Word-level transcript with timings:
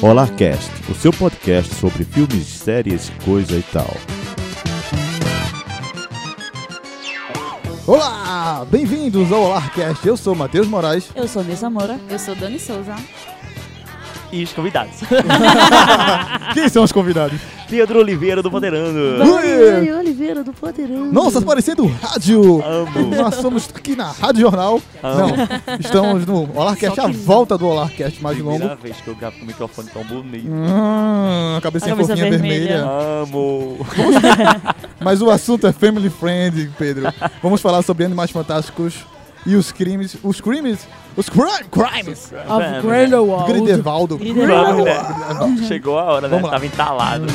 Olarcast, 0.00 0.70
o 0.88 0.94
seu 0.94 1.12
podcast 1.12 1.74
sobre 1.74 2.04
filmes, 2.04 2.46
séries, 2.46 3.10
coisa 3.24 3.56
e 3.56 3.62
tal. 3.62 3.92
Olá, 7.84 8.64
bem-vindos 8.70 9.32
ao 9.32 9.42
Olarcast. 9.42 10.06
Eu 10.06 10.16
sou 10.16 10.36
Matheus 10.36 10.68
Moraes. 10.68 11.10
Eu 11.16 11.26
sou 11.26 11.42
Nessa 11.42 11.68
Moura. 11.68 11.98
Eu 12.08 12.18
sou 12.18 12.36
Dani 12.36 12.60
Souza. 12.60 12.94
E 14.30 14.42
os 14.44 14.52
convidados. 14.52 14.92
Quem 16.54 16.68
são 16.68 16.82
os 16.84 16.92
convidados? 16.92 17.40
Pedro 17.68 17.98
Oliveira 18.00 18.42
do 18.42 18.50
Poderando. 18.50 19.22
Ui! 19.24 19.90
Oliveira 19.92 20.42
do 20.44 20.52
Poderão. 20.52 21.06
Nossa, 21.12 21.40
parecendo 21.40 21.86
rádio. 21.86 22.62
Amo. 22.64 23.14
Nós 23.14 23.34
somos 23.36 23.68
aqui 23.74 23.94
na 23.96 24.10
Rádio 24.10 24.40
Jornal. 24.42 24.80
Amo. 25.02 25.18
Não, 25.36 25.76
estamos 25.78 26.26
no 26.26 26.48
Olarcast, 26.58 27.00
a 27.00 27.06
volta 27.08 27.56
do 27.58 27.66
Olarcast 27.66 28.22
mais 28.22 28.38
longo. 28.38 28.58
Primeira 28.58 28.76
vez 28.76 28.96
que 28.98 29.08
eu 29.08 29.14
gravo 29.14 29.36
com 29.38 29.44
o 29.44 29.46
microfone 29.46 29.88
tão 29.92 30.04
bonito. 30.04 30.48
Hum, 30.50 31.56
a 31.56 31.60
cabecinha 31.60 31.94
A 31.94 31.96
cabeça 31.96 32.16
fofinha 32.16 32.30
vermelha. 32.30 32.58
vermelha. 32.58 32.86
Amo. 33.22 33.86
Mas 35.00 35.20
o 35.22 35.30
assunto 35.30 35.66
é 35.66 35.72
family 35.72 36.10
friend, 36.10 36.70
Pedro. 36.78 37.12
Vamos 37.42 37.60
falar 37.60 37.82
sobre 37.82 38.04
animais 38.04 38.30
fantásticos 38.30 38.94
e 39.46 39.54
os 39.54 39.72
crimes. 39.72 40.16
Os 40.22 40.40
crimes? 40.40 40.86
Os 41.18 41.28
crime, 41.28 41.50
crimes! 41.72 42.32
Of 42.48 42.86
Grindelwald. 42.86 43.52
Grindelwaldo. 43.52 44.18
Grindelwald. 44.18 44.88
Vamos, 45.36 45.62
né? 45.62 45.66
Chegou 45.66 45.98
a 45.98 46.04
hora, 46.04 46.28
né? 46.28 46.28
Vamos 46.28 46.44
lá. 46.44 46.52
Tava 46.52 46.66
entalado. 46.66 47.26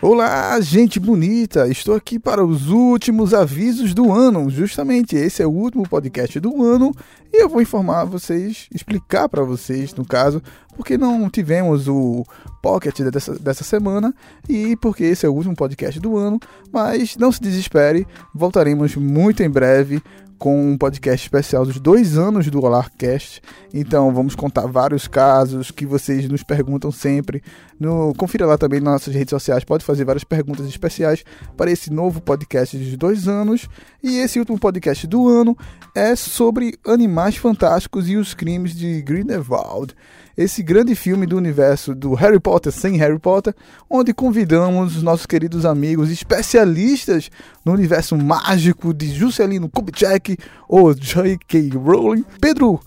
Olá, 0.00 0.58
gente 0.62 0.98
bonita! 0.98 1.68
Estou 1.68 1.94
aqui 1.94 2.18
para 2.18 2.42
os 2.42 2.70
últimos 2.70 3.34
avisos 3.34 3.92
do 3.92 4.10
ano. 4.10 4.48
Justamente 4.48 5.14
esse 5.14 5.42
é 5.42 5.46
o 5.46 5.50
último 5.50 5.86
podcast 5.86 6.40
do 6.40 6.64
ano 6.64 6.94
e 7.30 7.42
eu 7.42 7.48
vou 7.50 7.60
informar 7.60 8.04
vocês, 8.04 8.68
explicar 8.74 9.28
para 9.28 9.44
vocês, 9.44 9.94
no 9.94 10.06
caso, 10.06 10.42
porque 10.80 10.96
não 10.96 11.28
tivemos 11.28 11.86
o 11.88 12.24
pocket 12.62 13.02
dessa, 13.02 13.38
dessa 13.38 13.62
semana 13.62 14.14
e 14.48 14.74
porque 14.76 15.04
esse 15.04 15.26
é 15.26 15.28
o 15.28 15.32
último 15.34 15.54
podcast 15.54 16.00
do 16.00 16.16
ano. 16.16 16.40
Mas 16.72 17.18
não 17.18 17.30
se 17.30 17.38
desespere, 17.38 18.06
voltaremos 18.34 18.96
muito 18.96 19.42
em 19.42 19.50
breve 19.50 20.02
com 20.38 20.70
um 20.70 20.78
podcast 20.78 21.22
especial 21.22 21.66
dos 21.66 21.78
dois 21.78 22.16
anos 22.16 22.48
do 22.48 22.64
Olarcast. 22.64 23.42
Então 23.74 24.10
vamos 24.14 24.34
contar 24.34 24.66
vários 24.66 25.06
casos 25.06 25.70
que 25.70 25.84
vocês 25.84 26.26
nos 26.30 26.42
perguntam 26.42 26.90
sempre. 26.90 27.42
No, 27.78 28.14
confira 28.14 28.46
lá 28.46 28.56
também 28.56 28.80
nas 28.80 28.94
nossas 28.94 29.14
redes 29.14 29.32
sociais, 29.32 29.64
pode 29.64 29.84
fazer 29.84 30.06
várias 30.06 30.24
perguntas 30.24 30.64
especiais 30.64 31.22
para 31.58 31.70
esse 31.70 31.92
novo 31.92 32.22
podcast 32.22 32.74
dos 32.78 32.96
dois 32.96 33.28
anos. 33.28 33.68
E 34.02 34.16
esse 34.16 34.38
último 34.38 34.58
podcast 34.58 35.06
do 35.06 35.28
ano 35.28 35.54
é 35.94 36.16
sobre 36.16 36.78
animais 36.86 37.36
fantásticos 37.36 38.08
e 38.08 38.16
os 38.16 38.32
crimes 38.32 38.74
de 38.74 39.02
Grindelwald. 39.02 39.94
Esse 40.36 40.62
grande 40.62 40.94
filme 40.94 41.26
do 41.26 41.36
universo 41.36 41.94
do 41.94 42.14
Harry 42.14 42.40
Potter 42.40 42.72
sem 42.72 42.96
Harry 42.96 43.18
Potter, 43.18 43.54
onde 43.88 44.14
convidamos 44.14 44.96
os 44.96 45.02
nossos 45.02 45.26
queridos 45.26 45.64
amigos 45.64 46.10
especialistas 46.10 47.30
no 47.64 47.72
universo 47.72 48.16
mágico 48.16 48.94
de 48.94 49.12
Juscelino 49.12 49.68
Kubitschek 49.68 50.36
ou 50.68 50.94
J.K. 50.94 51.70
Rowling, 51.70 52.24
Pedro 52.40 52.80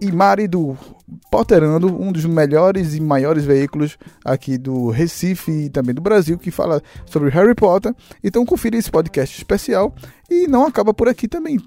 e 0.00 0.10
Mari 0.10 0.48
do 0.48 0.76
Potterando, 1.30 1.86
um 1.86 2.10
dos 2.10 2.24
melhores 2.24 2.94
e 2.94 3.00
maiores 3.00 3.44
veículos 3.44 3.96
aqui 4.24 4.58
do 4.58 4.88
Recife 4.90 5.50
e 5.50 5.70
também 5.70 5.94
do 5.94 6.00
Brasil, 6.00 6.36
que 6.38 6.50
fala 6.50 6.82
sobre 7.06 7.30
Harry 7.30 7.54
Potter. 7.54 7.94
Então 8.22 8.44
confira 8.44 8.76
esse 8.76 8.90
podcast 8.90 9.36
especial 9.36 9.94
e 10.28 10.48
não 10.48 10.66
acaba 10.66 10.92
por 10.92 11.08
aqui 11.08 11.28
também. 11.28 11.58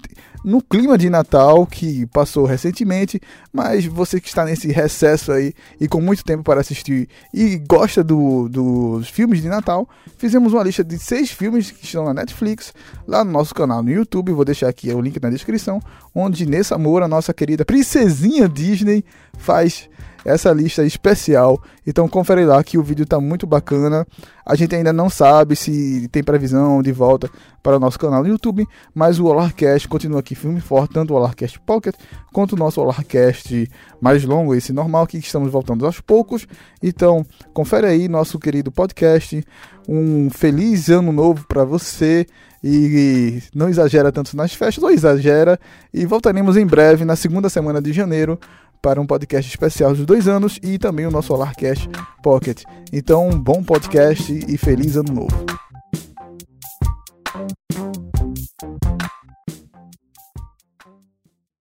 No 0.46 0.62
clima 0.62 0.96
de 0.96 1.10
Natal 1.10 1.66
que 1.66 2.06
passou 2.06 2.46
recentemente, 2.46 3.20
mas 3.52 3.84
você 3.84 4.20
que 4.20 4.28
está 4.28 4.44
nesse 4.44 4.68
recesso 4.68 5.32
aí 5.32 5.52
e 5.80 5.88
com 5.88 6.00
muito 6.00 6.22
tempo 6.22 6.44
para 6.44 6.60
assistir 6.60 7.08
e 7.34 7.56
gosta 7.58 8.04
do- 8.04 8.48
dos 8.48 9.08
filmes 9.08 9.42
de 9.42 9.48
Natal, 9.48 9.88
fizemos 10.16 10.52
uma 10.52 10.62
lista 10.62 10.84
de 10.84 11.00
seis 11.00 11.32
filmes 11.32 11.72
que 11.72 11.84
estão 11.84 12.04
na 12.04 12.14
Netflix, 12.14 12.72
lá 13.08 13.24
no 13.24 13.32
nosso 13.32 13.52
canal 13.52 13.82
no 13.82 13.90
YouTube. 13.90 14.30
Vou 14.30 14.44
deixar 14.44 14.68
aqui 14.68 14.88
o 14.92 15.00
link 15.00 15.20
na 15.20 15.30
descrição, 15.30 15.80
onde 16.14 16.46
Nessa 16.46 16.78
Moura, 16.78 17.08
nossa 17.08 17.34
querida 17.34 17.64
princesinha 17.64 18.48
Disney, 18.48 19.04
faz 19.36 19.88
essa 20.26 20.52
lista 20.52 20.84
especial. 20.84 21.62
Então 21.86 22.08
confere 22.08 22.44
lá 22.44 22.62
que 22.64 22.76
o 22.76 22.82
vídeo 22.82 23.06
tá 23.06 23.20
muito 23.20 23.46
bacana. 23.46 24.04
A 24.44 24.56
gente 24.56 24.74
ainda 24.74 24.92
não 24.92 25.08
sabe 25.08 25.54
se 25.54 26.08
tem 26.08 26.22
previsão 26.22 26.82
de 26.82 26.90
volta 26.90 27.30
para 27.62 27.76
o 27.76 27.80
nosso 27.80 27.98
canal 27.98 28.22
no 28.22 28.28
YouTube, 28.28 28.66
mas 28.92 29.20
o 29.20 29.26
Olarcast 29.26 29.86
continua 29.86 30.20
aqui 30.20 30.34
filme 30.34 30.60
forte, 30.60 30.94
tanto 30.94 31.14
o 31.14 31.16
Olarcast 31.16 31.60
Pocket 31.60 31.94
quanto 32.32 32.54
o 32.54 32.56
nosso 32.56 32.80
Olarcast 32.80 33.70
mais 34.00 34.24
longo, 34.24 34.54
esse 34.54 34.72
normal 34.72 35.06
que 35.06 35.16
estamos 35.18 35.50
voltando 35.50 35.86
aos 35.86 36.00
poucos. 36.00 36.46
Então, 36.82 37.24
confere 37.54 37.86
aí 37.86 38.08
nosso 38.08 38.38
querido 38.38 38.72
podcast. 38.72 39.44
Um 39.88 40.28
feliz 40.30 40.88
ano 40.88 41.12
novo 41.12 41.46
para 41.46 41.64
você 41.64 42.26
e 42.62 43.40
não 43.54 43.68
exagera 43.68 44.10
tanto 44.10 44.36
nas 44.36 44.52
festas, 44.52 44.82
ou 44.82 44.90
exagera. 44.90 45.58
E 45.94 46.04
voltaremos 46.04 46.56
em 46.56 46.66
breve, 46.66 47.04
na 47.04 47.14
segunda 47.14 47.48
semana 47.48 47.80
de 47.80 47.92
janeiro, 47.92 48.38
para 48.80 49.00
um 49.00 49.06
podcast 49.06 49.50
especial 49.50 49.94
dos 49.94 50.06
dois 50.06 50.28
anos 50.28 50.58
e 50.62 50.78
também 50.78 51.06
o 51.06 51.10
nosso 51.10 51.28
Solarcast 51.28 51.88
Pocket. 52.22 52.62
Então, 52.92 53.30
bom 53.30 53.62
podcast 53.62 54.32
e 54.32 54.56
feliz 54.56 54.96
ano 54.96 55.12
novo. 55.12 55.46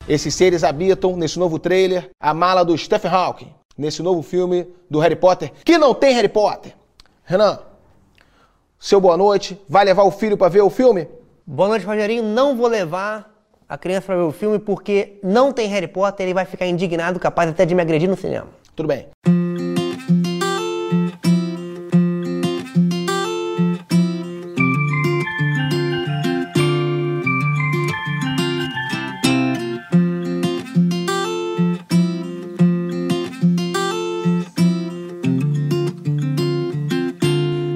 Esses 0.08 0.34
seres 0.34 0.64
habitam 0.64 1.16
nesse 1.16 1.38
novo 1.38 1.58
trailer 1.58 2.10
a 2.18 2.32
mala 2.32 2.64
do 2.64 2.76
Stephen 2.78 3.10
Hawking, 3.10 3.52
nesse 3.76 4.02
novo 4.02 4.22
filme 4.22 4.66
do 4.88 4.98
Harry 5.00 5.16
Potter, 5.16 5.52
que 5.64 5.76
não 5.76 5.94
tem 5.94 6.14
Harry 6.14 6.30
Potter. 6.30 6.74
Renan, 7.24 7.58
seu 8.78 9.00
boa 9.00 9.16
noite, 9.16 9.60
vai 9.68 9.84
levar 9.84 10.04
o 10.04 10.10
filho 10.10 10.38
para 10.38 10.48
ver 10.48 10.62
o 10.62 10.70
filme? 10.70 11.08
Boa 11.46 11.68
noite, 11.68 11.84
Rogerinho. 11.84 12.22
Não 12.22 12.56
vou 12.56 12.68
levar 12.68 13.37
a 13.68 13.76
criança 13.76 14.06
pra 14.06 14.16
ver 14.16 14.22
o 14.22 14.32
filme 14.32 14.58
porque 14.58 15.18
não 15.22 15.52
tem 15.52 15.68
Harry 15.68 15.88
Potter. 15.88 16.24
Ele 16.24 16.34
vai 16.34 16.46
ficar 16.46 16.66
indignado, 16.66 17.20
capaz 17.20 17.50
até 17.50 17.66
de 17.66 17.74
me 17.74 17.82
agredir 17.82 18.08
no 18.08 18.16
cinema. 18.16 18.46
Tudo 18.74 18.86
bem. 18.88 19.08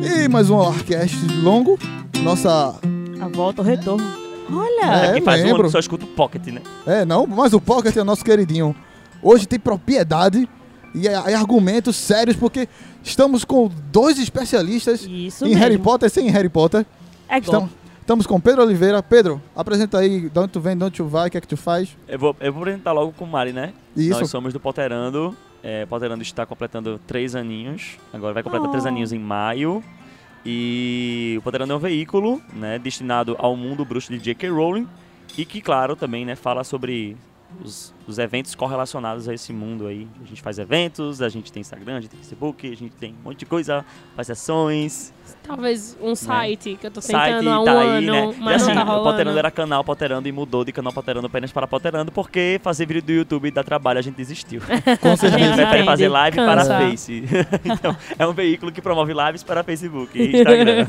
E 0.03 0.29
mais 0.29 0.49
um 0.49 0.59
Solarcast 0.59 1.17
longo. 1.43 1.79
Nossa. 2.23 2.77
A 3.21 3.29
volta, 3.29 3.61
o 3.61 3.65
retorno. 3.65 4.22
Olha! 4.53 4.85
É, 4.85 5.11
Aqui 5.11 5.21
faz 5.23 5.41
um 5.41 5.45
lembro. 5.45 5.61
ano 5.61 5.69
que 5.69 5.73
só 5.73 5.79
escuta 5.79 6.05
o 6.05 6.09
Pocket, 6.09 6.47
né? 6.49 6.61
É, 6.87 7.05
não, 7.05 7.27
mas 7.27 7.53
o 7.53 7.61
Pocket 7.61 7.97
é 7.97 8.01
o 8.01 8.05
nosso 8.05 8.25
queridinho. 8.25 8.75
Hoje 9.23 9.47
tem 9.47 9.59
propriedade 9.59 10.49
e, 10.95 11.07
e 11.07 11.09
argumentos 11.35 11.97
sérios, 11.97 12.37
porque 12.37 12.69
estamos 13.03 13.45
com 13.45 13.71
dois 13.91 14.19
especialistas 14.19 15.03
Isso 15.09 15.45
em 15.45 15.49
mesmo. 15.51 15.63
Harry 15.63 15.79
Potter 15.79 16.07
e 16.07 16.11
sem 16.11 16.29
Harry 16.31 16.49
Potter. 16.49 16.85
É 17.29 17.39
Estamos, 17.39 17.71
estamos 18.01 18.27
com 18.27 18.41
Pedro 18.41 18.63
Oliveira. 18.63 19.03
Pedro, 19.03 19.41
apresenta 19.57 19.99
aí 19.99 20.29
de 20.29 20.39
onde 20.39 20.49
tu 20.49 20.61
vem, 20.61 20.77
de 20.77 20.85
onde 20.85 20.97
tu 20.97 21.05
vai, 21.05 21.29
o 21.29 21.31
que 21.31 21.39
é 21.39 21.41
que 21.41 21.47
tu 21.49 21.57
faz. 21.57 21.97
Eu 22.09 22.19
vou, 22.19 22.37
eu 22.41 22.53
vou 22.53 22.63
apresentar 22.63 22.93
logo 22.93 23.13
com 23.13 23.25
o 23.25 23.29
Mari, 23.29 23.53
né? 23.53 23.73
Isso. 23.97 24.19
Nós 24.21 24.29
somos 24.31 24.53
do 24.53 24.61
Potterando. 24.61 25.35
É, 25.63 25.87
Potterando 25.87 26.23
está 26.23 26.45
completando 26.45 27.01
três 27.07 27.37
aninhos. 27.37 27.97
Agora 28.13 28.35
vai 28.35 28.43
completar 28.43 28.67
Oh. 28.69 28.71
três 28.73 28.85
aninhos 28.85 29.13
em 29.13 29.19
maio. 29.19 29.83
E 30.45 31.37
o 31.39 31.43
Potterando 31.43 31.73
é 31.73 31.77
um 31.77 31.79
veículo, 31.79 32.43
né, 32.53 32.79
destinado 32.79 33.37
ao 33.39 33.57
mundo 33.57 33.85
bruxo 33.85 34.13
de 34.13 34.19
J.K. 34.19 34.49
Rowling. 34.51 34.89
E 35.37 35.45
que, 35.45 35.61
claro, 35.61 35.97
também, 35.97 36.25
né, 36.25 36.35
fala 36.35 36.65
sobre 36.65 37.17
os, 37.65 37.95
os 38.07 38.19
eventos 38.19 38.55
correlacionados 38.55 39.29
a 39.29 39.35
esse 39.35 39.53
mundo 39.53 39.87
aí. 39.87 40.07
A 40.23 40.27
gente 40.27 40.43
faz 40.43 40.59
eventos, 40.59 41.23
a 41.23 41.29
gente 41.29 41.53
tem 41.53 41.61
Instagram, 41.61 41.97
a 41.97 42.01
gente 42.01 42.11
tem 42.11 42.19
Facebook, 42.19 42.67
a 42.71 42.77
gente 42.77 42.95
tem 42.97 43.13
um 43.21 43.25
monte 43.29 43.39
de 43.41 43.47
coisa, 43.47 43.85
faz 44.17 44.27
sessões. 44.27 45.13
Talvez 45.43 45.97
um 46.01 46.15
site 46.15 46.77
que 46.81 46.87
eu 46.87 46.91
tô 46.91 47.01
Site 47.01 47.15
tentando 47.39 47.51
há 47.51 47.61
um 47.61 47.65
tá 47.65 47.81
aí, 47.81 47.89
ano, 48.09 48.13
né? 48.31 48.35
mas 48.39 48.63
e 48.63 48.65
assim, 48.65 48.75
não 48.75 48.75
tá 48.75 48.83
o 48.83 48.87
rolando. 48.97 49.11
Potterando 49.11 49.39
era 49.39 49.51
canal 49.51 49.85
Potterando 49.85 50.29
e 50.29 50.33
mudou 50.33 50.65
de 50.65 50.73
canal 50.73 50.93
Potterando 50.93 51.27
apenas 51.27 51.51
para 51.51 51.67
Potterando 51.67 52.13
porque 52.13 52.61
fazer 52.63 52.87
vídeo 52.87 53.03
do 53.03 53.13
YouTube 53.13 53.51
dá 53.51 53.63
trabalho, 53.65 53.99
a 53.99 54.03
gente 54.03 54.15
desistiu. 54.17 54.61
Com 55.01 55.09
A 55.09 55.11
gente 55.17 55.21
certeza. 55.21 55.55
prefere 55.55 55.85
fazer 55.85 56.09
live 56.09 56.37
cansa. 56.37 56.67
para 56.67 56.79
Face. 56.81 57.25
então, 57.65 57.97
é 58.19 58.27
um 58.27 58.33
veículo 58.33 58.71
que 58.71 58.81
promove 58.83 59.13
lives 59.15 59.43
para 59.43 59.63
Facebook 59.65 60.19
e 60.19 60.37
Instagram. 60.37 60.87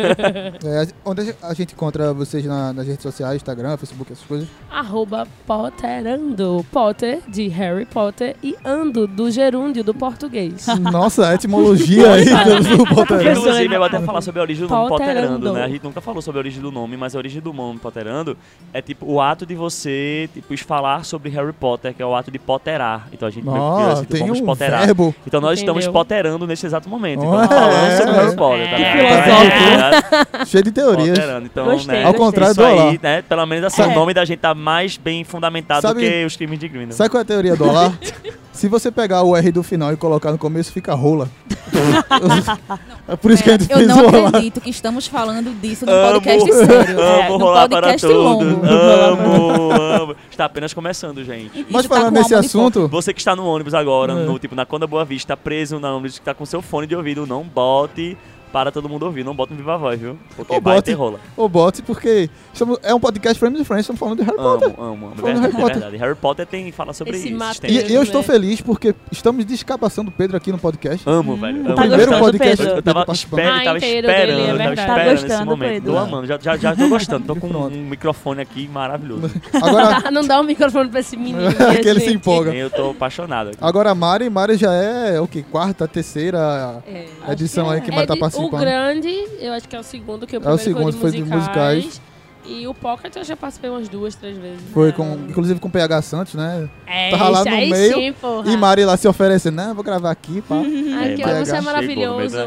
É, 0.65 0.87
onde 1.05 1.35
a 1.41 1.53
gente 1.53 1.73
encontra 1.73 2.13
vocês 2.13 2.45
na- 2.45 2.73
nas 2.73 2.87
redes 2.87 3.01
sociais, 3.03 3.35
Instagram, 3.35 3.75
Facebook, 3.77 4.11
essas 4.11 4.25
coisas? 4.25 4.47
Arroba 4.71 5.27
Potterando. 5.45 6.65
Potter 6.71 7.02
Potter, 7.03 7.19
de 7.27 7.47
Harry 7.49 7.85
Potter, 7.85 8.35
e 8.41 8.55
ando, 8.63 9.05
do 9.05 9.29
gerúndio, 9.29 9.83
do 9.83 9.93
português. 9.93 10.65
Nossa, 10.79 11.27
a 11.29 11.35
etimologia 11.35 12.13
aí 12.13 12.25
do 12.25 12.85
Potterando. 12.85 13.39
Inclusive, 13.39 13.73
eu 13.73 13.79
vou 13.79 13.87
até 13.87 13.99
falar 13.99 14.21
sobre 14.21 14.39
a 14.39 14.43
origem 14.43 14.65
do 14.65 14.73
nome 14.73 14.89
Potterando. 14.89 15.53
Né? 15.53 15.63
A 15.63 15.67
gente 15.67 15.83
nunca 15.83 15.99
falou 15.99 16.21
sobre 16.21 16.39
a 16.39 16.41
origem 16.41 16.61
do 16.61 16.71
nome, 16.71 16.95
mas 16.95 17.13
a 17.13 17.17
origem 17.17 17.41
do 17.41 17.51
nome 17.51 17.79
Potterando 17.79 18.37
é 18.73 18.81
tipo 18.81 19.05
o 19.11 19.19
ato 19.19 19.45
de 19.45 19.53
você, 19.53 20.29
tipo, 20.33 20.57
falar 20.63 21.03
sobre 21.03 21.29
Harry 21.31 21.51
Potter, 21.51 21.93
que 21.93 22.01
é 22.01 22.05
o 22.05 22.15
ato 22.15 22.31
de 22.31 22.39
potterar. 22.39 23.07
Então 23.11 23.27
a 23.27 23.31
gente 23.31 23.43
Nossa, 23.43 23.91
assim, 23.93 24.01
tipo, 24.03 24.13
tem 24.13 24.21
vamos 24.21 24.39
um 24.39 24.45
potterar. 24.45 24.85
verbo. 24.85 25.13
Então 25.27 25.41
nós 25.41 25.59
estamos 25.59 25.83
Entendeu? 25.83 25.99
potterando 25.99 26.47
nesse 26.47 26.65
exato 26.65 26.87
momento. 26.87 27.23
Então 27.23 27.47
falando 27.47 27.97
sobre 27.97 28.13
é. 28.13 28.15
Harry 28.15 28.35
Potter, 28.35 28.69
tá 28.69 28.77
ligado? 28.77 30.27
Tá 30.31 30.45
Cheio 30.45 30.63
de 30.63 30.71
teorias. 30.71 31.19
Então, 31.43 31.65
Gostei, 31.65 31.99
né? 31.99 32.03
Ao 32.05 32.13
contrário 32.13 32.51
isso 32.51 32.61
do 32.61 32.65
aí, 32.65 32.99
né? 33.01 33.21
Pelo 33.23 33.45
menos 33.45 33.65
assim, 33.65 33.81
É. 33.81 33.87
o 33.87 33.93
nome 33.93 34.13
da 34.13 34.23
gente 34.23 34.39
tá 34.39 34.53
mais 34.53 34.95
bem 34.95 35.23
fundamentado 35.23 35.81
Sabe- 35.81 35.93
do 35.95 35.99
que 35.99 36.25
os 36.25 36.35
crimes 36.37 36.59
de 36.59 36.69
Grindelwald. 36.93 36.97
Sabe 36.97 37.09
qual 37.09 37.19
é 37.19 37.23
a 37.23 37.25
teoria 37.25 37.55
do 37.55 37.65
Olá? 37.65 37.93
Se 38.53 38.67
você 38.67 38.91
pegar 38.91 39.23
o 39.23 39.35
R 39.35 39.51
do 39.51 39.63
final 39.63 39.91
e 39.91 39.97
colocar 39.97 40.31
no 40.31 40.37
começo, 40.37 40.71
fica 40.71 40.93
rola. 40.93 41.27
é 43.07 43.15
por 43.15 43.31
isso 43.31 43.43
que 43.43 43.49
a 43.49 43.57
gente 43.57 43.69
eu 43.71 43.77
fez 43.77 43.87
não 43.89 44.05
o 44.05 44.07
Olá. 44.07 44.27
acredito 44.29 44.61
que 44.61 44.69
estamos 44.69 45.07
falando 45.07 45.51
disso 45.59 45.85
num 45.85 45.91
Amo, 45.91 46.13
podcast 46.21 46.53
sério. 46.53 46.99
é, 46.99 47.25
amo 47.27 47.37
num 47.39 47.45
rolar 47.45 47.67
para 47.67 47.81
podcast 47.87 48.07
todos. 48.07 48.23
longo. 48.23 48.65
Amo, 48.65 49.71
amo. 49.71 50.15
Está 50.29 50.45
apenas 50.45 50.73
começando, 50.73 51.23
gente. 51.23 51.59
E 51.59 51.65
Mas 51.69 51.81
isso 51.81 51.89
tá 51.89 51.95
falando 51.95 52.13
com 52.13 52.19
nesse 52.19 52.33
alma 52.35 52.43
de 52.45 52.49
fogo. 52.51 52.67
assunto, 52.67 52.87
Você 52.89 53.13
que 53.13 53.19
está 53.21 53.35
no 53.35 53.45
ônibus 53.45 53.73
agora, 53.73 54.13
É. 54.13 54.25
no 54.25 54.37
tipo 54.39 54.55
na 54.55 54.65
Conda 54.65 54.85
Boa 54.87 55.03
Vista, 55.03 55.35
preso 55.35 55.79
no 55.79 55.87
ônibus 55.87 56.19
que 56.19 56.25
tá 56.25 56.33
com 56.33 56.45
seu 56.45 56.61
fone 56.61 56.85
de 56.87 56.95
ouvido, 56.95 57.25
não 57.25 57.43
bote 57.43 58.15
para 58.53 58.71
todo 58.71 58.87
mundo 58.87 59.03
ouvir, 59.07 59.23
não 59.25 59.33
bote 59.35 59.51
no 59.51 59.57
viva 59.57 59.75
voz, 59.77 59.99
viu? 59.99 60.15
Porque 60.35 60.53
Ou 60.53 60.61
vai 60.61 60.75
bote. 60.75 60.93
rola. 60.93 61.19
o 61.35 61.49
bot, 61.49 61.81
porque 61.81 62.29
estamos- 62.53 62.77
é 62.83 62.93
um 62.93 62.99
podcast 62.99 63.39
Friends 63.39 63.65
Friends, 63.65 63.81
estamos 63.81 63.99
falando 63.99 64.19
de 64.19 64.23
Harry 64.23 64.37
Potter. 64.37 64.67
Amo, 64.69 64.75
amo, 64.83 65.05
amo. 65.07 65.15
Falando 65.15 65.23
Verdade, 65.23 65.41
Harry 65.41 65.55
Potter. 65.55 65.73
verdade. 65.81 65.97
Harry 65.97 66.15
Potter 66.15 66.45
tem 66.45 66.71
fala 66.71 66.93
sobre 66.93 67.17
Esse 67.17 67.29
isso. 67.29 67.37
Mateus. 67.37 67.73
E, 67.73 67.91
e 67.91 67.93
eu 67.95 68.03
estou 68.03 68.21
né? 68.21 68.27
feliz 68.27 68.61
porque 68.61 68.93
estamos 69.11 69.43
descabaçando 69.43 70.09
o 70.09 70.13
Pedro 70.13 70.37
aqui 70.37 70.51
no 70.51 70.59
podcast. 70.59 71.03
Amo, 71.09 71.35
velho. 71.35 71.57
Hum, 71.61 71.65
amo. 71.65 71.75
tá 71.75 71.81
primeiro 71.81 72.19
podcast 72.19 72.57
Pedro? 72.57 72.77
Eu 72.77 72.83
tava 72.83 73.05
participando. 73.07 73.39
esperando, 73.39 73.59
Ah, 73.59 73.63
tava 73.65 73.77
esperando, 73.79 74.15
dele, 74.15 74.31
é 74.31 74.35
tava 74.45 74.57
verdade. 74.57 74.79
esperando 74.79 74.95
Tá 75.07 75.13
esse 75.13 75.23
gostando, 75.27 75.45
momento. 75.49 75.71
Pedro? 75.73 75.91
Tô 75.91 75.97
amando, 75.97 76.27
já, 76.27 76.39
já, 76.39 76.57
já 76.57 76.75
tô 76.75 76.89
gostando. 76.89 77.25
Tô 77.25 77.35
com 77.35 77.47
um 77.47 77.69
microfone 77.89 78.41
aqui 78.41 78.67
maravilhoso. 78.67 79.31
Agora, 79.61 80.09
não 80.11 80.23
dá 80.27 80.39
um 80.39 80.43
microfone 80.43 80.89
pra 80.89 80.99
esse 80.99 81.17
menino. 81.17 81.39
que 81.81 81.87
ele 81.89 81.99
se 82.01 82.13
empolga. 82.13 82.53
Eu 82.53 82.69
tô 82.69 82.91
apaixonado 82.91 83.47
aqui. 83.47 83.57
Agora 83.59 83.89
a 83.89 83.95
Mari, 83.95 84.29
Mari 84.29 84.57
já 84.57 84.71
é 84.73 85.19
o 85.19 85.27
que? 85.27 85.41
Quarta, 85.41 85.87
terceira 85.87 86.83
É. 86.87 87.05
edição 87.31 87.69
aí 87.69 87.81
que 87.81 87.89
É 87.89 87.95
Mari 87.95 88.07
tá 88.07 88.13
o 88.47 88.49
grande, 88.49 89.09
eu 89.39 89.53
acho 89.53 89.67
que 89.67 89.75
é 89.75 89.79
o 89.79 89.83
segundo, 89.83 90.25
que 90.27 90.35
o 90.35 90.37
É 90.37 90.39
o 90.39 90.41
primeiro 90.41 90.63
segundo, 90.63 90.91
foi 90.93 91.01
foi 91.01 91.11
de 91.11 91.17
de 91.17 91.23
musicais. 91.23 91.83
musicais. 91.85 92.13
E 92.45 92.67
o 92.67 92.73
Pocket 92.73 93.15
eu 93.15 93.23
já 93.23 93.37
participei 93.37 93.69
umas 93.69 93.87
duas, 93.87 94.15
três 94.15 94.37
vezes. 94.37 94.59
Foi 94.73 94.91
com, 94.91 95.13
inclusive 95.29 95.61
com 95.61 95.69
o 95.69 95.71
PH 95.71 96.01
Santos, 96.01 96.33
né? 96.33 96.69
É, 96.85 97.09
Tava 97.09 97.29
lá 97.29 97.45
no 97.45 97.51
aí 97.51 97.69
meio, 97.69 97.93
sim, 97.93 98.13
porra. 98.19 98.51
E 98.51 98.57
Mari 98.57 98.83
lá 98.83 98.97
se 98.97 99.07
oferecendo, 99.07 99.55
né? 99.55 99.71
Vou 99.73 99.81
gravar 99.81 100.11
aqui, 100.11 100.41
pá. 100.41 100.55
Ai, 100.57 101.15
que 101.15 101.23
PH. 101.23 101.45
você 101.45 101.55
é 101.55 101.61
maravilhoso. 101.61 102.37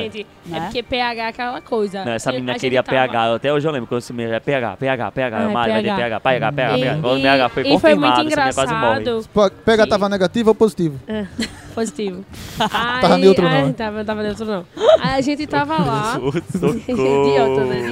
É. 0.00 0.02
Gente, 0.04 0.26
é 0.46 0.50
Né? 0.50 0.60
porque 0.60 0.82
PH 0.82 1.22
é 1.22 1.28
aquela 1.28 1.60
coisa. 1.60 2.04
Não, 2.04 2.12
essa 2.12 2.30
menina 2.32 2.54
queria 2.58 2.82
tava- 2.82 2.96
PH, 2.96 3.34
até 3.34 3.52
hoje 3.52 3.66
eu 3.66 3.72
lembro 3.72 3.86
quando 3.88 4.00
esse 4.00 4.12
menino 4.12 4.34
é 4.34 4.40
PH, 4.40 4.76
PH, 4.76 5.10
PH, 5.10 5.36
Ah, 5.36 5.48
Mari 5.48 5.72
PH. 5.72 5.96
PH, 5.96 6.20
PH, 6.20 6.52
PH, 6.52 6.78
E- 6.78 6.80
PH. 6.82 7.00
Quando 7.00 7.14
o 7.14 7.18
e- 7.18 7.22
PH 7.22 7.48
foi 7.48 7.62
e 7.62 7.64
foi 7.64 7.72
confirmado, 7.74 8.14
muito 8.16 8.32
engraçado. 8.32 9.28
PH 9.64 9.82
Sim. 9.84 9.88
tava 9.88 10.08
negativo 10.08 10.48
ou 10.50 10.54
positivo? 10.54 10.98
Positivo. 11.74 12.24
Tava 13.00 13.18
neutro, 13.18 13.48
não? 13.48 13.72
Tava, 13.72 14.04
tava 14.04 14.22
neutro, 14.22 14.44
não. 14.46 14.64
Aí 15.00 15.18
a 15.18 15.20
gente 15.20 15.44
tava 15.44 15.76
lá. 15.82 16.12
Socorro. 16.52 17.26
Idiota, 17.26 17.64
né? 17.64 17.90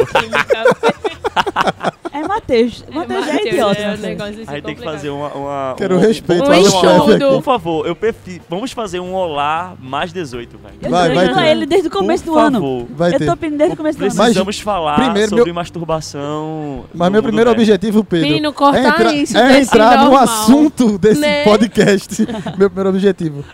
É 2.33 2.35
Matheus. 2.35 2.85
Matheus 2.91 3.27
é 3.29 3.47
idiota. 3.49 3.81
É, 3.81 3.97
negócio 3.97 4.33
assim 4.43 4.45
Aí 4.47 4.63
tem 4.63 4.75
que 4.75 4.83
fazer 4.83 5.11
uma. 5.11 5.29
uma 5.29 5.75
Quero 5.77 5.97
um- 5.97 6.01
respeito 6.01 6.49
um 6.49 6.53
ao 6.53 6.65
chefe 6.65 7.19
Por 7.19 7.43
favor, 7.43 7.87
eu 7.87 7.95
prefiro. 7.95 8.43
Vamos 8.49 8.73
fazer 8.73 9.01
um 9.01 9.13
olá 9.15 9.75
mais 9.81 10.13
18, 10.13 10.57
velho. 10.59 10.75
Eu 10.83 10.91
Vai, 10.91 11.09
tô 11.11 11.15
vai 11.15 11.25
pedindo 11.27 11.39
a 11.39 11.43
ter. 11.43 11.51
ele 11.51 11.67
desde 11.67 11.89
o 11.89 11.91
começo 11.91 12.25
Por 12.25 12.33
do 12.33 12.39
ano. 12.39 12.89
Vai 12.91 13.15
Eu 13.15 13.19
ter. 13.19 13.27
tô 13.27 13.37
pedindo 13.37 13.59
desde 13.59 13.75
o 13.75 13.77
começo 13.77 13.99
do 13.99 14.05
ano. 14.05 14.15
Precisamos 14.15 14.61
falar 14.61 14.95
primeiro, 14.97 15.29
sobre 15.29 15.45
meu- 15.47 15.55
masturbação. 15.55 16.85
Mas 16.95 17.13
meu 17.13 17.23
primeiro 17.23 17.51
nerd. 17.51 17.61
objetivo, 17.61 18.03
Pedro, 18.05 18.27
Menino, 18.29 18.53
cortar 18.53 18.79
é, 18.83 18.89
entra- 18.89 19.13
isso 19.15 19.37
é 19.37 19.49
desse 19.49 19.61
entrar 19.63 19.97
no 19.99 20.05
normal, 20.05 20.23
assunto 20.25 20.99
desse 20.99 21.21
né? 21.21 21.45
podcast. 21.45 22.27
meu 22.59 22.69
primeiro 22.71 22.89
objetivo. 22.91 23.45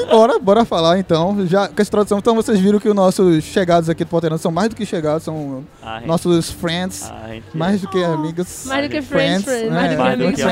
E 0.00 0.06
bora, 0.06 0.38
bora 0.38 0.64
falar 0.64 0.98
então. 0.98 1.46
Já 1.46 1.68
com 1.68 1.74
essa 1.80 1.88
introdução, 1.90 2.18
então 2.18 2.34
vocês 2.34 2.58
viram 2.60 2.78
que 2.78 2.88
os 2.88 2.94
nossos 2.94 3.42
chegados 3.44 3.88
aqui 3.90 4.04
do 4.04 4.08
Potterano 4.08 4.38
são 4.38 4.50
mais 4.52 4.68
do 4.68 4.76
que 4.76 4.86
chegados, 4.86 5.24
são 5.24 5.64
Ah, 5.82 6.00
nossos 6.06 6.50
friends, 6.50 7.10
ah, 7.10 7.30
mais 7.54 7.80
do 7.80 7.88
que 7.88 8.02
amigos. 8.02 8.64
Mais 8.66 8.84
do 8.88 8.90
que 8.90 9.02
Friends, 9.02 9.44
né? 9.46 9.68
Mais 9.70 9.90
do 9.90 9.96
que 9.96 9.96
Mais 10.02 10.16
do 10.18 10.22
amigos, 10.24 10.36
que 10.36 10.42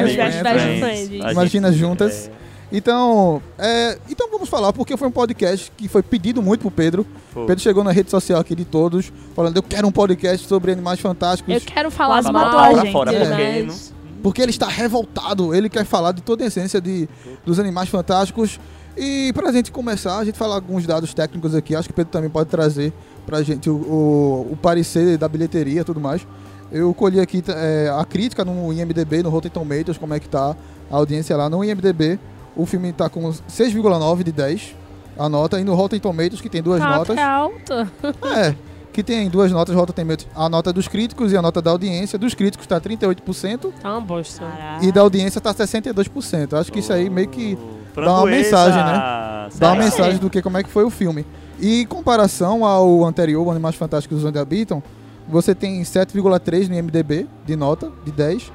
friends, 0.40 0.80
friends. 0.80 1.32
Imagina 1.32 1.70
gente- 1.70 1.80
juntas. 1.80 2.28
é, 2.42 2.46
Então, 2.72 3.40
é, 3.56 3.96
então 4.10 4.28
vamos 4.28 4.48
falar, 4.48 4.72
porque 4.72 4.96
foi 4.96 5.06
um 5.06 5.10
podcast 5.12 5.70
que 5.76 5.86
foi 5.86 6.02
pedido 6.02 6.42
muito 6.42 6.62
pro 6.62 6.70
Pedro. 6.70 7.06
Foi. 7.32 7.46
Pedro 7.46 7.62
chegou 7.62 7.84
na 7.84 7.92
rede 7.92 8.10
social 8.10 8.40
aqui 8.40 8.56
de 8.56 8.64
todos, 8.64 9.12
falando, 9.36 9.56
eu 9.56 9.62
quero 9.62 9.86
um 9.86 9.92
podcast 9.92 10.46
sobre 10.48 10.72
animais 10.72 10.98
fantásticos. 10.98 11.54
Eu 11.54 11.60
quero 11.60 11.90
falar 11.92 12.22
Quase 12.22 12.32
mal 12.32 12.50
fora, 12.50 13.12
é. 13.14 13.20
porque 13.24 13.62
não- 13.62 13.96
Porque 14.22 14.42
ele 14.42 14.50
está 14.50 14.66
revoltado, 14.66 15.54
ele 15.54 15.68
quer 15.68 15.84
falar 15.84 16.10
de 16.10 16.20
toda 16.22 16.42
a 16.42 16.48
essência 16.48 16.80
de, 16.80 17.08
dos 17.44 17.60
animais 17.60 17.88
fantásticos. 17.88 18.58
E 18.96 19.32
pra 19.34 19.52
gente 19.52 19.70
começar, 19.70 20.18
a 20.18 20.24
gente 20.24 20.38
falar 20.38 20.54
alguns 20.54 20.86
dados 20.86 21.12
técnicos 21.12 21.54
aqui, 21.54 21.74
acho 21.76 21.88
que 21.88 21.92
o 21.92 21.94
Pedro 21.94 22.10
também 22.12 22.30
pode 22.30 22.48
trazer 22.48 22.92
pra 23.26 23.42
gente 23.42 23.68
o, 23.68 23.74
o, 23.74 24.52
o 24.52 24.56
parecer 24.56 25.18
da 25.18 25.28
bilheteria 25.28 25.82
e 25.82 25.84
tudo 25.84 26.00
mais. 26.00 26.26
Eu 26.72 26.92
colhi 26.94 27.20
aqui 27.20 27.44
é, 27.48 27.92
a 27.96 28.04
crítica 28.04 28.44
no 28.44 28.72
IMDB, 28.72 29.22
no 29.22 29.28
Rotten 29.30 29.50
Tomatoes, 29.50 29.98
como 29.98 30.14
é 30.14 30.20
que 30.20 30.28
tá 30.28 30.56
a 30.90 30.96
audiência 30.96 31.36
lá. 31.36 31.48
No 31.50 31.62
IMDB, 31.64 32.18
o 32.56 32.64
filme 32.66 32.92
tá 32.92 33.08
com 33.08 33.20
6,9 33.30 34.22
de 34.24 34.32
10, 34.32 34.74
a 35.18 35.28
nota, 35.28 35.60
e 35.60 35.64
no 35.64 35.74
Rotten 35.74 36.00
Tomatoes, 36.00 36.40
que 36.40 36.48
tem 36.48 36.62
duas 36.62 36.80
Tá 36.80 36.96
notas. 36.96 37.18
alta. 37.18 37.88
É, 38.34 38.54
que 38.92 39.02
tem 39.02 39.28
duas 39.28 39.52
notas, 39.52 39.74
Rotten 39.76 39.94
Tomatoes, 39.94 40.26
a 40.34 40.48
nota 40.48 40.72
dos 40.72 40.88
críticos 40.88 41.30
e 41.32 41.36
a 41.36 41.42
nota 41.42 41.60
da 41.60 41.70
audiência. 41.70 42.18
Dos 42.18 42.32
críticos 42.34 42.66
tá 42.66 42.80
38%, 42.80 43.72
Tá 43.80 43.92
uma 43.92 44.00
bosta. 44.00 44.42
e 44.80 44.90
da 44.90 45.02
audiência 45.02 45.38
tá 45.40 45.52
62%. 45.54 46.54
Acho 46.58 46.72
que 46.72 46.78
isso 46.80 46.92
aí 46.92 47.10
meio 47.10 47.28
que 47.28 47.56
Oh, 47.60 47.85
dá 47.96 48.12
uma 48.18 48.26
mensagem, 48.26 48.84
né? 48.84 49.48
dá 49.58 49.72
uma 49.72 49.82
mensagem 49.82 50.18
do 50.18 50.30
que 50.30 50.42
como 50.42 50.58
é 50.58 50.62
que 50.62 50.70
foi 50.70 50.84
o 50.84 50.90
filme. 50.90 51.26
E 51.58 51.82
em 51.82 51.86
comparação 51.86 52.64
ao 52.64 53.04
anterior, 53.04 53.48
Animais 53.50 53.76
Fantásticos 53.76 54.24
Onde 54.24 54.38
Habitam, 54.38 54.82
você 55.28 55.54
tem 55.54 55.82
7,3 55.82 56.68
no 56.68 56.74
IMDB 56.74 57.26
de 57.44 57.56
nota, 57.56 57.90
de 58.04 58.12
10, 58.12 58.52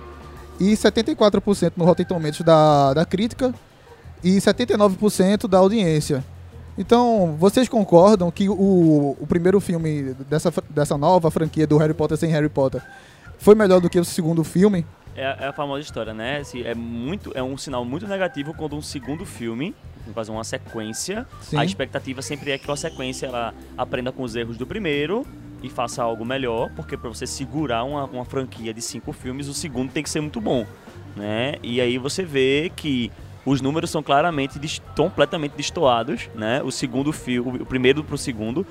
e 0.59 0.73
74% 0.73 1.73
no 1.75 1.85
Rotten 1.85 2.05
Tomatoes 2.05 2.41
da, 2.41 2.93
da 2.93 3.05
crítica 3.05 3.53
e 4.23 4.38
79% 4.38 5.47
da 5.47 5.57
audiência. 5.57 6.23
Então, 6.77 7.35
vocês 7.38 7.67
concordam 7.67 8.31
que 8.31 8.47
o, 8.47 9.17
o 9.19 9.25
primeiro 9.27 9.59
filme 9.59 10.15
dessa, 10.29 10.53
dessa 10.69 10.97
nova 10.97 11.29
franquia 11.29 11.67
do 11.67 11.77
Harry 11.77 11.93
Potter 11.93 12.17
sem 12.17 12.29
Harry 12.31 12.48
Potter 12.48 12.81
foi 13.38 13.55
melhor 13.55 13.81
do 13.81 13.89
que 13.89 14.00
o 14.00 14.05
segundo 14.05 14.43
filme? 14.43 14.86
É, 15.15 15.24
é 15.39 15.48
a 15.48 15.53
famosa 15.53 15.82
história, 15.82 16.13
né? 16.13 16.38
Assim, 16.38 16.63
é, 16.63 16.74
muito, 16.74 17.32
é 17.36 17.44
um 17.44 17.58
sinal 17.58 17.84
muito 17.84 18.08
negativo 18.08 18.53
quando 18.53 18.75
um 18.75 18.82
segundo 18.82 19.25
filme, 19.25 19.75
caso 20.13 20.32
uma 20.32 20.44
sequência, 20.44 21.25
Sim. 21.41 21.58
a 21.58 21.65
expectativa 21.65 22.22
sempre 22.22 22.51
é 22.51 22.58
que 22.58 22.70
a 22.70 22.75
sequência 22.75 23.27
ela 23.27 23.53
aprenda 23.77 24.12
com 24.12 24.24
os 24.24 24.36
erros 24.36 24.58
do 24.58 24.65
primeiro 24.65 25.25
e 25.62 25.70
faça 25.70 26.01
algo 26.01 26.25
melhor, 26.25 26.72
porque 26.75 26.98
para 26.98 27.10
você 27.10 27.27
segurar 27.27 27.84
uma, 27.84 28.06
uma 28.06 28.25
franquia 28.25 28.74
de 28.74 28.82
cinco 28.82 29.12
filmes, 29.12 29.48
o 29.48 29.53
segundo 29.53 29.91
tem 29.91 30.01
que 30.01 30.10
ser 30.10 30.22
muito 30.22 30.41
bom, 30.41 30.65
né? 31.15 31.56
E 31.62 31.80
aí 31.80 31.98
você 31.98 32.24
vê 32.24 32.72
que 32.75 33.12
os 33.46 33.62
números 33.62 33.89
são 33.89 34.01
claramente 34.01 34.60
completamente 34.96 35.53
destoados, 35.53 36.30
né? 36.36 36.62
O 36.63 36.72
segundo 36.72 37.12
filme, 37.12 37.62
o 37.62 37.65
primeiro 37.65 38.03
pro 38.03 38.18
segundo 38.18 38.65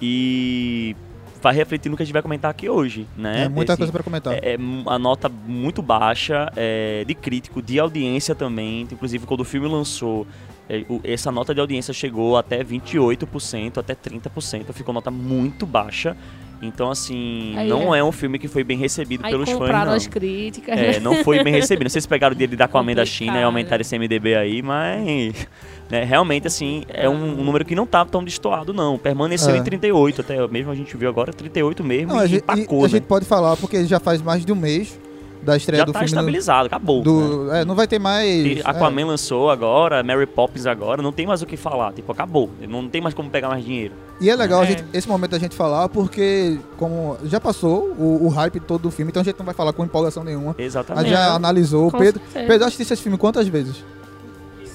e 0.00 0.96
vai 1.42 1.54
refletir 1.54 1.90
no 1.90 1.96
que 1.96 2.02
a 2.02 2.06
gente 2.06 2.12
vai 2.12 2.22
comentar 2.22 2.50
aqui 2.50 2.68
hoje, 2.68 3.06
né? 3.16 3.44
É 3.44 3.48
muita 3.48 3.72
Esse- 3.72 3.78
coisa 3.78 3.92
pra 3.92 4.02
comentar. 4.02 4.32
é, 4.34 4.54
é 4.54 4.58
a 4.86 4.98
nota 4.98 5.28
muito 5.28 5.82
baixa 5.82 6.50
é, 6.56 7.04
de 7.06 7.14
crítico, 7.14 7.60
de 7.60 7.78
audiência 7.78 8.34
também. 8.34 8.82
Inclusive, 8.82 9.26
quando 9.26 9.40
o 9.40 9.44
filme 9.44 9.66
lançou, 9.66 10.26
é, 10.68 10.84
o- 10.88 11.00
essa 11.04 11.32
nota 11.32 11.52
de 11.54 11.60
audiência 11.60 11.92
chegou 11.92 12.36
até 12.36 12.62
28%, 12.62 13.78
até 13.78 13.94
30%. 13.94 14.72
Ficou 14.72 14.94
nota 14.94 15.10
muito 15.10 15.66
baixa. 15.66 16.16
Então, 16.62 16.90
assim, 16.90 17.54
Aí 17.56 17.68
não 17.68 17.92
é. 17.92 17.98
é. 17.98 18.04
um 18.04 18.12
filme 18.12 18.38
que 18.38 18.46
foi 18.46 18.62
bem 18.62 18.78
recebido 18.78 19.24
Aí 19.26 19.32
pelos 19.32 19.48
fãs, 19.48 19.58
compraram 19.58 19.90
não. 19.90 19.96
as 19.96 20.06
críticas. 20.06 20.78
É, 20.78 20.92
né? 20.92 21.00
não 21.00 21.24
foi 21.24 21.42
bem 21.42 21.52
recebido. 21.54 21.84
Não 21.84 21.90
sei 21.90 22.00
se 22.00 22.06
pegaram 22.08 22.34
o 22.34 22.38
dia 22.38 22.46
de 22.46 22.54
dar 22.54 22.68
com 22.68 22.78
a 22.78 22.82
da 22.94 23.04
China 23.04 23.40
e 23.40 23.42
aumentaram 23.42 23.80
esse 23.80 23.98
MDB 23.98 24.36
aí, 24.36 24.62
mas 24.62 25.46
né, 25.90 26.04
realmente, 26.04 26.46
assim, 26.46 26.84
é 26.88 27.08
um, 27.08 27.40
um 27.40 27.44
número 27.44 27.64
que 27.64 27.74
não 27.74 27.84
tá 27.84 28.04
tão 28.04 28.22
destoado, 28.22 28.72
não. 28.72 28.96
Permaneceu 28.96 29.54
É. 29.54 29.58
em 29.58 29.64
38, 29.64 30.20
até 30.20 30.46
mesmo 30.48 30.70
a 30.70 30.74
gente 30.74 30.96
viu 30.96 31.08
agora, 31.08 31.32
38 31.32 31.82
mesmo, 31.82 32.12
Não, 32.12 32.20
a, 32.20 32.24
e 32.24 32.28
gente, 32.28 32.42
empacou, 32.42 32.78
e 32.78 32.80
a 32.80 32.82
né? 32.84 32.88
gente 32.90 33.04
pode 33.04 33.24
falar 33.24 33.56
porque 33.56 33.84
já 33.84 33.98
faz 33.98 34.22
mais 34.22 34.44
de 34.44 34.52
um 34.52 34.56
mês 34.56 34.98
da 35.42 35.56
estreia 35.56 35.80
Já 35.80 35.84
do 35.84 35.92
tá 35.92 35.98
filme. 36.00 36.12
no- 36.14 36.18
estabilizado, 36.20 36.66
acabou. 36.66 36.98
né? 36.98 37.02
do, 37.04 37.52
é, 37.52 37.64
não 37.64 37.74
vai 37.74 37.86
ter 37.86 37.98
mais. 37.98 38.28
E 38.46 38.60
é, 38.60 38.62
Aquaman 38.64 39.04
lançou 39.06 39.50
agora, 39.50 40.02
Mary 40.02 40.26
Poppins 40.26 40.66
agora, 40.66 41.02
não 41.02 41.12
tem 41.12 41.26
mais 41.26 41.42
o 41.42 41.46
que 41.46 41.56
falar. 41.56 41.92
Tipo, 41.92 42.12
acabou. 42.12 42.48
Não 42.68 42.88
tem 42.88 43.00
mais 43.00 43.14
como 43.14 43.28
pegar 43.30 43.48
mais 43.48 43.64
dinheiro. 43.64 43.94
E 44.20 44.30
é 44.30 44.36
legal 44.36 44.60
a 44.60 44.64
É. 44.64 44.68
gente- 44.68 44.84
esse 44.92 45.08
momento 45.08 45.32
da 45.32 45.38
gente 45.38 45.56
falar, 45.56 45.88
porque 45.88 46.58
como 46.78 47.16
já 47.24 47.40
passou 47.40 47.92
o, 47.98 48.24
o 48.26 48.28
hype 48.28 48.60
todo 48.60 48.82
do 48.82 48.90
filme, 48.90 49.10
então 49.10 49.20
a 49.20 49.24
gente 49.24 49.38
não 49.38 49.44
vai 49.46 49.54
falar 49.54 49.72
com 49.72 49.84
empolgação 49.84 50.22
nenhuma. 50.22 50.54
A 50.56 50.62
Exatamente. 50.62 51.04
gente 51.08 51.12
já 51.16 51.34
analisou. 51.34 51.90
Com 51.90 51.98
Pedro, 51.98 52.20
certeza. 52.24 52.46
Pedro 52.46 52.66
assistiu 52.68 52.94
esse 52.94 53.02
filme 53.02 53.18
quantas 53.18 53.48
vezes? 53.48 53.84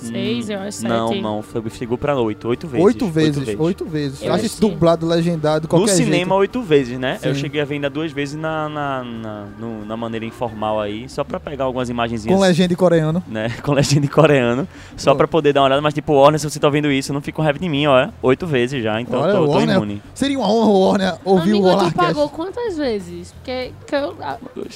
Seis, 0.08 0.50
eu 0.50 0.60
acho, 0.60 0.78
sete. 0.80 0.90
Não, 0.90 1.14
não. 1.22 1.42
Foi, 1.42 1.62
chegou 1.70 1.98
pra 1.98 2.16
oito. 2.20 2.48
Oito 2.48 2.68
vezes. 2.68 2.86
Oito 2.86 3.08
vezes. 3.08 3.60
Oito 3.60 3.86
vezes. 3.86 4.22
Eu 4.22 4.28
Eu 4.28 4.34
acho 4.34 4.60
dublado, 4.62 5.06
legendado, 5.06 5.64
No 5.64 5.70
qualquer 5.70 5.92
cinema, 5.94 6.16
jeito. 6.18 6.34
oito 6.36 6.62
vezes, 6.62 7.00
né? 7.00 7.20
Eu 7.24 7.34
Sim. 7.36 7.42
cheguei 7.42 7.62
a 7.62 7.66
ver 7.66 7.76
ainda 7.76 7.90
duas 7.90 8.12
vezes 8.12 8.36
na, 8.36 8.68
na, 8.70 9.04
na, 9.04 9.46
no- 9.60 9.86
na 9.86 9.98
maneira 9.98 10.26
informal 10.26 10.80
aí, 10.80 11.08
só 11.10 11.24
pra 11.24 11.40
pegar 11.40 11.66
algumas 11.66 11.90
imagenzinhas. 11.90 12.36
Com 12.38 12.42
legenda 12.44 12.74
em 12.74 12.78
coreano. 12.78 13.24
Né, 13.28 13.50
com 13.64 13.74
legenda 13.74 14.06
em 14.06 14.10
coreano, 14.10 14.68
só 14.96 15.12
Pô. 15.12 15.18
pra 15.18 15.28
poder 15.28 15.54
dar 15.54 15.62
uma 15.62 15.68
olhada, 15.68 15.82
mas 15.82 15.94
tipo, 15.94 16.14
Warner, 16.14 16.40
se 16.40 16.50
você 16.50 16.60
tá 16.60 16.68
ouvindo 16.68 16.92
isso, 16.92 17.12
não 17.14 17.22
fica 17.22 17.36
com 17.36 17.42
raiva 17.42 17.60
de 17.60 17.68
mim, 17.70 17.86
ó, 17.88 18.10
oito 18.22 18.46
vezes 18.48 18.84
já, 18.84 19.00
então 19.02 19.22
Olha, 19.22 19.34
tô, 19.34 19.46
tô 19.46 19.52
Warner, 19.52 19.76
imune. 19.78 20.02
Seria 20.14 20.38
uma 20.40 20.50
honra, 20.52 20.72
Warner, 20.72 21.16
ouvir 21.26 21.52
Amigo, 21.52 21.68
o 21.68 21.70
tu 21.70 21.74
Olarcast. 21.76 21.96
pagou 21.96 22.30
quantas 22.30 22.78
vezes? 22.78 23.32
Porque 23.34 23.72
que 23.86 23.96
eu, 23.96 24.16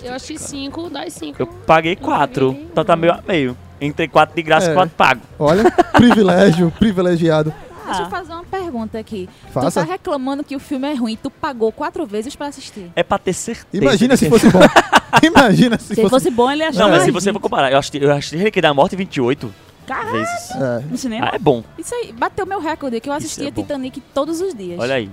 eu 0.03 0.13
achei 0.13 0.38
cinco, 0.38 0.89
das 0.89 1.13
cinco. 1.13 1.41
Eu 1.41 1.47
paguei 1.47 1.95
quatro, 1.95 2.55
então 2.71 2.83
tá 2.83 2.95
meio 2.95 3.13
a 3.13 3.19
meio. 3.27 3.55
Entre 3.81 4.07
quatro 4.07 4.35
de 4.35 4.43
graça 4.43 4.69
É. 4.69 4.71
e 4.71 4.75
quatro 4.75 4.93
pago. 4.95 5.21
Olha, 5.39 5.69
privilégio, 5.91 6.71
privilegiado. 6.77 7.51
Deixa 7.85 8.03
eu 8.03 8.09
fazer 8.09 8.31
uma 8.31 8.43
pergunta 8.45 8.97
aqui. 9.00 9.27
Faça. 9.51 9.81
Tu 9.81 9.85
tá 9.85 9.91
reclamando 9.91 10.43
que 10.43 10.55
o 10.55 10.59
filme 10.59 10.88
é 10.89 10.93
ruim, 10.93 11.17
tu 11.21 11.29
pagou 11.29 11.71
quatro 11.73 12.05
vezes 12.05 12.35
pra 12.35 12.47
assistir. 12.47 12.89
É 12.95 13.03
pra 13.03 13.17
ter 13.17 13.33
certeza. 13.33 13.83
Imagina 13.83 14.15
se 14.15 14.29
fosse 14.29 14.50
bom. 14.50 14.59
Imagina 15.21 15.77
se, 15.77 15.88
Se 15.88 15.95
fosse. 15.95 16.09
fosse 16.09 16.29
bom, 16.29 16.50
ele 16.50 16.61
ia 16.63 16.69
achar 16.69 16.79
Não, 16.79 16.89
mas 16.89 17.03
se 17.03 17.11
você 17.11 17.33
for 17.33 17.39
comparar, 17.41 17.69
eu 17.71 17.77
achei, 17.77 18.01
eu 18.01 18.11
achei 18.13 18.50
da 18.61 18.73
Morte 18.73 18.95
28 18.95 19.53
Caralho. 19.85 20.11
vezes. 20.11 20.51
É. 20.51 20.83
No 20.89 20.97
cinema? 20.97 21.29
Ah, 21.33 21.35
é 21.35 21.39
bom. 21.39 21.63
Isso 21.77 21.93
aí, 21.93 22.13
bateu 22.13 22.45
meu 22.45 22.61
recorde, 22.61 23.00
que 23.01 23.09
eu 23.09 23.17
Isso 23.17 23.25
assistia 23.25 23.50
é. 23.50 23.51
Titanic 23.51 24.00
todos 24.13 24.39
os 24.39 24.53
dias. 24.53 24.79
Olha 24.79 24.95
aí. 24.95 25.09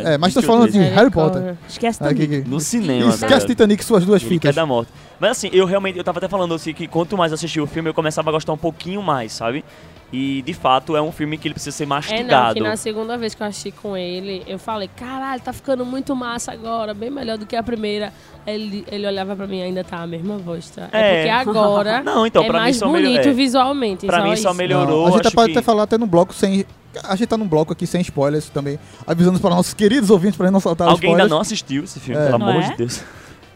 É, 0.00 0.18
mas 0.18 0.34
tô 0.34 0.40
28 0.40 0.46
falando 0.46 0.70
de. 0.72 0.78
Harry 0.94 1.10
Potter. 1.10 1.56
Esquece 1.68 2.02
Aqui, 2.02 2.22
também. 2.22 2.40
aqui. 2.40 2.48
No 2.50 2.60
cinema, 2.60 3.10
Esquece 3.10 3.22
galera. 3.30 3.46
Titanic 3.46 3.84
suas 3.84 4.04
duas 4.04 4.22
Relíquia 4.22 4.50
fitas. 4.50 4.54
da 4.56 4.66
Morte. 4.66 4.90
Mas 5.20 5.32
assim, 5.32 5.50
eu 5.52 5.66
realmente, 5.66 5.98
eu 5.98 6.04
tava 6.04 6.18
até 6.18 6.28
falando 6.28 6.54
assim 6.54 6.72
que 6.72 6.86
quanto 6.88 7.16
mais 7.16 7.30
eu 7.32 7.34
assistia 7.34 7.62
o 7.62 7.66
filme, 7.66 7.88
eu 7.90 7.94
começava 7.94 8.30
a 8.30 8.32
gostar 8.32 8.52
um 8.52 8.58
pouquinho 8.58 9.02
mais, 9.02 9.32
sabe? 9.32 9.64
E 10.12 10.42
de 10.42 10.52
fato 10.52 10.94
é 10.94 11.00
um 11.00 11.10
filme 11.10 11.38
que 11.38 11.48
ele 11.48 11.54
precisa 11.54 11.74
ser 11.74 11.84
É, 11.84 11.86
não, 11.86 11.96
mastigado. 11.96 12.54
que 12.54 12.60
na 12.60 12.76
segunda 12.76 13.16
vez 13.16 13.34
que 13.34 13.42
eu 13.42 13.46
assisti 13.46 13.70
com 13.70 13.96
ele, 13.96 14.42
eu 14.46 14.58
falei, 14.58 14.88
caralho, 14.94 15.40
tá 15.40 15.52
ficando 15.54 15.86
muito 15.86 16.14
massa 16.14 16.52
agora, 16.52 16.92
bem 16.92 17.10
melhor 17.10 17.38
do 17.38 17.46
que 17.46 17.56
a 17.56 17.62
primeira. 17.62 18.12
Ele, 18.46 18.84
ele 18.90 19.06
olhava 19.06 19.34
pra 19.34 19.46
mim 19.46 19.62
ainda 19.62 19.82
tá 19.82 20.02
a 20.02 20.06
mesma 20.06 20.36
voz, 20.36 20.68
tá? 20.68 20.88
É, 20.92 21.26
É. 21.28 21.42
porque 21.42 21.50
agora 21.50 22.02
Não, 22.04 22.26
então, 22.26 22.42
é 22.42 22.46
pra 22.46 22.58
mim 22.58 22.64
mais 22.64 22.76
só 22.76 22.88
bonito 22.88 23.08
melhor- 23.08 23.26
é. 23.26 23.32
visualmente. 23.32 24.06
Pra 24.06 24.18
só 24.18 24.24
mim 24.24 24.36
só 24.36 24.50
isso. 24.50 24.58
melhorou. 24.58 25.06
Não, 25.06 25.14
a 25.14 25.16
gente 25.16 25.26
acho 25.28 25.34
pode 25.36 25.52
que- 25.52 25.58
até 25.58 25.64
falar 25.64 25.84
até 25.84 25.96
no 25.96 26.06
bloco 26.06 26.34
sem. 26.34 26.66
A 27.04 27.16
gente 27.16 27.28
tá 27.28 27.38
num 27.38 27.48
bloco 27.48 27.72
aqui 27.72 27.86
sem 27.86 28.02
spoilers 28.02 28.50
também. 28.50 28.78
Avisando 29.06 29.40
para 29.40 29.54
nossos 29.54 29.72
queridos 29.72 30.10
ouvintes 30.10 30.36
pra 30.36 30.44
gente 30.46 30.52
não 30.52 30.60
soltar 30.60 30.88
Alguém 30.88 31.12
ainda 31.12 31.22
spoilers. 31.22 31.30
não 31.30 31.40
assistiu 31.40 31.84
esse 31.84 31.98
filme, 31.98 32.20
É. 32.20 32.26
pelo 32.26 32.38
Não 32.38 32.48
amor 32.50 32.62
é? 32.62 32.68
de 32.70 32.76
Deus. 32.76 33.02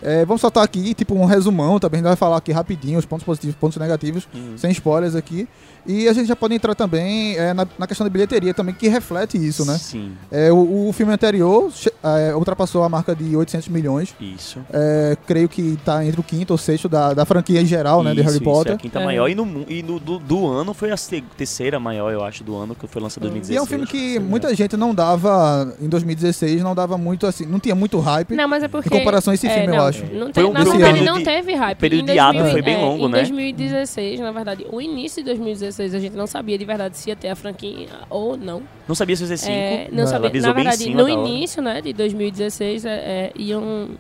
É, 0.03 0.25
vamos 0.27 0.41
soltar 0.43 0.63
aqui, 0.63 0.95
tipo, 0.95 1.15
um 1.15 1.25
resumão 1.25 1.79
também. 1.79 1.99
A 1.99 2.03
gente 2.03 2.09
vai 2.09 2.17
falar 2.17 2.37
aqui 2.37 2.53
rapidinho 2.53 2.99
os 2.99 3.05
pontos 3.07 3.25
positivos, 3.25 3.57
pontos 3.57 3.77
negativos, 3.79 4.29
Hum. 4.35 4.53
sem 4.57 4.71
spoilers 4.71 5.15
aqui. 5.15 5.49
E 5.87 6.09
a 6.09 6.13
gente 6.13 6.27
já 6.27 6.37
pode 6.37 6.55
entrar 6.55 6.75
também 6.75 7.37
é, 7.37 7.53
na, 7.55 7.67
na 7.79 7.87
questão 7.87 8.05
da 8.07 8.11
bilheteria 8.11 8.53
também, 8.53 8.75
que 8.75 8.89
reflete 8.89 9.37
isso, 9.37 9.65
né? 9.65 9.79
Sim, 9.79 10.13
É, 10.31 10.51
o, 10.53 10.89
o 10.89 10.93
filme 10.93 11.13
anterior 11.13 11.71
é, 12.03 12.35
ultrapassou 12.35 12.83
a 12.83 12.89
marca 12.89 13.15
de 13.15 13.37
800 13.37 13.69
milhões. 13.69 14.15
isso. 14.21 14.59
É, 14.73 15.17
creio 15.27 15.49
que 15.49 15.79
tá 15.85 16.05
entre 16.05 16.21
o 16.21 16.23
quinto 16.25 16.53
ou 16.53 16.59
sexto 16.59 16.89
da, 16.89 17.15
da 17.15 17.25
franquia 17.25 17.61
em 17.61 17.67
geral, 17.67 18.03
né? 18.03 18.13
De 18.13 18.21
Isso, 18.21 18.27
Harry 18.29 18.37
isso, 18.37 18.45
Potter. 18.45 18.73
é 18.73 18.75
a 18.75 18.79
quinta 18.79 18.99
É. 19.01 19.05
maior. 19.05 19.29
E, 19.29 19.35
no, 19.35 19.65
e 19.69 19.83
no, 19.83 19.99
do, 20.01 20.19
do 20.19 20.47
ano 20.47 20.73
foi 20.75 20.91
a 20.91 20.97
terceira 21.37 21.79
maior, 21.79 22.13
eu 22.13 22.25
acho, 22.25 22.43
do 22.43 22.57
ano, 22.57 22.75
que 22.75 22.87
foi 22.87 23.01
lançado 23.03 23.27
em 23.27 23.31
2016. 23.31 23.55
E 23.55 23.59
é 23.59 23.63
um 23.63 23.67
filme 23.67 23.87
que 23.87 24.15
Sim, 24.15 24.19
muita 24.21 24.55
gente 24.55 24.77
não 24.77 24.95
dava, 24.95 25.75
em 25.81 25.89
2016, 25.89 26.63
não 26.63 26.75
dava 26.75 26.97
muito 26.99 27.27
assim, 27.27 27.47
não 27.47 27.59
tinha 27.61 27.75
muito 27.75 27.99
hype. 28.01 28.35
Não, 28.35 28.49
mas 28.49 28.63
é 28.63 28.69
porque... 28.69 28.89
Em 28.89 28.99
comparação 28.99 29.31
a 29.31 29.35
esse 29.35 29.47
é, 29.47 29.51
filme, 29.51 29.69
eu 29.69 29.77
não, 29.77 29.87
acho. 29.87 30.05
Não 30.07 30.21
Foi 30.27 30.33
teve, 30.33 30.47
um- 30.49 30.53
na 30.53 30.61
foi 30.63 30.69
um 30.69 30.77
verdade, 30.79 30.99
período 30.99 31.15
não 31.15 31.23
teve 31.25 31.55
hype. 31.55 31.79
período 31.79 32.09
Em 32.11 32.13
de 32.13 32.19
ato 32.19 32.33
2000, 32.39 32.53
foi 32.53 32.63
bem 32.63 32.75
é, 32.75 32.79
longo, 32.85 33.07
em 33.07 33.11
né? 33.11 33.19
2016, 33.19 34.21
na 34.21 34.33
verdade, 34.33 34.67
o 34.71 34.81
início 34.81 35.23
de 35.23 35.27
2016, 35.27 35.76
a 35.81 35.99
gente 35.99 36.17
não 36.17 36.27
sabia 36.27 36.59
de 36.59 36.65
verdade 36.65 36.97
se 36.97 37.09
ia 37.09 37.17
ter 37.17 37.29
a 37.29 37.37
franquia 37.37 37.89
ou 38.09 38.37
não. 38.37 38.63
Não 38.87 38.95
sabia 38.95 39.17
se 39.17 39.23
ia 39.23 39.29
ser 39.29 39.37
cinco. 39.37 39.53
É, 39.53 39.89
não 39.91 40.01
Ela 40.01 40.07
sabia. 40.07 40.41
Na 40.41 40.53
verdade, 40.53 40.95
no 40.95 41.09
início, 41.09 41.63
né, 41.63 41.81
de 41.81 41.93
2016, 41.93 42.85
é, 42.85 42.91
é, 42.91 43.33
iam, 43.37 43.91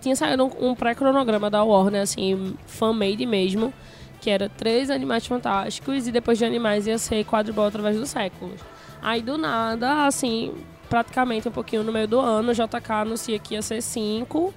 tinha 0.00 0.16
saído 0.16 0.44
um, 0.44 0.70
um 0.70 0.74
pré-cronograma 0.74 1.50
da 1.50 1.62
Warner, 1.62 2.02
assim, 2.02 2.54
fan-made 2.66 3.24
mesmo, 3.26 3.72
que 4.20 4.30
era 4.30 4.48
três 4.48 4.90
Animais 4.90 5.26
Fantásticos 5.26 6.06
e 6.06 6.12
depois 6.12 6.38
de 6.38 6.44
Animais 6.44 6.86
ia 6.86 6.98
ser 6.98 7.24
Quadribol 7.24 7.66
através 7.66 7.96
dos 7.96 8.10
séculos. 8.10 8.60
Aí, 9.02 9.22
do 9.22 9.36
nada, 9.36 10.06
assim, 10.06 10.52
praticamente 10.88 11.48
um 11.48 11.52
pouquinho 11.52 11.82
no 11.82 11.92
meio 11.92 12.08
do 12.08 12.20
ano, 12.20 12.50
o 12.50 12.54
JK 12.54 12.92
anuncia 12.92 13.38
que 13.38 13.54
ia 13.54 13.62
ser 13.62 13.82
cinco 13.82 14.52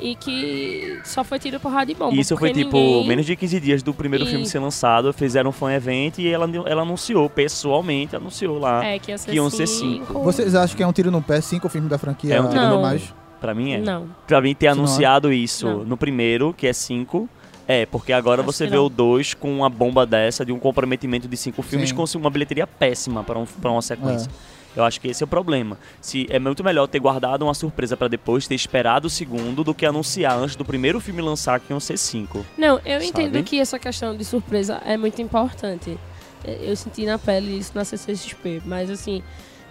e 0.00 0.14
que 0.16 1.00
só 1.04 1.22
foi 1.22 1.38
tiro 1.38 1.60
porrada 1.60 1.86
de 1.86 1.94
bomba. 1.94 2.14
Isso 2.14 2.36
foi 2.36 2.52
tipo 2.52 2.76
ninguém- 2.76 3.08
menos 3.08 3.26
de 3.26 3.36
15 3.36 3.60
dias 3.60 3.82
do 3.82 3.92
primeiro 3.94 4.26
filme 4.26 4.42
E- 4.44 4.48
ser 4.48 4.58
lançado, 4.58 5.12
fizeram 5.12 5.50
um 5.50 5.52
fan 5.52 5.72
event 5.72 6.18
e 6.18 6.28
ela, 6.28 6.48
ela 6.66 6.82
anunciou, 6.82 7.28
pessoalmente 7.30 8.16
anunciou 8.16 8.58
lá. 8.58 8.84
É, 8.84 8.98
que 8.98 9.10
ia 9.10 9.18
ser 9.18 9.30
que 9.30 9.36
iam 9.36 9.48
ser 9.50 9.66
cinco. 9.66 10.06
cinco. 10.06 10.22
Vocês 10.22 10.54
acham 10.54 10.76
que 10.76 10.82
é 10.82 10.86
um 10.86 10.92
tiro 10.92 11.10
no 11.10 11.22
pé, 11.22 11.40
cinco 11.40 11.68
filmes 11.68 11.88
da 11.90 11.98
franquia? 11.98 12.34
É 12.34 12.40
um 12.40 12.48
tiro 12.48 12.62
no 12.66 12.70
ou 12.72 12.76
pé. 12.78 12.82
mais? 12.82 13.14
Pra 13.40 13.54
mim 13.54 13.72
é. 13.72 13.78
Não. 13.78 14.06
Pra 14.26 14.40
mim 14.40 14.54
ter 14.54 14.66
não 14.66 14.72
anunciado 14.84 15.32
isso 15.32 15.66
Não. 15.66 15.84
no 15.84 15.96
primeiro, 15.96 16.52
que 16.56 16.66
é 16.66 16.72
cinco. 16.72 17.28
É, 17.68 17.86
porque 17.86 18.12
agora 18.12 18.42
Acho 18.42 18.52
você 18.52 18.66
vê 18.66 18.74
não. 18.76 18.86
o 18.86 18.88
2 18.88 19.34
com 19.34 19.56
uma 19.58 19.68
bomba 19.68 20.04
dessa, 20.04 20.44
de 20.44 20.50
um 20.52 20.58
comprometimento 20.58 21.28
de 21.28 21.36
cinco 21.36 21.62
filmes, 21.62 21.90
Sim. 21.90 21.94
com 21.94 22.04
uma 22.18 22.28
bilheteria 22.28 22.66
péssima 22.66 23.22
pra, 23.22 23.38
um, 23.38 23.44
pra 23.46 23.70
uma 23.70 23.80
sequência. 23.82 24.28
Eu 24.74 24.84
acho 24.84 25.00
que 25.00 25.08
esse 25.08 25.22
é 25.22 25.26
o 25.26 25.28
problema. 25.28 25.78
Se 26.00 26.26
é 26.30 26.38
muito 26.38 26.64
melhor 26.64 26.86
ter 26.86 26.98
guardado 26.98 27.42
uma 27.42 27.54
surpresa 27.54 27.96
pra 27.96 28.08
depois, 28.08 28.46
ter 28.46 28.54
esperado 28.54 29.06
o 29.06 29.10
segundo, 29.10 29.62
do 29.62 29.74
que 29.74 29.84
anunciar 29.84 30.36
antes 30.38 30.56
do 30.56 30.64
primeiro 30.64 30.98
filme 31.00 31.20
lançar 31.20 31.60
que 31.60 31.72
iam 31.72 31.80
ser 31.80 31.98
cinco. 31.98 32.44
Não, 32.56 32.78
eu 32.84 33.00
Sabe? 33.00 33.06
entendo 33.06 33.42
que 33.44 33.60
essa 33.60 33.78
questão 33.78 34.16
de 34.16 34.24
surpresa 34.24 34.80
é 34.84 34.96
muito 34.96 35.20
importante. 35.20 35.98
É, 36.44 36.58
Eu 36.62 36.74
senti 36.76 37.04
na 37.04 37.18
pele 37.18 37.58
isso 37.58 37.72
na 37.74 37.84
CCXP, 37.84 38.62
mas 38.64 38.90
assim, 38.90 39.22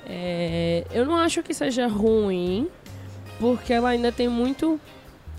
é, 0.06 0.86
eu 0.92 1.06
não 1.06 1.18
acho 1.18 1.42
que 1.42 1.54
seja 1.54 1.88
ruim, 1.88 2.68
porque 3.40 3.74
ela 3.74 3.90
ainda 3.90 4.12
tem 4.12 4.28
muito 4.28 4.80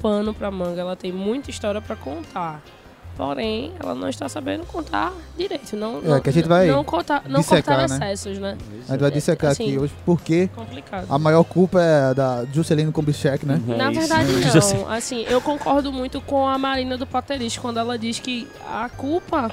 pano 0.00 0.34
pra 0.34 0.50
manga, 0.50 0.80
ela 0.80 0.96
tem 0.96 1.12
muita 1.12 1.50
história 1.50 1.80
pra 1.80 1.94
contar. 1.94 2.60
Porém, 3.16 3.72
ela 3.78 3.94
não 3.94 4.08
está 4.08 4.28
sabendo 4.28 4.64
contar 4.66 5.12
direito. 5.36 5.76
Não, 5.76 5.98
É, 5.98 6.08
não, 6.08 6.20
que 6.20 6.30
a 6.30 6.32
gente 6.32 6.48
vai 6.48 6.66
não, 6.66 6.82
contar, 6.82 7.22
não 7.28 7.40
dissecar, 7.40 7.78
cortar 7.80 7.98
né? 7.98 8.12
excessos, 8.12 8.38
né? 8.38 8.56
A 8.88 8.92
gente 8.92 9.00
vai 9.00 9.10
dissecar 9.10 9.50
Assim, 9.50 9.64
aqui 9.68 9.78
hoje 9.78 9.92
porque 10.04 10.48
Complicado. 10.54 11.06
a 11.08 11.18
maior 11.18 11.44
culpa 11.44 11.80
é 11.80 12.14
da 12.14 12.44
Juscelino 12.52 12.90
Kubitschek, 12.90 13.44
né? 13.44 13.60
É 13.68 13.76
Na 13.76 13.90
verdade, 13.90 14.30
Isso 14.40 14.58
assim. 14.58 14.78
não. 14.78 14.90
Assim, 14.90 15.24
eu 15.28 15.40
concordo 15.42 15.92
muito 15.92 16.20
com 16.22 16.48
a 16.48 16.56
Marina 16.56 16.96
do 16.96 17.06
Potterist 17.06 17.60
quando 17.60 17.78
ela 17.78 17.98
diz 17.98 18.18
que 18.18 18.48
a 18.66 18.88
culpa 18.88 19.50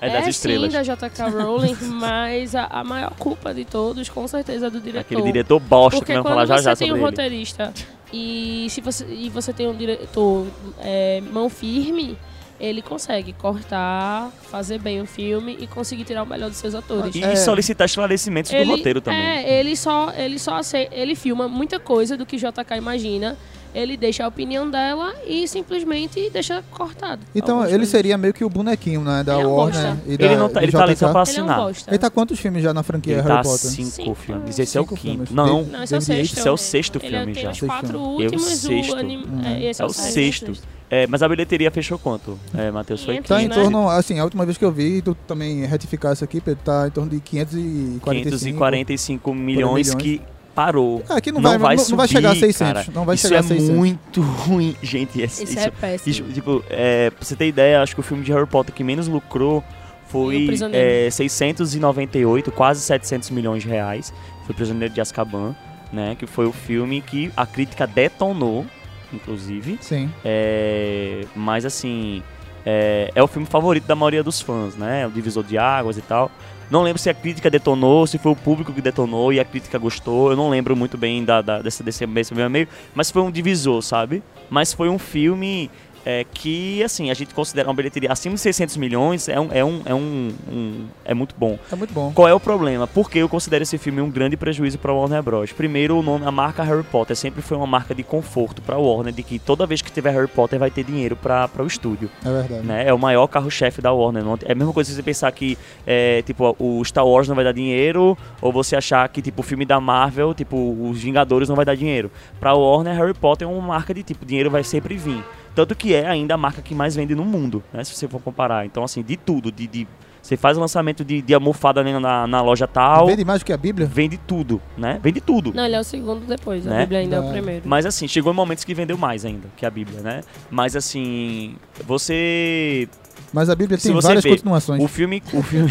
É 0.00 0.08
das 0.08 0.28
estrelas. 0.28 0.72
sim 0.72 0.78
da 0.78 0.82
JK 1.08 1.22
Rowling, 1.36 1.76
mas 1.98 2.54
a, 2.54 2.66
a 2.66 2.84
maior 2.84 3.12
culpa 3.18 3.52
de 3.52 3.64
todos, 3.64 4.08
com 4.08 4.26
certeza, 4.28 4.68
é 4.68 4.70
do 4.70 4.80
diretor. 4.80 5.00
Aquele 5.00 5.22
diretor 5.22 5.58
bosta 5.58 5.98
Porque 5.98 6.12
que 6.14 6.20
vai 6.20 6.32
falar 6.32 6.46
já 6.46 6.56
você 6.58 6.62
já 6.62 6.76
tem 6.76 6.88
sobre 6.88 6.92
um 7.02 7.04
ele. 7.06 7.10
roteirista 7.10 7.72
e, 8.12 8.66
se 8.70 8.80
você, 8.80 9.04
e 9.04 9.28
você 9.28 9.52
tem 9.52 9.68
um 9.68 9.74
diretor 9.76 10.46
é, 10.80 11.20
mão 11.32 11.48
firme, 11.50 12.16
ele 12.60 12.82
consegue 12.82 13.32
cortar, 13.32 14.30
fazer 14.50 14.78
bem 14.78 15.00
o 15.00 15.06
filme 15.06 15.56
e 15.60 15.66
conseguir 15.66 16.04
tirar 16.04 16.22
o 16.22 16.26
melhor 16.26 16.50
dos 16.50 16.58
seus 16.58 16.74
atores. 16.74 17.14
E 17.14 17.24
É. 17.24 17.34
solicitar 17.36 17.86
esclarecimentos 17.86 18.52
do 18.52 18.64
roteiro 18.64 19.00
também. 19.00 19.18
É, 19.20 19.58
ele 19.60 19.74
só, 19.76 20.12
ele 20.16 20.38
só 20.38 20.60
ele 20.92 21.14
filma 21.14 21.48
muita 21.48 21.80
coisa 21.80 22.16
do 22.16 22.26
que 22.26 22.36
JK 22.36 22.76
imagina. 22.76 23.36
Ele 23.72 23.96
deixa 23.96 24.24
a 24.24 24.26
opinião 24.28 24.68
dela 24.68 25.14
e 25.24 25.46
simplesmente 25.46 26.28
deixa 26.30 26.60
cortado. 26.72 27.22
Então 27.32 27.60
ele 27.62 27.70
coisas. 27.76 27.88
seria 27.88 28.18
meio 28.18 28.34
que 28.34 28.44
o 28.44 28.50
bonequinho, 28.50 29.00
né? 29.02 29.22
Da 29.22 29.34
Ele 29.34 29.42
é 29.42 29.46
Warner 29.46 29.96
e 30.08 30.16
da 30.16 30.24
Ele, 30.26 30.36
não 30.36 30.48
tá, 30.48 30.60
e 30.60 30.64
ele 30.64 30.72
tá 30.72 30.82
ali 30.82 30.96
só 30.96 31.12
pra 31.12 31.22
Ele 31.22 31.38
é 31.38 31.42
um 31.42 31.44
assinar. 31.46 31.56
bosta. 31.60 31.90
Ele 31.92 31.98
tá 31.98 32.10
quantos 32.10 32.40
filmes 32.40 32.64
já 32.64 32.74
na 32.74 32.82
franquia 32.82 33.12
Ele 33.12 33.22
Harry 33.22 33.34
tá 33.36 33.42
Potter? 33.42 33.70
cinco, 33.70 33.90
Cinco. 33.90 34.14
filmes. 34.16 34.58
Esse 34.58 34.76
é 34.76 34.80
o 34.80 34.82
Cinco 34.84 34.96
quinto. 34.96 35.26
filmes. 35.26 35.30
Não, 35.30 35.62
Não, 35.62 35.84
esse 35.84 35.94
é 35.94 35.98
o 35.98 36.00
sexto. 36.00 36.36
esse 36.38 36.48
é 36.48 36.50
o 36.50 36.56
sexto 36.56 36.98
Ele 37.00 37.16
filme 37.16 37.32
tem 37.32 37.42
já. 37.44 37.50
os 37.52 37.58
Sexto 37.58 37.66
quatro 37.72 37.88
filme. 37.98 38.24
últimos. 38.24 38.42
É 38.50 38.52
o 38.52 38.56
sexto. 38.58 38.96
Anim... 38.96 39.16
Uhum. 39.24 39.40
é, 39.46 39.62
esse 39.64 39.80
É 39.80 39.84
é, 39.84 39.86
o 39.86 39.92
sexto. 39.92 40.46
sexto. 40.46 40.68
É, 40.90 41.06
mas 41.06 41.22
a 41.22 41.28
bilheteria 41.28 41.70
fechou 41.70 41.98
quanto, 42.00 42.36
é, 42.52 42.68
Matheus? 42.70 43.04
Foi 43.04 43.14
500, 43.14 43.28
Tá 43.28 43.40
em 43.42 43.48
né? 43.48 43.54
torno, 43.54 43.88
assim, 43.88 44.18
a 44.18 44.24
última 44.24 44.44
vez 44.44 44.58
que 44.58 44.64
eu 44.64 44.72
vi, 44.72 45.00
tu 45.00 45.14
também 45.26 45.64
retificar 45.64 46.12
isso 46.12 46.24
aqui, 46.24 46.40
Pedro, 46.40 46.64
tá 46.64 46.88
em 46.88 46.90
torno 46.90 47.08
de 47.10 47.20
545. 47.20 48.04
545 48.04 49.32
milhões, 49.34 49.86
milhões. 49.88 49.94
que 49.94 50.20
parou. 50.52 51.00
É, 51.08 51.12
aqui 51.14 51.30
não, 51.30 51.40
vai, 51.40 51.52
não, 51.52 51.58
não 51.60 51.66
vai 51.66 51.78
subir, 51.78 52.08
chegar 52.08 52.30
a 52.32 52.34
600. 52.34 52.58
cara. 52.58 52.86
Não 52.92 53.04
vai 53.04 53.14
isso 53.14 53.28
chegar 53.28 53.36
é 53.36 53.40
a 53.40 53.42
600. 53.44 53.70
muito 53.76 54.20
ruim, 54.44 54.74
gente. 54.82 55.22
é- 55.22 55.26
Isso, 55.26 55.44
isso- 55.44 55.58
é 55.60 55.70
péssimo. 55.70 56.10
isso, 56.10 56.22
tipo, 56.34 56.64
é, 56.68 57.10
pra 57.10 57.24
você 57.24 57.36
ter 57.36 57.46
ideia, 57.46 57.80
acho 57.82 57.94
que 57.94 58.00
o 58.00 58.02
filme 58.02 58.24
de 58.24 58.32
Harry 58.32 58.46
Potter 58.46 58.74
que 58.74 58.82
menos 58.82 59.06
lucrou 59.06 59.62
foi 60.08 60.48
é, 60.72 61.08
698, 61.08 62.50
quase 62.50 62.80
700 62.80 63.30
milhões 63.30 63.62
de 63.62 63.68
reais. 63.68 64.12
Foi 64.44 64.54
Prisioneiro 64.54 64.92
de 64.92 65.00
Azkaban, 65.00 65.54
né? 65.92 66.16
Que 66.18 66.26
foi 66.26 66.46
o 66.46 66.52
filme 66.52 67.00
que 67.00 67.30
a 67.36 67.46
crítica 67.46 67.86
detonou. 67.86 68.66
Inclusive. 69.12 69.78
Sim. 69.80 70.10
É, 70.24 71.24
mas 71.34 71.64
assim, 71.64 72.22
é, 72.64 73.10
é 73.14 73.22
o 73.22 73.26
filme 73.26 73.46
favorito 73.46 73.86
da 73.86 73.94
maioria 73.94 74.22
dos 74.22 74.40
fãs, 74.40 74.76
né? 74.76 75.06
O 75.06 75.10
divisor 75.10 75.44
de 75.44 75.58
águas 75.58 75.96
e 75.98 76.02
tal. 76.02 76.30
Não 76.70 76.82
lembro 76.82 77.02
se 77.02 77.10
a 77.10 77.14
crítica 77.14 77.50
detonou, 77.50 78.06
se 78.06 78.16
foi 78.16 78.30
o 78.30 78.36
público 78.36 78.72
que 78.72 78.80
detonou 78.80 79.32
e 79.32 79.40
a 79.40 79.44
crítica 79.44 79.76
gostou. 79.76 80.30
Eu 80.30 80.36
não 80.36 80.48
lembro 80.48 80.76
muito 80.76 80.96
bem 80.96 81.24
da, 81.24 81.42
da, 81.42 81.60
desse, 81.60 81.82
desse, 81.82 82.06
desse 82.06 82.32
meio, 82.32 82.68
mas 82.94 83.10
foi 83.10 83.22
um 83.22 83.30
divisor, 83.30 83.82
sabe? 83.82 84.22
Mas 84.48 84.72
foi 84.72 84.88
um 84.88 84.98
filme 84.98 85.68
é, 86.04 86.24
que, 86.32 86.82
assim, 86.82 87.10
a 87.10 87.14
gente 87.14 87.34
considera 87.34 87.68
uma 87.68 87.74
bilheteria 87.74 88.10
acima 88.10 88.34
de 88.34 88.40
600 88.40 88.76
milhões, 88.76 89.28
é, 89.28 89.38
um, 89.38 89.48
é, 89.52 89.64
um, 89.64 89.82
é, 89.84 89.94
um, 89.94 90.32
um- 90.50 90.86
é 91.04 91.12
muito 91.14 91.34
bom. 91.38 91.58
É 91.70 91.76
muito 91.76 91.92
bom. 91.92 92.12
Qual 92.14 92.26
é 92.26 92.34
o 92.34 92.40
problema? 92.40 92.86
Porque 92.86 93.18
eu 93.18 93.28
considero 93.28 93.62
esse 93.62 93.76
filme 93.78 94.00
um 94.00 94.10
grande 94.10 94.36
prejuízo 94.36 94.78
para 94.78 94.92
Warner 94.92 95.22
Bros. 95.22 95.52
Primeiro, 95.52 95.98
o 95.98 96.02
nome, 96.02 96.24
a 96.26 96.30
marca 96.30 96.62
Harry 96.62 96.82
Potter 96.84 97.14
sempre 97.16 97.42
foi 97.42 97.56
uma 97.56 97.66
marca 97.66 97.94
de 97.94 98.02
conforto 98.02 98.62
para 98.62 98.78
Warner, 98.78 99.12
de 99.12 99.22
que 99.22 99.38
toda 99.38 99.66
vez 99.66 99.82
que 99.82 99.90
tiver 99.92 100.10
Harry 100.12 100.28
Potter 100.28 100.58
vai 100.58 100.70
ter 100.70 100.84
dinheiro 100.84 101.16
para 101.16 101.48
o 101.58 101.66
estúdio. 101.66 102.10
É 102.24 102.30
verdade. 102.30 102.66
Né? 102.66 102.86
É 102.88 102.92
o 102.94 102.98
maior 102.98 103.26
carro-chefe 103.26 103.80
da 103.82 103.92
Warner. 103.92 104.22
É 104.44 104.52
a 104.52 104.54
mesma 104.54 104.72
coisa 104.72 104.90
se 104.90 104.96
você 104.96 105.02
pensar 105.02 105.30
que 105.32 105.56
é, 105.86 106.22
tipo, 106.22 106.54
o 106.58 106.84
Star 106.84 107.06
Wars 107.06 107.28
não 107.28 107.34
vai 107.34 107.44
dar 107.44 107.52
dinheiro, 107.52 108.16
ou 108.40 108.52
você 108.52 108.74
achar 108.76 109.08
que 109.08 109.20
tipo, 109.20 109.40
o 109.40 109.44
filme 109.44 109.64
da 109.66 109.80
Marvel, 109.80 110.32
tipo, 110.34 110.56
os 110.90 111.00
Vingadores 111.02 111.48
não 111.48 111.56
vai 111.56 111.64
dar 111.64 111.74
dinheiro. 111.74 112.10
Pra 112.38 112.54
Warner, 112.54 112.94
Harry 112.96 113.14
Potter 113.14 113.46
é 113.46 113.50
uma 113.50 113.60
marca 113.66 113.92
de 113.92 114.02
tipo, 114.02 114.24
dinheiro 114.24 114.50
vai 114.50 114.64
sempre 114.64 114.96
vir. 114.96 115.22
Tanto 115.60 115.74
que 115.76 115.94
é 115.94 116.06
ainda 116.06 116.34
a 116.34 116.36
marca 116.38 116.62
que 116.62 116.74
mais 116.74 116.94
vende 116.96 117.14
no 117.14 117.24
mundo, 117.24 117.62
né? 117.72 117.84
Se 117.84 117.94
você 117.94 118.08
for 118.08 118.20
comparar. 118.20 118.64
Então, 118.64 118.82
assim, 118.82 119.02
de 119.02 119.16
tudo, 119.16 119.52
de. 119.52 119.66
de- 119.66 119.86
você 120.22 120.36
faz 120.36 120.56
o 120.58 120.60
lançamento 120.60 121.02
de, 121.02 121.22
de 121.22 121.32
almofada 121.34 121.82
na, 121.82 121.98
na, 121.98 122.26
na 122.26 122.42
loja 122.42 122.66
tal, 122.68 123.06
Vende 123.06 123.24
mais 123.24 123.40
do 123.40 123.44
que 123.46 123.52
a 123.54 123.56
Bíblia? 123.56 123.86
vende 123.86 124.18
tudo, 124.18 124.60
né? 124.76 125.00
Vende 125.02 125.18
tudo. 125.18 125.50
Não, 125.54 125.64
ele 125.64 125.74
é 125.74 125.80
o 125.80 125.84
segundo 125.84 126.26
depois. 126.26 126.66
A 126.66 126.70
Né? 126.70 126.80
Bíblia 126.80 126.98
ainda 127.00 127.16
é 127.16 127.20
o 127.20 127.24
É. 127.24 127.32
primeiro. 127.32 127.62
Mas 127.66 127.86
assim, 127.86 128.06
chegou 128.06 128.30
em 128.30 128.36
momentos 128.36 128.62
que 128.62 128.74
vendeu 128.74 128.98
mais 128.98 129.24
ainda 129.24 129.48
que 129.56 129.64
a 129.64 129.70
Bíblia, 129.70 130.00
né? 130.02 130.20
Mas 130.50 130.76
assim, 130.76 131.56
você 131.86 132.86
Mas 133.32 133.48
a 133.48 133.54
Bíblia 133.54 133.78
tem 133.78 133.92
várias 134.00 134.24
vê, 134.24 134.30
continuações. 134.30 134.82
O 134.82 134.88
filme. 134.88 135.22
O 135.32 135.42
filme. 135.42 135.70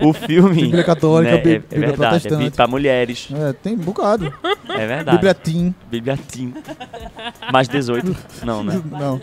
o 0.00 0.12
filme. 0.12 0.62
Bíblia 0.62 0.82
católica, 0.84 1.32
né, 1.36 1.38
Bí- 1.38 1.50
é, 1.50 1.54
é 1.54 1.58
Bíblia 1.58 1.86
verdade, 1.88 2.04
é 2.04 2.08
protestante. 2.20 2.44
bí- 2.44 2.56
pra 2.56 2.66
mulheres. 2.66 3.28
É, 3.32 3.52
tem 3.52 3.74
um 3.74 3.78
bocado. 3.78 4.32
É 4.68 4.86
verdade. 4.86 5.16
Bíblia 5.18 5.34
Tim. 5.34 5.74
Bíblia 5.90 6.16
Teen. 6.16 6.52
Mais 7.52 7.68
18. 7.68 8.16
Não, 8.44 8.64
né? 8.64 8.80
Não. 8.90 9.20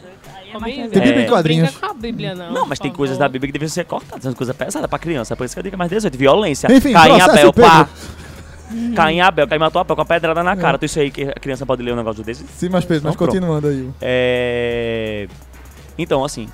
Homem, 0.56 0.90
Tem 0.90 1.02
Bíblia 1.02 1.22
em 1.22 1.26
É. 1.26 1.28
quadrinhos. 1.28 1.70
Brinca 1.72 1.88
com 1.88 1.92
a 1.92 1.94
Bíblia, 1.94 2.34
não. 2.34 2.54
Não, 2.54 2.66
mas 2.66 2.80
tem 2.80 2.90
coisas 2.92 3.18
favor. 3.18 3.28
da 3.28 3.32
Bíblia 3.32 3.50
que 3.50 3.54
devem 3.60 3.68
ser 3.68 3.84
cortadas, 3.84 4.24
são 4.24 4.34
coisas 4.34 4.56
pesadas 4.56 4.90
pra 4.90 4.98
criança. 4.98 5.34
É 5.34 5.36
por 5.36 5.44
isso 5.44 5.54
que 5.54 5.60
eu 5.60 5.64
digo 5.64 5.72
que 5.72 5.76
é 5.76 5.78
mais 5.78 5.90
18. 5.92 6.18
Violência. 6.18 6.72
Enfim, 6.72 6.94
Caim 6.94 7.20
Abel, 7.20 7.52
pá. 7.54 7.90
Pedro. 8.70 8.96
Caim 8.96 9.20
Abel, 9.20 9.46
Caim 9.48 9.60
matou 9.60 9.82
Abel 9.82 9.96
com 9.96 10.02
a 10.02 10.06
pedrada 10.06 10.42
na 10.44 10.56
cara. 10.56 10.78
Tu 10.78 10.86
isso 10.86 11.00
aí 11.02 11.12
que 11.12 11.24
a 11.24 11.34
criança 11.34 11.66
pode 11.66 11.84
ler 11.84 11.92
um 11.92 11.98
negócio 11.98 12.24
desse? 12.24 12.46
Sim, 12.48 12.70
mas 12.70 12.86
Pedro, 12.86 13.04
mas 13.04 13.16
Então, 13.16 13.28
pronto. 13.28 13.30
continuando 13.42 13.68
aí. 13.68 13.90
É. 14.02 15.28
Então, 15.98 16.24
assim. 16.24 16.48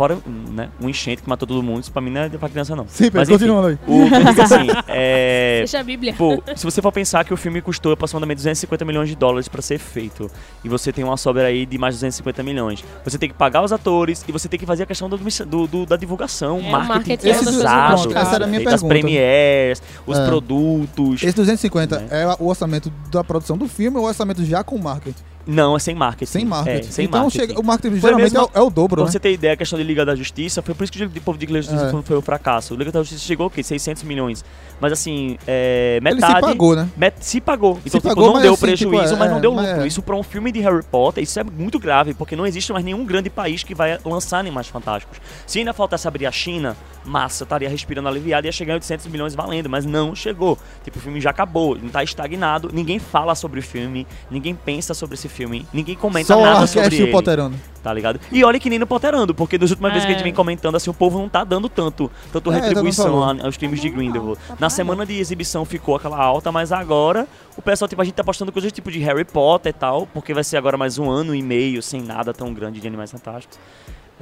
Fora 0.00 0.16
né, 0.50 0.70
um 0.80 0.88
enchente 0.88 1.20
que 1.22 1.28
matou 1.28 1.46
todo 1.46 1.62
mundo, 1.62 1.82
isso 1.82 1.92
pra 1.92 2.00
mim 2.00 2.08
não 2.08 2.22
é 2.22 2.28
pra 2.30 2.48
criança, 2.48 2.74
não. 2.74 2.86
Sim, 2.88 3.10
Mas, 3.12 3.28
enfim, 3.28 3.38
continuando 3.38 3.66
aí. 3.68 3.78
O 3.86 4.04
assim, 4.42 4.66
é. 4.88 5.58
Deixa 5.58 5.78
a 5.78 5.84
Bíblia. 5.84 6.14
Pô, 6.16 6.42
se 6.56 6.64
você 6.64 6.80
for 6.80 6.90
pensar 6.90 7.22
que 7.22 7.34
o 7.34 7.36
filme 7.36 7.60
custou 7.60 7.92
aproximadamente 7.92 8.36
250 8.38 8.82
milhões 8.86 9.10
de 9.10 9.14
dólares 9.14 9.46
pra 9.46 9.60
ser 9.60 9.78
feito, 9.78 10.30
e 10.64 10.70
você 10.70 10.90
tem 10.90 11.04
uma 11.04 11.18
sobra 11.18 11.48
aí 11.48 11.66
de 11.66 11.76
mais 11.76 11.96
de 11.96 11.98
250 11.98 12.42
milhões, 12.42 12.82
você 13.04 13.18
tem 13.18 13.28
que 13.28 13.34
pagar 13.34 13.62
os 13.62 13.72
atores 13.74 14.24
e 14.26 14.32
você 14.32 14.48
tem 14.48 14.58
que 14.58 14.64
fazer 14.64 14.84
a 14.84 14.86
questão 14.86 15.06
do, 15.06 15.18
do- 15.18 15.66
do- 15.66 15.84
da 15.84 15.96
divulgação, 15.96 16.60
É, 16.60 16.70
marketing 16.70 16.88
marketing 17.10 17.28
é 17.28 17.32
das 17.34 17.44
pesado, 17.44 17.88
mais 17.98 18.06
caras. 18.06 18.26
Essa 18.28 18.34
era 18.36 18.44
a 18.46 18.48
minha 18.48 18.60
feito 18.60 18.74
as 18.74 18.80
pergunta. 18.82 19.00
premieres, 19.00 19.82
os 20.06 20.16
É. 20.18 20.24
produtos. 20.26 21.22
Esse 21.22 21.36
250 21.36 21.98
Né? 21.98 22.06
é 22.10 22.36
o 22.38 22.46
orçamento 22.46 22.90
da 23.12 23.22
produção 23.22 23.58
do 23.58 23.68
filme 23.68 23.98
ou 23.98 24.04
o 24.04 24.06
orçamento 24.06 24.42
já 24.46 24.64
com 24.64 24.78
marketing? 24.78 25.22
Não, 25.46 25.74
é 25.74 25.78
sem 25.78 25.94
marketing. 25.94 26.30
Sem 26.30 26.44
marketing. 26.44 26.88
É, 26.88 26.92
sem 26.92 27.04
então 27.06 27.22
marketing. 27.22 27.46
chega, 27.48 27.60
o 27.60 27.64
marketing 27.64 27.90
Foi 28.00 28.10
geralmente 28.10 28.32
mesmo- 28.32 28.50
é, 28.54 28.58
o- 28.58 28.62
é 28.62 28.66
o 28.66 28.70
dobro, 28.70 28.96
Pra 28.96 29.04
né? 29.06 29.10
você 29.10 29.18
ter 29.18 29.32
ideia, 29.32 29.54
a 29.54 29.56
questão 29.56 29.78
de 29.78 29.84
Liga 29.84 30.04
da 30.04 30.14
Justiça, 30.14 30.62
foi 30.62 30.74
por 30.74 30.84
isso 30.84 30.92
que 30.92 31.02
o 31.02 31.22
povo 31.22 31.38
de 31.38 31.46
Liga 31.46 31.58
da 31.58 31.62
Justiça 31.62 31.86
É. 31.98 32.02
foi 32.02 32.16
um 32.18 32.22
fracasso. 32.22 32.74
O 32.74 32.76
Liga 32.76 32.92
da 32.92 33.00
Justiça 33.00 33.24
chegou 33.24 33.46
o 33.46 33.50
quê? 33.50 33.62
600 33.62 34.02
milhões. 34.02 34.44
Mas 34.80 34.92
assim, 34.92 35.36
é, 35.46 35.98
Ele 36.02 36.14
metade... 36.14 36.34
se 36.34 36.40
pagou, 36.40 36.76
né? 36.76 36.88
Met- 36.96 37.16
se 37.24 37.40
pagou. 37.40 37.78
Então, 37.84 38.00
tipo, 38.00 38.08
pagou, 38.08 38.32
não 38.34 38.40
deu 38.40 38.52
assim, 38.54 38.60
prejuízo, 38.62 38.90
tipo, 39.04 39.14
é, 39.14 39.18
mas 39.18 39.30
não 39.30 39.40
deu 39.40 39.52
mas 39.54 39.66
lucro. 39.68 39.82
é. 39.82 39.86
Isso 39.86 40.02
pra 40.02 40.16
um 40.16 40.22
filme 40.22 40.50
de 40.52 40.60
Harry 40.60 40.82
Potter, 40.84 41.22
isso 41.22 41.38
é 41.38 41.44
muito 41.44 41.78
grave, 41.78 42.14
porque 42.14 42.34
não 42.36 42.46
existe 42.46 42.72
mais 42.72 42.84
nenhum 42.84 43.04
grande 43.04 43.28
país 43.28 43.62
que 43.62 43.74
vai 43.74 43.98
lançar 44.04 44.38
Animais 44.38 44.68
Fantásticos. 44.68 45.18
Se 45.46 45.58
ainda 45.58 45.72
faltasse 45.72 46.06
abrir 46.08 46.26
a 46.26 46.32
China, 46.32 46.76
massa, 47.04 47.42
estaria 47.44 47.68
respirando 47.68 48.08
aliviado 48.08 48.46
e 48.46 48.48
ia 48.48 48.52
chegar 48.52 48.72
em 48.72 48.76
800 48.76 49.06
milhões 49.08 49.34
valendo, 49.34 49.68
mas 49.68 49.84
não 49.84 50.14
chegou. 50.14 50.58
Tipo, 50.84 50.98
o 50.98 51.00
filme 51.00 51.20
já 51.20 51.30
acabou, 51.30 51.76
não 51.76 51.88
tá 51.88 52.02
estagnado, 52.02 52.70
ninguém 52.72 52.98
fala 52.98 53.34
sobre 53.34 53.60
o 53.60 53.62
filme, 53.62 54.06
ninguém 54.30 54.54
pensa 54.54 54.94
sobre 54.94 55.14
esse 55.14 55.28
filme, 55.30 55.66
ninguém 55.72 55.94
comenta 55.96 56.26
Só 56.34 56.40
nada 56.42 56.66
sobre 56.66 56.96
o 56.96 57.02
ele. 57.02 57.12
Potterano. 57.12 57.54
Tá 57.82 57.94
ligado? 57.94 58.20
E 58.30 58.44
olha 58.44 58.60
que 58.60 58.68
nem 58.68 58.78
no 58.78 58.86
Potterando, 58.86 59.34
porque 59.34 59.56
das 59.56 59.70
últimas 59.70 59.92
vezes 59.92 60.04
que 60.04 60.10
a 60.10 60.14
gente 60.14 60.20
É. 60.20 60.24
vem 60.24 60.34
comentando, 60.34 60.74
assim, 60.76 60.90
o 60.90 60.94
povo 60.94 61.18
não 61.18 61.30
tá 61.30 61.42
dando 61.44 61.66
tanto, 61.66 62.10
tanto 62.30 62.52
É, 62.52 62.56
retribuição 62.60 63.06
falou. 63.06 63.46
aos 63.46 63.56
crimes 63.56 63.80
de 63.80 63.88
Tá 63.88 63.96
Grindelwald. 63.96 64.38
tá 64.46 64.56
Na 64.60 64.68
semana 64.68 65.06
de 65.06 65.14
exibição 65.18 65.64
ficou 65.64 65.96
aquela 65.96 66.18
alta, 66.18 66.52
mas 66.52 66.72
agora 66.72 67.26
o 67.56 67.62
pessoal, 67.62 67.88
tipo, 67.88 68.02
a 68.02 68.04
gente 68.04 68.12
tá 68.14 68.22
postando 68.22 68.52
coisas 68.52 68.70
tipo 68.70 68.90
de 68.90 68.98
Harry 68.98 69.24
Potter 69.24 69.70
e 69.70 69.72
tal, 69.72 70.06
porque 70.12 70.34
vai 70.34 70.44
ser 70.44 70.58
agora 70.58 70.76
mais 70.76 70.98
um 70.98 71.08
ano 71.08 71.34
e 71.34 71.40
meio 71.40 71.80
sem 71.82 72.02
nada 72.02 72.34
tão 72.34 72.52
grande 72.52 72.80
de 72.80 72.86
Animais 72.86 73.10
Fantásticos. 73.12 73.58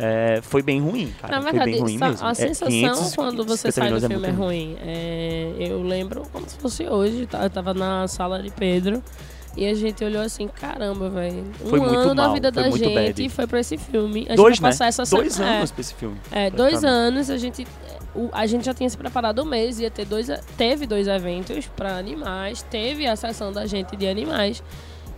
É, 0.01 0.39
foi 0.43 0.63
bem 0.63 0.81
ruim, 0.81 1.13
cara. 1.21 1.35
Na 1.35 1.43
foi 1.43 1.51
verdade, 1.51 1.73
bem 1.73 1.81
ruim 1.81 1.99
mesmo. 1.99 2.25
a 2.25 2.31
É, 2.31 2.35
sensação 2.35 2.69
500, 2.69 3.17
quando 3.17 3.45
você 3.45 3.73
50 3.73 3.73
sai 3.73 3.91
do 3.91 3.97
é 3.97 4.09
filme 4.09 4.29
é 4.29 4.31
ruim. 4.31 4.77
É, 4.81 5.53
eu 5.59 5.83
lembro 5.83 6.23
como 6.33 6.49
se 6.49 6.57
fosse 6.59 6.87
hoje, 6.87 7.27
tá? 7.27 7.43
eu 7.43 7.51
tava 7.51 7.75
na 7.75 8.07
sala 8.07 8.41
de 8.41 8.49
Pedro 8.53 9.03
e 9.59 9.67
a 9.67 9.75
gente 9.75 10.05
olhou 10.05 10.23
assim, 10.23 10.47
caramba, 10.47 11.11
velho. 11.11 11.45
Um 11.65 11.69
Foi 11.69 11.81
ano 11.81 12.15
da 12.15 12.23
mal, 12.23 12.35
vida 12.35 12.49
da 12.49 12.71
gente 12.71 12.95
bad. 12.95 13.29
foi 13.31 13.45
pra 13.49 13.59
esse 13.59 13.77
filme. 13.77 14.21
A 14.21 14.29
gente 14.29 14.37
Dois, 14.37 14.59
vai 14.61 14.71
né? 14.71 14.73
passar 14.73 14.87
essa 14.87 15.05
Dois 15.05 15.33
semana. 15.33 15.57
anos 15.57 15.71
pra 15.73 15.81
esse 15.81 15.95
filme. 15.95 16.17
É, 16.31 16.49
dois 16.49 16.85
anos, 16.85 17.29
a 17.29 17.37
gente, 17.37 17.67
a 18.33 18.47
gente 18.47 18.65
já 18.65 18.73
tinha 18.73 18.89
se 18.89 18.97
preparado 18.97 19.43
um 19.43 19.45
mês, 19.45 19.81
ia 19.81 19.91
ter 19.91 20.05
dois, 20.05 20.29
teve 20.57 20.87
dois 20.87 21.09
eventos 21.09 21.67
pra 21.75 21.97
animais, 21.99 22.63
teve 22.71 23.05
a 23.05 23.17
sessão 23.17 23.53
da 23.53 23.67
gente 23.67 23.97
de 23.97 24.07
animais 24.07 24.63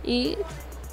e 0.03 0.35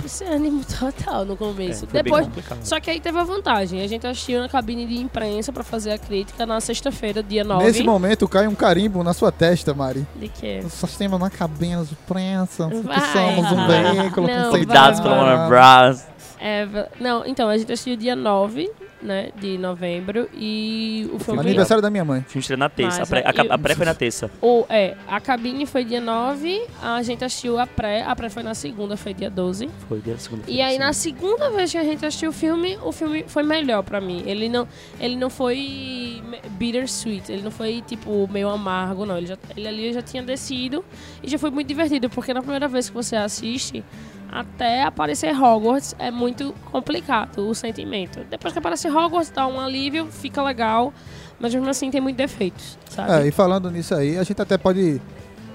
esse 0.06 0.24
ânimo 0.24 0.62
total 0.64 1.24
no 1.24 1.34
É, 1.34 1.36
começo. 1.36 1.86
bem 1.86 2.02
Depois, 2.02 2.26
só 2.62 2.80
que 2.80 2.90
aí 2.90 3.00
teve 3.00 3.18
a 3.18 3.24
vantagem, 3.24 3.82
a 3.82 3.86
gente 3.86 4.06
assistiu 4.06 4.40
na 4.40 4.48
cabine 4.48 4.86
de 4.86 4.98
imprensa 4.98 5.52
pra 5.52 5.62
fazer 5.64 5.92
a 5.92 5.98
crítica 5.98 6.46
na 6.46 6.60
sexta-feira, 6.60 7.22
dia 7.22 7.44
9. 7.44 7.64
Nesse 7.64 7.82
momento 7.82 8.28
cai 8.28 8.46
um 8.46 8.54
carimbo 8.54 9.02
na 9.02 9.12
sua 9.12 9.30
testa, 9.32 9.74
Mari. 9.74 10.06
De 10.16 10.28
quê? 10.28 10.60
Nós 10.62 10.96
temos 10.96 11.18
na 11.20 11.30
cabine 11.30 11.84
de 11.84 11.92
imprensa, 11.92 12.68
que 12.68 13.00
somos 13.12 13.52
um 13.52 13.66
veículo 13.66 14.26
Não, 14.26 14.50
vai, 14.50 14.64
pela 14.66 15.14
vai. 15.16 15.18
Warner 15.18 15.48
Bros. 15.48 16.04
É, 16.40 16.88
não, 17.00 17.26
então, 17.26 17.48
a 17.48 17.56
gente 17.58 17.72
assistiu 17.72 17.96
dia 17.96 18.14
9, 18.14 18.70
né, 19.00 19.30
de 19.36 19.58
novembro 19.58 20.28
e 20.34 21.08
o 21.12 21.18
filme... 21.18 21.40
Aniversário 21.40 21.82
da 21.82 21.90
minha 21.90 22.04
mãe. 22.04 22.20
O 22.20 22.24
filme 22.24 22.40
estreia 22.40 22.58
na 22.58 22.68
terça. 22.68 23.00
Mas, 23.00 23.12
a, 23.12 23.14
pré, 23.14 23.24
a, 23.24 23.54
a 23.54 23.58
pré 23.58 23.74
foi 23.74 23.86
na 23.86 23.94
terça. 23.94 24.30
O, 24.40 24.64
é, 24.68 24.96
a 25.06 25.20
cabine 25.20 25.66
foi 25.66 25.84
dia 25.84 26.00
9, 26.00 26.66
a 26.82 27.02
gente 27.02 27.24
assistiu 27.24 27.58
a 27.58 27.66
pré, 27.66 28.02
a 28.02 28.14
pré 28.14 28.28
foi 28.28 28.42
na 28.42 28.54
segunda, 28.54 28.96
foi 28.96 29.14
dia 29.14 29.30
12. 29.30 29.68
Foi 29.88 30.00
dia 30.00 30.14
da 30.14 30.20
segunda 30.20 30.42
E 30.48 30.60
aí 30.60 30.78
na 30.78 30.92
segunda 30.92 31.50
vez 31.50 31.70
que 31.70 31.78
a 31.78 31.84
gente 31.84 32.04
assistiu 32.04 32.30
o 32.30 32.32
filme, 32.32 32.78
o 32.82 32.92
filme 32.92 33.24
foi 33.26 33.42
melhor 33.42 33.82
pra 33.82 34.00
mim. 34.00 34.22
Ele 34.26 34.48
não, 34.48 34.66
ele 35.00 35.16
não 35.16 35.30
foi 35.30 36.22
bittersweet, 36.50 37.30
ele 37.30 37.42
não 37.42 37.50
foi 37.50 37.82
tipo 37.86 38.28
meio 38.30 38.48
amargo, 38.48 39.06
não. 39.06 39.16
Ele, 39.16 39.26
já, 39.26 39.38
ele 39.56 39.68
ali 39.68 39.92
já 39.92 40.02
tinha 40.02 40.22
descido 40.22 40.84
e 41.22 41.28
já 41.28 41.38
foi 41.38 41.50
muito 41.50 41.68
divertido, 41.68 42.10
porque 42.10 42.32
na 42.34 42.40
primeira 42.40 42.68
vez 42.68 42.88
que 42.88 42.94
você 42.94 43.16
assiste, 43.16 43.84
até 44.30 44.82
aparecer 44.82 45.34
Hogwarts 45.34 45.94
é 45.98 46.10
muito 46.10 46.54
complicado 46.70 47.48
o 47.48 47.54
sentimento. 47.54 48.20
Depois 48.30 48.52
que 48.52 48.58
aparece 48.58 48.88
Hogwarts, 48.88 49.30
dá 49.30 49.46
um 49.46 49.58
alívio, 49.60 50.06
fica 50.10 50.42
legal, 50.42 50.92
mas 51.40 51.54
mesmo 51.54 51.68
assim 51.68 51.90
tem 51.90 52.00
muitos 52.00 52.18
defeitos, 52.18 52.78
sabe? 52.90 53.12
É, 53.12 53.26
e 53.26 53.30
falando 53.30 53.70
nisso 53.70 53.94
aí, 53.94 54.18
a 54.18 54.22
gente 54.22 54.40
até 54.40 54.58
pode 54.58 55.00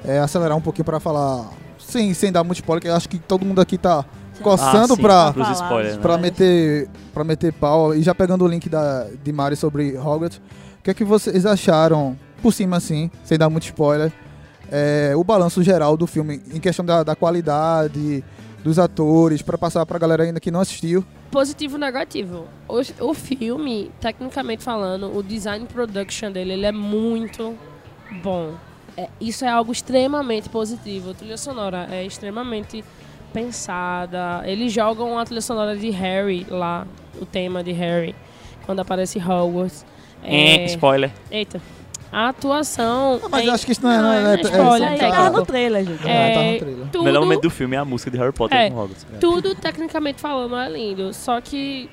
é, 0.04 0.20
acelerar 0.20 0.58
um 0.58 0.62
pouquinho 0.62 0.86
pra 0.86 1.00
falar, 1.00 1.50
sem, 1.78 2.14
sem 2.14 2.32
dar 2.32 2.44
muito 2.44 2.58
spoiler, 2.58 2.82
que 2.82 2.88
eu 2.88 2.96
acho 2.96 3.08
que 3.08 3.20
todo 3.20 3.46
mundo 3.46 3.62
aqui 3.62 3.78
tá 3.78 4.04
coçando 4.42 4.94
Ah, 4.94 4.96
sim, 4.96 5.02
pra, 5.02 5.32
pros 5.32 5.48
Falar, 5.48 5.62
spoilers, 5.64 5.96
né? 5.96 6.02
pra, 6.02 6.18
meter, 6.18 6.90
pra 7.14 7.24
meter 7.24 7.54
pau. 7.54 7.94
E 7.94 8.02
já 8.02 8.16
pegando 8.16 8.44
o 8.44 8.48
link 8.48 8.68
da, 8.68 9.08
de 9.24 9.32
Mari 9.32 9.56
sobre 9.56 9.96
Hogwarts, 9.98 10.38
o 10.80 10.84
que 10.84 10.90
é 10.90 10.94
que 10.94 11.04
vocês 11.06 11.46
acharam, 11.46 12.18
por 12.42 12.52
cima 12.52 12.78
assim, 12.78 13.10
sem 13.24 13.38
dar 13.38 13.50
muito 13.50 13.64
spoiler, 13.66 14.12
é, 14.72 15.14
o 15.16 15.24
balanço 15.24 15.62
geral 15.62 15.96
do 15.96 16.08
filme, 16.08 16.42
em 16.52 16.60
questão 16.60 16.84
da, 16.84 17.04
da 17.04 17.16
qualidade 17.16 18.24
dos 18.64 18.80
atores, 18.80 19.42
pra 19.42 19.58
passar 19.58 19.86
pra 19.86 20.00
galera 20.00 20.24
ainda 20.24 20.40
que 20.40 20.50
não 20.50 20.62
assistiu. 20.62 21.04
positivo 21.30 21.78
e 21.78 21.80
negativo. 21.80 22.46
O, 22.68 23.10
o 23.10 23.14
filme, 23.14 23.92
tecnicamente 24.00 24.64
falando, 24.64 25.16
o 25.16 25.22
design 25.24 25.66
production 25.66 26.32
dele, 26.32 26.54
ele 26.54 26.66
é 26.66 26.72
muito 26.72 27.58
bom. 28.24 28.54
É, 28.96 29.10
isso 29.20 29.44
é 29.44 29.50
algo 29.50 29.72
extremamente 29.72 30.48
positivo. 30.50 31.12
A 31.12 31.14
trilha 31.14 31.38
sonora 31.38 31.88
é 31.92 32.06
extremamente 32.06 32.84
pensada. 33.34 34.44
Eles 34.46 34.72
jogam 34.72 35.18
a 35.18 35.26
trilha 35.26 35.42
sonora 35.42 35.76
de 35.76 35.90
Harry 35.90 36.46
lá, 36.50 36.86
o 37.20 37.26
tema 37.26 37.64
de 37.64 37.72
Harry, 37.72 38.16
quando 38.66 38.80
aparece 38.80 39.20
Hogwarts. 39.20 39.86
É, 40.24 40.66
spoiler. 40.66 41.12
Eita. 41.32 41.60
A 42.14 42.30
atuação. 42.30 43.20
Ah, 43.24 43.28
mas 43.30 43.44
é- 43.44 43.48
eu 43.50 43.54
acho 43.54 43.66
que 43.66 43.72
isso 43.72 43.82
não 43.82 43.92
é- 43.92 43.98
não 43.98 44.14
é- 44.14 44.22
Não, 44.22 44.30
é- 44.30 44.34
é 44.36 44.42
spoiler, 44.42 44.88
é- 44.88 44.98
técnico. 44.98 45.16
tava 45.24 45.38
no 45.40 45.46
trailer, 45.46 45.86
gente. 45.86 46.08
É, 46.08 46.34
tá 46.34 46.44
no 46.44 46.60
trailer. 46.60 46.88
O 47.02 47.04
melhor 47.04 47.20
momento 47.22 47.42
do 47.42 47.50
filme 47.50 47.76
é 47.76 47.80
a 47.80 47.86
música 47.86 48.12
de 48.12 48.18
Harry 48.18 48.32
Potter 48.32 48.58
É. 48.58 48.70
com 48.70 48.76
Hogwarts. 48.78 49.06
tudo 49.20 49.56
tecnicamente 49.56 50.22
falando 50.22 50.56
é 50.56 50.70
lindo. 50.70 51.12
Só 51.14 51.42
que 51.42 51.90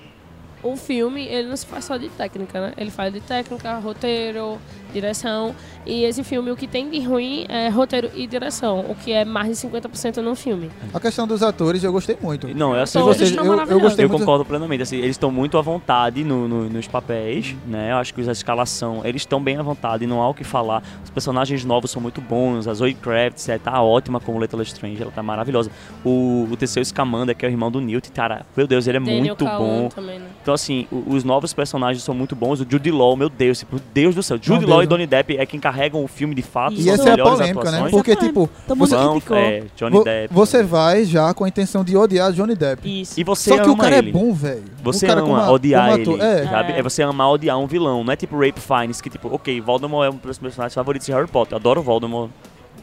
o 0.62 0.76
filme, 0.76 1.24
ele 1.26 1.48
não 1.48 1.56
se 1.56 1.64
faz 1.66 1.86
só 1.86 1.96
de 1.96 2.10
técnica, 2.10 2.60
né? 2.60 2.72
Ele 2.76 2.90
faz 2.90 3.12
de 3.12 3.20
técnica, 3.20 3.74
roteiro, 3.78 4.58
direção. 4.90 5.54
E 5.86 6.04
esse 6.04 6.22
filme, 6.22 6.50
o 6.50 6.56
que 6.56 6.66
tem 6.66 6.90
de 6.90 7.00
ruim 7.00 7.46
é 7.48 7.68
roteiro 7.68 8.10
e 8.14 8.26
direção. 8.26 8.80
O 8.88 8.94
que 8.94 9.12
é 9.12 9.24
mais 9.24 9.48
de 9.48 9.66
50% 9.68 10.16
no 10.18 10.34
filme. 10.34 10.70
A 10.92 11.00
questão 11.00 11.26
dos 11.26 11.42
atores 11.42 11.82
eu 11.82 11.90
gostei 11.92 12.16
muito. 12.20 12.46
Não, 12.54 12.76
é 12.76 12.82
assim, 12.82 12.98
Todos 12.98 13.16
vocês- 13.16 13.34
eu- 13.34 13.44
eu 13.44 13.80
gostei 13.80 14.04
Eu 14.04 14.08
muito- 14.08 14.20
concordo 14.20 14.44
plenamente. 14.44 14.82
Assim, 14.82 14.96
eles 14.98 15.10
estão 15.10 15.30
muito 15.30 15.56
à 15.56 15.62
vontade 15.62 16.22
no- 16.22 16.46
no- 16.46 16.68
nos 16.68 16.86
papéis, 16.86 17.56
né? 17.66 17.92
Eu 17.92 17.96
acho 17.96 18.12
que 18.12 18.20
a 18.28 18.32
escalação, 18.32 19.00
eles 19.04 19.22
estão 19.22 19.42
bem 19.42 19.56
à 19.56 19.62
vontade, 19.62 20.06
não 20.06 20.20
há 20.20 20.28
o 20.28 20.34
que 20.34 20.44
falar. 20.44 20.82
Os 21.02 21.10
personagens 21.10 21.64
novos 21.64 21.90
são 21.90 22.00
muito 22.02 22.20
bons. 22.20 22.68
A 22.68 22.74
Zoe 22.74 22.92
Kravitz 22.94 23.48
é, 23.48 23.58
tá 23.58 23.80
ótima 23.82 24.20
como 24.20 24.38
Little 24.40 24.60
Strange, 24.62 25.00
ela 25.02 25.10
tá 25.10 25.22
maravilhosa. 25.22 25.70
O, 26.04 26.46
o 26.50 26.56
Teseu 26.56 26.84
Scamander, 26.84 27.34
que 27.36 27.44
é 27.44 27.48
o 27.48 27.50
irmão 27.50 27.70
do 27.70 27.80
Newt, 27.80 28.10
cara, 28.12 28.44
meu 28.56 28.66
Deus, 28.66 28.86
ele 28.86 28.98
é 28.98 29.00
Daniel 29.00 29.18
muito 29.24 29.44
bom. 29.44 29.88
também, 29.94 30.18
né? 30.18 30.26
Então, 30.42 30.52
assim, 30.54 30.86
o- 30.90 31.04
os 31.14 31.24
novos 31.24 31.52
personagens 31.52 32.02
são 32.02 32.14
muito 32.14 32.34
bons. 32.36 32.60
O 32.60 32.66
Jude 32.68 32.90
Law, 32.90 33.16
meu 33.16 33.28
Deus, 33.28 33.58
tipo, 33.60 33.80
Deus 33.94 34.14
do 34.14 34.22
céu. 34.22 34.38
Jude 34.40 34.60
Meu 34.60 34.68
Law 34.70 34.79
Deus, 34.80 34.86
e 34.86 34.88
Donnie 34.88 35.06
Depp 35.06 35.36
é 35.38 35.46
quem 35.46 35.58
carregam 35.60 36.02
o 36.04 36.08
filme 36.08 36.34
de 36.34 36.42
fato. 36.42 36.74
E 36.74 36.88
essa 36.90 37.08
é 37.10 37.12
a 37.12 37.18
polêmica, 37.18 37.44
né? 37.70 37.78
atuações. 37.78 37.90
Porque, 37.90 38.10
Essa 38.12 38.20
é 38.24 38.26
tipo, 38.26 38.50
mundo 38.68 39.20
Vão, 39.26 39.36
é, 39.36 39.62
Johnny 39.76 40.04
Depp. 40.04 40.34
você 40.34 40.62
vai 40.62 41.04
já 41.04 41.32
com 41.34 41.44
a 41.44 41.48
intenção 41.48 41.84
de 41.84 41.96
odiar 41.96 42.32
Johnny 42.32 42.54
Depp. 42.54 43.00
Isso. 43.02 43.18
E 43.20 43.24
você 43.24 43.50
Só 43.50 43.56
que 43.56 43.62
ama 43.64 43.72
o 43.72 43.76
cara 43.76 43.98
ele. 43.98 44.08
é 44.08 44.12
bom, 44.12 44.32
velho. 44.32 44.64
Você 44.82 45.06
ama 45.06 45.22
como 45.22 45.36
a- 45.36 45.50
odiar 45.50 45.92
ele, 45.98 46.14
É. 46.22 46.44
sabe? 46.46 46.72
É. 46.72 46.78
É 46.78 46.82
você 46.82 47.02
amar 47.02 47.30
odiar 47.30 47.58
um 47.58 47.66
vilão. 47.66 48.02
Não 48.04 48.12
é 48.12 48.16
tipo 48.16 48.36
Rape 48.38 48.60
Fiennes, 48.60 49.00
que 49.00 49.08
tipo, 49.10 49.28
ok, 49.34 49.60
Voldemort 49.60 50.06
é 50.06 50.10
um 50.10 50.16
dos 50.16 50.22
meus 50.24 50.38
personagens 50.38 50.74
favoritos 50.74 51.06
de 51.06 51.12
Harry 51.12 51.28
Potter. 51.28 51.52
Eu 51.54 51.58
adoro 51.58 51.82
Voldemort. 51.82 52.30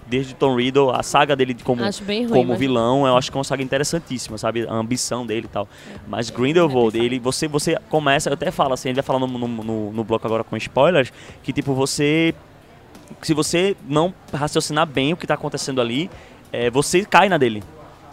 Desde 0.09 0.33
Tom 0.33 0.55
Riddle, 0.55 0.91
a 0.91 1.03
saga 1.03 1.35
dele 1.35 1.55
como, 1.63 1.81
ruim. 1.81 2.27
como 2.29 2.49
mas- 2.49 2.59
vilão, 2.59 3.05
eu 3.05 3.17
acho 3.17 3.29
que 3.29 3.37
é 3.37 3.39
uma 3.39 3.43
saga 3.43 3.61
interessantíssima, 3.61 4.37
sabe? 4.37 4.65
A 4.65 4.73
ambição 4.73 5.25
dele 5.25 5.45
e 5.45 5.49
tal. 5.49 5.67
Mas 6.07 6.29
Grindelwald, 6.29 6.97
ele, 6.97 7.19
você, 7.19 7.47
você 7.47 7.77
começa, 7.89 8.29
eu 8.29 8.33
até 8.33 8.49
falo 8.49 8.73
assim, 8.73 8.89
ele 8.89 8.95
vai 8.95 9.03
falar 9.03 9.19
no, 9.19 9.27
no, 9.27 9.47
no, 9.47 9.91
no 9.91 10.03
bloco 10.03 10.25
agora 10.25 10.43
com 10.43 10.55
spoilers, 10.57 11.11
que 11.43 11.51
tipo, 11.51 11.73
você. 11.73 12.33
Se 13.21 13.33
você 13.33 13.75
não 13.87 14.13
raciocinar 14.33 14.85
bem 14.85 15.13
o 15.13 15.17
que 15.17 15.25
tá 15.25 15.33
acontecendo 15.33 15.79
ali, 15.79 16.09
é, 16.51 16.69
você 16.69 17.05
cai 17.05 17.29
na 17.29 17.37
dele. 17.37 17.63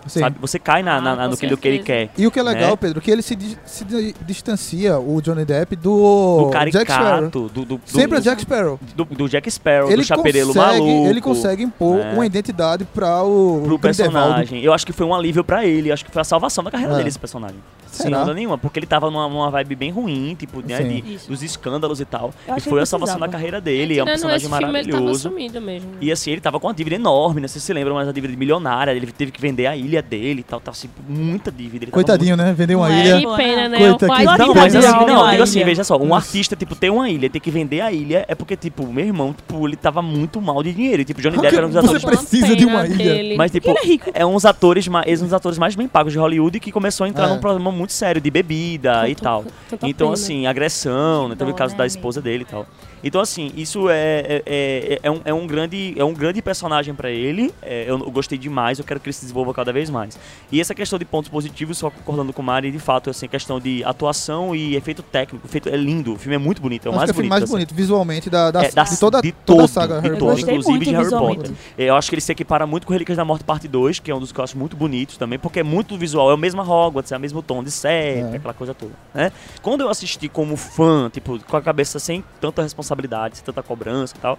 Sim. 0.07 0.21
Sabe? 0.21 0.37
Você 0.41 0.59
cai 0.59 0.83
na, 0.83 0.97
Ah, 0.97 1.01
na- 1.01 1.17
na- 1.17 1.25
com 1.25 1.31
no 1.31 1.37
que, 1.37 1.57
que 1.57 1.69
ele 1.69 1.79
quer. 1.81 2.11
E 2.17 2.27
o 2.27 2.31
que 2.31 2.39
é 2.39 2.43
legal, 2.43 2.71
né? 2.71 2.77
Pedro, 2.77 3.01
que 3.01 3.11
ele 3.11 3.23
se, 3.23 3.35
di- 3.35 3.59
se 3.65 3.85
di- 3.85 4.15
distancia, 4.27 4.99
o 4.99 5.21
Johnny 5.23 5.45
Depp, 5.45 5.77
do, 5.77 6.51
Do 6.51 6.51
Jack 6.71 6.91
Sparrow. 6.93 7.11
caricato, 7.31 7.41
do, 7.49 7.65
do, 7.65 7.65
do, 7.77 7.81
Sempre 7.87 8.19
é 8.19 8.21
Jack 8.21 8.43
Sparrow. 8.43 8.79
do, 8.95 9.05
do 9.05 9.29
Jack 9.29 9.51
Sparrow, 9.51 9.89
Ele 9.89 10.03
do 10.03 10.05
chaperelo 10.05 10.53
consegue, 10.55 10.81
maluco. 10.81 11.09
ele 11.09 11.21
consegue 11.21 11.63
impor 11.63 11.97
né? 11.99 12.13
uma 12.15 12.27
identidade 12.27 12.85
para 12.85 13.23
o 13.23 13.63
pro 13.65 13.79
personagem. 13.79 14.63
Eu 14.63 14.73
acho 14.73 14.85
que 14.87 14.93
foi 14.93 15.07
um 15.07 15.15
alívio 15.15 15.43
pra 15.45 15.65
ele, 15.67 15.91
acho 15.91 16.05
que 16.05 16.11
foi 16.11 16.21
a 16.21 16.25
salvação 16.25 16.63
da 16.63 16.71
carreira 16.71 16.93
É. 16.95 16.97
dele 16.97 17.09
esse 17.09 17.19
personagem. 17.19 17.57
Sem 17.95 18.05
Será? 18.07 18.19
dúvida 18.19 18.35
nenhuma, 18.35 18.59
porque 18.59 18.79
ele 18.79 18.87
tava 18.87 19.11
numa, 19.11 19.29
numa 19.29 19.51
vibe 19.51 19.75
bem 19.77 19.91
ruim, 19.91 20.35
tipo, 20.39 20.61
né, 20.67 20.79
Sim. 20.79 20.89
de, 21.01 21.15
Isso. 21.15 21.29
dos 21.29 21.43
escândalos 21.43 22.01
e 22.01 22.05
tal. 22.05 22.33
Eu 22.47 22.57
E 22.57 22.61
foi 22.61 22.81
a 22.81 22.87
salvação 22.87 23.19
da 23.19 23.29
carreira 23.29 23.61
dele, 23.61 23.99
é 23.99 24.03
um 24.03 24.07
personagem 24.07 24.47
esse 24.47 24.49
filme, 24.57 24.79
ele 24.79 24.89
tava 24.91 24.93
maravilhoso. 25.01 25.29
sumido 25.31 25.61
mesmo. 25.61 25.91
E 26.01 26.11
assim, 26.11 26.31
ele 26.33 26.41
tava 26.41 26.59
com 26.59 26.67
uma 26.67 26.75
dívida 26.75 26.97
enorme, 26.97 27.41
né? 27.41 27.49
Vocês 27.49 27.63
se 27.63 27.73
lembram, 27.73 27.95
mas 27.95 28.09
a 28.09 28.13
dívida 28.13 28.37
milionária, 28.37 28.91
ele 28.93 29.07
teve 29.13 29.31
que 29.31 29.41
vender 29.41 29.67
a 29.67 29.77
ilha 29.77 30.03
dele 30.03 30.41
e 30.41 30.43
tal, 30.43 30.61
tal, 30.61 30.73
assim, 30.73 30.89
muita 31.09 31.51
dívida. 31.53 31.85
Ele 31.85 31.93
tava 31.93 31.93
Coitadinho, 31.93 32.37
né? 32.37 32.53
Vendeu 32.53 32.79
uma 32.81 32.93
é? 32.93 33.01
ilha. 33.07 33.19
Que 33.21 33.37
pena, 33.37 33.69
né? 33.69 33.79
Coita, 33.79 34.07
o 34.07 34.09
pai 34.09 34.19
que 34.21 34.25
muito- 34.27 34.39
dó. 34.39 34.47
Não, 34.47 34.55
mas 34.55 34.75
assim, 34.77 35.07
não, 35.07 35.31
digo 35.31 35.43
assim, 35.43 35.65
veja 35.65 35.85
só, 35.85 35.97
um 35.97 36.07
Nossa. 36.07 36.27
artista, 36.27 36.57
tipo, 36.57 36.75
ter 36.75 36.91
uma 36.91 37.09
ilha, 37.09 37.31
ter 37.31 37.41
que 37.41 37.51
vender 37.51 37.81
a 37.81 37.93
ilha, 37.93 38.25
é 38.29 38.35
porque, 38.35 38.57
tipo, 38.57 38.87
meu 38.87 39.05
irmão, 39.07 39.33
tipo, 39.33 39.67
ele 39.67 39.77
tava 39.77 40.03
muito 40.03 40.41
mal 40.41 40.63
de 40.63 40.73
dinheiro. 40.73 41.03
E, 41.03 41.05
tipo, 41.05 41.21
Johnny 41.21 41.39
Depp 41.39 41.57
era 41.57 41.67
um 41.67 41.71
dos 41.71 41.75
você 41.81 41.97
atores 41.97 42.05
precisa 42.05 42.47
Uma 42.47 42.57
de 42.57 42.65
uma 42.67 42.87
ilha. 42.87 43.37
Mas, 43.37 43.51
tipo, 43.51 43.71
é 43.71 44.23
é 44.23 44.27
uns 44.27 44.45
atores, 44.45 44.89
ma- 44.89 45.03
eles 45.07 45.19
são 45.19 45.27
os 45.29 45.35
atores 45.35 45.59
mais 45.59 45.75
bem 45.75 45.87
pagos 45.87 46.13
de 46.13 46.19
Hollywood 46.19 46.59
que 46.61 46.73
começou 46.73 47.05
a 47.05 47.09
entrar 47.09 47.27
É. 47.27 47.29
num 47.29 47.39
problema 47.39 47.71
muito 47.71 47.84
sério 47.93 48.21
de 48.21 48.31
bebida 48.31 49.09
e 49.09 49.15
Tanta- 49.15 49.23
tal. 49.23 49.45
tanta 49.69 49.89
Então, 49.89 50.09
pena. 50.09 50.15
assim, 50.15 50.47
agressão, 50.47 51.29
né? 51.29 51.35
Teve 51.37 51.51
o 51.51 51.55
caso 51.55 51.73
né, 51.75 51.79
da 51.79 51.87
esposa 51.87 52.21
dele 52.23 52.43
e 52.43 52.47
tal. 52.47 52.67
Então, 53.07 53.21
assim, 53.21 53.53
isso 53.55 53.91
é, 53.91 54.21
é, 54.27 54.43
é, 54.47 55.01
é 55.03 55.11
um, 55.11 55.21
é 55.27 55.35
um 55.35 55.47
grande, 55.47 55.95
é 55.97 56.03
um 56.05 56.15
grande 56.15 56.41
personagem 56.41 56.95
pra 56.95 57.11
ele. 57.11 57.53
É, 57.63 57.83
eu, 57.87 57.99
eu 57.99 58.11
gostei 58.11 58.39
demais, 58.39 58.79
eu 58.79 58.85
quero 58.85 58.99
que 58.99 59.07
ele 59.07 59.13
se 59.13 59.21
desenvolva 59.21 59.53
cada 59.53 59.73
vez 59.73 59.91
mais. 59.91 60.19
E 60.51 60.59
essa 60.61 60.75
questão 60.75 60.99
de 60.99 61.05
pontos 61.05 61.29
positivos, 61.29 61.77
só 61.77 61.91
concordando 61.91 62.33
com 62.33 62.41
o 62.41 62.45
Mari, 62.45 62.71
de 62.71 62.79
fato, 62.79 63.11
assim, 63.11 63.29
questão 63.29 63.61
de 63.61 63.85
atuação 63.85 64.57
e 64.57 64.75
efeito 64.75 65.03
técnico. 65.03 65.47
Efeito, 65.47 65.69
é 65.69 65.77
lindo, 65.77 66.15
o 66.15 66.17
filme 66.17 66.35
é 66.37 66.39
muito 66.39 66.63
bonito, 66.63 66.87
é 66.89 66.91
o 66.91 66.95
mais 66.95 67.05
que 67.05 67.11
é 67.11 67.13
o 67.13 67.15
filme 67.15 67.29
bonito. 67.29 67.31
mais 67.41 67.43
assim. 67.45 67.53
bonito 67.53 67.75
visualmente 67.75 68.31
da, 68.31 68.51
da, 68.51 68.65
É, 68.65 68.71
da- 68.71 68.85
de 68.85 68.99
toda, 68.99 69.21
de 69.21 69.33
toda 69.33 69.45
todo, 69.59 69.65
a 69.65 69.69
saga 69.69 70.01
de 70.01 70.09
Harry 70.09 70.19
todo, 70.19 70.41
inclusive 70.41 70.85
de 70.87 70.91
Harry. 70.93 71.11
Potter. 71.11 71.51
É, 71.77 71.85
Eu 71.85 71.97
acho 71.97 72.09
que 72.09 72.15
ele 72.15 72.23
se 72.23 72.33
equipara 72.33 72.67
muito 72.67 72.87
com 72.87 72.93
Relíquias 72.95 73.17
da 73.19 73.25
Morte 73.25 73.45
Parte 73.45 73.69
2, 73.69 73.99
que 73.99 74.11
é 74.11 74.15
um 74.15 74.21
dos 74.21 74.33
que 74.33 74.41
eu 74.41 74.45
acho 74.45 74.57
muito 74.57 74.75
bonitos 74.77 75.19
também, 75.19 75.39
porque 75.39 75.61
é 75.61 75.63
muito 75.63 75.99
visual, 75.99 76.31
é 76.31 76.35
o 76.35 76.39
mesmo 76.39 76.63
Hogwarts, 76.63 77.13
é 77.13 77.17
o 77.17 77.21
mesmo 77.21 77.43
tom 77.43 77.63
de 77.63 77.71
série, 77.71 78.21
É. 78.21 78.37
aquela 78.37 78.55
coisa 78.55 78.73
toda, 78.73 78.93
né? 79.13 79.31
Quando 79.61 79.83
eu 79.83 79.91
assisti 79.91 80.27
como 80.29 80.57
fã, 80.57 81.11
tipo, 81.13 81.39
com 81.45 81.57
a 81.57 81.61
cabeça 81.61 81.99
sem 81.99 82.25
tanta 82.41 82.63
responsabilidade, 82.63 82.94
sem 83.37 83.45
tanta 83.45 83.63
cobrança 83.63 84.15
e 84.17 84.21
tal, 84.21 84.39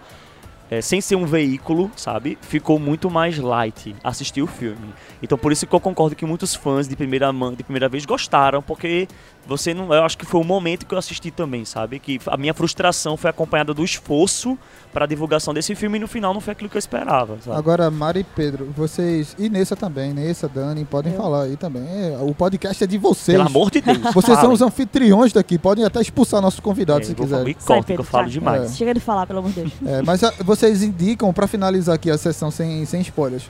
é, 0.69 0.81
sem 0.81 0.99
ser 0.99 1.15
um 1.15 1.25
veículo, 1.25 1.91
sabe? 1.95 2.37
Ficou 2.41 2.79
muito 2.79 3.09
mais 3.09 3.37
light 3.37 3.95
assistir 4.03 4.41
o 4.41 4.47
filme. 4.47 4.93
Então 5.21 5.37
por 5.37 5.51
isso 5.51 5.67
que 5.67 5.73
eu 5.73 5.79
concordo 5.79 6.15
que 6.15 6.25
muitos 6.25 6.55
fãs 6.55 6.87
de 6.87 6.95
primeira 6.95 7.31
de 7.55 7.63
primeira 7.63 7.87
vez 7.87 8.05
gostaram, 8.05 8.61
porque 8.61 9.07
você 9.47 9.73
não, 9.73 9.93
eu 9.93 10.03
acho 10.03 10.17
que 10.17 10.25
foi 10.25 10.41
o 10.41 10.43
momento 10.43 10.85
que 10.85 10.93
eu 10.93 10.97
assisti 10.97 11.29
também, 11.31 11.65
sabe? 11.65 11.99
Que 11.99 12.19
a 12.27 12.37
minha 12.37 12.53
frustração 12.53 13.15
foi 13.17 13.29
acompanhada 13.29 13.73
do 13.73 13.83
esforço 13.83 14.57
para 14.93 15.05
a 15.05 15.07
divulgação 15.07 15.53
desse 15.53 15.75
filme 15.75 15.97
e 15.97 16.01
no 16.01 16.07
final 16.07 16.33
não 16.33 16.39
foi 16.41 16.53
aquilo 16.53 16.69
que 16.69 16.77
eu 16.77 16.79
esperava, 16.79 17.37
sabe? 17.43 17.57
Agora, 17.57 17.91
Mari 17.91 18.21
e 18.21 18.23
Pedro, 18.23 18.71
vocês. 18.75 19.35
E 19.37 19.49
Nessa 19.49 19.75
também, 19.75 20.13
Nessa, 20.13 20.47
Dani, 20.47 20.85
podem 20.85 21.13
falar 21.13 21.43
aí 21.43 21.57
também. 21.57 21.83
É, 21.87 22.17
o 22.21 22.33
podcast 22.33 22.83
é 22.83 22.87
de 22.87 22.97
vocês. 22.97 23.37
Pelo 23.37 23.47
amor 23.49 23.69
de 23.71 23.81
Deus. 23.81 23.97
Vocês 24.13 24.39
são 24.39 24.51
os 24.53 24.61
anfitriões 24.61 25.33
daqui, 25.33 25.57
podem 25.57 25.83
até 25.85 26.01
expulsar 26.01 26.41
nossos 26.41 26.59
É, 26.59 26.63
convidados 26.63 27.07
se 27.07 27.13
eu 27.13 27.17
vou 27.17 27.27
falar- 27.27 27.43
quiserem. 27.43 27.55
Me 27.59 27.65
corta 27.67 27.93
que 27.93 27.99
eu 27.99 28.03
falo 28.03 28.29
demais. 28.29 28.75
Chega 28.77 28.93
de 28.93 28.99
falar, 28.99 29.27
pelo 29.27 29.39
amor 29.39 29.51
de 29.51 29.61
Deus. 29.61 29.73
É, 29.85 30.01
mas 30.01 30.23
ah, 30.23 30.33
vocês 30.43 30.81
indicam, 30.81 31.31
pra 31.33 31.45
finalizar 31.47 31.95
aqui 31.95 32.09
a 32.09 32.17
sessão 32.17 32.49
sem, 32.49 32.85
sem 32.85 33.01
spoilers, 33.01 33.49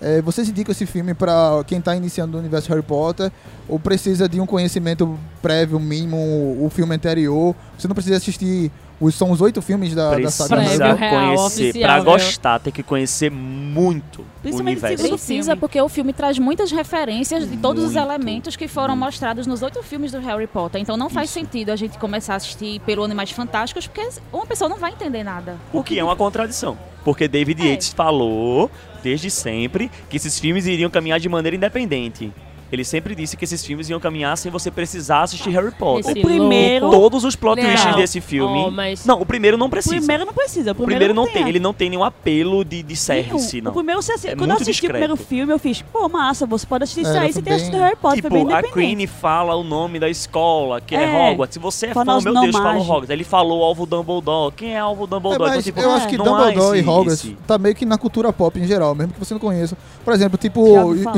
é, 0.00 0.20
vocês 0.20 0.48
indicam 0.48 0.72
esse 0.72 0.86
filme 0.86 1.14
pra 1.14 1.62
quem 1.66 1.80
tá 1.80 1.94
iniciando 1.94 2.32
no 2.32 2.38
universo 2.38 2.68
Harry 2.68 2.82
Potter 2.82 3.30
ou 3.68 3.78
precisa 3.78 4.28
de 4.28 4.40
um 4.40 4.46
conhecimento 4.46 5.18
prévio, 5.40 5.78
mínimo, 5.80 6.16
o 6.64 6.70
filme 6.70 6.94
anterior? 6.94 7.54
Você 7.78 7.88
não 7.88 7.94
precisa 7.94 8.16
assistir. 8.16 8.70
Os, 9.00 9.14
são 9.16 9.30
os 9.30 9.40
oito 9.40 9.60
filmes 9.60 9.94
da, 9.94 10.16
da 10.18 10.30
saga 10.30 10.54
Harry 10.56 10.66
Precisa 10.66 10.84
Prévio, 10.84 10.98
Potter. 10.98 11.10
real, 11.10 11.26
conhecer, 11.36 11.68
oficial, 11.70 11.90
pra 11.90 12.00
gostar, 12.04 12.58
tem 12.60 12.72
que 12.72 12.82
conhecer 12.82 13.30
muito 13.30 14.20
o 14.22 14.24
Principalmente 14.42 14.78
universo. 14.78 15.08
Precisa, 15.08 15.44
filme. 15.50 15.60
porque 15.60 15.80
o 15.80 15.88
filme 15.88 16.12
traz 16.12 16.38
muitas 16.38 16.70
referências 16.70 17.48
de 17.50 17.56
todos 17.56 17.82
os 17.84 17.94
Muito, 17.94 18.04
elementos 18.06 18.56
que 18.56 18.68
foram 18.68 18.94
mostrados 18.96 19.46
nos 19.46 19.62
oito 19.62 19.82
filmes 19.82 20.12
do 20.12 20.20
Harry 20.20 20.46
Potter. 20.46 20.80
Então 20.80 20.96
não 20.96 21.10
faz 21.10 21.28
Isso. 21.30 21.40
sentido 21.40 21.70
a 21.70 21.76
gente 21.76 21.98
começar 21.98 22.34
a 22.34 22.36
assistir 22.36 22.80
pelo 22.80 23.02
Animais 23.02 23.30
Fantásticos, 23.30 23.86
porque 23.86 24.08
uma 24.32 24.46
pessoa 24.46 24.68
não 24.68 24.78
vai 24.78 24.92
entender 24.92 25.24
nada. 25.24 25.56
O 25.72 25.82
que 25.82 25.98
é 25.98 26.04
uma 26.04 26.14
contradição. 26.16 26.76
Porque 27.04 27.26
David 27.28 27.60
É. 27.62 27.70
Yates 27.72 27.92
falou, 27.92 28.70
desde 29.02 29.30
sempre, 29.30 29.90
que 30.08 30.16
esses 30.16 30.38
filmes 30.38 30.66
iriam 30.66 30.88
caminhar 30.88 31.18
de 31.20 31.28
maneira 31.28 31.56
independente. 31.56 32.32
Ele 32.72 32.84
sempre 32.84 33.14
disse 33.14 33.36
que 33.36 33.44
esses 33.44 33.64
filmes 33.64 33.88
iam 33.88 34.00
caminhar 34.00 34.36
sem 34.36 34.50
você 34.50 34.70
precisar 34.70 35.22
assistir 35.22 35.50
Harry 35.50 35.70
Potter. 35.72 36.10
Esse 36.10 36.18
O 36.20 36.22
primeiro- 36.22 36.86
louco. 36.86 37.00
Todos 37.00 37.24
os 37.24 37.36
plot 37.36 37.60
Não. 37.60 37.68
twists 37.68 37.96
desse 37.96 38.20
filme. 38.20 38.64
Oh, 38.66 38.70
mas- 38.70 39.04
Não, 39.04 39.20
o 39.20 39.26
primeiro 39.26 39.56
não 39.56 39.66
O 39.66 39.70
precisa. 39.70 39.96
primeiro 39.96 40.24
não 40.24 40.32
precisa. 40.32 40.70
O 40.70 40.72
o 40.72 40.74
primeiro, 40.76 40.98
primeiro 40.98 41.14
não 41.14 41.26
tem, 41.32 41.44
a- 41.44 41.48
ele 41.48 41.60
não 41.60 41.72
tem 41.72 41.90
nenhum 41.90 42.02
apelo 42.04 42.64
de, 42.64 42.82
de 42.82 42.96
service, 42.96 43.60
não. 43.60 43.70
O 43.70 43.74
primeiro 43.74 44.02
você 44.02 44.12
assi- 44.12 44.28
É 44.28 44.36
Quando 44.36 44.50
eu 44.50 44.56
assisti 44.56 44.86
o 44.86 44.88
primeiro 44.88 45.14
discreto. 45.14 45.28
filme, 45.28 45.52
eu 45.52 45.58
fiz, 45.58 45.82
pô, 45.82 46.08
massa, 46.08 46.46
você 46.46 46.66
pode 46.66 46.84
assistir 46.84 47.02
isso 47.02 47.10
É, 47.12 47.18
aí, 47.18 47.32
você 47.32 47.42
tem 47.42 47.52
assistido 47.54 47.78
Harry 47.78 47.96
Potter, 47.96 48.22
foi 48.22 48.30
bem 48.30 48.44
Tipo, 48.46 48.56
a. 48.56 48.62
Queen 48.72 49.06
fala 49.06 49.54
o 49.54 49.62
nome 49.62 49.98
da 50.00 50.08
escola, 50.08 50.80
que 50.80 50.94
é, 50.96 51.04
É. 51.04 51.30
Hogwarts. 51.30 51.54
Se 51.54 51.58
você 51.60 51.86
é 51.86 51.94
Fala 51.94 52.20
fã, 52.20 52.30
meu 52.32 52.40
Deus, 52.40 52.52
fala 52.52 52.64
o 52.64 52.68
nomagens. 52.68 52.88
Hogwarts. 52.90 53.10
Ele 53.10 53.24
falou 53.24 53.62
Alvo 53.62 53.86
Dumbledore. 53.86 54.52
Quem 54.56 54.74
é 54.74 54.78
Alvo 54.78 55.04
É, 55.04 55.06
Dumbledore? 55.06 55.40
mas 55.50 55.50
então, 55.52 55.62
tipo, 55.62 55.80
eu 55.80 55.90
acho 55.92 56.08
que 56.08 56.16
não 56.18 56.24
Dumbledore 56.24 56.78
esse- 56.78 56.86
e 56.86 56.88
Hogwarts 56.90 57.24
esse- 57.24 57.36
tá 57.46 57.58
meio 57.58 57.74
que 57.74 57.84
na 57.84 57.98
cultura 57.98 58.32
pop 58.32 58.58
em 58.58 58.66
geral, 58.66 58.94
mesmo 58.94 59.12
que 59.12 59.18
você 59.18 59.34
não 59.34 59.40
conheça. 59.40 59.76
Por 60.04 60.12
exemplo, 60.14 60.36
tipo. 60.38 60.64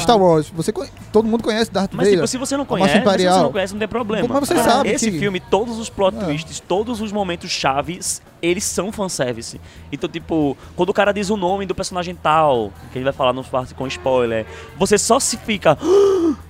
Star 0.01 0.21
Wars. 0.21 0.51
Você, 0.55 0.73
todo 1.13 1.27
mundo 1.27 1.36
conhece 1.45 1.71
Darth 1.71 1.91
Mas, 1.93 2.07
Vader. 2.07 2.13
tipo, 2.21 2.27
se 2.27 2.39
você 2.39 2.57
não 2.57 2.65
conhece, 2.65 2.93
se 2.93 3.01
você 3.05 3.25
não 3.43 3.53
conhece, 3.53 3.73
não 3.75 3.79
tem 3.79 3.89
problema. 3.89 4.29
Mas 4.29 4.49
você 4.49 4.55
Ah, 4.55 4.63
sabe 4.63 4.89
Esse 4.91 5.11
que- 5.11 5.19
filme, 5.19 5.41
todos 5.41 5.79
os 5.79 5.89
plot 5.91 6.17
É. 6.17 6.25
twists, 6.25 6.61
todos 6.61 7.01
os 7.01 7.13
momentos 7.13 7.51
chaves, 7.51 8.23
eles 8.43 8.65
são 8.65 8.91
fanservice. 8.93 9.61
Então, 9.91 10.09
tipo, 10.09 10.57
quando 10.75 10.91
o 10.91 10.95
cara 10.95 11.13
diz 11.13 11.31
o 11.31 11.37
nome 11.37 11.67
do 11.67 11.75
personagem 11.75 12.15
tal, 12.15 12.73
que 12.93 12.99
ele 12.99 13.05
vai 13.05 13.13
falar 13.13 13.33
no 13.33 13.43
parte 13.45 13.75
com 13.75 13.87
spoiler, 13.87 14.47
você 14.79 14.97
só 14.99 15.19
se 15.21 15.37
fica... 15.37 15.77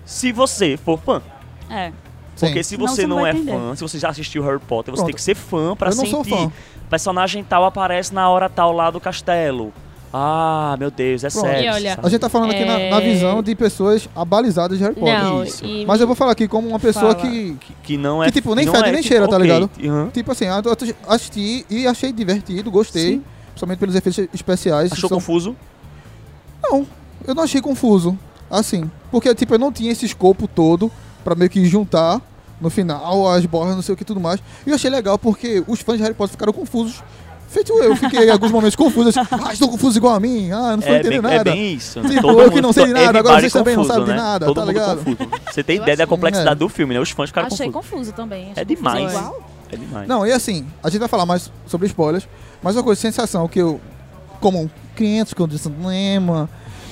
se 0.04 0.32
você 0.32 0.76
for 0.76 0.98
fã. 0.98 1.22
É. 1.70 1.92
Sim. 2.34 2.46
Porque 2.46 2.62
se 2.62 2.70
Senão 2.76 2.86
você 2.86 2.94
você 3.02 3.06
não 3.06 3.16
não, 3.16 3.26
é 3.26 3.30
entender. 3.30 3.52
fã, 3.52 3.74
se 3.76 3.82
você 3.82 3.98
já 3.98 4.10
assistiu 4.10 4.42
Harry 4.44 4.58
Potter, 4.58 4.92
você 4.92 4.96
Pronto. 4.98 5.06
tem 5.06 5.14
que 5.14 5.22
ser 5.22 5.34
fã 5.34 5.74
pra 5.74 5.88
Eu 5.90 5.96
não 5.96 6.04
sentir. 6.04 6.10
sou 6.10 6.24
fã. 6.24 6.52
Personagem 6.90 7.42
tal 7.42 7.64
aparece 7.64 8.12
na 8.14 8.28
hora 8.28 8.48
tal 8.48 8.72
lá 8.72 8.90
do 8.90 9.00
castelo. 9.00 9.72
Ah, 10.12 10.76
meu 10.78 10.90
Deus, 10.90 11.24
é 11.24 11.28
Pronto. 11.30 11.44
sério. 11.46 11.64
E 11.66 11.68
olha, 11.68 11.94
sabe? 11.96 12.06
A 12.06 12.10
gente 12.10 12.20
tá 12.20 12.28
falando 12.28 12.50
aqui 12.52 12.64
na, 12.64 12.78
na 12.78 12.96
É. 12.96 13.00
visão 13.00 13.42
de 13.42 13.54
pessoas 13.54 14.08
abalizadas 14.16 14.78
de 14.78 14.84
Harry 14.84 14.94
Potter. 14.96 15.22
Não, 15.22 15.44
Isso. 15.44 15.62
Mas 15.86 16.00
eu 16.00 16.06
vou 16.06 16.16
falar 16.16 16.32
aqui 16.32 16.48
como 16.48 16.68
uma 16.68 16.78
pessoa 16.78 17.14
que, 17.14 17.54
que, 17.60 17.72
que 17.82 17.96
não 17.98 18.22
é. 18.22 18.26
que, 18.26 18.32
tipo, 18.32 18.54
nem 18.54 18.64
fede 18.66 18.78
é, 18.78 18.92
nem 18.92 18.94
tipo, 19.02 19.08
cheira, 19.08 19.28
tá 19.28 19.36
ok, 19.36 19.42
ligado? 19.42 19.70
aham. 19.84 20.08
Tipo 20.12 20.32
assim, 20.32 20.44
eu 20.46 20.52
assisti 21.08 21.66
e 21.68 21.86
achei 21.86 22.12
divertido, 22.12 22.70
gostei. 22.70 23.14
Sim. 23.16 23.24
Principalmente 23.48 23.78
pelos 23.78 23.94
efeitos 23.94 24.28
especiais. 24.34 24.92
Achou 24.92 25.08
são- 25.08 25.18
confuso? 25.18 25.56
Não, 26.62 26.86
eu 27.26 27.34
não 27.34 27.42
achei 27.42 27.60
confuso. 27.60 28.18
Assim, 28.50 28.88
porque 29.10 29.34
tipo, 29.34 29.54
eu 29.54 29.58
não 29.58 29.72
tinha 29.72 29.90
esse 29.90 30.06
escopo 30.06 30.46
todo 30.46 30.90
pra 31.24 31.34
meio 31.34 31.50
que 31.50 31.64
juntar 31.66 32.20
no 32.60 32.70
final 32.70 33.28
as 33.28 33.44
borras, 33.44 33.74
não 33.74 33.82
sei 33.82 33.94
o 33.94 33.96
que 33.96 34.04
tudo 34.04 34.20
mais. 34.20 34.40
E 34.66 34.70
eu 34.70 34.76
achei 34.76 34.88
legal 34.90 35.18
porque 35.18 35.62
os 35.66 35.80
fãs 35.80 35.96
de 35.96 36.02
Harry 36.04 36.14
Potter 36.14 36.32
ficaram 36.32 36.52
confusos. 36.52 37.02
Feito 37.48 37.72
eu, 37.74 37.94
fiquei 37.96 38.26
em 38.26 38.30
alguns 38.30 38.50
momentos 38.50 38.74
confuso. 38.76 39.08
assim, 39.08 39.20
ah, 39.30 39.52
estou 39.52 39.68
confuso 39.68 39.96
igual 39.98 40.14
a 40.14 40.20
mim. 40.20 40.50
Ah, 40.50 40.72
não 40.72 40.78
estou 40.80 40.94
É 40.94 40.98
bem, 40.98 41.00
entendendo 41.00 41.28
é 41.28 41.36
nada. 41.38 41.50
bem 41.52 41.74
isso. 41.74 42.00
Tipo, 42.00 42.20
Todo 42.22 42.40
eu 42.42 42.50
que 42.50 42.60
não 42.60 42.72
sei 42.72 42.86
de 42.86 42.92
nada, 42.92 43.18
agora 43.18 43.18
everybody 43.18 43.40
vocês 43.42 43.52
também 43.52 43.76
não 43.76 43.82
confuso, 43.84 43.98
sabem 44.00 44.14
de 44.14 44.20
né? 44.20 44.26
nada, 44.26 44.46
Todo 44.46 44.54
tá 44.56 44.60
mundo 44.62 44.72
ligado? 44.72 45.04
confuso. 45.04 45.30
Você 45.52 45.62
tem 45.62 45.76
Eu 45.76 45.82
ideia 45.82 45.96
da 45.96 46.02
achei. 46.04 46.10
complexidade 46.10 46.52
É. 46.52 46.54
do 46.56 46.68
filme, 46.68 46.94
né? 46.94 47.00
Os 47.00 47.10
fãs 47.10 47.30
ficaram 47.30 47.46
Achei 47.46 47.70
confusos. 47.70 47.90
confuso 47.90 48.12
também. 48.12 48.48
É 48.54 48.60
achei 48.62 48.64
confuso 48.76 48.76
demais. 48.96 49.14
igual. 49.14 49.48
É 49.70 49.76
demais. 49.76 50.08
Não, 50.08 50.26
e 50.26 50.32
assim, 50.32 50.66
a 50.82 50.90
gente 50.90 50.98
vai 51.00 51.08
falar 51.08 51.24
mais 51.26 51.50
sobre 51.66 51.86
spoilers, 51.86 52.28
mas 52.62 52.76
uma 52.76 52.82
coisa, 52.82 53.00
sensação 53.00 53.46
que 53.48 53.60
eu, 53.60 53.80
como 54.40 54.60
um 54.62 54.68
cliente 54.94 55.34
quando 55.34 55.50
de 55.52 55.58
cinema, 55.58 56.48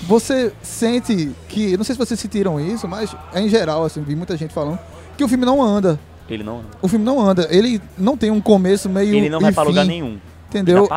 você 0.06 0.52
sente 0.62 1.30
que, 1.48 1.76
não 1.76 1.84
sei 1.84 1.94
se 1.94 1.98
vocês 1.98 2.18
sentiram 2.18 2.60
isso, 2.60 2.86
mas 2.88 3.14
é 3.32 3.40
em 3.40 3.48
geral, 3.48 3.84
assim, 3.84 4.02
vi 4.02 4.14
muita 4.16 4.36
gente 4.36 4.52
falando, 4.54 4.78
que 5.16 5.22
o 5.24 5.28
filme 5.28 5.44
não 5.44 5.62
anda. 5.62 5.98
Ele 6.28 6.42
não. 6.42 6.62
O 6.80 6.88
filme 6.88 7.04
não 7.04 7.20
anda. 7.20 7.46
Ele 7.50 7.80
não 7.98 8.16
tem 8.16 8.30
um 8.30 8.40
começo 8.40 8.88
meio. 8.88 9.14
Ele 9.14 9.28
não 9.28 9.40
vai 9.40 9.50
e 9.50 9.54
pra 9.54 9.62
fim, 9.64 9.68
lugar 9.70 9.84
nenhum. 9.84 10.18
Entendeu? 10.54 10.88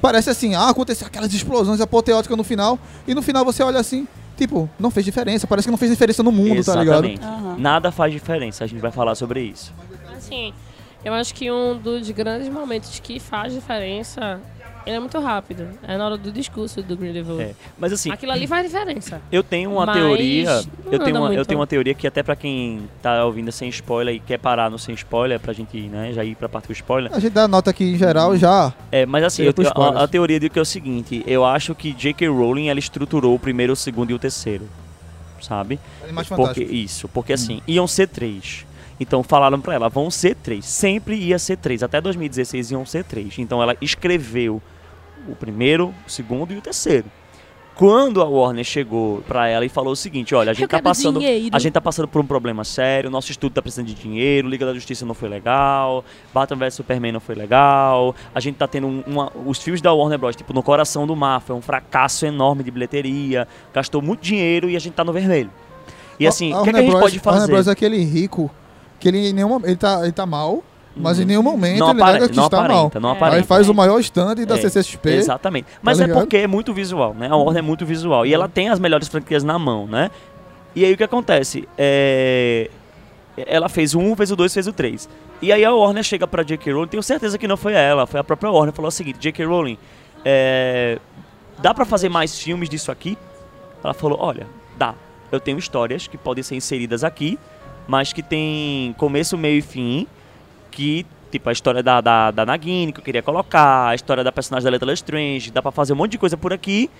Parece 0.00 0.30
assim, 0.30 0.54
ah, 0.54 0.68
aconteceu 0.68 1.06
aquelas 1.06 1.32
explosões 1.32 1.80
apoteóticas 1.80 2.36
no 2.36 2.44
final, 2.44 2.78
e 3.06 3.14
no 3.14 3.22
final 3.22 3.44
você 3.44 3.62
olha 3.62 3.80
assim, 3.80 4.06
tipo, 4.36 4.68
não 4.78 4.90
fez 4.90 5.04
diferença, 5.04 5.46
parece 5.46 5.66
que 5.66 5.70
não 5.70 5.78
fez 5.78 5.90
diferença 5.90 6.22
no 6.22 6.30
mundo, 6.30 6.62
tá 6.64 6.76
ligado? 6.76 7.06
Exatamente. 7.06 7.24
Aham. 7.24 7.56
Nada 7.58 7.90
faz 7.90 8.12
diferença. 8.12 8.64
A 8.64 8.66
gente 8.66 8.80
vai 8.80 8.90
falar 8.90 9.14
sobre 9.14 9.40
isso. 9.40 9.72
Assim, 10.14 10.52
eu 11.04 11.14
acho 11.14 11.34
que 11.34 11.50
um 11.50 11.76
dos 11.78 12.10
grandes 12.10 12.48
momentos 12.48 13.00
que 13.00 13.18
faz 13.18 13.52
diferença, 13.52 14.40
ele 14.86 14.96
é 14.96 15.00
muito 15.00 15.18
rápido. 15.18 15.68
É 15.86 15.96
na 15.98 16.06
hora 16.06 16.16
do 16.16 16.30
discurso 16.32 16.82
do 16.82 16.96
Grindelwald. 16.96 17.42
É. 17.42 17.54
Mas 17.78 17.92
assim, 17.92 18.10
Aquilo 18.10 18.32
ali 18.32 18.46
faz 18.46 18.64
diferença. 18.70 19.20
eu 19.30 19.42
tenho 19.42 19.72
uma 19.72 19.84
Mas 19.84 19.96
teoria. 19.96 20.62
não 20.84 20.92
Eu 20.92 20.98
tenho 21.00 21.16
uma, 21.16 21.26
eu 21.28 21.34
muito. 21.34 21.46
tenho 21.48 21.60
uma 21.60 21.66
teoria 21.66 21.92
que 21.94 22.06
até 22.06 22.22
pra 22.22 22.36
quem 22.36 22.88
tá 23.02 23.24
ouvindo 23.24 23.50
sem 23.52 23.68
spoiler 23.68 24.14
e 24.14 24.20
quer 24.20 24.38
parar 24.38 24.70
no 24.70 24.78
sem 24.78 24.94
spoiler, 24.94 25.38
pra 25.40 25.52
gente 25.52 25.76
né, 25.88 26.12
já 26.12 26.24
ir 26.24 26.34
pra 26.36 26.48
parte 26.48 26.68
do 26.68 26.72
spoiler. 26.72 27.12
A 27.12 27.18
gente 27.18 27.32
dá 27.32 27.46
nota 27.48 27.70
aqui 27.70 27.84
em 27.84 27.98
geral 27.98 28.36
já. 28.36 28.72
É, 28.92 29.04
mas 29.04 29.24
assim, 29.24 29.42
eu, 29.42 29.52
a, 29.74 30.04
a 30.04 30.08
teoria 30.08 30.38
diz 30.38 30.48
que 30.50 30.58
é 30.58 30.62
o 30.62 30.64
seguinte, 30.66 31.22
eu 31.26 31.44
acho 31.44 31.74
que 31.74 31.92
J.K. 31.92 32.28
Rowling 32.28 32.68
ela 32.68 32.78
estruturou 32.78 33.34
o 33.34 33.38
primeiro, 33.38 33.72
o 33.72 33.76
segundo 33.76 34.10
e 34.10 34.14
o 34.14 34.18
terceiro. 34.18 34.68
Sabe? 35.40 35.78
Animais 36.02 36.26
Porque, 36.28 36.42
Fantásticos. 36.42 36.72
isso, 36.74 37.08
porque 37.08 37.32
assim, 37.32 37.60
iam 37.66 37.86
ser 37.86 38.08
três. 38.08 38.64
Então 38.98 39.22
falaram 39.22 39.60
pra 39.60 39.74
ela, 39.74 39.88
vão 39.88 40.10
ser 40.10 40.34
três. 40.36 40.64
Sempre 40.64 41.16
ia 41.16 41.38
ser 41.38 41.58
três. 41.58 41.82
Até 41.82 42.00
2016 42.00 42.70
iam 42.70 42.86
ser 42.86 43.04
três. 43.04 43.38
Então 43.38 43.62
ela 43.62 43.76
escreveu 43.80 44.62
o 45.28 45.36
primeiro, 45.36 45.94
o 46.06 46.10
segundo 46.10 46.52
e 46.52 46.56
o 46.58 46.60
terceiro. 46.60 47.06
Quando 47.74 48.22
a 48.22 48.24
Warner 48.24 48.64
chegou 48.64 49.20
pra 49.28 49.48
ela 49.48 49.62
e 49.62 49.68
falou 49.68 49.92
o 49.92 49.96
seguinte, 49.96 50.34
olha, 50.34 50.50
a 50.50 50.54
gente 50.54 50.66
tá 50.66 50.80
passando, 50.80 51.20
dinheiro. 51.20 51.50
a 51.54 51.58
gente 51.58 51.72
tá 51.74 51.80
passando 51.80 52.08
por 52.08 52.22
um 52.22 52.26
problema 52.26 52.64
sério, 52.64 53.10
nosso 53.10 53.30
estudo 53.30 53.52
tá 53.52 53.60
precisando 53.60 53.86
de 53.88 53.92
dinheiro, 53.94 54.48
Liga 54.48 54.64
da 54.64 54.72
Justiça 54.72 55.04
não 55.04 55.12
foi 55.12 55.28
legal, 55.28 56.02
Batman 56.32 56.56
vs 56.64 56.72
Superman 56.74 57.12
não 57.12 57.20
foi 57.20 57.34
legal, 57.34 58.14
a 58.34 58.40
gente 58.40 58.54
tá 58.56 58.66
tendo 58.66 58.86
um- 58.86 59.02
uma, 59.06 59.30
os 59.44 59.58
filmes 59.58 59.82
da 59.82 59.92
Warner 59.92 60.18
Bros, 60.18 60.34
tipo, 60.34 60.54
no 60.54 60.62
coração 60.62 61.06
do 61.06 61.14
mar, 61.14 61.42
foi 61.42 61.54
um 61.54 61.60
fracasso 61.60 62.24
enorme 62.24 62.64
de 62.64 62.70
bilheteria, 62.70 63.46
gastou 63.74 64.00
muito 64.00 64.22
dinheiro 64.22 64.70
e 64.70 64.76
a 64.76 64.78
gente 64.78 64.94
tá 64.94 65.04
no 65.04 65.12
vermelho. 65.12 65.50
E 66.18 66.26
assim, 66.26 66.54
o 66.54 66.62
que, 66.62 66.70
é 66.70 66.72
que 66.72 66.78
a 66.78 66.80
gente 66.80 66.90
Bros, 66.92 67.02
pode 67.02 67.18
A 67.18 67.22
Warner 67.26 67.40
fazer? 67.42 67.52
Bros 67.52 67.68
é 67.68 67.70
aquele 67.72 68.02
rico 68.02 68.50
que 68.98 69.06
ele 69.06 69.18
em 69.28 69.32
nenhum 69.34 69.50
momento. 69.50 69.66
Ele 69.68 69.76
tá, 69.76 70.00
ele 70.02 70.12
tá 70.12 70.24
mal, 70.24 70.64
mas 70.96 71.20
em 71.20 71.24
nenhum 71.24 71.42
momento 71.42 71.78
Não, 71.80 71.90
ele 71.90 72.00
apare- 72.00 72.12
nega 72.14 72.28
que 72.28 72.36
não 72.36 72.44
está 72.46 72.56
mal. 72.56 72.64
aparenta, 72.64 73.00
não 73.00 73.08
É. 73.10 73.12
Aí 73.12 73.16
aparenta. 73.18 73.46
faz 73.46 73.68
o 73.68 73.74
maior 73.74 74.00
stand 74.00 74.34
da 74.46 74.54
É, 74.56 74.60
CCXP. 74.60 75.10
Exatamente. 75.10 75.66
Mas 75.82 76.00
é 76.00 76.04
ligado? 76.04 76.20
porque 76.20 76.36
é 76.38 76.46
muito 76.46 76.72
visual, 76.72 77.14
né? 77.14 77.28
A 77.30 77.36
Warner 77.36 77.58
é 77.58 77.62
muito 77.62 77.84
visual. 77.86 78.24
E 78.26 78.32
ela 78.34 78.48
tem 78.48 78.68
as 78.68 78.78
melhores 78.80 79.08
franquias 79.08 79.44
na 79.44 79.58
mão, 79.58 79.86
né? 79.86 80.10
E 80.74 80.84
aí 80.84 80.92
o 80.92 80.96
que 80.96 81.04
acontece? 81.04 81.68
É... 81.78 82.70
Ela 83.36 83.68
fez 83.68 83.94
o 83.94 83.98
1, 84.00 84.16
fez 84.16 84.30
o 84.30 84.36
2, 84.36 84.52
fez 84.54 84.66
o 84.66 84.72
3. 84.72 85.08
E 85.42 85.52
aí 85.52 85.62
a 85.64 85.72
Warner 85.72 86.02
chega 86.02 86.26
pra 86.26 86.42
J.K. 86.42 86.72
Rowling, 86.72 86.88
tenho 86.88 87.02
certeza 87.02 87.36
que 87.36 87.46
não 87.46 87.56
foi 87.58 87.74
ela, 87.74 88.06
foi 88.06 88.18
a 88.18 88.24
própria 88.24 88.50
Warner, 88.50 88.74
falou 88.74 88.88
o 88.88 88.92
seguinte, 88.92 89.18
J.K. 89.18 89.44
Rowling, 89.44 89.76
é... 90.24 90.98
dá 91.58 91.74
pra 91.74 91.84
fazer 91.84 92.08
mais 92.08 92.38
filmes 92.38 92.68
disso 92.68 92.90
aqui? 92.90 93.18
Ela 93.84 93.92
falou, 93.92 94.18
olha, 94.20 94.46
dá. 94.78 94.94
Eu 95.30 95.38
tenho 95.38 95.58
histórias 95.58 96.06
que 96.06 96.16
podem 96.16 96.42
ser 96.42 96.56
inseridas 96.56 97.04
aqui, 97.04 97.38
mas 97.86 98.12
que 98.12 98.22
tem 98.22 98.94
começo, 98.96 99.36
meio 99.36 99.58
e 99.58 99.62
fim, 99.62 100.06
que, 100.76 101.06
tipo, 101.32 101.48
a 101.48 101.52
história 101.52 101.82
da, 101.82 102.02
da, 102.02 102.30
da 102.30 102.44
Nagini, 102.44 102.92
que 102.92 103.00
eu 103.00 103.04
queria 103.04 103.22
colocar, 103.22 103.88
a 103.88 103.94
história 103.94 104.22
da 104.22 104.30
personagem 104.30 104.64
da 104.64 104.70
Letra 104.70 104.92
Strange, 104.92 105.50
dá 105.50 105.62
pra 105.62 105.72
fazer 105.72 105.94
um 105.94 105.96
monte 105.96 106.12
de 106.12 106.18
coisa 106.18 106.36
por 106.36 106.52
aqui, 106.52 106.90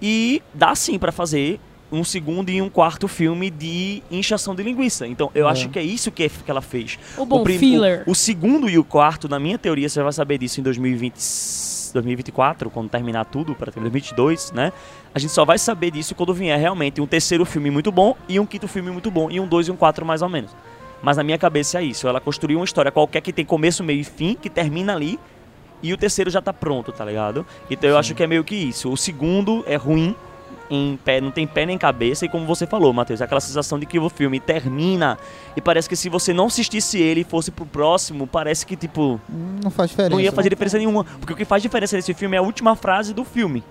e 0.00 0.40
dá 0.54 0.74
sim 0.76 0.96
pra 0.96 1.10
fazer 1.10 1.58
um 1.90 2.04
segundo 2.04 2.50
e 2.50 2.60
um 2.62 2.68
quarto 2.68 3.08
filme 3.08 3.50
de 3.50 4.02
inchação 4.10 4.54
de 4.54 4.62
linguiça. 4.62 5.06
Então, 5.08 5.30
eu 5.34 5.48
É. 5.48 5.50
acho 5.50 5.68
que 5.68 5.78
é 5.78 5.82
isso 5.82 6.10
que, 6.12 6.28
que 6.28 6.50
ela 6.50 6.60
fez. 6.62 6.98
O 7.18 7.26
bom 7.26 7.42
prim- 7.42 7.58
filler. 7.58 8.04
O, 8.06 8.12
o 8.12 8.14
segundo 8.14 8.68
e 8.70 8.78
o 8.78 8.84
quarto, 8.84 9.28
na 9.28 9.38
minha 9.40 9.58
teoria, 9.58 9.88
você 9.88 10.00
vai 10.02 10.12
saber 10.12 10.38
disso 10.38 10.60
em 10.60 10.62
2020, 10.62 11.14
2024, 11.94 12.70
quando 12.70 12.88
terminar 12.88 13.24
tudo, 13.24 13.54
para 13.54 13.70
2022, 13.72 14.52
né? 14.52 14.72
A 15.14 15.18
gente 15.18 15.32
só 15.32 15.44
vai 15.44 15.58
saber 15.58 15.90
disso 15.90 16.14
quando 16.14 16.34
vier 16.34 16.58
realmente 16.58 17.00
um 17.00 17.06
terceiro 17.06 17.44
filme 17.44 17.70
muito 17.70 17.90
bom 17.90 18.14
e 18.28 18.38
um 18.38 18.46
quinto 18.46 18.68
filme 18.68 18.90
muito 18.90 19.10
bom, 19.10 19.30
e 19.30 19.40
um 19.40 19.46
dois 19.46 19.66
e 19.66 19.70
um 19.72 19.76
quatro 19.76 20.04
mais 20.04 20.22
ou 20.22 20.28
menos. 20.28 20.50
Mas 21.02 21.16
na 21.16 21.22
minha 21.22 21.38
cabeça 21.38 21.78
é 21.78 21.84
isso. 21.84 22.08
Ela 22.08 22.20
construiu 22.20 22.58
uma 22.58 22.64
história 22.64 22.90
qualquer 22.90 23.20
que 23.20 23.32
tem 23.32 23.44
começo, 23.44 23.84
meio 23.84 24.00
e 24.00 24.04
fim, 24.04 24.34
que 24.40 24.48
termina 24.50 24.94
ali, 24.94 25.18
e 25.82 25.92
o 25.92 25.96
terceiro 25.96 26.30
já 26.30 26.40
tá 26.40 26.52
pronto, 26.52 26.90
tá 26.92 27.04
ligado? 27.04 27.46
Então 27.70 27.88
eu 27.88 27.98
acho 27.98 28.14
que 28.14 28.22
é 28.22 28.26
meio 28.26 28.42
que 28.42 28.54
isso. 28.56 28.90
O 28.90 28.96
segundo 28.96 29.62
é 29.66 29.76
ruim, 29.76 30.14
em 30.68 30.98
pé, 31.04 31.20
não 31.20 31.30
tem 31.30 31.46
pé 31.46 31.64
nem 31.64 31.78
cabeça, 31.78 32.24
e 32.24 32.28
como 32.28 32.44
você 32.46 32.66
falou, 32.66 32.92
Matheus, 32.92 33.20
é 33.20 33.24
aquela 33.24 33.40
sensação 33.40 33.78
de 33.78 33.86
que 33.86 33.98
o 33.98 34.08
filme 34.08 34.40
termina 34.40 35.16
e 35.54 35.60
parece 35.60 35.88
que 35.88 35.94
se 35.94 36.08
você 36.08 36.32
não 36.32 36.46
assistisse 36.46 36.98
ele 36.98 37.20
e 37.20 37.24
fosse 37.24 37.50
pro 37.52 37.64
próximo, 37.66 38.26
parece 38.26 38.66
que, 38.66 38.74
tipo, 38.74 39.20
Não 39.62 39.70
faz 39.70 39.90
diferença. 39.90 40.10
não 40.10 40.20
ia 40.20 40.32
fazer 40.32 40.48
diferença 40.48 40.78
nenhuma. 40.78 41.04
Porque 41.04 41.34
o 41.34 41.36
que 41.36 41.44
faz 41.44 41.62
diferença 41.62 41.94
nesse 41.94 42.12
filme 42.14 42.34
é 42.36 42.38
a 42.38 42.42
última 42.42 42.74
frase 42.74 43.14
do 43.14 43.24
filme. 43.24 43.62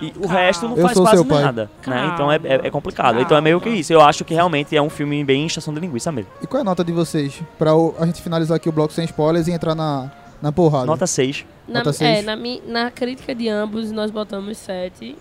E 0.00 0.12
o 0.18 0.26
resto 0.26 0.68
não 0.68 0.76
Eu 0.76 0.82
faz 0.86 0.98
quase 0.98 1.24
nada. 1.24 1.70
Né? 1.86 2.10
Então 2.12 2.30
é, 2.32 2.36
é- 2.44 2.60
é 2.66 2.70
complicado. 2.70 3.20
Então 3.20 3.36
é 3.36 3.40
meio 3.40 3.60
que 3.60 3.68
isso. 3.68 3.92
Eu 3.92 4.00
acho 4.00 4.24
que 4.24 4.34
realmente 4.34 4.76
é 4.76 4.82
um 4.82 4.90
filme 4.90 5.22
bem 5.24 5.44
enchação 5.44 5.72
de 5.72 5.80
linguiça 5.80 6.10
mesmo. 6.10 6.30
E 6.42 6.46
qual 6.46 6.58
é 6.58 6.62
a 6.62 6.64
nota 6.64 6.84
de 6.84 6.92
vocês? 6.92 7.40
Pra 7.58 7.74
o- 7.74 7.94
a 7.98 8.04
gente 8.06 8.20
finalizar 8.20 8.56
aqui 8.56 8.68
o 8.68 8.72
bloco 8.72 8.92
sem 8.92 9.04
spoilers 9.04 9.46
e 9.48 9.52
entrar 9.52 9.74
na, 9.74 10.10
na 10.42 10.50
porrada. 10.52 10.86
Nota 10.86 11.06
6. 11.06 11.44
Na, 11.66 11.78
Nota 11.78 11.90
é, 11.90 11.92
seis. 11.94 12.24
na, 12.26 12.36
mi- 12.36 12.62
na 12.66 12.90
crítica 12.90 13.34
de 13.34 13.48
ambos, 13.48 13.90
nós 13.90 14.10
botamos 14.10 14.58
7. 14.58 15.16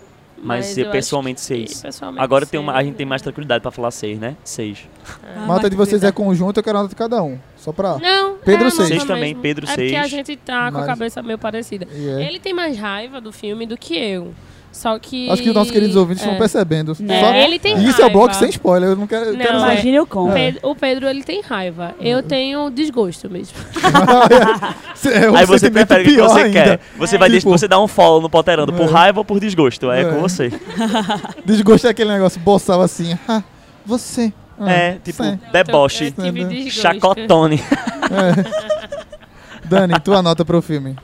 Mas, 0.45 0.77
eu 0.77 0.83
acho 0.83 0.91
pessoalmente 0.91 1.39
que- 1.39 1.47
6. 1.47 1.81
pessoalmente 1.83 2.21
Agora 2.21 2.45
tem 2.45 2.59
uma, 2.59 2.73
a 2.73 2.75
seis. 2.75 2.87
gente 2.87 2.95
tem 2.97 3.05
mais 3.05 3.21
tranquilidade 3.21 3.61
pra 3.61 3.71
falar 3.71 3.91
6, 3.91 4.19
né? 4.19 4.35
6. 4.43 4.79
A 5.37 5.45
nota 5.45 5.69
de 5.69 5.75
vocês 5.77 6.03
é 6.03 6.11
conjunto, 6.11 6.57
eu 6.59 6.63
quero 6.63 6.79
a 6.79 6.81
nota 6.81 6.89
de 6.89 6.97
cada 6.97 7.23
um. 7.23 7.39
Só 7.55 7.71
pra. 7.71 7.97
Não, 7.97 8.35
Pedro 8.43 8.65
é 8.65 8.67
a 8.67 8.71
seis. 8.71 8.77
nota 8.77 8.87
Seis 8.89 9.03
também, 9.05 9.29
mesmo. 9.29 9.41
Pedro 9.41 9.65
É 9.65 9.67
porque 9.73 9.95
a 9.95 9.99
seis. 10.01 10.11
gente 10.11 10.35
tá 10.35 10.69
com 10.69 10.77
a 10.79 10.81
Mas- 10.81 10.85
cabeça 10.87 11.23
meio 11.23 11.37
parecida. 11.37 11.87
É. 11.89 12.25
Ele 12.27 12.39
tem 12.41 12.53
mais 12.53 12.77
raiva 12.77 13.21
do 13.21 13.31
filme 13.31 13.65
do 13.65 13.77
que 13.77 13.95
eu. 13.97 14.33
Só 14.73 14.97
que. 14.97 15.29
Acho 15.29 15.41
que 15.43 15.49
os 15.49 15.55
nossos 15.55 15.71
queridos 15.71 15.95
ouvintes 15.95 16.23
é. 16.23 16.25
estão 16.25 16.37
percebendo. 16.39 16.91
É, 17.07 17.19
Só- 17.19 17.33
ele 17.35 17.59
tem 17.59 17.77
isso 17.87 18.01
é 18.01 18.05
o 18.07 18.09
bloco 18.09 18.27
raiva. 18.29 18.39
sem 18.39 18.49
spoiler, 18.49 18.89
eu 18.89 18.95
não 18.95 19.05
quero. 19.05 19.25
Não, 19.31 19.37
quero 19.37 19.53
é. 19.53 19.57
Imagine 19.59 19.95
eu 19.95 20.07
como. 20.07 20.33
Pedro- 20.33 20.59
o 20.63 20.75
Pedro, 20.75 21.07
ele 21.07 21.23
tem 21.23 21.41
raiva. 21.41 21.93
Eu 22.01 22.23
tenho 22.23 22.69
desgosto 22.71 23.29
mesmo. 23.29 23.55
é 25.13 25.29
um 25.31 25.35
Aí 25.35 25.45
você 25.45 25.69
prefere 25.69 26.01
o 26.01 26.05
que 26.05 26.17
você 26.21 26.39
ainda. 26.41 26.51
quer. 26.63 26.79
Você 26.97 27.17
vai 27.19 27.29
Tipo- 27.29 27.51
você 27.51 27.67
dá 27.67 27.79
um 27.79 27.87
follow 27.87 28.19
no 28.19 28.29
Potterando 28.29 28.73
por 28.73 28.87
É. 28.89 28.91
raiva 28.91 29.19
ou 29.19 29.25
por 29.25 29.39
desgosto. 29.39 29.91
É, 29.91 30.01
É. 30.01 30.05
com 30.05 30.19
você. 30.19 30.51
Desgosto 31.45 31.85
é 31.87 31.91
aquele 31.91 32.11
negócio 32.11 32.41
boçal 32.41 32.81
assim. 32.81 33.17
Ah, 33.27 33.43
você. 33.85 34.33
Ah, 34.59 34.71
É, 34.71 34.91
tipo, 35.03 35.23
sim. 35.23 35.39
deboche. 35.51 36.13
Chacotone. 36.71 37.61
Dani, 39.65 39.99
tua 39.99 40.21
nota 40.21 40.43
pro 40.43 40.61
filme. 40.61 40.95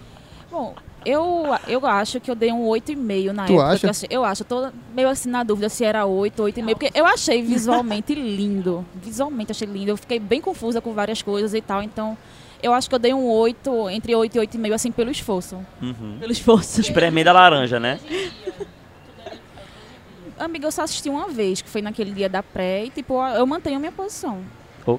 Bom, 0.51 0.73
eu, 1.05 1.45
eu 1.67 1.85
acho 1.85 2.19
que 2.19 2.29
eu 2.29 2.35
dei 2.35 2.51
um 2.51 2.65
8,5 2.67 3.31
na 3.31 3.45
Tu 3.45 3.53
época. 3.53 3.67
acha? 3.71 3.85
Eu, 3.85 3.89
achei- 3.89 4.07
eu 4.11 4.25
acho, 4.25 4.43
eu 4.43 4.47
tô 4.47 4.69
meio 4.93 5.09
assim 5.09 5.29
na 5.29 5.43
dúvida 5.43 5.69
se 5.69 5.83
era 5.85 6.05
8, 6.05 6.41
8,5, 6.43 6.75
porque 6.75 6.91
eu 6.93 7.05
achei 7.05 7.41
visualmente 7.41 8.13
lindo. 8.15 8.85
Visualmente 8.95 9.51
achei 9.51 9.67
lindo. 9.67 9.91
Eu 9.91 9.97
fiquei 9.97 10.19
bem 10.19 10.41
confusa 10.41 10.81
com 10.81 10.93
várias 10.93 11.21
coisas 11.21 11.53
e 11.53 11.61
tal, 11.61 11.81
então 11.83 12.17
eu 12.61 12.73
acho 12.73 12.89
que 12.89 12.95
eu 12.95 12.99
dei 12.99 13.13
um 13.13 13.25
8, 13.25 13.89
entre 13.89 14.13
8 14.15 14.35
e 14.37 14.39
8,5, 14.47 14.73
assim, 14.73 14.91
pelo 14.91 15.09
esforço. 15.09 15.57
Uhum. 15.81 16.17
Pelo 16.19 16.31
esforço. 16.31 16.79
Espremendo 16.81 17.29
a 17.29 17.31
laranja, 17.33 17.79
né? 17.79 17.99
Amiga, 20.37 20.67
eu 20.67 20.71
só 20.71 20.83
assisti 20.83 21.09
uma 21.09 21.27
vez, 21.27 21.61
que 21.61 21.69
foi 21.69 21.81
naquele 21.81 22.11
dia 22.11 22.29
da 22.29 22.41
pré, 22.41 22.85
e 22.85 22.89
tipo, 22.89 23.21
eu 23.35 23.45
mantenho 23.45 23.75
a 23.75 23.79
minha 23.79 23.91
posição. 23.91 24.39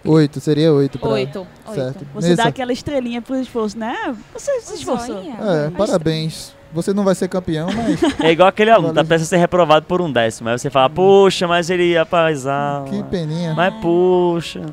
Oito, 0.05 0.41
seria 0.41 0.73
oito 0.73 0.99
pra... 0.99 1.09
8. 1.09 1.47
Certo. 1.75 2.07
Você 2.15 2.29
Nessa- 2.31 2.43
dá 2.43 2.49
aquela 2.49 2.73
estrelinha 2.73 3.23
pro 3.23 3.35
esforço, 3.37 3.79
né? 3.79 4.15
Você 4.35 4.61
se 4.61 4.75
esforçou. 4.75 5.19
É, 5.23 5.71
parabéns. 5.71 6.55
Você 6.73 6.93
não 6.93 7.03
vai 7.03 7.17
ser 7.17 7.27
campeão, 7.29 7.67
mas 7.73 8.01
É 8.21 8.31
igual 8.31 8.49
aquele 8.49 8.71
aluno, 8.71 8.91
tá 8.91 8.95
Valeu. 9.01 9.09
prestes 9.09 9.27
a 9.29 9.31
ser 9.31 9.39
reprovado 9.39 9.87
por 9.87 10.01
um 10.01 10.13
décimo. 10.13 10.49
Aí 10.51 10.57
você 10.59 10.71
fala, 10.71 10.89
poxa, 10.89 11.49
mas 11.49 11.69
ele 11.69 11.85
ia 11.85 12.07
pra 12.07 12.31
exaula. 12.31 12.89
que 12.89 13.03
peninha. 13.05 13.55
Mas 13.55 13.75
poxa. 13.83 14.65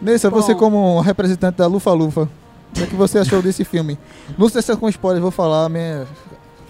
Nessa, 0.00 0.30
você 0.30 0.52
Bom. 0.54 0.60
como 0.60 1.00
representante 1.00 1.56
da 1.58 1.66
Lufa 1.66 1.92
Lufa, 1.92 2.22
o 2.22 2.28
que, 2.74 2.82
é 2.84 2.86
que 2.86 2.94
você 2.94 3.18
achou 3.18 3.42
desse 3.42 3.64
filme? 3.64 3.98
Não 4.38 4.48
sei 4.48 4.62
se 4.62 4.70
é 4.70 4.76
com 4.76 4.88
spoiler, 4.88 5.20
vou 5.20 5.30
falar 5.32 5.68
minha, 5.68 6.06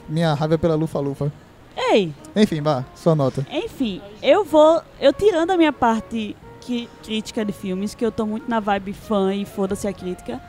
minha 0.08 0.32
raiva 0.32 0.56
pela 0.56 0.74
Lufa 0.74 0.98
Lufa. 0.98 1.30
Ei, 1.76 2.12
Enfim, 2.36 2.62
vá, 2.62 2.84
sua 2.94 3.14
nota. 3.16 3.44
enfim, 3.52 4.00
eu 4.22 4.44
vou. 4.44 4.80
Eu 5.00 5.12
tirando 5.12 5.50
a 5.50 5.56
minha 5.56 5.72
parte 5.72 6.34
que, 6.64 6.88
crítica 7.02 7.44
de 7.44 7.52
filmes, 7.52 7.94
que 7.94 8.04
eu 8.04 8.10
tô 8.10 8.26
muito 8.26 8.48
na 8.48 8.58
vibe 8.60 8.92
fã 8.92 9.34
e 9.34 9.44
foda-se 9.44 9.86
a 9.86 9.92
crítica, 9.92 10.40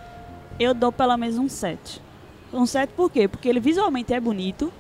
eu 0.60 0.74
dou 0.74 0.92
pelo 0.92 1.16
menos 1.18 1.38
um 1.38 1.50
7. 1.50 2.02
Um 2.54 2.66
7 2.66 2.94
por 2.94 3.12
quê? 3.12 3.28
Porque 3.28 3.50
ele 3.50 3.60
visualmente 3.60 4.14
é 4.14 4.20
bonito, 4.20 4.72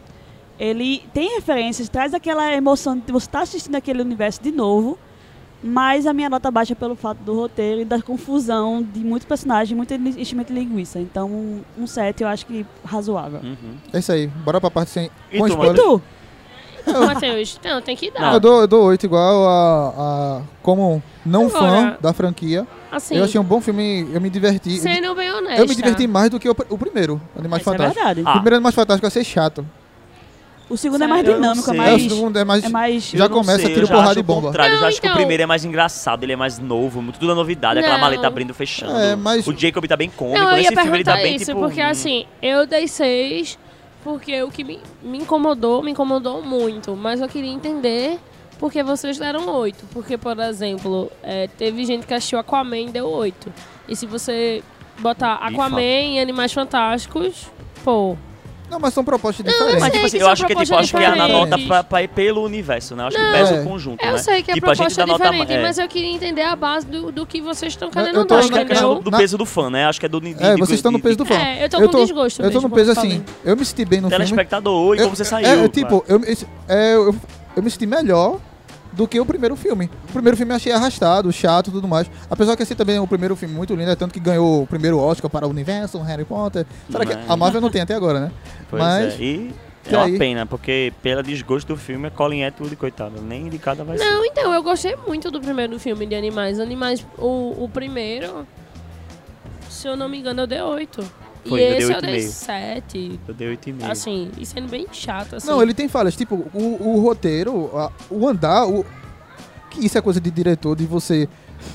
ele 0.57 1.03
tem 1.13 1.35
referências, 1.35 1.89
traz 1.89 2.13
aquela 2.13 2.51
emoção 2.53 2.97
de 2.97 3.11
você 3.11 3.27
estar 3.27 3.41
assistindo 3.41 3.75
aquele 3.75 4.01
universo 4.01 4.41
de 4.41 4.51
novo, 4.51 4.97
mas 5.61 6.05
a 6.05 6.13
minha 6.13 6.29
nota 6.29 6.49
baixa 6.49 6.75
pelo 6.75 6.95
fato 6.95 7.17
do 7.19 7.33
roteiro 7.33 7.81
e 7.81 7.85
da 7.85 8.01
confusão 8.01 8.81
de 8.81 8.99
muitos 8.99 9.27
personagens, 9.27 9.75
muito 9.75 9.93
enchimento 9.93 10.53
de 10.53 10.59
linguiça. 10.59 10.99
Então, 10.99 11.29
um, 11.29 11.61
um 11.77 11.87
7 11.87 12.23
eu 12.23 12.29
acho 12.29 12.45
que 12.45 12.65
razoável. 12.83 13.41
Uhum. 13.43 13.75
É 13.91 13.99
isso 13.99 14.11
aí, 14.11 14.27
bora 14.27 14.61
pra 14.61 14.71
parte 14.71 14.91
sem. 14.91 15.09
E 15.31 15.39
com 15.39 15.47
E 15.47 15.73
tu? 15.73 16.01
Matheus, 17.05 17.59
não, 17.63 17.81
tem 17.81 17.95
que 17.95 18.11
dar. 18.11 18.33
Eu 18.33 18.39
dou, 18.39 18.61
eu 18.61 18.67
dou 18.67 18.83
8 18.85 19.05
igual 19.05 19.47
a, 19.47 19.93
a- 19.97 20.41
Como 20.61 21.01
não 21.25 21.49
fã 21.49 21.57
Agora, 21.67 21.97
da 22.01 22.13
franquia. 22.13 22.65
Assim, 22.91 23.15
Eu 23.17 23.25
achei 23.25 23.39
um 23.39 23.43
bom 23.43 23.59
filme, 23.59 24.07
eu 24.13 24.21
me 24.21 24.29
diverti. 24.29 24.77
sendo 24.77 25.13
bem 25.15 25.31
honesto. 25.31 25.59
Eu 25.61 25.67
me 25.67 25.75
diverti 25.75 26.07
mais 26.07 26.29
do 26.29 26.39
que 26.39 26.47
o, 26.49 26.55
o 26.69 26.77
primeiro, 26.77 27.21
Animais 27.37 27.61
Isso 27.61 27.69
é 27.69 27.73
Fantásticos. 27.73 27.95
verdade. 28.05 28.23
Ah. 28.25 28.29
O 28.29 28.33
primeiro 28.33 28.55
Animais 28.55 28.75
Fantásticos 28.75 29.15
eu 29.15 29.21
achei 29.21 29.33
chato. 29.33 29.65
O 30.67 30.75
segundo 30.77 31.03
é 31.03 31.07
mais 31.07 31.21
Sério? 31.23 31.35
Eu 31.37 31.41
não 31.41 31.53
dinâmico, 31.53 31.69
é 31.69 31.73
sei. 31.73 31.79
É, 31.79 31.83
o 31.85 31.91
mais. 31.91 32.01
segundo 32.11 32.39
é 32.39 32.43
mais. 32.43 32.63
É 32.63 32.69
mais. 32.69 33.03
Já 33.11 33.25
Eu 33.25 33.29
não 33.29 33.37
começa, 33.37 33.59
sei, 33.59 33.67
tira 33.69 33.81
eu 33.81 33.85
já 33.85 33.93
porrada 33.93 34.17
e 34.17 34.21
o 34.21 34.23
bomba. 34.23 34.47
contrário, 34.47 34.71
eu 34.71 34.75
Não, 34.75 34.81
já 34.81 34.87
acho 34.87 34.99
que 34.99 35.05
o 35.05 35.09
então- 35.09 35.17
primeiro 35.17 35.43
é 35.43 35.45
mais 35.45 35.63
engraçado, 35.63 36.23
ele 36.23 36.33
é 36.33 36.35
mais 36.35 36.57
novo, 36.57 37.03
muito 37.03 37.19
tudo 37.19 37.33
é 37.33 37.35
novidade, 37.35 37.77
aquela 37.79 37.93
Não. 37.95 38.01
maleta 38.01 38.25
abrindo 38.25 38.49
e 38.49 38.53
fechando. 38.53 38.97
É, 38.97 39.15
mas- 39.15 39.45
O 39.45 39.53
Jacob 39.55 39.85
tá 39.87 39.95
bem 39.95 40.09
cômico, 40.09 40.39
Não, 40.39 40.51
eu 40.51 40.57
ia 40.57 40.71
nesse 40.71 40.81
filme 40.81 40.97
ele 40.97 41.03
tá 41.03 41.11
perguntar 41.11 41.23
bem 41.27 41.35
isso, 41.35 41.45
tipo... 41.45 41.59
porque 41.59 41.83
hum, 41.83 41.87
assim, 41.87 42.25
eu 42.41 42.65
dei 42.65 42.87
seis, 42.87 43.59
porque 44.05 44.43
o 44.43 44.51
que 44.51 44.63
me, 44.63 44.79
me 45.01 45.17
incomodou, 45.17 45.81
me 45.81 45.89
incomodou 45.89 46.39
muito. 46.39 46.95
Mas 46.95 47.19
eu 47.19 47.27
queria 47.27 47.49
entender 47.49 48.19
porque 48.59 48.83
vocês 48.83 49.17
deram 49.17 49.49
oito. 49.49 49.83
Porque, 49.91 50.15
por 50.15 50.37
exemplo, 50.39 51.11
é, 51.23 51.47
teve 51.47 51.83
gente 51.85 52.05
que 52.05 52.13
assistiu 52.13 52.37
Aquaman 52.37 52.81
e 52.81 52.89
deu 52.91 53.07
oito. 53.07 53.51
E 53.87 53.95
se 53.95 54.05
você 54.05 54.63
botar. 54.99 55.37
Aquaman 55.37 55.81
e 55.81 56.19
Animais 56.19 56.53
Fantásticos, 56.53 57.47
pô. 57.83 58.15
Não, 58.69 58.79
mas 58.79 58.93
são 58.93 59.03
propostas 59.03 59.45
eu 59.45 59.51
diferentes. 59.51 59.79
Mas, 59.81 59.91
tipo 59.93 60.05
assim, 60.05 60.17
que 60.17 60.23
eu 60.23 60.27
acho 60.27 60.45
que, 60.47 60.55
tipo, 60.55 60.75
acho 60.75 60.95
que 60.97 61.03
é 61.03 61.15
na 61.15 61.27
nota 61.27 61.57
pra, 61.59 61.83
pra 61.83 62.03
ir 62.03 62.07
pelo 62.09 62.43
universo, 62.43 62.95
né? 62.95 63.03
Eu 63.03 63.07
acho 63.07 63.17
que 63.17 63.23
Não. 63.23 63.31
pesa 63.31 63.55
É. 63.55 63.61
o 63.61 63.63
conjunto, 63.63 64.03
Eu 64.05 64.11
né? 64.13 64.17
sei 64.17 64.43
que 64.43 64.51
a 64.51 64.53
tipo, 64.55 64.65
a 64.69 64.73
gente 64.73 64.77
proposta 64.77 65.01
é 65.01 65.05
nota... 65.05 65.23
diferente, 65.23 65.53
é. 65.53 65.61
mas 65.61 65.77
eu 65.77 65.87
queria 65.87 66.11
entender 66.11 66.41
a 66.41 66.55
base 66.55 66.85
do, 66.85 67.11
do 67.11 67.25
que 67.25 67.41
vocês 67.41 67.73
estão 67.73 67.87
Eu- 67.89 67.91
querendo 67.91 68.15
eu 68.15 68.25
tô 68.25 68.33
dar, 68.35 68.39
Acho 68.39 68.51
que 68.51 68.57
é 68.57 68.61
a 68.61 68.65
questão 68.65 68.99
do 68.99 69.11
peso 69.11 69.37
do 69.37 69.45
fã, 69.45 69.69
né? 69.69 69.85
Acho 69.85 69.99
que 69.99 70.05
é 70.05 70.09
do... 70.09 70.19
de- 70.19 70.35
É, 70.39 70.55
de- 70.55 70.59
vocês 70.59 70.79
estão 70.79 70.91
no 70.91 70.99
peso 70.99 71.17
do 71.17 71.25
fã. 71.25 71.35
É, 71.35 71.65
eu 71.65 71.69
tô 71.69 71.79
eu 71.79 71.89
com 71.89 71.97
desgosto 72.03 72.41
Eu 72.41 72.51
tô 72.51 72.61
no 72.61 72.69
peso 72.69 72.91
eu 72.91 72.97
assim. 72.97 73.23
Eu 73.43 73.55
me 73.55 73.63
senti 73.65 73.85
bem 73.85 74.01
no 74.01 74.09
filme. 74.09 74.25
Telespectador, 74.25 74.95
e 74.95 74.99
Eu- 74.99 75.03
como 75.05 75.15
você 75.15 75.25
saiu. 75.25 75.47
É, 75.47 75.63
é, 75.65 75.67
tipo, 75.67 76.03
eu, 76.07 76.19
esse- 76.25 76.47
é, 76.67 76.95
eu, 76.95 77.15
eu 77.55 77.63
me 77.63 77.69
senti 77.69 77.85
melhor 77.85 78.39
do 78.95 79.07
que 79.07 79.19
o 79.19 79.25
primeiro 79.25 79.55
filme. 79.55 79.89
O 80.09 80.13
primeiro 80.13 80.37
filme 80.37 80.51
eu 80.51 80.55
achei 80.55 80.71
arrastado, 80.71 81.31
chato 81.31 81.67
e 81.69 81.71
tudo 81.71 81.87
mais. 81.87 82.09
Apesar 82.29 82.55
que 82.55 82.63
esse 82.63 82.75
também 82.75 82.95
é 82.95 83.01
o 83.01 83.07
primeiro 83.07 83.35
filme 83.35 83.53
muito 83.53 83.75
lindo, 83.75 83.91
é 83.91 83.95
tanto 83.95 84.13
que 84.13 84.19
ganhou 84.19 84.63
o 84.63 84.67
primeiro 84.67 84.97
Oscar 84.99 85.29
para 85.29 85.45
o 85.45 85.49
universo, 85.49 85.99
Harry 85.99 86.25
Potter. 86.25 86.65
Será 86.89 87.05
que 87.05 87.15
Mas- 87.15 87.29
a 87.29 87.35
Marvel 87.37 87.61
não 87.61 87.69
tem 87.69 87.81
até 87.81 87.93
agora, 87.93 88.19
né? 88.19 88.31
Pois 88.69 88.81
mas- 88.81 89.13
é, 89.13 89.23
e 89.23 89.53
é 89.91 89.97
uma 89.97 90.17
pena, 90.17 90.45
porque 90.45 90.91
pela 91.03 91.21
desgosto 91.21 91.67
do 91.67 91.77
filme, 91.77 92.07
é 92.07 92.09
Colin 92.09 92.43
Atwood, 92.43 92.75
coitado, 92.75 93.21
nem 93.21 93.47
indicada 93.47 93.83
vai 93.83 93.97
ser. 93.97 94.03
Não, 94.05 94.25
então, 94.25 94.53
eu 94.53 94.63
gostei 94.63 94.95
muito 95.07 95.29
do 95.29 95.39
primeiro 95.39 95.77
filme 95.79 96.05
de 96.07 96.15
Animais. 96.15 96.59
Animais, 96.59 97.05
o, 97.17 97.63
o 97.65 97.69
primeiro, 97.69 98.47
se 99.69 99.87
eu 99.87 99.95
não 99.95 100.09
me 100.09 100.17
engano, 100.19 100.41
eu 100.41 100.47
dei 100.47 100.61
8. 100.61 101.24
Foi, 101.47 101.59
e 101.59 101.63
eu 101.63 101.69
dei 101.69 101.77
esse 101.77 101.83
eu 101.91 101.95
oito 101.95 102.03
e 102.03 102.07
dei 102.07 102.19
meio. 102.19 102.31
7. 102.31 103.19
Eu 103.27 103.33
dei 103.33 103.47
8,5. 103.57 103.91
Assim, 103.91 104.31
e 104.37 104.45
sendo 104.45 104.67
bem 104.69 104.87
chato, 104.91 105.35
assim. 105.35 105.47
Não, 105.47 105.61
ele 105.61 105.73
tem 105.73 105.87
falhas. 105.87 106.15
Tipo, 106.15 106.35
o, 106.53 106.77
o 106.95 106.99
roteiro, 107.01 107.69
a- 107.77 107.91
o 108.09 108.27
andar, 108.27 108.65
o, 108.67 108.85
que 109.69 109.85
isso 109.85 109.97
é 109.97 110.01
coisa 110.01 110.19
de 110.19 110.31
diretor, 110.31 110.75
de 110.75 110.85
você 110.85 111.27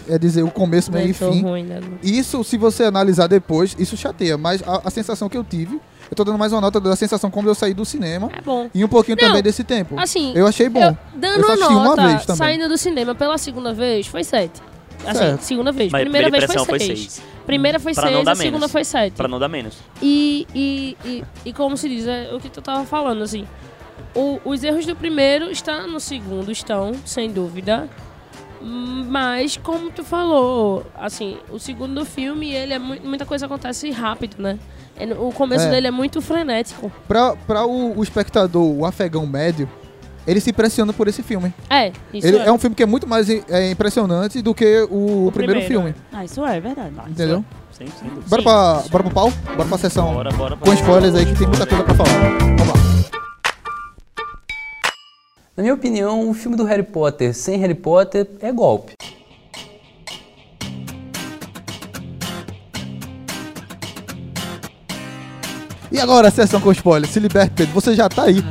é 0.09 0.19
dizer 0.19 0.43
o 0.43 0.51
começo, 0.51 0.93
meio 0.93 1.09
e 1.11 1.13
fim. 1.13 1.43
ruim, 1.43 1.65
né? 1.65 1.81
Isso, 2.03 2.43
se 2.45 2.57
você 2.57 2.85
analisar 2.85 3.27
depois, 3.27 3.75
isso 3.79 3.97
chateia. 3.97 4.37
Mas 4.39 4.63
a, 4.67 4.83
a 4.85 4.91
sensação 4.91 5.29
que 5.29 5.37
eu 5.37 5.43
tive, 5.45 5.81
eu 6.11 6.17
tô 6.17 6.23
dando 6.25 6.39
mais 6.39 6.53
uma 6.53 6.61
nota 6.61 6.79
da 6.81 6.95
sensação 6.97 7.31
quando 7.31 7.47
eu 7.49 7.55
saí 7.55 7.73
do 7.75 7.85
cinema 7.85 8.29
É 8.37 8.41
bom. 8.41 8.69
e 8.75 8.85
um 8.85 8.89
pouquinho 8.89 9.17
Não, 9.21 9.29
também 9.29 9.43
desse 9.43 9.65
tempo. 9.65 9.99
Assim, 9.99 10.33
Eu 10.35 10.47
achei 10.47 10.69
bom. 10.69 10.83
eu- 10.83 10.97
dando 11.15 11.41
Eu 11.45 11.69
uma 11.71 11.85
nota, 11.85 12.07
vez 12.09 12.25
também. 12.27 12.37
saindo 12.39 12.69
do 12.69 12.77
cinema 12.77 13.15
pela 13.15 13.39
segunda 13.39 13.73
vez, 13.73 14.07
foi 14.07 14.23
7. 14.25 14.61
Assim, 15.07 15.19
Certo. 15.19 15.41
segunda 15.43 15.73
vez. 15.73 15.91
Mas 15.93 16.03
Primeira 16.03 16.31
vez 16.31 16.45
foi 16.45 16.65
foi 16.65 16.79
6. 16.79 16.99
6. 17.01 17.23
Primeira 17.47 17.81
foi 17.81 17.95
Pra 17.95 18.05
não 18.11 18.13
6, 18.19 18.25
dar 18.25 18.33
a 18.33 18.37
segunda 18.37 18.59
menos. 18.59 18.73
foi 18.73 18.85
7. 18.85 19.13
Pra 19.15 19.27
não 19.29 19.39
dar 19.39 19.49
menos. 19.49 19.77
E, 20.03 20.47
e, 20.55 20.97
e, 21.05 21.25
e 21.47 21.53
como 21.53 21.77
se 21.77 21.89
diz, 21.89 22.07
é 22.07 22.31
o 22.33 22.39
que 22.39 22.49
tu 22.51 22.61
tava 22.63 22.85
falando, 22.85 23.23
assim. 23.23 23.47
o- 24.15 24.41
os 24.45 24.65
erros 24.65 24.85
do 24.87 24.97
primeiro 24.97 25.51
estão 25.51 25.87
no 25.87 26.01
segundo, 26.01 26.51
estão, 26.51 26.93
sem 27.05 27.31
dúvida. 27.31 27.89
Mas, 28.63 29.57
como 29.57 29.91
tu 29.91 30.05
falou, 30.05 30.85
assim, 30.95 31.39
o 31.51 31.59
segundo 31.59 32.05
filme, 32.05 32.53
ele 32.53 32.75
é 32.75 32.79
mu- 32.79 32.99
muita 33.03 33.25
coisa 33.25 33.47
acontece 33.47 33.91
rápido, 33.91 34.37
né? 34.43 34.59
É 34.97 35.07
O 35.15 35.33
começo 35.33 35.65
É. 35.67 35.71
dele 35.71 35.87
é 35.87 35.91
muito 35.91 36.21
frenético. 36.21 36.93
Pra, 37.09 37.35
pra 37.35 37.65
o, 37.65 37.99
o 37.99 38.03
espectador, 38.03 38.63
o 38.77 38.85
afegão 38.85 39.27
médio, 39.27 39.69
ele 40.27 40.41
se 40.41 40.51
impressiona 40.51 40.93
por 40.93 41.09
esse 41.09 41.23
filme. 41.23 41.53
É, 41.69 41.93
isso 42.13 42.27
Ele 42.27 42.39
é. 42.39 42.47
é. 42.47 42.53
um 42.53 42.59
filme 42.59 42.77
que 42.77 42.83
é 42.83 42.87
muito 42.87 43.07
mais 43.07 43.29
é, 43.29 43.71
impressionante 43.71 44.41
do 44.43 44.55
que 44.55 44.87
o, 44.91 45.27
O 45.29 45.33
primeiro, 45.33 45.61
primeiro, 45.61 45.67
filme. 45.67 45.95
Ah, 46.13 46.25
isso 46.25 46.45
é 46.45 46.61
verdade. 46.61 46.93
Entendeu? 47.09 47.45
Sem, 47.73 47.87
sem 47.89 48.09
dúvida. 48.09 48.27
Bora, 48.29 48.43
Sim. 48.43 48.45
pra, 48.45 48.83
bora 48.91 49.05
pro 49.05 49.13
pau? 49.15 49.33
Bora 49.57 49.69
pra 49.69 49.79
sessão 49.79 50.13
Bora, 50.15 50.31
bora, 50.33 50.57
com 50.57 50.65
bora. 50.67 50.75
spoilers 50.79 51.15
aí 51.15 51.27
que 51.27 51.35
tem 51.37 51.47
muita 51.47 51.67
coisa 51.67 51.83
pra 51.85 51.95
falar. 51.95 52.11
Vamos 52.39 52.69
lá. 52.69 52.81
Na 55.57 55.63
minha 55.63 55.75
opinião, 55.75 56.29
o 56.29 56.35
filme 56.35 56.57
do 56.57 56.65
Harry 56.65 56.83
Potter 56.83 57.35
sem 57.35 57.59
Harry 57.59 57.75
Potter 57.75 58.27
é 58.41 58.53
golpe. 58.53 58.95
E 65.93 65.99
agora 65.99 66.29
a 66.29 66.31
sessão 66.31 66.61
com 66.61 66.71
spoilers. 66.73 67.13
Se 67.13 67.19
liberte, 67.21 67.53
Pedro. 67.57 67.75
Você 67.75 67.95
já 67.95 68.09
tá 68.09 68.25
aí 68.25 68.43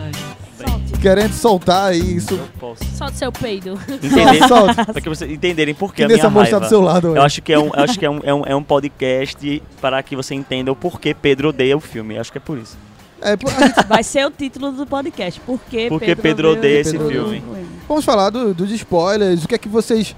querendo 1.01 1.33
soltar 1.33 1.91
aí 1.91 2.15
isso. 2.17 2.33
Eu 2.35 2.47
posso. 2.59 2.83
Solta 2.95 3.13
seu 3.15 3.31
peido. 3.31 3.79
Entender, 3.87 4.47
Solta. 4.47 4.85
pra 4.85 5.01
que 5.01 5.09
vocês 5.09 5.31
entenderem 5.31 5.73
por 5.73 5.93
que 5.93 6.03
a 6.03 6.07
minha 6.07 6.19
tá 6.19 6.27
raiva. 6.29 6.59
do 6.59 6.67
seu 6.69 6.81
lado. 6.81 7.07
Eu 7.07 7.13
velho. 7.13 7.25
acho 7.25 7.41
que, 7.41 7.53
é 7.53 7.59
um, 7.59 7.67
eu 7.67 7.83
acho 7.83 7.97
que 7.99 8.05
é, 8.05 8.09
um, 8.09 8.19
é, 8.23 8.33
um, 8.33 8.43
é 8.45 8.55
um 8.55 8.63
podcast 8.63 9.63
para 9.81 10.01
que 10.03 10.15
você 10.15 10.35
entenda 10.35 10.71
o 10.71 10.75
porquê 10.75 11.13
Pedro 11.13 11.49
odeia 11.49 11.75
o 11.75 11.79
filme. 11.79 12.17
Acho 12.17 12.31
que 12.31 12.37
é 12.37 12.41
por 12.41 12.57
isso. 12.57 12.77
É, 13.21 13.31
gente- 13.31 13.43
Vai 13.87 14.03
ser 14.03 14.25
o 14.25 14.31
título 14.31 14.71
do 14.71 14.85
podcast. 14.85 15.39
Por 15.41 15.59
que 15.69 15.89
Por 15.89 15.99
que 15.99 16.15
Pedro 16.15 16.51
odeia 16.51 16.79
esse 16.81 16.91
Pedro 16.91 17.07
filme? 17.09 17.37
odeia? 17.47 17.65
vamos 17.87 18.05
falar 18.05 18.29
do- 18.29 18.53
dos 18.53 18.71
spoilers, 18.71 19.43
o 19.43 19.47
que 19.47 19.55
é 19.55 19.57
que 19.57 19.67
vocês. 19.69 20.15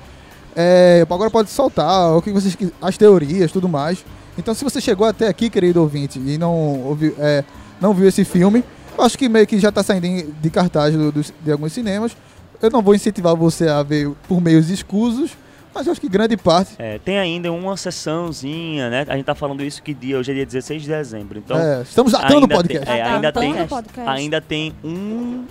É, 0.55 1.05
agora 1.09 1.29
pode 1.31 1.49
soltar, 1.49 2.15
o 2.15 2.21
que 2.21 2.31
vocês. 2.31 2.55
quis- 2.55 2.71
As 2.81 2.97
teorias 2.97 3.51
tudo 3.51 3.69
mais. 3.69 4.03
Então, 4.37 4.53
se 4.53 4.63
você 4.63 4.79
chegou 4.81 5.05
até 5.07 5.27
aqui, 5.27 5.49
querido 5.49 5.81
ouvinte, 5.81 6.17
e 6.19 6.37
não, 6.37 6.53
ouviu, 6.85 7.13
é, 7.19 7.43
não 7.81 7.93
viu 7.93 8.07
esse 8.07 8.23
filme, 8.23 8.59
eu 8.59 8.63
acho 8.99 9.17
que 9.17 9.27
meio 9.29 9.45
que 9.47 9.59
já 9.59 9.71
tá 9.71 9.81
saindo 9.83 10.31
de 10.41 10.49
cartaz 10.49 10.93
do- 10.95 11.11
dos- 11.11 11.33
de 11.43 11.51
alguns 11.51 11.73
cinemas. 11.73 12.15
Eu 12.61 12.69
não 12.69 12.81
vou 12.81 12.93
incentivar 12.93 13.35
você 13.35 13.67
a 13.67 13.81
ver 13.81 14.11
por 14.27 14.39
meios 14.39 14.69
escusos, 14.69 15.31
mas 15.73 15.87
acho 15.87 15.99
que 15.99 16.07
grande 16.07 16.37
parte. 16.37 16.75
É, 16.77 16.99
tem 16.99 17.17
ainda 17.17 17.51
uma 17.51 17.75
sessãozinha, 17.75 18.89
né? 18.89 19.05
A 19.07 19.15
gente 19.15 19.25
tá 19.25 19.33
falando 19.35 19.63
isso 19.63 19.81
que 19.81 19.93
dia? 19.93 20.17
Hoje 20.19 20.31
é 20.31 20.35
dia 20.35 20.45
16 20.45 20.83
de 20.83 20.87
dezembro. 20.89 21.39
Então, 21.39 21.57
é, 21.57 21.81
estamos 21.81 22.11
datando 22.11 22.45
o 22.45 22.49
podcast. 22.49 22.85
tem- 22.85 22.95
é, 22.99 23.01
ainda 23.01 23.31
tem, 23.31 23.51
Datando 23.53 23.69
podcast. 23.69 24.09
ainda 24.09 24.41
tem 24.41 24.73
um. 24.83 25.45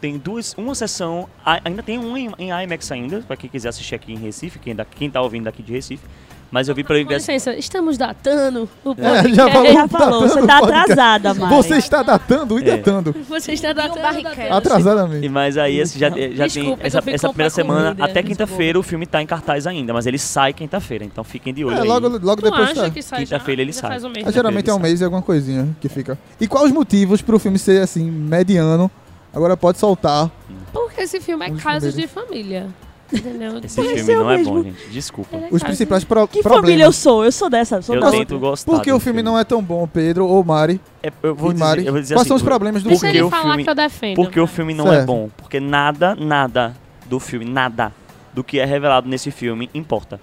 Tem 0.00 0.18
duas, 0.18 0.54
uma 0.58 0.74
sessão, 0.74 1.26
ainda 1.64 1.82
tem 1.82 1.98
um 1.98 2.16
em, 2.16 2.30
em 2.38 2.50
IMAX 2.50 2.92
ainda, 2.92 3.22
pra 3.26 3.34
quem 3.34 3.48
quiser 3.48 3.70
assistir 3.70 3.94
aqui 3.94 4.12
em 4.12 4.16
Recife, 4.18 4.58
quem, 4.58 4.74
da, 4.76 4.84
quem 4.84 5.10
tá 5.10 5.22
ouvindo 5.22 5.44
daqui 5.44 5.62
de 5.62 5.72
Recife. 5.72 6.04
Mas 6.56 6.70
eu 6.70 6.74
vi 6.74 6.82
pra 6.82 7.04
Com 7.04 7.12
licença, 7.12 7.54
estamos 7.54 7.98
datando 7.98 8.66
o 8.82 8.92
É, 8.92 8.94
podcast. 8.94 9.28
já 9.36 9.50
falou, 9.50 9.72
Já 9.74 9.88
falou, 9.88 10.20
você 10.22 10.40
tá 10.40 10.46
Datando 10.46 10.64
o 10.64 10.70
podcast. 10.70 10.80
atrasada, 10.92 11.34
Mari. 11.34 11.54
Você 11.54 11.74
está 11.76 12.02
datando 12.02 12.58
e 12.58 12.62
É. 12.62 12.76
datando. 12.78 13.14
Você 13.28 13.52
está 13.52 13.72
datando, 13.74 14.22
datando. 14.22 14.54
Atrasadamente. 14.54 15.26
E 15.26 15.28
mas 15.28 15.58
aí 15.58 15.78
esse 15.80 15.98
já, 15.98 16.08
já 16.08 16.14
tem 16.14 16.30
Desculpa, 16.32 16.78
essa, 16.86 17.02
fico 17.02 17.14
essa 17.14 17.26
com 17.26 17.32
primeira 17.34 17.50
semana, 17.50 17.88
comida, 17.90 18.04
até 18.06 18.22
quinta-feira 18.22 18.78
o 18.78 18.82
filme 18.82 19.04
tá 19.04 19.20
em 19.20 19.26
cartaz 19.26 19.66
ainda, 19.66 19.92
mas 19.92 20.06
ele 20.06 20.16
sai 20.18 20.54
quinta-feira, 20.54 21.04
então 21.04 21.22
fiquem 21.22 21.52
de 21.52 21.62
olho 21.62 21.76
É, 21.76 21.80
aí. 21.82 21.86
logo, 21.86 22.08
logo 22.08 22.36
Tu 22.36 22.44
depois 22.44 22.70
acha 22.70 22.84
tá. 22.84 22.90
que 22.90 23.02
sai 23.02 23.26
já? 23.26 23.36
Quinta-feira 23.36 23.60
ele 23.60 23.72
Já 23.72 23.80
sai. 23.82 23.90
faz 23.90 24.04
um 24.04 24.08
mês, 24.08 24.26
Ah, 24.26 24.30
geralmente 24.30 24.70
é 24.70 24.72
um 24.72 24.78
mês 24.78 25.02
e 25.02 25.04
alguma 25.04 25.20
coisinha 25.20 25.68
que 25.78 25.90
fica. 25.90 26.18
E 26.40 26.48
quais 26.48 26.68
os 26.68 26.72
motivos 26.72 27.20
pro 27.20 27.38
filme 27.38 27.58
ser 27.58 27.82
assim, 27.82 28.10
mediano? 28.10 28.90
Agora 29.30 29.58
pode 29.58 29.76
soltar. 29.78 30.30
Porque 30.72 31.02
esse 31.02 31.20
filme 31.20 31.46
é 31.46 31.50
Os 31.52 31.62
casos 31.62 31.92
de 31.94 32.06
família. 32.06 32.68
Entendeu? 33.12 33.58
Esse 33.62 33.80
filme 33.82 34.14
não 34.14 34.30
é 34.30 34.36
mesmo. 34.38 34.52
bom, 34.54 34.62
gente. 34.64 34.90
Desculpa. 34.90 35.38
Os 35.50 35.62
principais 35.62 36.02
pro 36.02 36.26
Que 36.26 36.42
problemas. 36.42 36.64
família 36.66 36.84
eu 36.84 36.92
sou? 36.92 37.24
Eu 37.24 37.30
sou 37.30 37.48
dessa. 37.48 37.80
Sou 37.80 37.94
Eu 37.94 38.00
da- 38.00 38.10
tento 38.10 38.38
gostar. 38.38 38.72
Por 38.72 38.82
que 38.82 38.90
o 38.92 38.98
filme 38.98 39.22
não 39.22 39.38
é 39.38 39.44
tão 39.44 39.62
bom, 39.62 39.86
Pedro 39.86 40.26
ou 40.26 40.42
Mari? 40.44 40.80
É, 41.02 41.12
eu 41.22 41.34
vou 41.34 41.52
dizer, 41.52 41.64
Mari? 41.64 41.86
eu 41.86 41.92
vou 41.92 42.00
dizer 42.02 42.14
Quais 42.14 42.22
assim, 42.22 42.28
são 42.28 42.36
os 42.36 42.42
problemas 42.42 42.82
do 42.82 42.88
Deixa 42.88 43.02
filme? 43.02 43.16
ele 43.18 43.22
o 43.24 43.30
falar 43.30 43.42
filme- 43.50 43.64
que 43.64 43.70
eu 43.70 43.74
defendo. 43.76 44.16
Porque 44.16 44.40
o 44.40 44.46
filme 44.48 44.74
não 44.74 44.88
é 44.88 44.96
Certo. 44.96 45.06
bom. 45.06 45.30
Porque 45.36 45.60
nada, 45.60 46.16
nada 46.16 46.74
do 47.06 47.20
filme, 47.20 47.44
nada 47.44 47.92
do 48.34 48.42
que 48.42 48.58
é 48.58 48.64
revelado 48.64 49.08
nesse 49.08 49.30
filme 49.30 49.70
importa. 49.72 50.18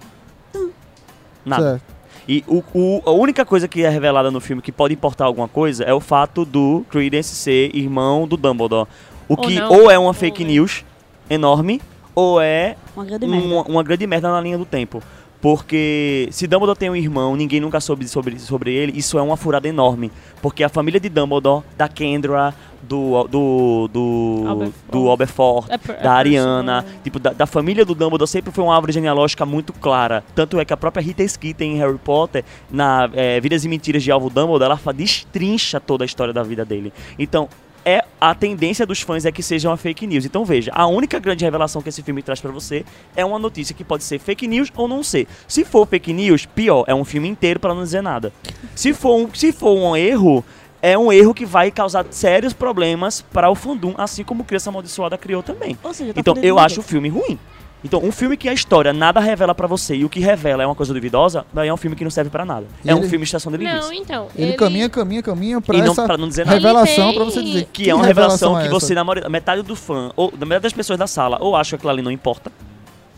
Nada. 1.44 1.62
Certo. 1.80 1.94
E 2.26 2.42
o, 2.46 2.62
o- 2.74 3.02
a 3.04 3.10
única 3.12 3.44
coisa 3.44 3.68
que 3.68 3.82
é 3.82 3.88
revelada 3.88 4.30
no 4.30 4.40
filme 4.40 4.62
que 4.62 4.72
pode 4.72 4.94
importar 4.94 5.24
alguma 5.26 5.48
coisa 5.48 5.84
é 5.84 5.92
o 5.92 6.00
fato 6.00 6.44
do 6.44 6.84
Credence 6.90 7.34
ser 7.34 7.74
irmão 7.74 8.26
do 8.26 8.36
Dumbledore. 8.36 8.88
O 9.28 9.34
Ou 9.34 9.36
que 9.38 9.54
não. 9.58 9.70
ou 9.72 9.90
é 9.90 9.98
uma 9.98 10.08
Ou 10.08 10.12
fake 10.14 10.42
é. 10.42 10.46
news 10.46 10.84
enorme, 11.28 11.80
ou 12.14 12.40
é 12.40 12.76
Uma 12.96 13.04
grande 13.04 13.26
merda. 13.26 13.46
uma, 13.46 13.62
uma 13.62 13.82
grande 13.82 14.06
merda 14.06 14.30
na 14.30 14.40
linha 14.40 14.58
do 14.58 14.64
tempo. 14.64 15.02
Porque 15.44 16.26
se 16.32 16.46
Dumbledore 16.46 16.78
tem 16.78 16.88
um 16.88 16.96
irmão, 16.96 17.36
ninguém 17.36 17.60
nunca 17.60 17.78
soube 17.78 18.08
sobre, 18.08 18.38
sobre 18.38 18.72
ele, 18.72 18.98
isso 18.98 19.18
é 19.18 19.22
uma 19.22 19.36
furada 19.36 19.68
enorme. 19.68 20.10
Porque 20.40 20.64
a 20.64 20.70
família 20.70 20.98
de 20.98 21.10
Dumbledore, 21.10 21.62
da 21.76 21.86
Kendra, 21.86 22.54
do 22.82 23.24
do 23.24 23.88
do, 23.92 24.72
do 24.90 25.22
É 25.68 25.74
é 25.74 26.02
da 26.02 26.12
Ariana, 26.14 26.82
tipo, 27.02 27.18
da, 27.18 27.34
da 27.34 27.44
família 27.46 27.84
do 27.84 27.94
Dumbledore 27.94 28.26
sempre 28.26 28.50
foi 28.52 28.64
uma 28.64 28.74
árvore 28.74 28.92
genealógica 28.94 29.44
muito 29.44 29.74
clara. 29.74 30.24
Tanto 30.34 30.58
é 30.58 30.64
que 30.64 30.72
a 30.72 30.78
própria 30.78 31.02
Rita 31.02 31.26
Skeeter 31.28 31.66
em 31.66 31.76
Harry 31.76 31.98
Potter, 31.98 32.42
na 32.70 33.10
é, 33.12 33.38
Vidas 33.38 33.66
e 33.66 33.68
Mentiras 33.68 34.02
de 34.02 34.10
Alvo 34.10 34.30
Dumbledore, 34.30 34.64
ela 34.64 34.92
destrincha 34.94 35.78
toda 35.78 36.04
a 36.04 36.06
história 36.06 36.32
da 36.32 36.42
vida 36.42 36.64
dele. 36.64 36.90
Então, 37.18 37.50
é 37.84 38.04
a 38.20 38.34
tendência 38.34 38.86
dos 38.86 39.00
fãs 39.00 39.24
é 39.24 39.32
que 39.32 39.42
seja 39.42 39.68
uma 39.68 39.76
fake 39.76 40.06
news. 40.06 40.24
Então 40.24 40.44
veja, 40.44 40.70
a 40.74 40.86
única 40.86 41.18
grande 41.18 41.44
revelação 41.44 41.82
que 41.82 41.88
esse 41.88 42.02
filme 42.02 42.22
traz 42.22 42.40
pra 42.40 42.50
você 42.50 42.84
é 43.14 43.24
uma 43.24 43.38
notícia 43.38 43.74
que 43.74 43.84
pode 43.84 44.04
ser 44.04 44.18
fake 44.18 44.46
news 44.48 44.72
ou 44.74 44.88
não 44.88 45.02
ser. 45.02 45.26
Se 45.46 45.64
for 45.64 45.86
fake 45.86 46.12
news, 46.12 46.46
pior, 46.46 46.84
é 46.86 46.94
um 46.94 47.04
filme 47.04 47.28
inteiro 47.28 47.60
pra 47.60 47.74
não 47.74 47.82
dizer 47.82 48.02
nada. 48.02 48.32
Se 48.74 48.92
for 48.94 49.16
um, 49.16 49.34
se 49.34 49.52
for 49.52 49.76
um 49.76 49.94
erro, 49.94 50.44
é 50.80 50.96
um 50.98 51.12
erro 51.12 51.34
que 51.34 51.46
vai 51.46 51.70
causar 51.70 52.06
sérios 52.10 52.52
problemas 52.52 53.20
para 53.20 53.50
o 53.50 53.54
fandom, 53.54 53.94
assim 53.96 54.24
como 54.24 54.44
Criança 54.44 54.70
Amaldiçoada 54.70 55.16
criou 55.16 55.42
também. 55.42 55.76
Seja, 55.92 56.12
tá 56.12 56.20
Então 56.20 56.36
eu 56.42 56.58
acho 56.58 56.80
o 56.80 56.82
filme 56.82 57.08
ruim. 57.08 57.38
Então, 57.84 58.00
um 58.02 58.10
filme 58.10 58.34
que 58.36 58.48
a 58.48 58.52
história 58.52 58.92
nada 58.94 59.20
revela 59.20 59.54
pra 59.54 59.66
você 59.66 59.94
e 59.94 60.04
o 60.04 60.08
que 60.08 60.18
revela 60.18 60.62
é 60.62 60.66
uma 60.66 60.74
coisa 60.74 60.94
duvidosa, 60.94 61.44
daí 61.52 61.68
é 61.68 61.74
um 61.74 61.76
filme 61.76 61.94
que 61.94 62.02
não 62.02 62.10
serve 62.10 62.30
pra 62.30 62.44
nada. 62.44 62.66
É 62.84 62.94
um 62.94 62.98
Ele- 62.98 63.08
filme 63.08 63.24
de 63.24 63.28
estação 63.28 63.52
de 63.52 63.58
Não, 63.58 63.64
linguiça. 63.70 63.94
então. 63.94 64.28
Ele, 64.34 64.54
caminha, 64.54 64.88
caminha, 64.88 65.22
caminha 65.22 65.60
pra 65.60 65.76
E 65.76 65.82
não, 65.82 65.92
essa 65.92 66.04
pra 66.06 66.16
não 66.16 66.26
dizer 66.26 66.46
nada. 66.46 66.56
revelação 66.56 67.08
Ele 67.08 67.14
pra 67.16 67.24
você 67.24 67.40
tem- 67.40 67.44
dizer. 67.52 67.68
Que 67.72 67.90
é 67.90 67.94
uma 67.94 68.06
revelação, 68.06 68.54
que 68.58 68.66
é 68.66 68.70
você, 68.70 68.86
essa? 68.86 68.94
na 68.94 69.04
maioria, 69.04 69.28
metade 69.28 69.62
do 69.62 69.76
fã, 69.76 70.10
ou 70.16 70.30
da 70.30 70.46
metade 70.46 70.62
das 70.62 70.72
pessoas 70.72 70.98
da 70.98 71.06
sala, 71.06 71.36
ou 71.40 71.54
acha 71.54 71.70
que 71.70 71.74
aquilo 71.76 71.90
ali 71.90 72.00
não 72.02 72.10
importa. 72.10 72.50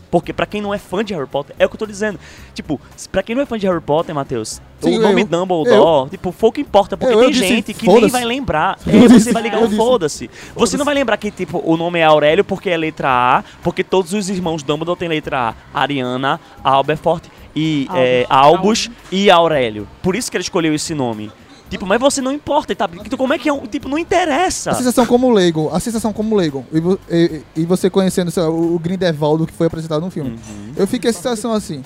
Porque 0.09 0.31
pra 0.31 0.45
quem 0.45 0.61
não 0.61 0.73
é 0.73 0.77
fã 0.77 1.03
de 1.03 1.13
Harry 1.13 1.27
Potter, 1.27 1.55
é 1.59 1.65
o 1.65 1.69
que 1.69 1.75
eu 1.75 1.79
tô 1.79 1.85
dizendo. 1.85 2.19
Tipo, 2.53 2.79
se- 2.95 3.09
pra 3.09 3.21
quem 3.21 3.35
não 3.35 3.41
é 3.43 3.45
fã 3.45 3.57
de 3.57 3.67
Harry 3.67 3.81
Potter, 3.81 4.15
Matheus, 4.15 4.61
Sim, 4.79 4.97
o 4.97 5.01
nome 5.01 5.21
eu- 5.23 5.25
Dumbledore, 5.27 6.09
tipo, 6.09 6.31
pouco 6.31 6.59
importa, 6.61 6.95
porque 6.95 7.13
Eu- 7.13 7.19
eu 7.19 7.25
tem 7.25 7.33
disse, 7.33 7.47
gente 7.47 7.73
que 7.73 7.87
nem 7.87 8.07
vai 8.07 8.23
lembrar. 8.23 8.77
Eu 8.87 9.03
É, 9.03 9.07
disse, 9.07 9.25
você 9.25 9.33
vai 9.33 9.43
ligar 9.43 9.61
eu 9.61 9.67
um 9.67 9.71
foda-se. 9.75 10.29
Você 10.55 10.77
não 10.77 10.85
vai 10.85 10.93
lembrar 10.95 11.17
que, 11.17 11.29
tipo, 11.31 11.61
o 11.65 11.75
nome 11.75 11.99
é 11.99 12.03
Aurélio 12.03 12.43
porque 12.43 12.69
é 12.69 12.77
letra 12.77 13.09
A, 13.09 13.43
porque 13.61 13.83
todos 13.83 14.13
os 14.13 14.29
irmãos 14.29 14.63
Dumbledore 14.63 14.97
têm 14.97 15.09
letra 15.09 15.53
A. 15.73 15.81
Ariana, 15.81 16.39
Alberfort 16.63 17.25
e 17.55 17.87
é, 17.95 18.25
Albus 18.29 18.89
e 19.11 19.29
Aurélio. 19.29 19.87
Por 20.01 20.15
isso 20.15 20.29
que 20.31 20.37
ele 20.37 20.43
escolheu 20.43 20.73
esse 20.73 20.93
nome. 20.93 21.31
Tipo, 21.69 21.85
mas 21.85 21.99
você 21.99 22.21
não 22.21 22.31
importa, 22.31 22.73
tá? 22.75 22.89
Então, 23.05 23.17
como 23.17 23.33
é 23.33 23.37
que 23.37 23.49
é 23.49 23.53
um. 23.53 23.65
Tipo, 23.67 23.89
não 23.89 23.97
interessa. 23.97 24.71
A 24.71 24.75
sensação 24.75 25.05
como 25.05 25.29
leigo, 25.31 25.69
a 25.73 25.79
sensação 25.79 26.13
como 26.13 26.35
leigo, 26.35 26.65
e, 26.71 27.13
e- 27.15 27.41
e 27.57 27.65
você 27.65 27.89
conhecendo 27.89 28.31
lá, 28.35 28.49
o 28.49 28.79
Grindelwald 28.79 29.45
que 29.45 29.53
foi 29.53 29.67
apresentado 29.67 30.01
no 30.01 30.09
filme, 30.09 30.31
Uhum. 30.31 30.73
eu 30.77 30.87
fiquei 30.87 31.09
a 31.09 31.13
sensação 31.13 31.51
assim, 31.53 31.83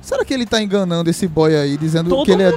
será 0.00 0.24
que 0.24 0.34
ele 0.34 0.44
tá 0.44 0.60
enganando 0.60 1.08
esse 1.08 1.28
boy 1.28 1.54
aí, 1.54 1.76
dizendo 1.76 2.10
Todo 2.10 2.24
que 2.24 2.32
ele 2.32 2.42
é 2.42 2.52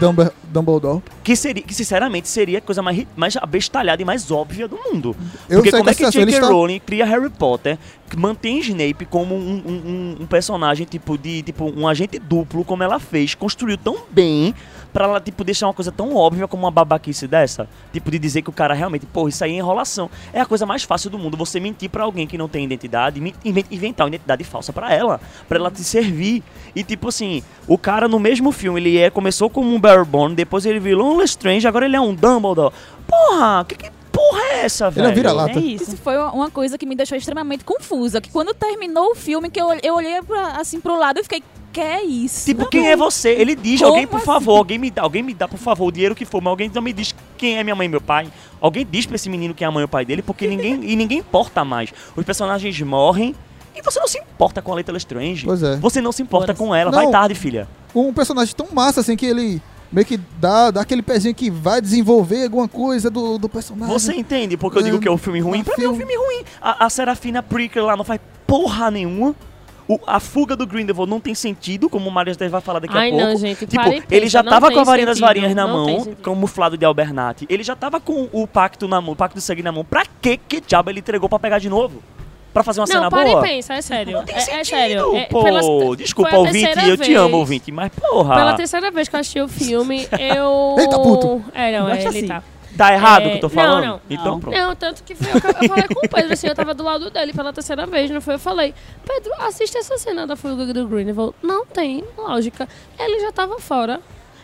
Dumbledore? 0.52 1.04
Que, 1.24 1.36
seria, 1.36 1.62
que 1.62 1.74
sinceramente 1.74 2.28
seria 2.28 2.58
a 2.58 2.62
coisa 2.62 2.82
mais, 2.82 3.06
mais 3.16 3.38
abestalhada 3.38 4.02
e 4.02 4.06
mais 4.06 4.32
óbvia 4.32 4.68
do 4.68 4.76
mundo. 4.78 5.16
Eu 5.48 5.60
Porque 5.62 5.72
como 5.72 5.88
é 5.90 5.94
que 5.94 6.10
J.K. 6.10 6.32
está... 6.32 6.48
Rowling 6.48 6.80
cria 6.80 7.06
Harry 7.06 7.30
Potter, 7.30 7.78
que 8.10 8.18
mantém 8.18 8.58
Snape 8.60 9.06
como 9.06 9.36
um, 9.36 9.40
um- 9.40 9.72
um- 9.72 10.18
um 10.22 10.26
personagem, 10.26 10.88
tipo, 10.88 11.16
de 11.18 11.44
tipo, 11.44 11.66
um 11.78 11.88
agente 11.88 12.18
duplo, 12.18 12.64
como 12.66 12.82
ela 12.82 13.00
fez, 13.00 13.36
construiu 13.36 13.78
tão 13.78 13.98
bem 14.10 14.54
pra 14.96 15.04
ela, 15.04 15.20
tipo, 15.20 15.44
deixar 15.44 15.68
uma 15.68 15.74
coisa 15.74 15.92
tão 15.92 16.16
óbvia 16.16 16.48
como 16.48 16.64
uma 16.64 16.72
babaquice 16.72 17.28
dessa. 17.28 17.68
Tipo, 17.92 18.10
de 18.10 18.18
dizer 18.18 18.42
que 18.44 18.50
o 18.50 18.54
cara 18.54 18.74
realmente, 18.74 19.06
pô, 19.06 19.28
isso 19.28 19.44
aí 19.44 19.52
é 19.52 19.56
enrolação. 19.58 20.10
É 20.32 20.40
a 20.40 20.46
coisa 20.46 20.66
mais 20.66 20.84
fácil 20.84 21.10
do 21.10 21.20
mundo, 21.20 21.36
você 21.36 21.60
mentir 21.60 21.90
pra 21.90 22.06
alguém 22.06 22.26
que 22.26 22.38
não 22.38 22.48
tem 22.48 22.64
identidade, 22.64 23.20
inventar 23.44 24.06
uma 24.06 24.10
identidade 24.16 24.46
falsa 24.46 24.72
pra 24.72 24.94
ela, 24.94 25.20
pra 25.50 25.58
ela 25.60 25.70
te 25.70 25.84
servir. 25.84 26.42
E 26.74 26.82
tipo 26.82 27.10
assim, 27.10 27.44
o 27.68 27.78
cara 27.78 28.08
no 28.08 28.18
mesmo 28.20 28.54
filme, 28.54 28.80
ele 28.80 28.98
é, 28.98 29.10
começou 29.10 29.50
como 29.50 29.74
um 29.76 29.80
Barebone, 29.80 30.34
depois 30.34 30.66
ele 30.66 30.80
virou 30.80 31.14
um 31.14 31.18
Lestrange, 31.18 31.68
agora 31.68 31.86
ele 31.86 31.98
é 31.98 32.02
um 32.02 32.16
Dumbledore. 32.16 32.74
Porra, 33.06 33.66
que, 33.68 33.76
que 33.76 33.92
porra 34.14 34.40
é 34.54 34.66
essa, 34.66 34.90
velho? 34.90 35.04
Ele 35.04 35.10
é 35.10 35.12
um 35.12 35.16
vira-lata. 35.16 35.60
É 35.60 35.62
isso. 35.62 35.84
Isso 35.84 35.98
foi 35.98 36.16
uma- 36.18 36.32
uma 36.32 36.50
coisa 36.50 36.78
que 36.78 36.86
me 36.86 36.96
deixou 36.96 37.18
extremamente 37.18 37.66
confusa. 37.66 38.22
Que 38.22 38.30
quando 38.30 38.54
terminou 38.54 39.12
o 39.12 39.16
filme, 39.16 39.50
que 39.50 39.60
eu, 39.62 39.68
eu 39.84 39.96
olhei 39.96 40.22
pra, 40.22 40.54
assim 40.60 40.80
pro 40.80 40.98
lado 40.98 41.20
e 41.20 41.24
fiquei, 41.24 41.44
que 41.76 41.82
é 41.82 42.04
isso? 42.04 42.46
Tipo, 42.46 42.66
quem 42.68 42.88
é 42.90 42.96
você? 42.96 43.30
Ele 43.32 43.54
diz, 43.56 43.80
Como 43.82 43.92
alguém, 43.94 44.08
por 44.08 44.18
assim? 44.18 44.26
favor, 44.26 44.58
alguém 44.58 44.78
me 44.78 44.90
dá, 44.90 45.02
alguém 45.02 45.22
me 45.22 45.34
dá, 45.34 45.48
por 45.48 45.60
favor, 45.60 45.88
o 45.88 45.92
dinheiro 45.92 46.16
que 46.16 46.24
for, 46.26 46.42
mas 46.42 46.50
alguém 46.52 46.72
não 46.74 46.82
me 46.82 46.94
diz 46.94 47.14
quem 47.38 47.58
é 47.58 47.64
minha 47.64 47.76
mãe 47.76 47.86
e 47.86 47.90
meu 47.90 48.00
pai. 48.02 48.28
Alguém 48.62 48.88
diz 48.90 49.06
pra 49.06 49.16
esse 49.16 49.30
menino 49.30 49.54
quem 49.54 49.66
é 49.66 49.68
a 49.68 49.72
mãe 49.72 49.82
e 49.82 49.86
o 49.86 49.88
pai 49.88 50.06
dele, 50.06 50.22
porque 50.22 50.48
ninguém, 50.48 50.80
e 50.84 50.96
ninguém 50.96 51.20
importa 51.20 51.66
mais. 51.66 51.92
Os 52.16 52.24
personagens 52.24 52.80
morrem 52.82 53.36
e 53.76 53.82
você 53.82 54.00
não 54.00 54.08
se 54.08 54.18
importa 54.18 54.62
com 54.62 54.72
a 54.72 54.76
Letra 54.76 54.94
Lestrange. 54.94 55.46
Pois 55.46 55.62
é. 55.62 55.76
Você 55.78 56.00
não 56.02 56.12
se 56.14 56.22
importa 56.22 56.54
com 56.54 56.74
ela. 56.74 56.90
Não. 56.92 56.98
Vai 57.04 57.12
tarde, 57.12 57.36
filha. 57.36 57.68
Um 57.94 58.14
personagem 58.14 58.56
tão 58.56 58.68
massa 58.72 59.02
assim 59.02 59.18
que 59.18 59.26
ele 59.26 59.62
meio 59.92 60.06
que 60.08 60.18
dá, 60.40 60.72
dá 60.72 60.82
aquele 60.82 61.02
pezinho 61.02 61.36
que 61.36 61.50
vai 61.52 61.82
desenvolver 61.82 62.44
alguma 62.46 62.68
coisa 62.70 63.10
do, 63.10 63.38
do 63.38 63.48
personagem. 63.50 63.94
Você 63.94 64.14
entende 64.14 64.56
porque 64.58 64.78
eu 64.80 64.84
digo 64.84 64.98
É, 64.98 65.00
que 65.02 65.08
é 65.08 65.12
um 65.12 65.18
filme 65.18 65.42
ruim? 65.42 65.60
um 65.60 65.64
Pra 65.64 65.76
mim 65.78 65.84
é 65.84 65.90
um 65.90 65.96
filme- 65.96 66.14
filme 66.14 66.26
ruim. 66.28 66.46
A, 66.62 66.86
a 66.86 66.90
Serafina 66.90 67.44
Prickler 67.44 67.86
lá 67.86 67.98
não 67.98 68.04
faz 68.06 68.20
porra 68.48 68.90
nenhuma. 68.90 69.36
O- 69.88 70.00
a 70.08 70.20
fuga 70.20 70.56
do 70.56 70.66
Grindelwald 70.66 71.10
não 71.10 71.20
tem 71.20 71.36
sentido, 71.36 71.88
como 71.90 72.10
o 72.10 72.12
Marias 72.12 72.38
vai 72.38 72.60
falar 72.62 72.80
daqui 72.80 72.98
Ai, 72.98 73.10
a 73.10 73.12
pouco. 73.12 73.26
não, 73.28 73.38
gente. 73.38 73.60
Tipo, 73.68 73.76
para 73.76 73.90
ele 73.96 74.02
pensa, 74.02 74.28
já 74.30 74.42
não 74.44 74.52
tava 74.52 74.72
com 74.72 74.80
a 74.80 74.84
varinha 74.84 75.06
das 75.06 75.20
varinhas 75.20 75.54
na 75.54 75.68
não 75.68 75.86
mão, 75.86 76.16
camuflado 76.24 76.76
de 76.76 76.84
Albernati. 76.86 77.46
Ele 77.50 77.62
já 77.64 77.76
tava 77.76 78.00
com 78.00 78.28
o 78.32 78.48
pacto 78.48 78.88
na 78.88 79.00
mão, 79.00 79.14
o 79.14 79.16
pacto 79.16 79.38
de 79.38 79.44
sangue 79.44 79.62
na 79.62 79.72
mão. 79.72 79.86
Pra 79.86 80.04
que 80.22 80.38
que 80.38 80.60
diabo 80.60 80.90
ele 80.90 81.00
entregou 81.00 81.30
pra 81.30 81.38
pegar 81.38 81.60
de 81.60 81.70
novo? 81.70 82.02
Pra 82.52 82.64
fazer 82.64 82.80
uma 82.80 82.88
Não, 82.88 82.94
cena 82.94 83.10
para 83.12 83.26
boa? 83.26 83.46
e 83.46 83.50
pensa, 83.50 83.74
é 83.74 83.82
sério. 83.82 84.14
Não 84.14 84.24
tem 84.24 84.34
é, 84.34 84.40
sentido, 84.40 84.60
é 84.60 84.64
sério. 84.64 85.16
É, 85.18 85.26
pô. 85.26 85.44
pela- 85.44 85.96
Desculpa, 85.98 86.38
ouvinte, 86.38 86.80
eu 86.88 86.96
te 86.98 87.14
amo, 87.14 87.38
ouvinte, 87.38 87.70
mas 87.70 87.92
porra. 87.92 88.34
Pela 88.34 88.54
terceira 88.54 88.90
vez 88.92 89.10
que 89.10 89.16
eu 89.16 89.20
assisti 89.20 89.42
o 89.42 89.48
filme, 89.50 90.08
eu. 90.18 90.76
Eita, 90.80 90.98
puto. 90.98 91.44
É, 91.54 91.78
não, 91.78 91.90
é, 91.90 92.00
ele 92.00 92.08
assim. 92.08 92.28
tá. 92.28 92.42
Tá 92.78 92.94
errado 92.94 93.24
o 93.24 93.28
É, 93.28 93.30
que 93.32 93.36
eu 93.38 93.42
tô 93.42 93.48
não, 93.48 93.54
falando? 93.64 93.86
não. 93.86 94.02
Então 94.10 94.26
Não. 94.34 94.40
pronto. 94.40 94.58
Não, 94.58 94.76
tanto 94.76 95.04
que 95.04 95.16
foi 95.16 95.30
eu, 95.32 95.36
eu 95.36 95.68
falei 95.70 95.84
com 95.88 96.06
o 96.06 96.10
Pedro, 96.10 96.34
assim, 96.34 96.48
eu 96.48 96.56
tava 96.56 96.74
do 96.74 96.84
lado 96.84 97.10
dele 97.10 97.34
pela 97.34 97.54
terceira 97.54 97.86
vez, 97.86 98.10
não 98.12 98.20
foi? 98.22 98.36
Eu 98.36 98.40
falei, 98.40 98.74
Pedro, 99.06 99.32
assiste 99.40 99.78
essa 99.78 99.98
cena 99.98 100.28
da 100.28 100.36
fuga 100.36 100.66
do 100.74 100.88
Greenwald. 100.88 101.34
Não 101.42 101.66
tem 101.66 102.04
lógica. 102.18 102.68
Ele 103.00 103.20
já 103.22 103.32
tava 103.32 103.60
fora, 103.60 104.02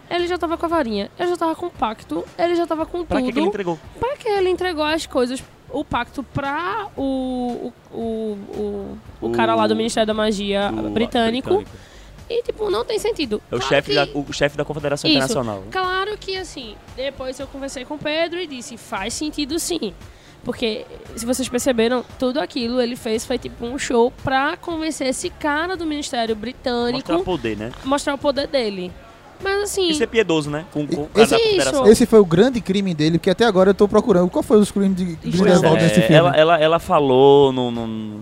ele 0.10 0.28
já 0.28 0.38
tava 0.38 0.58
com 0.58 0.66
a 0.66 0.70
varinha, 0.70 1.10
ele 1.20 1.30
já 1.30 1.38
tava 1.38 1.56
com 1.56 1.66
o 1.68 1.72
pacto, 1.72 2.24
ele 2.38 2.56
já 2.56 2.66
tava 2.68 2.86
com 2.86 3.04
Pra 3.06 3.18
tudo. 3.18 3.28
que, 3.28 3.34
que 3.34 3.40
ele 3.40 3.48
entregou? 3.48 3.80
Pra 4.00 4.16
que 4.18 4.28
ele 4.28 4.50
entregou 4.50 4.84
as 4.84 5.06
coisas, 5.06 5.44
o 5.70 5.84
pacto 5.86 6.22
pra 6.24 6.88
o, 6.98 7.72
o, 7.94 7.98
o, 7.98 8.98
o, 9.22 9.28
o 9.28 9.30
cara 9.32 9.56
lá 9.56 9.68
do 9.68 9.76
Ministério 9.76 10.08
da 10.08 10.14
Magia 10.14 10.70
O- 10.72 10.90
britânico. 10.90 11.64
E, 12.32 12.44
tipo, 12.44 12.70
não 12.70 12.86
tem 12.86 12.98
sentido. 12.98 13.42
É 13.52 13.56
o 13.56 13.60
Claro 13.60 13.76
chefe 13.76 13.90
que- 13.90 13.96
da, 13.96 14.08
o 14.20 14.34
chefe 14.34 14.58
da 14.58 14.64
Confederação 14.66 15.10
Isso. 15.10 15.18
Internacional. 15.18 15.64
Claro 15.72 16.18
que 16.18 16.38
assim, 16.38 16.76
depois 16.96 17.40
eu 17.40 17.48
conversei 17.48 17.84
com 17.84 17.96
o 17.96 18.00
Pedro 18.00 18.40
e 18.40 18.48
disse, 18.48 18.78
faz 18.78 19.14
sentido 19.14 19.60
sim. 19.60 19.94
Porque, 20.44 20.86
se 21.16 21.24
vocês 21.26 21.48
perceberam, 21.48 22.04
tudo 22.18 22.40
aquilo 22.40 22.82
ele 22.82 22.96
fez 22.96 23.24
foi 23.26 23.38
tipo 23.38 23.64
um 23.64 23.78
show 23.78 24.12
pra 24.24 24.58
convencer 24.58 25.08
esse 25.08 25.30
cara 25.30 25.76
do 25.78 25.86
Ministério 25.86 26.36
Britânico 26.36 27.12
Mostrar 27.12 27.20
poder, 27.24 27.58
né? 27.58 27.72
mostrar 27.84 28.14
o 28.16 28.18
poder 28.18 28.48
dele. 28.48 28.92
Mas 29.44 29.64
assim, 29.64 29.90
Isso 29.90 30.04
é 30.04 30.08
piedoso, 30.08 30.50
né? 30.52 30.66
Com, 30.72 30.86
com 30.88 31.02
o 31.02 31.10
Esse-. 31.20 31.36
Esse 31.90 32.06
foi 32.06 32.20
o 32.20 32.26
grande 32.26 32.62
crime 32.62 32.94
dele, 32.94 33.18
que 33.20 33.30
até 33.30 33.44
agora 33.46 33.72
eu 33.72 33.74
tô 33.74 33.88
procurando. 33.88 34.30
Qual 34.30 34.42
foi 34.44 34.58
os 34.60 34.70
crimes 34.72 34.96
de 34.96 35.04
Grindelwald 35.16 35.80
é, 35.80 35.82
nesse 35.84 36.02
filme? 36.02 36.16
ela, 36.16 36.36
ela, 36.36 36.60
ela 36.60 36.80
falou 36.80 37.52
no- 37.52 37.72
no- 37.72 38.22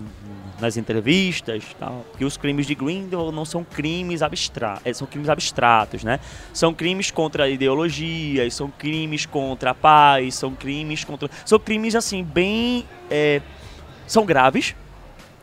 nas 0.60 0.76
entrevistas 0.76 1.64
tal, 1.78 2.04
que 2.18 2.24
os 2.24 2.36
crimes 2.36 2.66
de 2.66 2.74
Grindelwald 2.74 3.34
não 3.34 3.44
são 3.44 3.64
crimes 3.64 4.22
abstratos, 4.22 4.96
são 4.96 5.06
crimes 5.06 5.28
abstratos, 5.28 6.04
né? 6.04 6.20
São 6.52 6.74
crimes 6.74 7.10
contra 7.10 7.48
ideologias, 7.48 8.54
são 8.54 8.70
crimes 8.70 9.26
contra 9.26 9.70
a 9.70 9.74
paz, 9.74 10.34
são 10.34 10.52
crimes 10.54 11.04
contra. 11.04 11.30
São 11.44 11.58
crimes 11.58 11.94
assim, 11.94 12.22
bem. 12.22 12.84
é, 13.10 13.40
são 14.06 14.24
graves, 14.26 14.74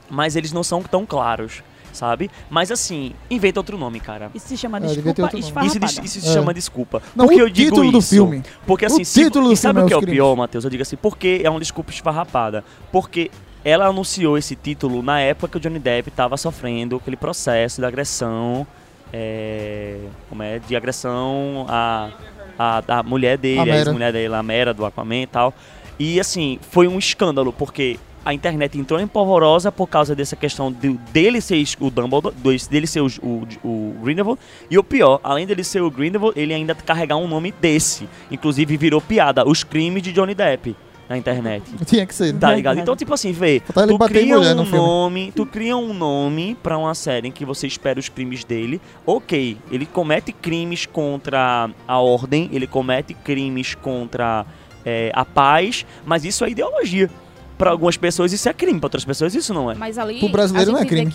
mas 0.09 0.36
eles 0.36 0.51
não 0.51 0.61
são 0.63 0.82
tão 0.84 1.05
claros, 1.05 1.63
sabe? 1.93 2.30
Mas 2.49 2.70
assim, 2.72 3.13
inventa 3.30 3.59
outro 3.59 3.78
nome, 3.78 3.99
cara. 3.99 4.30
Isso 4.36 4.47
se 4.47 4.57
chama 4.57 4.78
É, 4.78 4.82
desculpa 4.82 5.22
nome. 5.22 5.39
Isso, 5.39 5.47
esfarrapada. 5.49 6.05
isso 6.05 6.22
se 6.22 6.30
É. 6.30 6.34
chama 6.34 6.53
desculpa. 6.53 7.01
Não, 7.15 7.26
Por 7.26 7.34
que 7.34 7.41
o 7.41 7.45
eu 7.45 7.49
digo 7.49 7.72
título 7.72 7.91
do 7.91 7.99
isso? 7.99 8.09
filme. 8.09 8.43
Porque 8.65 8.86
assim, 8.86 9.01
O 9.01 9.05
se- 9.05 9.24
título 9.24 9.47
do 9.47 9.53
e 9.53 9.57
sabe 9.57 9.80
filme 9.80 9.82
é 9.82 9.86
o 9.86 9.88
que 9.88 9.93
é 9.93 9.97
o 9.97 10.01
crimes. 10.01 10.15
pior, 10.18 10.36
Matheus? 10.36 10.63
Eu 10.65 10.70
digo 10.70 10.82
assim, 10.84 10.95
porque 10.97 11.41
é 11.43 11.49
uma 11.49 11.59
desculpa 11.59 11.91
esfarrapada. 11.91 12.63
Porque 12.91 13.32
ela 13.70 13.86
anunciou 13.88 14.38
esse 14.38 14.55
título 14.55 15.01
na 15.01 15.20
época 15.20 15.49
que 15.49 15.57
o 15.57 15.59
Johnny 15.59 15.78
Depp 15.80 16.07
estava 16.09 16.38
sofrendo 16.38 16.95
aquele 16.95 17.18
processo 17.18 17.82
de 17.82 17.86
agressão, 17.86 18.65
é, 19.11 19.97
como 20.30 20.41
é, 20.41 20.59
de 20.59 20.74
agressão 20.76 21.65
à, 21.68 22.09
à, 22.57 22.84
à 22.99 23.03
mulher 23.03 23.38
dele, 23.38 23.59
A 23.59 23.78
ex-mulher 23.80 24.13
dele, 24.13 24.34
a 24.34 24.41
Mera, 24.41 24.74
do 24.74 24.86
Aquaman 24.86 25.24
e 25.24 25.28
tal. 25.28 25.53
E 25.99 26.18
assim, 26.18 26.59
foi 26.72 26.88
um 26.88 26.97
escândalo, 26.97 27.51
porque 27.51 27.99
a 28.24 28.34
internet 28.34 28.78
entrou 28.80 28.99
em 29.01 29.07
polvorosa 29.07 29.70
por 29.72 29.88
causa 29.88 30.15
dessa 30.15 30.36
questão 30.38 30.72
de- 30.72 30.93
dele 31.11 31.41
ser 31.41 31.61
o 31.80 31.89
Dumbledore, 31.89 32.34
do- 32.36 32.70
dele 32.70 32.88
ser 32.88 33.01
o, 33.01 33.07
o, 33.22 33.47
o 33.65 33.95
Grindelwald, 34.01 34.39
e 34.72 34.78
o 34.78 34.84
pior, 34.84 35.20
além 35.24 35.45
dele 35.45 35.63
ser 35.63 35.82
o 35.82 35.89
Grindelwald, 35.91 36.39
ele 36.39 36.53
ainda 36.53 36.74
carregar 36.74 37.18
um 37.18 37.28
nome 37.28 37.51
desse. 37.51 38.07
Inclusive 38.32 38.78
virou 38.78 39.01
piada, 39.01 39.45
os 39.47 39.63
crimes 39.63 40.03
de 40.03 40.13
Johnny 40.13 40.34
Depp 40.36 40.74
na 41.09 41.17
internet. 41.17 41.63
Tinha 41.85 42.05
que 42.05 42.13
ser. 42.13 42.33
Tá 42.33 42.53
ligado? 42.53 42.79
Então, 42.79 42.95
tipo 42.95 43.13
assim, 43.13 43.31
vê, 43.31 43.61
tu 43.61 43.99
cria 43.99 44.35
mulher 44.35 44.53
um 44.53 44.57
no 44.57 44.65
filme. 44.65 44.77
nome, 44.77 45.33
tu 45.35 45.45
cria 45.45 45.77
um 45.77 45.93
nome 45.93 46.55
pra 46.61 46.77
uma 46.77 46.93
série 46.93 47.27
em 47.27 47.31
que 47.31 47.45
você 47.45 47.67
espera 47.67 47.99
os 47.99 48.09
crimes 48.09 48.43
dele. 48.43 48.81
Ok, 49.05 49.57
ele 49.71 49.85
comete 49.85 50.31
crimes 50.31 50.85
contra 50.85 51.69
a 51.87 51.99
ordem, 51.99 52.49
ele 52.51 52.67
comete 52.67 53.13
crimes 53.13 53.75
contra 53.75 54.45
é, 54.85 55.11
a 55.13 55.23
paz, 55.23 55.85
mas 56.05 56.25
isso 56.25 56.43
é 56.43 56.49
ideologia. 56.49 57.09
Pra 57.57 57.71
algumas 57.71 57.97
pessoas 57.97 58.31
isso 58.31 58.47
é 58.47 58.53
crime, 58.53 58.79
pra 58.79 58.85
outras 58.85 59.03
pessoas 59.05 59.33
isso 59.33 59.53
não 59.53 59.71
é. 59.71 59.75
Mas 59.75 59.97
ali 59.97 60.19
Pro 60.19 60.29
brasileiro 60.29 60.71
a 60.71 60.73
não 60.73 60.81
é 60.81 60.85
crime. 60.85 61.11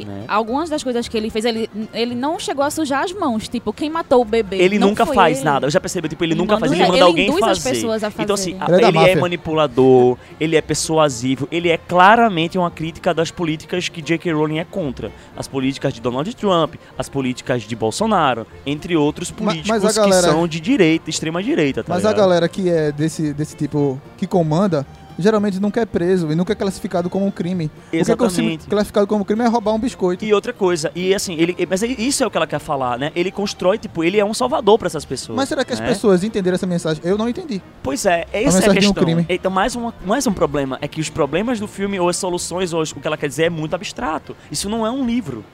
Que 0.00 0.04
Né? 0.04 0.24
algumas 0.28 0.68
das 0.70 0.82
coisas 0.82 1.06
que 1.08 1.16
ele 1.16 1.30
fez, 1.30 1.44
ele, 1.44 1.68
ele 1.92 2.14
não 2.14 2.38
chegou 2.38 2.64
a 2.64 2.70
sujar 2.70 3.04
as 3.04 3.12
mãos. 3.12 3.48
Tipo, 3.48 3.72
quem 3.72 3.90
matou 3.90 4.22
o 4.22 4.24
bebê? 4.24 4.56
Ele 4.56 4.78
não 4.78 4.88
nunca 4.88 5.04
foi 5.06 5.14
faz 5.14 5.38
ele. 5.38 5.44
nada. 5.44 5.66
Eu 5.66 5.70
já 5.70 5.80
percebi, 5.80 6.08
tipo, 6.08 6.22
ele 6.24 6.32
Ele 6.32 6.40
nunca 6.40 6.54
manda- 6.54 6.66
faz, 6.66 6.72
ele 6.72 6.82
ele 6.82 6.92
manda 6.92 7.04
alguém 7.04 7.28
induz 7.28 7.42
as 7.42 7.58
fazer. 7.58 7.70
pessoas 7.70 8.04
a 8.04 8.08
Então 8.18 8.34
assim, 8.34 8.56
a- 8.60 8.64
Ele 8.66 8.74
é 8.74 8.76
ele 8.76 8.86
é 8.86 8.92
máfia. 8.92 9.20
manipulador, 9.20 10.16
ele 10.40 10.56
é 10.56 10.60
persuasivo, 10.60 11.46
ele 11.50 11.68
é 11.68 11.76
claramente 11.76 12.56
uma 12.58 12.70
crítica 12.70 13.12
das 13.14 13.30
políticas 13.30 13.88
que 13.88 14.00
J.K. 14.02 14.32
Rowling 14.32 14.58
é 14.58 14.64
contra. 14.64 15.10
As 15.36 15.46
políticas 15.48 15.92
de 15.92 16.00
Donald 16.00 16.34
Trump, 16.34 16.74
as 16.98 17.08
políticas 17.08 17.62
de 17.62 17.76
Bolsonaro, 17.76 18.46
entre 18.66 18.96
outros 18.96 19.30
políticos 19.30 19.68
mas 19.68 19.84
a 19.84 19.92
galera- 20.02 20.26
que 20.28 20.32
são 20.32 20.46
de 20.48 20.60
direita, 20.60 21.10
extrema 21.10 21.42
direita, 21.42 21.82
tá 21.82 21.94
Mas 21.94 22.04
a 22.04 22.10
ligado? 22.10 22.22
galera 22.26 22.48
que 22.48 22.68
é 22.68 22.90
desse, 22.92 23.32
desse 23.32 23.56
tipo 23.56 24.00
que 24.16 24.26
comanda, 24.26 24.86
geralmente 25.18 25.60
nunca 25.60 25.80
é 25.80 25.86
preso 25.86 26.30
e 26.30 26.34
nunca 26.34 26.52
é 26.52 26.56
classificado 26.56 27.08
como 27.10 27.26
um 27.26 27.30
crime. 27.30 27.66
O 27.66 27.90
que 27.90 27.96
é 27.96 28.00
Exatamente. 28.00 28.66
classificado 28.66 29.06
como 29.06 29.24
crime 29.24 29.42
é 29.42 29.46
roubar 29.48 29.74
um 29.74 29.78
biscoito. 29.78 30.24
E 30.24 30.32
outra 30.32 30.52
coisa, 30.52 30.90
e 30.94 31.14
assim, 31.14 31.34
ele, 31.34 31.56
mas 31.68 31.82
isso 31.82 32.22
é 32.22 32.26
o 32.26 32.30
que 32.30 32.36
ela 32.36 32.46
quer 32.46 32.58
falar, 32.58 32.98
né? 32.98 33.12
Ele 33.14 33.30
constrói, 33.30 33.78
tipo, 33.78 34.02
ele 34.04 34.18
é 34.18 34.24
um 34.24 34.34
salvador 34.34 34.78
pra 34.78 34.86
essas 34.86 35.04
pessoas. 35.04 35.36
Mas 35.36 35.48
será 35.48 35.64
que 35.64 35.72
as 35.72 35.80
né? 35.80 35.86
pessoas 35.88 36.22
entenderam 36.24 36.54
essa 36.54 36.66
mensagem? 36.66 37.02
Eu 37.04 37.16
não 37.18 37.28
entendi. 37.28 37.60
Pois 37.82 38.04
é, 38.06 38.26
essa 38.32 38.58
é 38.58 38.70
a 38.70 38.72
de 38.72 38.78
um 38.88 38.92
questão. 38.92 38.94
crime. 39.04 39.26
Então, 39.28 39.50
mais, 39.50 39.74
uma, 39.76 39.94
mais 40.04 40.26
um 40.26 40.32
problema 40.32 40.78
é 40.80 40.88
que 40.88 41.00
os 41.00 41.08
problemas 41.10 41.58
do 41.60 41.68
filme, 41.68 41.98
ou 41.98 42.08
as 42.08 42.16
soluções, 42.16 42.72
ou 42.72 42.80
as- 42.80 42.92
o 42.92 42.96
que 43.00 43.06
ela 43.06 43.16
quer 43.16 43.28
dizer 43.28 43.44
é 43.44 43.50
muito 43.50 43.74
abstrato. 43.74 44.36
Isso 44.50 44.68
não 44.68 44.86
é 44.86 44.90
um 44.90 45.04
livro. 45.06 45.44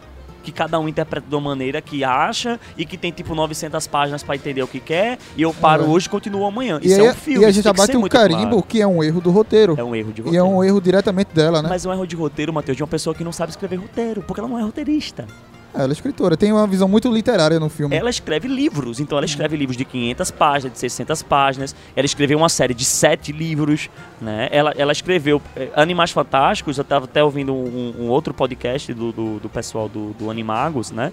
Que 0.43 0.53
cada 0.53 0.79
um 0.81 0.89
interpreta 0.89 1.27
de 1.29 1.35
uma 1.35 1.51
maneira 1.51 1.81
que 1.83 2.03
acha 2.05 2.59
e 2.77 2.87
que 2.87 2.97
tem 2.97 3.11
tipo 3.13 3.35
900 3.35 3.87
páginas 3.87 4.23
pra 4.23 4.35
entender 4.35 4.63
o 4.63 4.67
que 4.69 4.81
quer. 4.81 5.19
E 5.37 5.43
eu 5.43 5.53
paro 5.53 5.85
É. 5.85 5.87
hoje 5.89 6.07
e 6.07 6.11
continuo 6.11 6.47
amanhã. 6.47 6.79
E, 6.83 6.87
Isso 6.87 7.01
aí, 7.01 7.07
é 7.07 7.11
um 7.11 7.15
filme. 7.15 7.41
e 7.43 7.45
a 7.45 7.51
gente 7.51 7.65
já 7.65 7.73
que 7.73 7.77
bate 7.79 7.97
um 7.97 8.03
carimbo 8.09 8.43
claro. 8.51 8.63
que 8.63 8.81
é 8.81 8.87
um 8.87 9.03
erro 9.05 9.21
do 9.21 9.31
roteiro. 9.31 9.75
É 9.79 9.85
um 9.85 9.95
erro 9.95 10.13
de 10.13 10.21
e 10.21 10.25
roteiro. 10.25 10.47
é 10.47 10.49
um 10.49 10.65
erro 10.65 10.81
diretamente 10.81 11.35
dela, 11.35 11.61
né? 11.63 11.69
Mas 11.69 11.85
é 11.85 11.89
um 11.89 11.93
erro 11.93 12.07
de 12.07 12.17
roteiro, 12.17 12.53
Matheus, 12.53 12.77
de 12.77 12.83
uma 12.83 12.89
pessoa 12.89 13.15
que 13.15 13.23
não 13.25 13.33
sabe 13.33 13.51
escrever 13.51 13.77
roteiro, 13.77 14.23
porque 14.23 14.41
ela 14.41 14.49
não 14.49 14.59
é 14.59 14.63
roteirista. 14.63 15.27
Ela 15.75 15.89
é 15.89 15.93
escritora, 15.93 16.37
tem 16.37 16.51
uma 16.51 16.67
visão 16.67 16.89
muito 16.89 17.13
literária 17.13 17.61
no 17.61 17.69
filme. 17.69 17.95
Ela 17.95 18.09
escreve 18.09 18.49
livros, 18.49 19.01
então 19.01 19.19
ela 19.19 19.27
escreve 19.27 19.57
livros 19.57 19.77
de 19.77 19.85
500 19.85 20.31
páginas, 20.31 20.73
de 20.73 20.79
600 20.79 21.23
páginas. 21.23 21.77
Ela 21.95 22.07
escreveu 22.07 22.39
uma 22.39 22.49
série 22.49 22.73
de 22.73 22.85
sete 22.85 23.33
livros, 23.33 23.91
né? 24.21 24.49
Ela, 24.51 24.73
ela 24.77 24.93
escreveu 24.93 25.43
eh, 25.55 25.69
Animais 25.77 26.11
Fantásticos. 26.11 26.79
Eu 26.79 26.83
estava 26.83 27.05
até 27.05 27.23
ouvindo 27.23 27.55
um, 27.55 27.95
um 27.99 28.09
outro 28.09 28.33
podcast 28.33 28.95
do, 28.95 29.13
do, 29.13 29.39
do 29.41 29.49
pessoal 29.49 29.89
do, 29.89 30.15
do 30.15 30.31
Animagos, 30.31 30.91
né? 30.91 31.13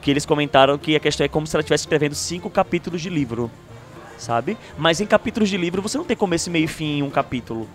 Que 0.00 0.10
eles 0.10 0.26
comentaram 0.26 0.76
que 0.76 0.96
a 0.96 1.00
questão 1.00 1.24
é 1.24 1.28
como 1.28 1.46
se 1.46 1.54
ela 1.54 1.60
estivesse 1.60 1.84
escrevendo 1.84 2.16
cinco 2.16 2.50
capítulos 2.50 3.00
de 3.00 3.08
livro, 3.08 3.48
sabe? 4.18 4.58
Mas 4.76 5.00
em 5.00 5.06
capítulos 5.06 5.48
de 5.48 5.56
livro 5.56 5.80
você 5.80 5.96
não 5.96 6.04
tem 6.04 6.16
começo, 6.16 6.50
meio 6.50 6.64
e 6.64 6.68
fim 6.68 6.98
em 6.98 7.02
um 7.02 7.10
capítulo. 7.10 7.68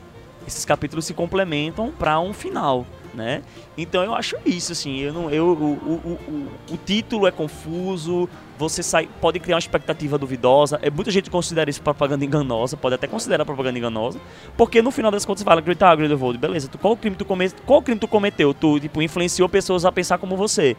Esses 0.46 0.66
capítulos 0.66 1.06
se 1.06 1.14
complementam 1.14 1.92
para 1.98 2.20
um 2.20 2.34
final, 2.34 2.86
né? 3.18 3.42
Então 3.76 4.04
eu 4.04 4.14
acho 4.14 4.38
isso, 4.46 4.72
assim, 4.72 5.00
eu 5.00 5.12
não, 5.12 5.30
eu, 5.32 5.48
o, 5.48 5.74
o, 5.74 6.20
o, 6.32 6.74
o 6.74 6.78
título 6.78 7.26
é 7.26 7.32
confuso, 7.32 8.30
você 8.60 8.84
sai, 8.84 9.10
pode 9.20 9.40
criar 9.40 9.56
uma 9.56 9.60
expectativa 9.60 10.20
duvidosa, 10.20 10.78
é, 10.84 10.90
muita 10.92 11.10
gente 11.10 11.30
considera 11.32 11.68
isso 11.68 11.82
propaganda 11.82 12.24
enganosa, 12.24 12.78
pode 12.78 12.94
até 12.94 13.08
considerar 13.08 13.44
propaganda 13.44 13.80
enganosa, 13.80 14.20
porque 14.56 14.82
no 14.84 14.92
final 14.92 15.12
das 15.12 15.26
contas 15.26 15.42
você 15.42 15.46
fala, 15.46 15.62
tá, 15.76 15.96
Grindelwald, 15.96 16.38
beleza, 16.38 16.68
tu, 16.68 16.78
qual, 16.78 16.96
crime 16.96 17.16
tu 17.16 17.26
come, 17.26 17.50
qual 17.66 17.82
crime 17.82 18.00
tu 18.00 18.08
cometeu? 18.08 18.54
Tu, 18.54 18.82
tipo, 18.82 19.02
influenciou 19.02 19.50
pessoas 19.50 19.84
a 19.84 19.92
pensar 19.92 20.20
como 20.20 20.38
você. 20.38 20.78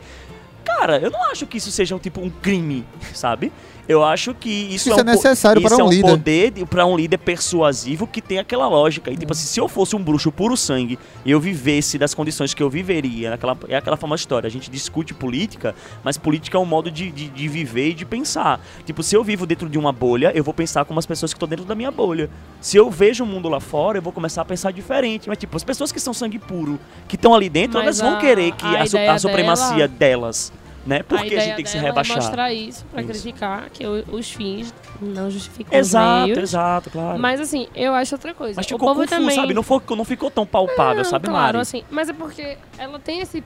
Cara, 0.76 0.98
eu 0.98 1.10
não 1.10 1.24
acho 1.30 1.46
que 1.46 1.56
isso 1.58 1.70
seja 1.72 1.94
um 1.94 1.98
tipo 1.98 2.20
um 2.20 2.30
crime, 2.30 2.84
sabe? 3.14 3.50
Eu 3.88 4.04
acho 4.04 4.34
que 4.34 4.50
isso, 4.50 4.90
Isso 4.90 4.90
é, 4.90 4.92
é 4.92 4.94
um 4.96 4.98
po- 4.98 5.04
necessário 5.04 5.60
isso 5.60 5.68
para 5.74 5.80
é 5.80 5.82
um 5.82 5.86
um 5.86 5.90
líder. 5.90 6.10
poder 6.10 6.50
de- 6.50 6.66
para 6.66 6.84
um 6.84 6.94
líder 6.94 7.16
persuasivo 7.16 8.06
que 8.06 8.20
tem 8.20 8.38
aquela 8.38 8.68
lógica. 8.68 9.10
E 9.10 9.16
tipo 9.16 9.32
assim, 9.32 9.46
se 9.46 9.58
eu 9.58 9.66
fosse 9.66 9.96
um 9.96 10.02
bruxo 10.02 10.30
puro 10.30 10.58
sangue 10.58 10.98
e 11.24 11.30
eu 11.30 11.40
vivesse 11.40 11.96
das 11.96 12.12
condições 12.12 12.52
que 12.52 12.62
eu 12.62 12.68
viveria, 12.68 13.30
naquela, 13.30 13.56
é 13.66 13.76
aquela 13.78 13.96
famosa 13.96 14.20
história. 14.20 14.46
A 14.46 14.50
gente 14.50 14.70
discute 14.70 15.14
política, 15.14 15.74
mas 16.04 16.18
política 16.18 16.58
é 16.58 16.60
um 16.60 16.66
modo 16.66 16.90
de, 16.90 17.10
de, 17.10 17.28
de 17.30 17.48
viver 17.48 17.88
e 17.90 17.94
de 17.94 18.04
pensar. 18.04 18.60
Tipo, 18.84 19.02
se 19.02 19.14
eu 19.16 19.24
vivo 19.24 19.46
dentro 19.46 19.70
de 19.70 19.78
uma 19.78 19.90
bolha, 19.90 20.32
eu 20.34 20.44
vou 20.44 20.52
pensar 20.52 20.84
como 20.84 20.98
as 21.00 21.06
pessoas 21.06 21.32
que 21.32 21.36
estão 21.36 21.48
dentro 21.48 21.64
da 21.64 21.74
minha 21.74 21.90
bolha. 21.90 22.28
Se 22.60 22.76
eu 22.76 22.90
vejo 22.90 23.24
o 23.24 23.26
mundo 23.26 23.48
lá 23.48 23.58
fora, 23.58 23.96
eu 23.96 24.02
vou 24.02 24.12
começar 24.12 24.42
a 24.42 24.44
pensar 24.44 24.70
diferente. 24.70 25.30
Mas 25.30 25.38
tipo, 25.38 25.56
as 25.56 25.64
pessoas 25.64 25.90
que 25.90 25.98
são 25.98 26.12
sangue 26.12 26.38
puro, 26.38 26.78
que 27.08 27.16
estão 27.16 27.34
ali 27.34 27.48
dentro, 27.48 27.78
Mas 27.78 27.84
elas 27.84 28.00
vão 28.00 28.18
a- 28.18 28.20
querer 28.20 28.52
que 28.52 28.66
a 28.66 28.82
a, 28.82 28.86
su- 28.86 28.98
a 28.98 29.18
supremacia 29.18 29.88
dela- 29.88 29.98
delas. 29.98 30.52
Né? 30.88 31.02
Por 31.02 31.18
a 31.18 31.20
que 31.20 31.24
a 31.24 31.26
ideia 31.26 31.42
gente 31.42 31.56
tem 31.56 31.64
que 31.66 31.70
se 31.70 31.76
dela 31.76 31.88
rebaixar? 31.88 32.16
É 32.16 32.20
mostrar 32.20 32.52
isso 32.52 32.86
Isso. 32.96 33.06
criticar 33.06 33.68
que 33.68 33.86
o- 33.86 34.04
os 34.16 34.32
fins 34.32 34.72
não 35.02 35.30
justificam 35.30 35.78
Exato, 35.78 36.20
os 36.20 36.24
meios. 36.24 36.38
exato, 36.38 36.90
claro. 36.90 37.18
Mas 37.18 37.40
assim, 37.40 37.68
eu 37.74 37.92
acho 37.94 38.14
outra 38.14 38.32
coisa. 38.32 38.54
Mas 38.56 38.64
o 38.64 38.68
ficou 38.70 38.88
povo 38.88 39.00
confuso, 39.02 39.20
também... 39.20 39.36
sabe? 39.36 39.52
Não, 39.52 39.62
foi, 39.62 39.82
não 39.90 40.04
ficou 40.04 40.30
tão 40.30 40.46
palpável, 40.46 41.02
Não, 41.02 41.04
sabe, 41.04 41.28
claro, 41.28 41.42
Mari? 41.44 41.58
assim, 41.58 41.84
mas 41.90 42.08
é 42.08 42.14
porque 42.14 42.56
ela 42.78 42.98
tem 42.98 43.20
esse 43.20 43.44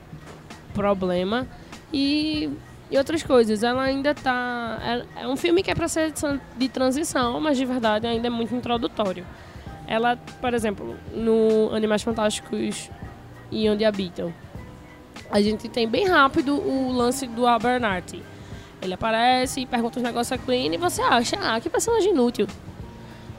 problema 0.73 1.45
e, 1.91 2.49
e 2.89 2.97
outras 2.97 3.21
coisas. 3.23 3.61
Ela 3.61 3.81
ainda 3.83 4.13
tá. 4.15 4.79
É, 5.17 5.23
é 5.23 5.27
um 5.27 5.35
filme 5.35 5.61
que 5.61 5.69
é 5.71 5.75
pra 5.75 5.87
ser 5.87 6.13
de 6.57 6.69
transição, 6.69 7.39
mas 7.39 7.57
de 7.57 7.65
verdade 7.65 8.07
ainda 8.07 8.27
é 8.27 8.29
muito 8.29 8.55
introdutório. 8.55 9.25
Ela, 9.85 10.15
por 10.39 10.53
exemplo, 10.53 10.95
no 11.13 11.73
Animais 11.75 12.01
Fantásticos 12.03 12.89
e 13.51 13.69
Onde 13.69 13.83
Habitam, 13.83 14.33
a 15.33 15.41
gente 15.41 15.67
tem 15.67 15.87
bem 15.87 16.07
rápido 16.07 16.55
o 16.55 16.91
lance 16.91 17.25
do 17.25 17.47
Abernathy. 17.47 18.21
Ele 18.79 18.93
aparece 18.93 19.65
pergunta 19.65 19.97
os 19.97 20.03
negócios 20.03 20.31
a 20.31 20.37
Queen 20.37 20.75
e 20.75 20.77
você 20.77 21.01
acha, 21.01 21.37
ah, 21.41 21.59
que 21.59 21.71
personagem 21.71 22.11
inútil. 22.11 22.45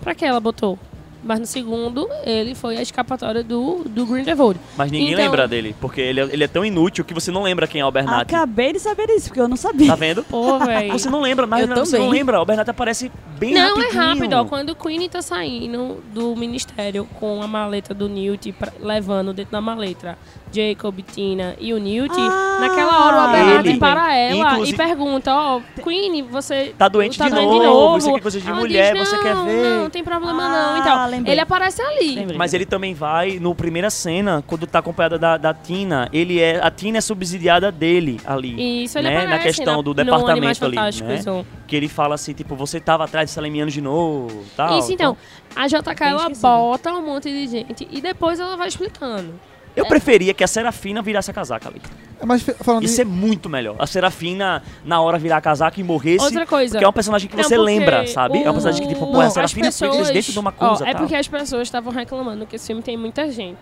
Pra 0.00 0.12
que 0.12 0.24
ela 0.24 0.40
botou? 0.40 0.76
Mas 1.24 1.40
no 1.40 1.46
segundo, 1.46 2.06
ele 2.24 2.54
foi 2.54 2.76
a 2.76 2.82
escapatória 2.82 3.42
do, 3.42 3.82
do 3.86 4.04
Grindelwald. 4.04 4.60
Mas 4.76 4.90
ninguém 4.90 5.12
Então- 5.12 5.24
lembra 5.24 5.48
dele, 5.48 5.74
porque 5.80 6.00
ele 6.00 6.20
é, 6.20 6.24
ele 6.24 6.44
é 6.44 6.48
tão 6.48 6.64
inútil 6.64 7.04
que 7.04 7.14
você 7.14 7.30
não 7.30 7.42
lembra 7.42 7.66
quem 7.66 7.80
é 7.80 7.86
o 7.86 7.90
Bernat. 7.90 8.22
Acabei 8.34 8.72
de 8.74 8.78
saber 8.80 9.06
disso, 9.06 9.28
porque 9.28 9.40
eu 9.40 9.48
não 9.48 9.56
sabia. 9.56 9.88
Tá 9.88 9.94
vendo? 9.94 10.22
Pô, 10.24 10.58
velho. 10.58 10.92
Você 10.92 11.08
não 11.08 11.20
lembra, 11.20 11.46
mas 11.46 11.66
não, 11.68 11.76
você 11.84 11.98
não 11.98 12.08
lembra. 12.10 12.40
O 12.40 12.44
Bernat 12.44 12.68
aparece 12.68 13.10
bem 13.38 13.54
Não, 13.54 13.60
é 13.60 13.68
rapidinho. 13.86 14.02
rápido, 14.02 14.32
ó. 14.34 14.44
Quando 14.44 14.70
o 14.70 14.74
Queen 14.76 15.08
tá 15.08 15.22
saindo 15.22 16.02
do 16.12 16.36
ministério 16.36 17.08
com 17.18 17.42
a 17.42 17.46
maleta 17.46 17.94
do 17.94 18.08
Newt, 18.08 18.52
pra- 18.52 18.72
levando 18.80 19.32
dentro 19.32 19.52
da 19.52 19.60
maleta 19.60 20.18
Jacob, 20.52 21.00
Tina 21.12 21.56
e 21.58 21.72
o 21.72 21.78
Newt, 21.78 22.14
Ah, 22.16 22.58
naquela 22.60 23.04
hora 23.06 23.16
o 23.16 23.20
Abernathy 23.20 23.78
para 23.78 24.14
ela 24.16 24.52
inclusive- 24.52 24.74
e 24.82 24.86
pergunta, 24.86 25.34
ó, 25.34 25.60
Queen, 25.82 26.22
você 26.22 26.72
Tá 26.78 26.86
doente, 26.86 27.18
tá 27.18 27.28
de, 27.28 27.34
doente 27.34 27.46
novo, 27.48 27.60
de 27.60 27.66
novo. 27.66 27.98
isso 27.98 28.08
aqui 28.08 28.18
é 28.18 28.22
coisa 28.22 28.40
de 28.40 28.48
Ela 28.48 28.56
mulher, 28.60 28.94
diz, 28.94 29.08
você 29.08 29.18
quer 29.18 29.34
"Não, 29.34 29.44
ver. 29.46 29.78
Não, 29.80 29.90
tem 29.90 30.04
problema 30.04 30.44
Ah, 30.44 30.48
não. 30.74 30.78
Então, 30.78 30.92
lembrei. 31.16 31.34
ele 31.34 31.40
aparece 31.40 31.82
ali. 31.82 32.14
Lembrei. 32.14 32.38
Mas 32.38 32.54
ele 32.54 32.66
também 32.66 32.94
vai, 32.94 33.38
no 33.38 33.54
primeira 33.54 33.90
cena, 33.90 34.42
quando 34.46 34.66
tá 34.66 34.78
acompanhada 34.78 35.18
da, 35.18 35.36
da 35.36 35.54
Tina, 35.54 36.08
ele 36.12 36.40
é, 36.40 36.60
a 36.62 36.70
Tina 36.70 36.98
é 36.98 37.00
subsidiada 37.00 37.70
dele 37.72 38.20
ali. 38.24 38.84
Isso, 38.84 38.98
ele 38.98 39.08
né? 39.08 39.18
aparece 39.18 39.36
Na 39.36 39.42
questão 39.42 39.82
do 39.82 39.94
no 39.94 40.00
Animais 40.00 40.58
departamento 40.58 40.64
ali, 40.64 41.02
né? 41.02 41.44
Que 41.66 41.76
ele 41.76 41.88
fala 41.88 42.14
assim, 42.14 42.32
tipo, 42.32 42.54
você 42.54 42.80
tava 42.80 43.04
atrás 43.04 43.28
de 43.28 43.34
Salemiano 43.34 43.70
de 43.70 43.80
novo, 43.80 44.44
tal. 44.56 44.78
Isso, 44.78 44.92
então, 44.92 45.16
a 45.54 45.66
JK, 45.66 46.02
ela 46.02 46.28
bota 46.28 46.92
um 46.92 47.04
monte 47.04 47.30
de 47.30 47.46
gente 47.46 47.88
e 47.90 48.00
depois 48.00 48.40
ela 48.40 48.56
vai 48.56 48.68
explicando. 48.68 49.34
Eu 49.76 49.86
preferia 49.86 50.32
que 50.32 50.44
a 50.44 50.46
Serafina 50.46 51.02
virasse 51.02 51.30
a 51.30 51.34
casaca 51.34 51.68
ali. 51.68 51.80
Mas 52.26 52.42
fe- 52.42 52.54
falando 52.54 52.84
Isso 52.84 52.96
de... 52.96 53.02
é 53.02 53.04
muito 53.04 53.48
melhor. 53.48 53.76
A 53.78 53.86
Serafina, 53.86 54.62
na 54.84 55.00
hora, 55.00 55.18
virar 55.18 55.36
a 55.38 55.40
casaca 55.40 55.80
e 55.80 55.84
morresse. 55.84 56.24
Outra 56.24 56.46
coisa. 56.46 56.72
Porque 56.72 56.84
é 56.84 56.88
um 56.88 56.92
personagem 56.92 57.28
que 57.28 57.36
Não, 57.36 57.44
você 57.44 57.56
lembra, 57.58 58.06
sabe? 58.06 58.42
É 58.42 58.50
um 58.50 58.52
personagem 58.54 58.82
que, 58.86 58.94
tipo, 58.94 59.04
o- 59.06 59.12
pô, 59.12 59.20
a 59.20 59.30
Serafina 59.30 59.66
pessoas- 59.66 60.10
dentro 60.10 60.32
de 60.32 60.38
uma 60.38 60.52
coisa. 60.52 60.84
É 60.88 60.92
tal. 60.92 61.00
porque 61.02 61.14
as 61.14 61.28
pessoas 61.28 61.62
estavam 61.62 61.92
reclamando 61.92 62.46
que 62.46 62.56
esse 62.56 62.66
filme 62.66 62.82
tem 62.82 62.96
muita 62.96 63.30
gente. 63.30 63.58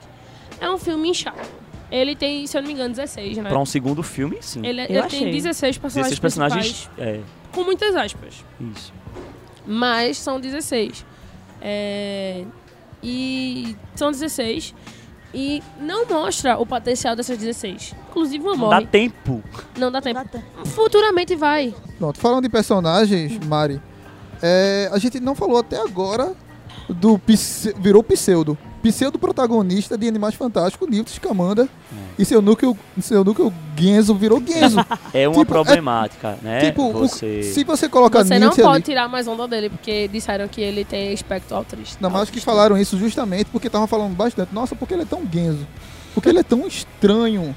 É 0.60 0.70
um 0.70 0.78
filme 0.78 1.08
inchado. 1.10 1.36
Ele 1.90 2.16
tem, 2.16 2.46
se 2.46 2.56
eu 2.56 2.62
não 2.62 2.68
me 2.68 2.74
engano, 2.74 2.90
16, 2.94 3.36
né? 3.36 3.48
Pra 3.50 3.58
um 3.58 3.66
segundo 3.66 4.02
filme, 4.02 4.38
sim. 4.40 4.64
Ele, 4.64 4.80
Eu 4.82 4.86
ele 4.86 4.98
achei. 4.98 5.18
tem 5.20 5.30
16 5.30 5.76
personagens 5.76 6.18
16 6.18 6.18
personagens. 6.20 6.72
principais, 6.88 7.08
É, 7.08 7.20
com 7.52 7.64
muitas 7.64 7.94
aspas. 7.94 8.44
isso. 8.74 8.92
Mas 9.66 10.16
são 10.18 10.40
16. 10.40 11.04
É, 11.60 12.44
E 13.04 13.76
são 13.96 14.10
16. 14.12 14.72
E 15.34 15.62
não 15.80 16.06
mostra 16.06 16.58
o 16.58 16.66
potencial 16.66 17.16
dessas 17.16 17.38
16. 17.38 17.94
Inclusive 18.10 18.44
uma 18.44 18.56
Não 18.56 18.68
dá 18.68 18.82
tempo. 18.82 19.42
Não 19.78 19.90
dá 19.90 20.00
tempo. 20.00 20.14
Dá 20.20 20.24
tempo. 20.26 20.66
Futuramente 20.68 21.34
vai. 21.34 21.74
Pronto, 21.98 22.18
falando 22.18 22.42
de 22.42 22.50
personagens, 22.50 23.38
Mari, 23.46 23.80
é, 24.42 24.90
a 24.92 24.98
gente 24.98 25.18
não 25.20 25.34
falou 25.34 25.58
até 25.58 25.80
agora 25.80 26.34
do 26.88 27.18
pse- 27.18 27.74
virou 27.78 28.02
pseudo. 28.02 28.58
Pseudo 28.82 29.18
protagonista 29.18 29.96
de 29.96 30.08
Animais 30.08 30.34
Fantásticos, 30.34 30.88
Newt 30.88 31.10
Scamander. 31.10 31.68
E 32.18 32.24
seu 32.24 32.42
núcleo, 32.42 32.76
seu 33.00 33.22
núcleo 33.24 33.52
Genzo 33.76 34.14
virou 34.14 34.42
Genzo. 34.44 34.84
É 35.14 35.28
uma 35.28 35.38
Tipo, 35.38 35.42
é- 35.42 35.44
problemática, 35.44 36.38
né? 36.42 36.60
tipo, 36.60 36.88
o- 36.88 36.92
você... 36.92 37.42
se 37.42 37.64
você 37.64 37.88
colocar 37.88 38.24
Você 38.24 38.38
não 38.38 38.50
pode 38.50 38.66
ali... 38.68 38.82
tirar 38.82 39.08
mais 39.08 39.26
onda 39.28 39.46
dele, 39.48 39.68
porque 39.70 40.08
disseram 40.08 40.48
que 40.48 40.60
ele 40.60 40.84
tem 40.84 41.12
espectro 41.12 41.56
autista. 41.56 41.96
Não, 42.00 42.10
mas 42.10 42.22
acho 42.22 42.32
que 42.32 42.40
falaram 42.40 42.76
isso 42.76 42.98
justamente 42.98 43.46
porque 43.46 43.66
estavam 43.68 43.86
falando 43.86 44.14
bastante. 44.14 44.52
Nossa, 44.54 44.74
porque 44.74 44.94
ele 44.94 45.02
é 45.02 45.06
tão 45.06 45.22
Genzo? 45.32 45.66
Porque 46.14 46.28
ele 46.28 46.38
é 46.40 46.42
tão 46.42 46.66
estranho. 46.66 47.54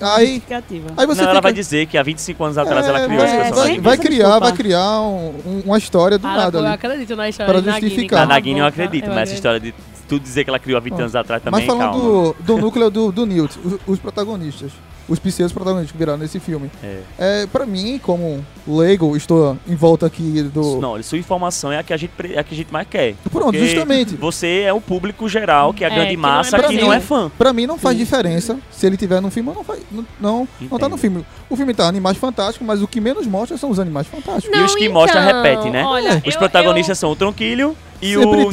Aí, 0.00 0.26
Significativa. 0.26 0.88
aí 0.96 1.06
você 1.06 1.22
não, 1.22 1.30
ela 1.30 1.40
vai 1.40 1.52
dizer 1.52 1.86
que 1.86 1.98
há 1.98 2.02
25 2.04 2.42
anos 2.44 2.56
atrás 2.56 2.86
ela 2.86 3.00
É, 3.00 3.06
criou 3.06 3.24
esse 3.24 3.34
vai, 3.36 3.44
personagem. 3.44 3.80
vai, 3.80 3.98
criar, 3.98 4.38
vai 4.38 4.52
criar 4.52 5.00
um- 5.02 5.34
um- 5.44 5.62
uma 5.66 5.76
história 5.76 6.16
do 6.18 6.26
Ah, 6.26 6.36
nada 6.36 6.58
eu 6.58 6.64
ali. 6.64 6.74
acredito 6.74 7.16
na 7.16 7.28
história 7.28 7.60
Nagini. 7.60 7.80
justificar. 7.88 8.18
A 8.20 8.22
Cala 8.26 8.34
Nagini 8.34 8.60
eu 8.60 8.66
acredito, 8.66 9.06
mas 9.08 9.10
essa 9.10 9.20
acredito. 9.20 9.34
história 9.36 9.60
de 9.60 9.74
tu 10.10 10.20
dizer 10.20 10.44
que 10.44 10.50
ela 10.50 10.58
criou 10.58 10.76
há 10.76 10.80
20 10.80 11.00
anos 11.00 11.16
atrás 11.16 11.42
também, 11.42 11.60
Mas 11.60 11.66
falando 11.66 11.92
calma. 11.92 12.02
do, 12.04 12.36
do 12.40 12.58
núcleo 12.58 12.90
do, 12.90 13.12
do 13.12 13.24
Newt, 13.24 13.58
os, 13.64 13.78
os 13.86 13.98
protagonistas, 13.98 14.72
os 15.08 15.18
pseudos 15.18 15.52
protagonistas 15.52 15.92
que 15.92 15.98
viraram 15.98 16.18
nesse 16.18 16.38
filme. 16.38 16.70
É. 16.82 17.00
É, 17.18 17.46
pra 17.46 17.66
mim, 17.66 17.98
como 18.02 18.44
leigo, 18.66 19.16
estou 19.16 19.56
em 19.66 19.74
volta 19.74 20.06
aqui 20.06 20.42
do... 20.54 20.80
Não, 20.80 21.02
sua 21.02 21.18
informação 21.18 21.72
é 21.72 21.78
a 21.78 21.82
que 21.82 21.92
a 21.92 21.96
gente, 21.96 22.12
é 22.32 22.38
a 22.38 22.44
que 22.44 22.54
a 22.54 22.56
gente 22.56 22.72
mais 22.72 22.86
quer. 22.88 23.14
Pronto, 23.30 23.58
justamente. 23.58 24.14
Você 24.16 24.60
é 24.66 24.72
o 24.72 24.80
público 24.80 25.28
geral, 25.28 25.72
que 25.74 25.84
é 25.84 25.88
a 25.88 25.90
É, 25.90 25.94
grande 25.94 26.10
que 26.10 26.16
não 26.16 26.28
é 26.28 26.32
massa, 26.32 26.56
que 26.56 26.62
Brasil. 26.62 26.80
não 26.80 26.92
é 26.92 27.00
fã. 27.00 27.30
Pra 27.36 27.52
mim 27.52 27.66
não 27.66 27.78
faz 27.78 27.96
diferença 27.98 28.58
se 28.70 28.86
ele 28.86 28.96
tiver 28.96 29.20
no 29.20 29.30
filme 29.30 29.48
ou 29.48 29.54
não 29.56 29.64
faz. 29.64 29.80
Não, 29.90 30.06
não, 30.20 30.48
não 30.70 30.78
tá 30.78 30.88
no 30.88 30.96
filme. 30.96 31.24
O 31.48 31.56
filme 31.56 31.74
tá 31.74 31.86
Animais 31.88 32.16
Fantásticos, 32.16 32.66
mas 32.66 32.80
o 32.82 32.86
que 32.86 33.00
menos 33.00 33.26
mostra 33.26 33.56
são 33.56 33.70
os 33.70 33.80
Animais 33.80 34.06
Fantásticos. 34.06 34.56
E 34.56 34.62
os 34.62 34.74
que 34.76 34.88
mostra, 34.88 35.20
repete, 35.20 35.70
né? 35.70 35.84
Olha, 35.84 36.22
Os 36.26 36.34
eu- 36.34 36.38
protagonistas 36.38 36.98
são 36.98 37.10
o 37.10 37.16
Tronquilho 37.16 37.76
e 38.00 38.14
Sempre 38.14 38.26
o 38.26 38.52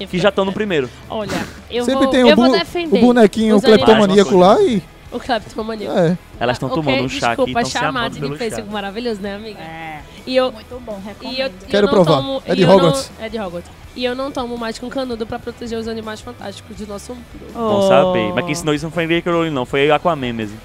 eu- 0.00 0.06
que 0.08 0.18
já 0.18 0.28
estão 0.28 0.44
no 0.44 0.52
primeiro. 0.52 0.88
Olha, 1.10 1.32
eu 1.70 1.84
Sempre 1.84 2.04
vou, 2.04 2.10
tem 2.12 2.20
eu 2.20 2.28
o, 2.28 2.36
bu- 2.36 2.52
defender 2.52 2.96
o 2.96 3.00
bonequinho 3.00 3.56
os 3.56 3.64
cleptomaníaco 3.64 4.36
lá 4.36 4.60
e. 4.62 4.82
O 5.10 5.18
Cleptomania. 5.18 5.88
É. 5.90 6.18
Elas 6.38 6.56
estão 6.56 6.68
tomando 6.68 7.02
um 7.02 7.08
chá 7.08 7.32
aqui, 7.32 7.44
desculpa, 7.46 7.60
estão 7.62 7.64
se 7.64 7.78
chá 7.86 7.90
mate 7.92 8.20
de 8.20 8.36
pêssego 8.36 8.70
maravilhoso, 8.70 9.20
né, 9.22 9.34
amiga? 9.36 9.58
É. 9.60 10.02
E 10.26 10.36
eu, 10.36 10.52
Muito 10.52 10.80
bom, 10.80 11.00
recomendo. 11.04 11.34
e 11.36 11.40
eu, 11.40 11.46
e 11.46 11.50
Quero 11.66 11.86
eu 11.86 11.92
não 11.92 12.04
provar. 12.04 12.16
tomo... 12.16 12.42
É 12.44 12.54
de 12.54 12.62
eu 12.62 12.68
não- 12.68 12.76
Hogwarts? 12.76 13.10
é 13.18 13.28
de 13.28 13.38
Hogwarts. 13.40 13.70
E 13.96 14.04
eu 14.04 14.14
não 14.14 14.30
tomo 14.30 14.56
mais 14.58 14.78
com 14.78 14.88
canudo 14.88 15.26
pra 15.26 15.38
proteger 15.38 15.78
os 15.78 15.88
animais 15.88 16.20
fantásticos 16.20 16.76
do 16.76 16.86
nosso 16.86 17.14
mundo. 17.14 17.24
Bom 17.54 17.88
saber. 17.88 18.32
Mas 18.34 18.44
quem 18.44 18.52
ensinou 18.52 18.74
isso 18.74 18.84
não 18.84 18.92
foi 18.92 19.06
J.K. 19.06 19.32
Rowling, 19.32 19.50
não. 19.50 19.64
Foi 19.66 19.90
Aquaman 19.90 20.32
mesmo. 20.32 20.58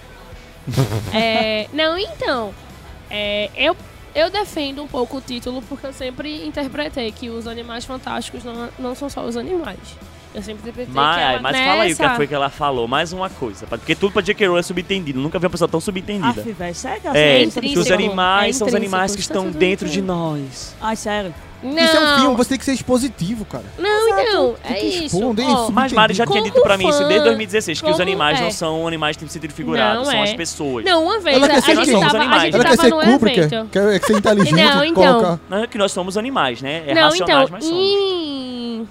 É, 1.14 1.68
não, 1.74 1.98
então, 1.98 2.54
é, 3.10 3.50
eu, 3.56 3.76
eu 4.16 4.30
defendo 4.30 4.84
um 4.84 4.88
pouco 4.88 5.18
o 5.18 5.22
título 5.22 5.62
porque 5.64 5.86
eu 5.88 5.94
sempre 5.94 6.46
interpretei 6.46 7.12
que 7.12 7.30
os 7.30 7.48
animais 7.48 7.86
fantásticos 7.86 8.44
não, 8.44 8.70
não 8.80 8.96
são 8.96 9.10
só 9.10 9.22
os 9.24 9.36
animais. 9.38 9.80
Eu 10.34 10.42
sempre 10.42 10.62
interpretei 10.64 10.86
que 10.88 10.92
Mas, 10.94 11.22
ela, 11.22 11.42
mas 11.42 11.58
fala 11.58 11.84
aí 11.84 11.94
o 11.94 11.96
que 11.96 12.02
nessa- 12.02 12.16
foi 12.16 12.28
que 12.28 12.34
ela 12.34 12.50
falou. 12.50 12.88
Mais 12.88 13.14
uma 13.14 13.30
coisa. 13.30 13.68
Porque 13.68 13.94
tudo 13.96 14.12
pra 14.14 14.22
J.K. 14.22 14.48
Rowling 14.48 14.60
é 14.60 14.64
subentendido. 14.64 15.20
Nunca 15.20 15.38
vi 15.38 15.46
uma 15.46 15.52
pessoa 15.52 15.68
tão 15.68 15.80
subentendida. 15.80 16.42
Aff, 16.42 16.52
velho, 16.52 16.76
sério 16.76 17.02
que 17.02 17.08
É, 17.10 17.44
É 17.44 17.46
que 17.48 17.66
isso? 17.68 17.80
os 17.82 17.92
animais 17.92 18.56
É 18.56 18.60
são 18.60 18.68
os 18.68 18.74
animais 18.76 19.12
que 19.16 19.22
intrínseco, 19.22 19.48
estão 19.48 19.60
dentro 19.60 19.88
de 19.88 20.02
nós. 20.02 20.76
Ai, 20.82 20.96
sério. 20.96 21.34
Não, 21.62 21.78
Isso 21.82 21.96
é 21.96 22.00
um 22.02 22.20
filme, 22.20 22.36
você 22.36 22.50
tem 22.50 22.58
que 22.58 22.66
ser 22.66 22.74
expositivo, 22.74 23.46
cara. 23.46 23.64
não, 23.80 24.10
então, 24.20 24.56
é 24.66 24.74
que 24.74 24.86
isso. 24.86 25.16
isso. 25.18 25.72
Mas 25.72 25.94
Mari 25.94 26.14
já 26.14 26.26
tinha 26.28 26.42
dito 26.44 26.62
pra 26.62 26.76
mim 26.78 26.90
isso 26.90 27.08
desde 27.08 27.24
2016, 27.24 27.80
que 27.82 27.90
os 27.90 28.02
animais 28.02 28.38
é. 28.38 28.44
não 28.44 28.52
são 28.52 28.86
animais 28.86 29.16
que 29.16 29.22
têm 29.24 29.30
sentido 29.32 29.54
figurado, 29.54 30.00
Não, 30.00 30.04
são 30.06 30.14
é. 30.14 30.24
as 30.24 30.34
pessoas. 30.34 30.84
Não, 30.84 31.06
uma 31.06 31.20
vez 31.22 31.38
Ela 31.38 31.46
a, 31.46 31.50
quer 31.50 31.58
a 31.58 31.62
ser 31.62 31.76
gente 31.78 31.86
quem? 31.86 31.96
Os 31.96 32.02
tava, 32.02 32.18
a 32.18 32.20
animais. 32.22 32.42
gente 32.44 32.56
Ela 32.56 32.64
quer 32.66 32.76
tava 32.76 32.82
ser 32.90 32.94
no 32.94 33.02
Kubrick, 33.14 33.40
evento. 33.40 33.70
quer, 33.72 34.00
quer 34.00 34.06
ser 34.08 34.18
inteligente, 34.18 34.62
Não, 34.62 34.84
então. 34.84 35.40
Não 35.50 35.64
é 35.64 35.68
que 35.68 35.78
nós 35.78 35.92
somos 35.94 36.18
animais, 36.18 36.62
né? 36.62 36.84
É 36.86 36.94
não, 36.94 37.04
racionais, 37.04 37.44
então, 37.44 37.48
mas 37.50 37.64
somos. 37.64 37.80
em, 37.82 38.88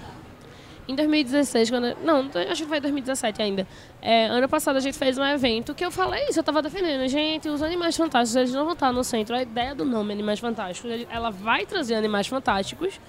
em 0.87 0.95
2016, 0.95 1.69
quando, 1.69 1.95
não, 2.03 2.29
acho 2.51 2.63
que 2.63 2.67
foi 2.69 2.79
2017 2.79 3.41
ainda. 3.41 3.65
É, 4.01 4.25
ano 4.25 4.49
passado 4.49 4.75
a 4.75 4.79
gente 4.79 4.97
fez 4.97 5.17
um 5.17 5.23
evento 5.23 5.73
que 5.73 5.83
eu 5.85 5.89
falei 5.91 6.25
isso, 6.29 6.39
eu 6.39 6.43
tava 6.43 6.61
defendendo. 6.61 7.07
Gente, 7.07 7.47
os 7.49 7.61
animais 7.63 7.95
fantásticos, 7.95 8.35
eles 8.35 8.51
não 8.53 8.65
vão 8.65 8.73
estar 8.73 8.91
no 8.91 9.03
centro. 9.03 9.35
A 9.35 9.41
ideia 9.41 9.73
do 9.73 9.85
nome 9.85 10.11
Animais 10.13 10.39
Fantásticos, 10.39 10.91
ela 11.09 11.29
vai 11.29 11.65
trazer 11.65 11.95
animais 11.95 12.27
fantásticos, 12.27 12.99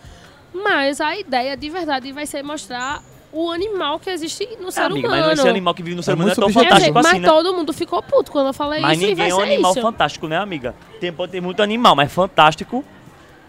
mas 0.52 1.00
a 1.00 1.16
ideia 1.18 1.56
de 1.56 1.68
verdade 1.68 2.12
vai 2.12 2.26
ser 2.26 2.42
mostrar 2.44 3.02
o 3.32 3.50
animal 3.50 3.98
que 3.98 4.08
existe 4.08 4.48
no 4.60 4.70
ser 4.70 4.82
Ah, 4.82 4.86
amiga, 4.86 5.08
humano. 5.08 5.26
mas 5.26 5.38
esse 5.40 5.48
animal 5.48 5.74
que 5.74 5.82
vive 5.82 5.96
no 5.96 6.02
ser 6.04 6.12
É 6.12 6.14
humano 6.14 6.30
é 6.30 6.34
tão 6.36 6.48
fantástico 6.50 6.94
mas 6.94 7.06
assim, 7.06 7.18
né? 7.18 7.26
todo 7.28 7.52
mundo 7.52 7.72
ficou 7.72 8.00
puto 8.00 8.30
quando 8.30 8.46
eu 8.46 8.52
falei 8.54 8.80
Mas 8.80 8.96
isso 8.98 9.10
e 9.10 9.14
vai 9.16 9.26
ninguém 9.26 9.30
é 9.30 9.34
um 9.34 9.38
ser 9.48 9.52
animal 9.54 9.72
isso. 9.72 9.80
fantástico, 9.82 10.28
né, 10.28 10.36
amiga? 10.38 10.72
Tem, 11.00 11.12
pode 11.12 11.32
ter 11.32 11.40
muito 11.40 11.60
animal, 11.60 11.96
mas 11.96 12.12
fantástico. 12.12 12.84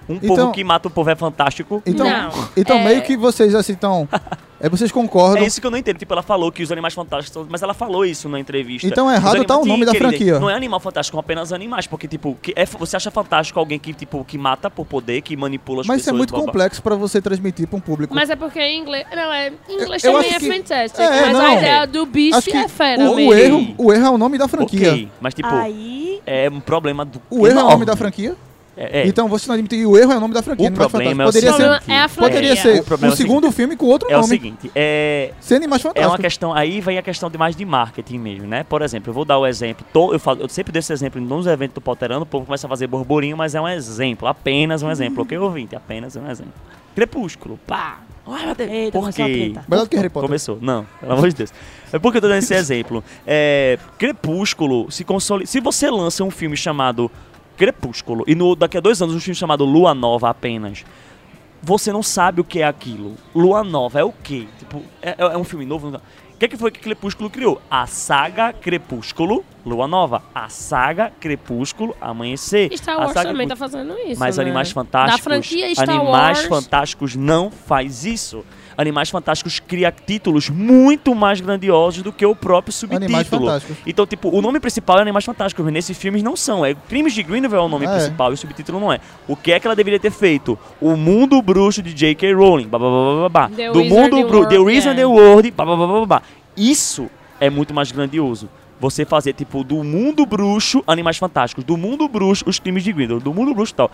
Um 0.07 0.15
Então- 0.15 0.35
povo 0.35 0.51
que 0.51 0.63
mata 0.63 0.87
o 0.87 0.91
povo 0.91 1.09
é 1.09 1.15
fantástico. 1.15 1.81
Então, 1.85 2.07
Não, 2.07 2.29
então 2.55 2.77
é- 2.77 2.83
meio 2.85 3.01
que 3.01 3.17
vocês 3.17 3.53
assim 3.55 3.73
estão. 3.73 4.07
É, 4.57 4.69
vocês 4.69 4.89
concordam. 4.89 5.43
É 5.43 5.45
isso 5.47 5.59
que 5.59 5.67
eu 5.67 5.69
não 5.69 5.77
entendo. 5.77 5.97
Tipo, 5.97 6.13
ela 6.13 6.23
falou 6.23 6.49
que 6.49 6.63
os 6.63 6.71
animais 6.71 6.93
fantásticos 6.93 7.33
são... 7.33 7.45
Mas 7.47 7.61
ela 7.61 7.73
falou 7.73 8.05
isso 8.05 8.29
na 8.29 8.39
entrevista. 8.39 8.87
Então, 8.87 9.07
Os 9.07 9.13
errado 9.13 9.43
tá 9.43 9.57
o 9.59 9.63
Sim, 9.63 9.67
nome 9.69 9.85
da 9.85 9.91
querida, 9.91 10.09
franquia. 10.09 10.39
Não 10.39 10.49
é 10.49 10.53
animal 10.55 10.79
fantástico, 10.79 11.13
são 11.15 11.19
apenas 11.19 11.51
animais. 11.51 11.85
Porque, 11.87 12.07
tipo, 12.07 12.37
que 12.41 12.53
é, 12.55 12.65
você 12.65 12.95
acha 12.95 13.11
fantástico 13.11 13.59
alguém 13.59 13.77
que, 13.77 13.93
tipo, 13.93 14.23
que 14.23 14.37
mata 14.37 14.69
por 14.69 14.85
poder, 14.85 15.21
que 15.21 15.35
manipula 15.35 15.81
as 15.81 15.87
Mas 15.87 15.99
isso 15.99 16.09
é 16.09 16.13
pessoas. 16.13 16.17
muito 16.19 16.29
blá, 16.31 16.39
blá. 16.39 16.47
complexo 16.47 16.81
pra 16.81 16.95
você 16.95 17.21
transmitir 17.21 17.67
pra 17.67 17.77
um 17.77 17.81
público. 17.81 18.15
Mas 18.15 18.29
é 18.29 18.35
porque 18.37 18.61
em 18.61 18.79
inglês. 18.79 19.05
Não, 19.13 19.33
é, 19.33 19.49
em 19.69 19.73
inglês 19.83 20.01
Eu 20.05 20.13
também 20.13 20.27
acho 20.29 20.37
é 20.37 20.39
que- 20.39 20.57
fantastic. 20.57 20.99
É, 21.01 21.21
mas 21.25 21.33
não. 21.33 21.41
a 21.45 21.53
ideia 21.55 21.85
do 21.85 22.05
bicho 22.05 22.37
Acho 22.37 22.49
que 22.49 22.57
é 22.57 22.67
fera 22.69 23.03
o, 23.09 23.11
o 23.11 23.15
mesmo. 23.17 23.33
erro, 23.33 23.75
o 23.77 23.93
erro 23.93 24.05
é 24.05 24.09
o 24.09 24.17
nome 24.17 24.37
da 24.37 24.47
franquia. 24.47 24.89
Ok, 24.93 25.09
mas, 25.19 25.33
tipo, 25.33 25.49
Aí, 25.53 26.21
é 26.25 26.49
um 26.49 26.61
problema 26.61 27.03
do. 27.03 27.21
O 27.29 27.45
erro 27.45 27.59
é 27.59 27.63
o 27.65 27.69
nome 27.71 27.83
da 27.85 27.95
franquia. 27.97 28.35
É, 28.77 29.01
é. 29.03 29.07
Então 29.07 29.27
você 29.29 29.47
não 29.47 29.53
admite 29.53 29.75
que 29.77 29.85
o 29.85 29.97
erro 29.97 30.11
é 30.11 30.17
o 30.17 30.19
nome 30.19 30.33
da 30.33 30.41
franquia. 30.41 30.65
O 30.65 30.67
Animais 30.67 30.91
problema 30.91 31.23
é 31.23 31.25
o 31.25 31.27
Poderia 31.29 31.53
seguinte, 31.53 31.83
ser, 31.85 31.91
É 31.91 31.99
a 32.01 32.09
poderia 32.09 32.55
franquia. 32.55 32.55
ser 32.75 32.79
O 32.81 32.83
problema 32.83 33.11
é 33.11 33.11
o 33.11 33.13
o 33.13 33.17
segundo 33.17 33.51
filme 33.51 33.75
com 33.77 33.85
outro 33.85 34.09
É 34.11 34.15
o 34.17 34.21
nome. 34.21 34.29
seguinte, 34.29 34.71
é, 34.75 35.31
Sem 35.39 35.57
Animais 35.57 35.83
É 35.95 36.05
uma 36.05 36.17
questão, 36.17 36.53
aí 36.53 36.81
vem 36.81 36.97
a 36.97 37.01
questão 37.01 37.29
de 37.29 37.37
mais 37.37 37.55
de 37.55 37.63
marketing 37.63 38.17
mesmo, 38.19 38.47
né? 38.47 38.63
Por 38.65 38.81
exemplo, 38.81 39.09
eu 39.09 39.13
vou 39.13 39.23
dar 39.23 39.37
o 39.39 39.47
exemplo, 39.47 39.85
to- 39.93 40.11
eu, 40.13 40.19
falo, 40.19 40.41
eu 40.41 40.49
sempre 40.49 40.73
dou 40.73 40.79
esse 40.79 40.91
exemplo 40.91 41.21
nos 41.21 41.47
eventos 41.47 41.75
do 41.75 41.81
Potterano, 41.81 42.23
o 42.23 42.25
povo 42.25 42.45
começa 42.45 42.67
a 42.67 42.69
fazer 42.69 42.87
burburinho, 42.87 43.37
mas 43.37 43.55
é 43.55 43.61
um 43.61 43.67
exemplo, 43.67 44.27
apenas 44.27 44.83
um 44.83 44.91
exemplo, 44.91 45.23
ok, 45.23 45.37
ouvinte? 45.37 45.75
Apenas 45.75 46.15
um 46.17 46.29
exemplo. 46.29 46.53
Crepúsculo, 46.93 47.57
pá! 47.65 47.99
Ai, 48.27 48.45
meu 48.47 48.55
Deus. 48.55 48.71
Eita, 48.71 48.99
Por 48.99 49.13
quê? 49.13 49.53
Melhor 49.69 49.83
do 49.83 49.89
que 49.89 49.95
Harry 49.97 50.09
Potter. 50.09 50.27
Começou. 50.27 50.57
Não, 50.59 50.85
pelo 50.99 51.11
amor 51.13 51.29
de 51.29 51.35
Deus. 51.35 51.53
É 51.93 51.99
porque 51.99 52.17
eu 52.17 52.21
tô 52.21 52.27
dando 52.27 52.39
esse 52.39 52.53
exemplo. 52.55 53.03
É, 53.27 53.77
Crepúsculo 53.99 54.89
se 54.91 55.03
consolida. 55.03 55.45
Se 55.47 55.59
você 55.59 55.89
lança 55.91 56.23
um 56.23 56.31
filme 56.31 56.57
chamado 56.57 57.11
Crepúsculo 57.57 58.23
e 58.27 58.35
no, 58.35 58.55
daqui 58.55 58.77
a 58.77 58.81
dois 58.81 59.01
anos 59.01 59.15
um 59.15 59.19
filme 59.19 59.35
chamado 59.35 59.63
Lua 59.65 59.93
Nova 59.93 60.29
apenas, 60.29 60.83
você 61.61 61.91
não 61.91 62.03
sabe 62.03 62.41
o 62.41 62.43
que 62.43 62.59
é 62.59 62.67
aquilo. 62.67 63.15
Lua 63.33 63.63
Nova 63.63 63.99
é 63.99 64.03
o 64.03 64.11
quê? 64.11 64.47
Tipo, 64.59 64.81
é, 65.01 65.11
é- 65.11 65.15
é 65.33 65.37
um 65.37 65.43
filme 65.43 65.65
novo? 65.65 65.89
O 65.89 66.37
que, 66.37 66.45
é 66.45 66.47
que 66.49 66.57
foi 66.57 66.69
que 66.69 66.81
Crepúsculo 66.81 67.29
criou? 67.29 67.61
A 67.71 67.87
saga 67.87 68.51
Crepúsculo, 68.51 69.43
Lua 69.65 69.87
Nova. 69.87 70.21
A 70.35 70.49
saga 70.49 71.09
Crepúsculo, 71.19 71.95
Amanhecer. 72.01 72.77
Star 72.77 72.97
A 72.97 72.99
Wars 73.03 73.13
saga 73.13 73.29
também 73.29 73.47
tá 73.47 73.55
fazendo 73.55 73.97
isso. 73.99 74.19
Mas 74.19 74.35
né? 74.37 74.43
Animais 74.43 74.69
Fantásticos. 74.71 75.17
Da 75.17 75.23
franquia 75.23 75.73
Star 75.73 75.89
Animais 75.89 76.37
Wars. 76.39 76.49
Fantásticos 76.49 77.15
não 77.15 77.49
faz 77.49 78.03
isso. 78.03 78.43
Animais 78.77 79.09
Fantásticos 79.09 79.59
cria 79.59 79.91
títulos 79.91 80.49
muito 80.49 81.13
mais 81.15 81.39
grandiosos 81.39 82.03
do 82.03 82.11
que 82.11 82.25
o 82.25 82.35
próprio 82.35 82.73
subtítulo. 82.73 83.05
Animais 83.05 83.27
Fantásticos. 83.27 83.77
Então, 83.85 84.05
tipo, 84.05 84.29
o 84.29 84.41
nome 84.41 84.59
principal 84.59 84.97
é 84.99 85.01
Animais 85.01 85.25
Fantásticos, 85.25 85.63
mas 85.63 85.73
nesses 85.73 85.97
filmes 85.97 86.21
não 86.21 86.35
são. 86.35 86.65
É 86.65 86.73
Crimes 86.73 87.13
de 87.13 87.23
Greenville 87.23 87.55
é 87.55 87.59
o 87.59 87.69
nome 87.69 87.85
É. 87.85 87.89
principal 87.89 88.31
e 88.31 88.33
o 88.33 88.37
subtítulo 88.37 88.79
não 88.79 88.91
é. 88.91 88.99
O 89.27 89.35
que 89.35 89.51
é 89.51 89.59
que 89.59 89.67
ela 89.67 89.75
deveria 89.75 89.99
ter 89.99 90.11
feito? 90.11 90.57
O 90.81 90.95
Mundo 90.95 91.41
Bruxo 91.41 91.81
de 91.81 91.93
J.K. 91.93 92.33
Rowling. 92.33 92.67
Blá, 92.67 92.79
blá, 92.79 92.89
blá, 92.89 93.29
blá, 93.29 93.29
blá. 93.29 93.49
The 93.55 93.71
Do 93.71 93.83
Mundo 93.85 94.27
Bruxo. 94.27 94.49
The 94.49 94.57
World, 94.57 94.75
Wizarding 94.75 95.01
é. 95.01 95.05
World. 95.05 95.51
Blá, 95.51 95.65
blá, 95.65 95.75
blá, 95.75 95.87
blá, 95.87 96.05
blá. 96.05 96.21
Isso 96.57 97.09
é 97.39 97.49
muito 97.49 97.73
mais 97.73 97.91
grandioso. 97.91 98.49
Você 98.79 99.05
fazer, 99.05 99.31
tipo, 99.33 99.63
do 99.63 99.83
mundo 99.85 100.25
bruxo, 100.25 100.83
Animais 100.85 101.17
Fantásticos. 101.17 101.63
Do 101.63 101.77
mundo 101.77 102.07
bruxo, 102.09 102.43
os 102.45 102.59
crimes 102.59 102.83
de 102.83 102.91
Grindel. 102.91 103.19
Do 103.21 103.33
mundo 103.33 103.53
bruxo 103.53 103.71
e 103.71 103.75
tal. 103.75 103.89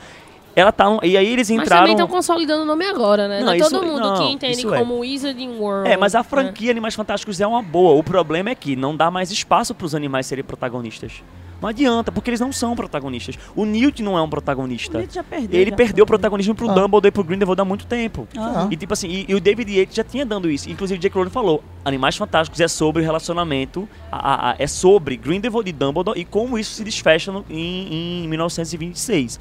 Ela 0.55 0.71
tá. 0.71 0.85
E 1.03 1.15
aí 1.15 1.27
eles 1.27 1.49
Mas 1.49 1.61
entraram. 1.61 1.83
também 1.83 1.93
estão 1.95 2.07
consolidando 2.07 2.63
o 2.63 2.65
nome 2.65 2.85
agora, 2.85 3.27
né? 3.27 3.39
Não, 3.39 3.45
Não, 3.47 3.53
é 3.53 3.57
isso- 3.57 3.69
todo 3.69 3.85
mundo 3.85 3.99
não, 4.01 4.17
que 4.17 4.23
entende 4.33 4.67
é. 4.67 4.77
como 4.79 4.99
Wizarding 4.99 5.57
World. 5.57 5.89
É, 5.89 5.95
mas 5.97 6.13
a 6.13 6.19
né? 6.19 6.23
franquia 6.23 6.71
Animais 6.71 6.93
Fantásticos 6.93 7.39
é 7.39 7.47
uma 7.47 7.61
boa. 7.61 7.93
O 7.97 8.03
problema 8.03 8.49
é 8.49 8.55
que 8.55 8.75
não 8.75 8.95
dá 8.95 9.09
mais 9.09 9.31
espaço 9.31 9.73
para 9.73 9.85
os 9.85 9.95
animais 9.95 10.25
serem 10.25 10.43
protagonistas. 10.43 11.23
Não 11.61 11.69
adianta, 11.69 12.11
porque 12.11 12.29
eles 12.31 12.39
não 12.39 12.51
são 12.51 12.75
protagonistas. 12.75 13.37
O 13.55 13.65
Newt 13.65 14.01
não 14.01 14.17
é 14.17 14.21
um 14.21 14.29
protagonista. 14.29 14.97
O 14.97 15.01
Newt 15.01 15.13
já 15.13 15.23
perdeu, 15.23 15.59
Ele 15.61 15.69
já 15.69 15.75
perdeu 15.75 16.03
o 16.03 16.07
protagonismo 16.07 16.55
pro 16.55 16.69
Ah. 16.69 16.73
Dumbledore 16.73 17.07
e 17.09 17.11
pro 17.11 17.23
Grindelwald 17.23 17.61
há 17.61 17.65
muito 17.65 17.85
tempo. 17.85 18.27
Aham. 18.35 18.67
E 18.71 18.75
tipo 18.75 18.91
assim, 18.93 19.07
e, 19.07 19.25
e 19.29 19.35
o 19.35 19.39
David 19.39 19.71
Yates 19.71 19.95
já 19.95 20.03
tinha 20.03 20.25
dando 20.25 20.49
isso. 20.49 20.69
Inclusive 20.69 20.97
o 20.97 21.01
Jake 21.01 21.15
Rowling 21.15 21.29
falou, 21.29 21.63
Animais 21.85 22.15
Fantásticos 22.17 22.59
é 22.59 22.67
sobre 22.67 23.01
o 23.01 23.05
relacionamento, 23.05 23.87
a- 24.11 24.17
a- 24.17 24.51
a- 24.51 24.55
é 24.59 24.67
sobre 24.67 25.15
Grindelwald 25.17 25.69
e 25.69 25.73
Dumbledore 25.73 26.19
e 26.19 26.25
como 26.25 26.57
isso 26.57 26.73
se 26.73 26.83
desfecha 26.83 27.31
no- 27.31 27.45
em, 27.49 28.23
em 28.23 28.27
1926. 28.27 29.39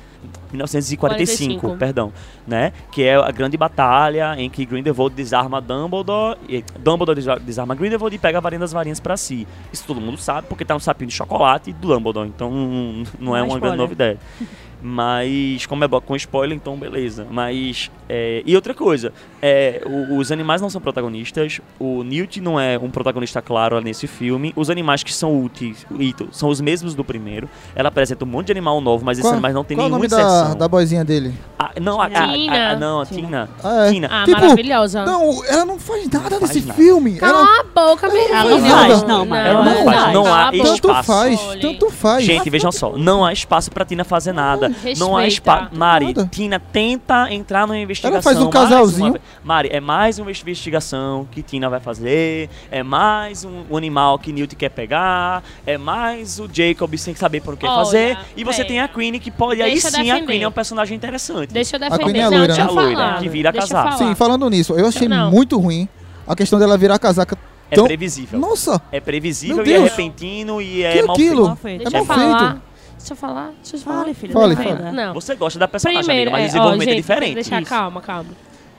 1945, 0.53 1.61
45. 1.61 1.79
perdão, 1.79 2.13
né? 2.47 2.73
Que 2.91 3.05
é 3.05 3.15
a 3.17 3.31
grande 3.31 3.57
batalha 3.57 4.35
em 4.37 4.51
que 4.51 4.65
Grindelwald 4.65 5.15
desarma 5.15 5.61
Dumbledore, 5.61 6.39
e 6.49 6.63
Dumbledore 6.79 7.15
desa- 7.17 7.39
desarma 7.39 7.75
Grindelwald 7.75 8.15
e 8.15 8.19
pega 8.19 8.39
a 8.39 8.41
varinha 8.41 8.61
das 8.61 8.73
varinhas 8.73 8.99
pra 9.01 9.17
si. 9.17 9.47
Isso 9.73 9.85
todo 9.87 10.01
mundo 10.01 10.19
sabe, 10.19 10.47
porque 10.49 10.65
tá 10.65 10.75
no 10.75 10.81
sapinho 10.81 11.09
de 11.09 11.15
chocolate 11.15 11.73
do 11.73 11.89
Dumbledore, 11.89 12.10
então 12.27 12.51
é 13.21 13.25
Não 13.25 13.37
é 13.37 13.43
uma 13.43 13.55
spoiler. 13.55 13.61
grande 13.61 13.77
novidade. 13.79 14.19
Mas, 14.83 15.67
como 15.67 15.85
é 15.85 15.89
com 16.01 16.17
spoiler, 16.17 16.57
então 16.57 16.77
beleza. 16.77 17.27
Mas, 17.31 17.91
é, 18.09 18.43
e 18.47 18.55
outra 18.57 18.73
coisa, 18.75 19.13
é, 19.43 19.83
o- 19.87 20.17
os 20.19 20.33
animais 20.33 20.61
não 20.61 20.71
são 20.71 20.81
protagonistas, 20.81 21.61
o 21.79 22.03
Newt 22.03 22.41
não 22.41 22.59
é 22.59 22.79
um 22.79 22.91
protagonista 22.91 23.43
claro 23.43 23.81
nesse 23.81 24.07
filme, 24.07 24.53
os 24.57 24.71
animais 24.71 25.03
que 25.03 25.13
são 25.13 25.43
úteis 25.45 25.85
úteis 25.91 26.31
são 26.33 26.49
os 26.49 26.61
mesmos 26.61 26.95
do 26.95 27.05
primeiro. 27.05 27.49
Ela 27.75 27.89
apresenta 27.89 28.25
um 28.25 28.29
monte 28.29 28.47
de 28.47 28.53
animal 28.53 28.81
novo, 28.81 29.05
mas 29.05 29.19
esses 29.19 29.27
Qual, 29.29 29.35
animais 29.35 29.55
não 29.55 29.65
tem 29.65 29.77
qual 29.77 29.87
o 29.87 29.91
nenhuma 29.91 30.09
nome 30.09 30.23
da, 30.23 30.55
da 30.55 30.69
boizinha 30.69 31.05
dele? 31.05 31.35
Ah, 31.59 31.73
não, 31.81 32.01
a, 32.01 32.07
a- 32.07 32.73
a- 32.73 32.77
não, 32.77 33.01
a 33.01 33.07
Tina. 33.07 33.21
Tina. 33.21 33.49
Ah, 33.63 33.87
é. 33.87 33.93
Tina. 33.93 34.09
Ah, 34.11 34.25
Tipo, 34.25 34.41
maravilhosa. 34.41 35.05
Não, 35.05 35.45
ela 35.45 35.65
não 35.65 35.79
faz 35.79 36.09
nada 36.09 36.31
Não 36.31 36.41
faz 36.41 36.55
nesse 36.55 36.67
nada. 36.67 36.75
filme. 36.81 37.17
Cala 37.17 37.39
Ela 37.41 37.61
a 37.61 37.65
boca, 37.65 38.09
menina. 38.09 38.37
Ela 38.39 38.51
não 38.59 38.69
faz, 38.69 39.03
não, 39.03 39.27
mas 39.27 39.47
ela 39.47 39.65
não 39.65 39.85
faz, 39.85 40.15
não 40.15 40.25
Cala 40.25 40.37
há 40.37 40.49
a 40.49 40.53
boca. 40.53 40.65
tanto 40.65 40.75
espaço. 40.75 41.07
faz, 41.07 41.41
Olha. 41.41 41.61
tanto 41.61 41.91
faz. 41.91 42.25
Gente, 42.25 42.51
vejam 42.51 42.73
só, 42.73 42.97
não 42.97 43.25
há 43.25 43.33
espaço 43.33 43.71
pra 43.71 43.85
Tina 43.85 44.05
fazer 44.05 44.33
nada. 44.33 44.70
Não 44.99 45.17
há 45.17 45.27
espaço. 45.27 45.75
Mari, 45.75 46.07
Nada. 46.07 46.29
Tina 46.31 46.59
tenta 46.61 47.33
entrar 47.33 47.67
numa 47.67 47.79
investigação. 47.79 48.23
faz 48.23 48.41
um 48.41 48.51
casalzinho. 48.51 49.11
uma. 49.11 49.21
Mari, 49.43 49.69
é 49.73 49.81
mais 49.81 50.19
uma 50.19 50.31
investigação 50.31 51.27
que 51.31 51.43
Tina 51.43 51.69
vai 51.69 51.81
fazer. 51.81 52.49
É 52.71 52.83
mais 52.83 53.45
um, 53.45 53.65
um 53.71 53.77
animal 53.77 54.19
que 54.19 54.33
Newt 54.33 54.55
quer 54.57 54.71
pegar. 54.71 55.43
É 55.67 55.77
mais 55.79 56.39
o 56.39 56.49
Jacob 56.53 56.95
sem 56.97 57.15
saber 57.15 57.41
por 57.41 57.57
que 57.57 57.67
Olha, 57.67 57.85
fazer. 57.85 58.19
E 58.37 58.45
você 58.45 58.63
é. 58.63 58.65
tem 58.65 58.81
a 58.81 58.89
Queen 58.89 59.19
que 59.19 59.31
pode. 59.31 59.61
aí 59.63 59.73
Deixa 59.73 59.89
eu 59.89 59.91
sim, 59.93 60.11
a 60.11 60.15
defender. 60.15 60.27
Queen 60.33 60.43
é 60.43 60.49
um 60.49 60.53
personagem 60.53 60.97
interessante. 60.97 61.53
Deixa 61.53 61.77
eu 61.77 61.81
Queen 61.81 61.91
defender. 61.91 62.19
é 62.19 62.23
não, 62.31 62.31
loira, 62.39 62.53
eu 62.53 62.57
né? 62.57 62.63
A 62.63 62.71
loira, 62.71 63.17
que 63.21 63.29
vira 63.29 63.53
Deixa 63.53 63.67
falar. 63.69 63.93
Sim, 63.93 64.15
falando 64.15 64.49
nisso, 64.51 64.75
eu 64.75 64.87
achei 64.87 65.09
Não. 65.09 65.31
muito 65.31 65.59
ruim 65.59 65.89
a 66.27 66.37
questão 66.37 66.59
dela 66.59 66.77
virar 66.79 66.99
casaca 66.99 67.37
É 67.71 67.81
previsível. 67.83 68.39
Nossa, 68.39 68.81
É 68.93 69.01
previsível 69.01 69.65
e 69.67 69.73
é 69.73 69.79
repentino 69.79 70.61
e 70.61 70.67
que 70.67 70.83
é 70.85 71.03
mal 71.03 71.15
aquilo? 71.17 71.37
feito. 71.37 71.47
Mal 71.47 71.57
feito. 71.57 71.83
Deixa 71.83 71.97
É 71.97 72.01
mal 72.01 72.07
falar. 72.07 72.39
feito. 72.51 72.63
Deixa 73.01 73.13
eu 73.13 73.17
falar. 73.17 73.53
Deixa 73.63 73.77
eu 73.77 73.81
falar. 73.81 74.01
Fale, 74.03 74.15
filho. 74.15 74.33
Fale, 74.33 74.55
defenda. 74.57 74.83
fale. 74.85 74.97
Não. 74.97 75.15
Você 75.15 75.35
gosta 75.35 75.59
da 75.59 75.67
personagem, 75.69 76.05
Primeiro, 76.05 76.31
amiga, 76.31 76.43
mas 76.45 76.55
o 76.55 76.57
é, 76.57 76.61
ó, 76.61 76.63
desenvolvimento 76.63 76.89
é 76.89 76.93
gente, 76.93 77.01
diferente. 77.03 77.35
Deixa, 77.35 77.63
calma, 77.63 78.01
calma. 78.01 78.31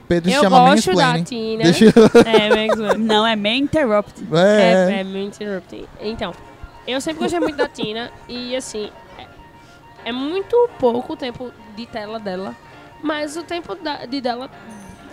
Pedro 0.07 0.29
Eu 0.31 0.41
chama 0.41 0.59
gosto 0.59 0.93
da. 0.95 1.23
Tina. 1.23 1.63
Deixa... 1.63 1.85
É. 2.25 2.97
Não, 2.97 3.25
é 3.25 3.35
main 3.35 3.59
interrupt. 3.63 4.13
É, 4.33 4.93
É, 4.95 4.99
é 4.99 5.03
me 5.03 5.25
interrupting. 5.25 5.85
Então, 6.01 6.33
eu 6.87 6.99
sempre 7.01 7.21
gostei 7.23 7.39
muito 7.39 7.55
da 7.55 7.67
Tina 7.67 8.11
e 8.27 8.55
assim, 8.55 8.89
é, 9.17 9.25
é 10.05 10.11
muito 10.11 10.69
pouco 10.79 11.13
o 11.13 11.15
tempo 11.17 11.51
de 11.75 11.85
tela 11.85 12.19
dela, 12.19 12.55
mas 13.01 13.37
o 13.37 13.43
tempo 13.43 13.75
da- 13.75 14.05
de 14.05 14.19
dela 14.21 14.49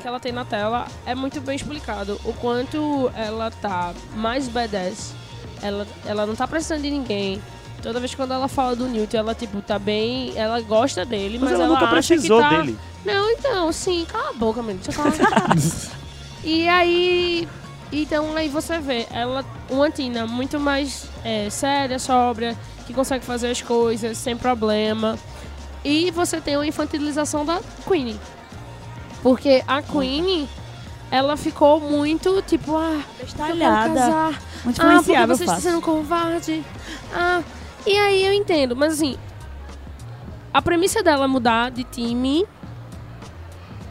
que 0.03 0.07
ela 0.07 0.19
tem 0.21 0.33
na 0.33 0.45
tela 0.45 0.87
é 1.07 1.15
muito 1.15 1.41
bem 1.41 1.57
explicado. 1.57 2.21
O 2.25 2.33
quanto 2.33 3.11
ela 3.17 3.51
tá 3.51 3.93
mais 4.15 4.49
badass, 4.49 5.15
ela, 5.63 5.87
ela 6.07 6.27
não 6.27 6.35
tá 6.37 6.47
precisando 6.47 6.83
de 6.83 6.91
ninguém. 6.91 7.41
Toda 7.83 8.01
vez 8.01 8.15
quando 8.15 8.33
ela 8.33 8.49
fala 8.49 8.75
do 8.75 8.87
Newt, 8.89 9.17
ela 9.17 9.35
tipo 9.35 9.63
tá 9.63 9.79
bem, 9.79 10.33
ela 10.35 10.61
gosta 10.61 11.05
dele, 11.05 11.39
mas, 11.39 11.51
Mas 11.53 11.61
ela 11.61 11.69
nunca 11.69 11.85
acha 11.85 12.15
precisou 12.15 12.43
que 12.43 12.49
tá, 12.49 12.61
dele. 12.61 12.79
não, 13.05 13.31
então, 13.31 13.73
sim, 13.73 14.05
cala 14.11 14.31
a 14.31 14.33
boca, 14.33 14.63
menino. 14.63 14.81
Deixa 14.85 15.01
eu 15.01 15.13
falar. 15.13 15.57
e 16.43 16.69
aí. 16.69 17.49
Então 17.91 18.37
aí 18.37 18.49
você 18.49 18.79
vê, 18.81 19.07
ela, 19.11 19.45
uma 19.71 19.91
Tina 19.91 20.27
muito 20.27 20.61
mais 20.61 21.07
é, 21.25 21.49
séria, 21.49 21.99
sóbria, 21.99 22.55
que 22.87 22.93
consegue 22.93 23.25
fazer 23.25 23.51
as 23.51 23.63
coisas 23.63 24.19
sem 24.19 24.37
problema. 24.37 25.19
E 25.85 26.11
você 26.11 26.41
tem 26.41 26.57
uma 26.57 26.67
infantilização 26.67 27.47
da 27.47 27.61
Queen. 27.87 28.19
Porque 29.23 29.63
a 29.67 29.81
Queen, 29.81 30.49
ela 31.11 31.37
ficou 31.37 31.81
muito 31.81 32.43
tipo, 32.43 32.77
ah, 32.77 33.01
casar. 33.39 34.43
Muito 34.65 34.83
Ah, 34.83 35.03
porque 35.03 35.27
você 35.27 35.45
está 35.45 35.61
sendo 35.61 35.81
covarde. 35.81 36.63
Ah, 37.15 37.43
e 37.87 37.97
aí 37.97 38.25
eu 38.25 38.33
entendo, 38.33 38.75
mas 38.77 38.95
assim, 38.95 39.17
a 40.53 40.61
premissa 40.63 41.03
dela 41.03 41.27
mudar 41.29 41.71
de 41.71 41.85
time 41.85 42.45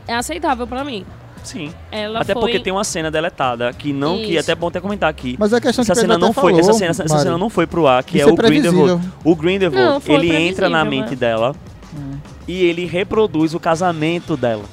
é 0.07 0.15
aceitável 0.15 0.65
pra 0.67 0.83
mim. 0.83 1.05
Sim. 1.43 1.73
Ela 1.91 2.19
Até 2.21 2.33
foi... 2.33 2.41
porque 2.41 2.59
tem 2.59 2.73
uma 2.73 2.83
cena 2.83 3.09
deletada 3.09 3.71
que 3.71 3.93
não 3.93 4.17
que 4.17 4.31
Isso. 4.31 4.39
até 4.41 4.51
é 4.51 4.55
bom 4.55 4.67
até 4.67 4.81
comentar 4.81 5.09
aqui. 5.09 5.38
Mas 5.39 5.53
a 5.53 5.61
questão 5.61 5.81
essa 5.81 5.93
que 5.93 5.99
cena 6.01 6.17
não 6.17 6.33
foi, 6.33 6.51
falou, 6.51 6.59
essa 6.59 6.73
cena, 6.73 6.91
essa 6.91 7.19
cena 7.19 7.38
não 7.38 7.49
foi 7.49 7.65
pro 7.65 7.88
ar, 7.88 8.03
que 8.03 8.17
Isso 8.17 8.27
é 8.27 8.29
é 8.29 8.33
o 8.33 8.35
Grindelwald. 8.35 9.09
O 9.23 9.35
Grindelwald, 9.35 10.03
Não, 10.07 10.15
ele 10.15 10.35
entra 10.35 10.67
na 10.67 10.83
mente 10.83 11.09
mas- 11.11 11.19
dela 11.19 11.55
Hum. 11.95 12.17
e 12.47 12.63
ele 12.65 12.85
reproduz 12.85 13.53
o 13.53 13.59
casamento 13.61 14.35
dela 14.35 14.63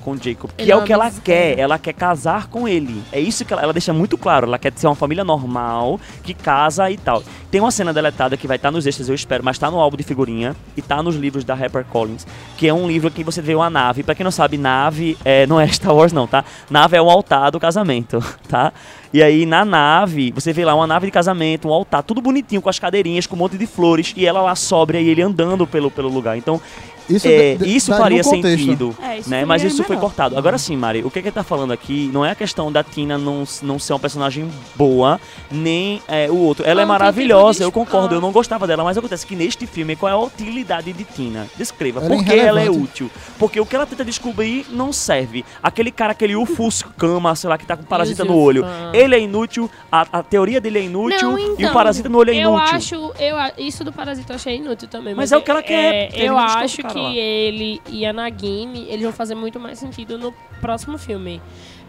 com 0.00 0.16
Jacob, 0.16 0.50
que 0.56 0.62
Ele 0.62 0.72
é 0.72 0.76
o 0.76 0.82
que 0.82 0.92
ela 0.92 1.10
quer, 1.10 1.58
ela 1.58 1.78
quer 1.78 1.92
casar 1.92 2.48
com 2.48 2.66
ele. 2.66 3.02
É 3.12 3.20
isso 3.20 3.44
que 3.44 3.52
ela, 3.52 3.62
ela 3.62 3.72
deixa 3.72 3.92
muito 3.92 4.18
claro, 4.18 4.46
ela 4.46 4.58
quer 4.58 4.72
ser 4.74 4.86
uma 4.86 4.94
família 4.94 5.24
normal, 5.24 6.00
que 6.22 6.34
casa 6.34 6.90
e 6.90 6.96
tal. 6.96 7.22
Tem 7.50 7.60
uma 7.60 7.70
cena 7.70 7.92
deletada 7.92 8.36
que 8.36 8.46
vai 8.46 8.56
estar 8.56 8.70
nos 8.70 8.86
extras, 8.86 9.08
eu 9.08 9.14
espero, 9.14 9.44
mas 9.44 9.58
tá 9.58 9.70
no 9.70 9.78
álbum 9.78 9.96
de 9.96 10.02
figurinha 10.02 10.54
e 10.76 10.82
tá 10.82 11.02
nos 11.02 11.16
livros 11.16 11.44
da 11.44 11.54
Harper 11.54 11.84
Collins, 11.84 12.26
que 12.56 12.68
é 12.68 12.72
um 12.72 12.86
livro 12.86 13.10
que 13.10 13.24
você 13.24 13.42
vê 13.42 13.54
uma 13.54 13.68
nave. 13.68 14.02
Pra 14.02 14.14
quem 14.14 14.24
não 14.24 14.30
sabe, 14.30 14.56
nave 14.56 15.18
é, 15.24 15.46
não 15.46 15.60
é 15.60 15.66
Star 15.72 15.94
Wars 15.94 16.12
não, 16.12 16.26
tá? 16.26 16.44
Nave 16.70 16.96
é 16.96 17.02
o 17.02 17.10
altar 17.10 17.50
do 17.50 17.60
casamento, 17.60 18.22
tá? 18.48 18.72
E 19.12 19.22
aí 19.22 19.44
na 19.44 19.64
nave, 19.64 20.30
você 20.30 20.52
vê 20.52 20.64
lá 20.64 20.74
uma 20.74 20.86
nave 20.86 21.06
de 21.06 21.12
casamento, 21.12 21.68
um 21.68 21.72
altar, 21.72 22.02
tudo 22.02 22.22
bonitinho, 22.22 22.62
com 22.62 22.68
as 22.68 22.78
cadeirinhas, 22.78 23.26
com 23.26 23.34
um 23.34 23.38
monte 23.40 23.58
de 23.58 23.66
flores, 23.66 24.14
e 24.16 24.24
ela 24.24 24.40
lá 24.40 24.54
sóbria 24.54 25.00
e 25.00 25.08
ele 25.08 25.20
andando 25.20 25.66
pelo, 25.66 25.90
pelo 25.90 26.08
lugar. 26.08 26.36
Então, 26.38 26.60
Isso, 27.08 27.26
é, 27.28 27.54
de- 27.56 27.76
isso 27.76 27.94
faria 27.96 28.20
um 28.20 28.24
contexto. 28.24 28.58
sentido, 28.64 28.96
É, 29.02 29.18
isso 29.18 29.30
né? 29.30 29.44
Mas 29.44 29.62
isso 29.64 29.82
foi 29.84 29.96
melhor. 29.96 30.08
cortado. 30.08 30.36
Agora 30.38 30.58
sim, 30.58 30.76
Mari, 30.76 31.00
o 31.04 31.10
que, 31.10 31.20
que 31.20 31.28
ele 31.28 31.32
tá 31.34 31.42
falando 31.42 31.72
aqui 31.72 32.10
não 32.12 32.24
é 32.24 32.30
a 32.30 32.34
questão 32.34 32.70
da 32.70 32.82
Tina 32.84 33.16
não, 33.18 33.44
não 33.62 33.78
ser 33.78 33.92
uma 33.92 33.98
personagem 33.98 34.48
boa, 34.76 35.20
nem 35.50 36.00
é, 36.08 36.30
o 36.30 36.36
outro. 36.36 36.64
Ela 36.64 36.82
é 36.82 36.84
Não, 36.84 36.92
tem 36.94 36.98
maravilhosa, 36.98 37.62
eu 37.64 37.72
concordo, 37.72 38.14
Ah. 38.14 38.18
eu 38.18 38.20
não 38.20 38.32
gostava 38.32 38.66
dela, 38.66 38.84
mas 38.84 38.96
acontece 38.96 39.26
que 39.26 39.34
neste 39.36 39.66
filme, 39.66 39.96
qual 39.96 40.10
é 40.10 40.14
a 40.14 40.18
utilidade 40.18 40.92
de 40.92 41.04
Tina? 41.04 41.46
Descreva. 41.56 42.00
Ela 42.00 42.06
é 42.06 42.16
Por 42.16 42.24
que 42.24 42.34
ela 42.38 42.60
é 42.60 42.70
útil? 42.70 43.10
Porque 43.38 43.60
o 43.60 43.66
que 43.66 43.74
ela 43.74 43.86
tenta 43.86 44.04
descobrir 44.04 44.66
não 44.70 44.92
serve. 44.92 45.44
Aquele 45.62 45.90
cara, 45.90 46.12
aquele 46.12 46.36
ufuscama, 46.36 47.34
sei 47.34 47.48
lá, 47.50 47.58
que 47.58 47.66
tá 47.66 47.76
com 47.76 47.82
parasita 47.84 48.24
no 48.24 48.36
olho, 48.36 48.62
Ufuscama. 48.62 48.96
ele 48.96 49.14
é 49.14 49.20
inútil, 49.20 49.70
a, 49.90 50.06
a 50.18 50.22
teoria 50.22 50.60
dele 50.60 50.78
é 50.78 50.82
inútil 50.82 51.32
Não, 51.32 51.38
e 51.38 51.44
o 51.50 51.54
então, 51.58 51.72
parasita 51.72 52.08
no 52.08 52.18
olho 52.18 52.30
é 52.30 52.36
Eu 52.36 52.50
inútil. 52.50 52.76
acho, 52.76 52.94
eu, 53.18 53.36
isso 53.58 53.84
do 53.84 53.92
Parasita 53.92 54.32
eu 54.32 54.36
achei 54.36 54.56
inútil 54.56 54.88
também. 54.88 55.14
Mas 55.14 55.32
é 55.32 55.36
o 55.36 55.42
que 55.42 55.50
ela 55.50 55.62
quer, 55.62 56.08
porque 56.10 56.22
eu 56.22 56.38
acho 56.38 56.82
que 56.92 56.98
lá. 56.98 57.12
ele 57.14 57.80
e 57.88 58.04
a 58.06 58.12
Nagini, 58.12 58.86
eles 58.88 59.02
vão 59.02 59.12
fazer 59.12 59.34
muito 59.34 59.58
mais 59.58 59.78
sentido 59.78 60.18
no 60.18 60.32
próximo 60.60 60.98
filme. 60.98 61.40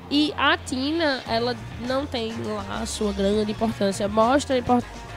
E 0.10 0.34
a 0.36 0.58
Tina, 0.58 1.24
ela 1.26 1.56
não 1.88 2.06
tem 2.06 2.34
lá 2.43 2.80
a 2.82 2.86
sua 2.86 3.14
grande 3.14 3.52
importância. 3.52 4.08
Mostra 4.10 4.58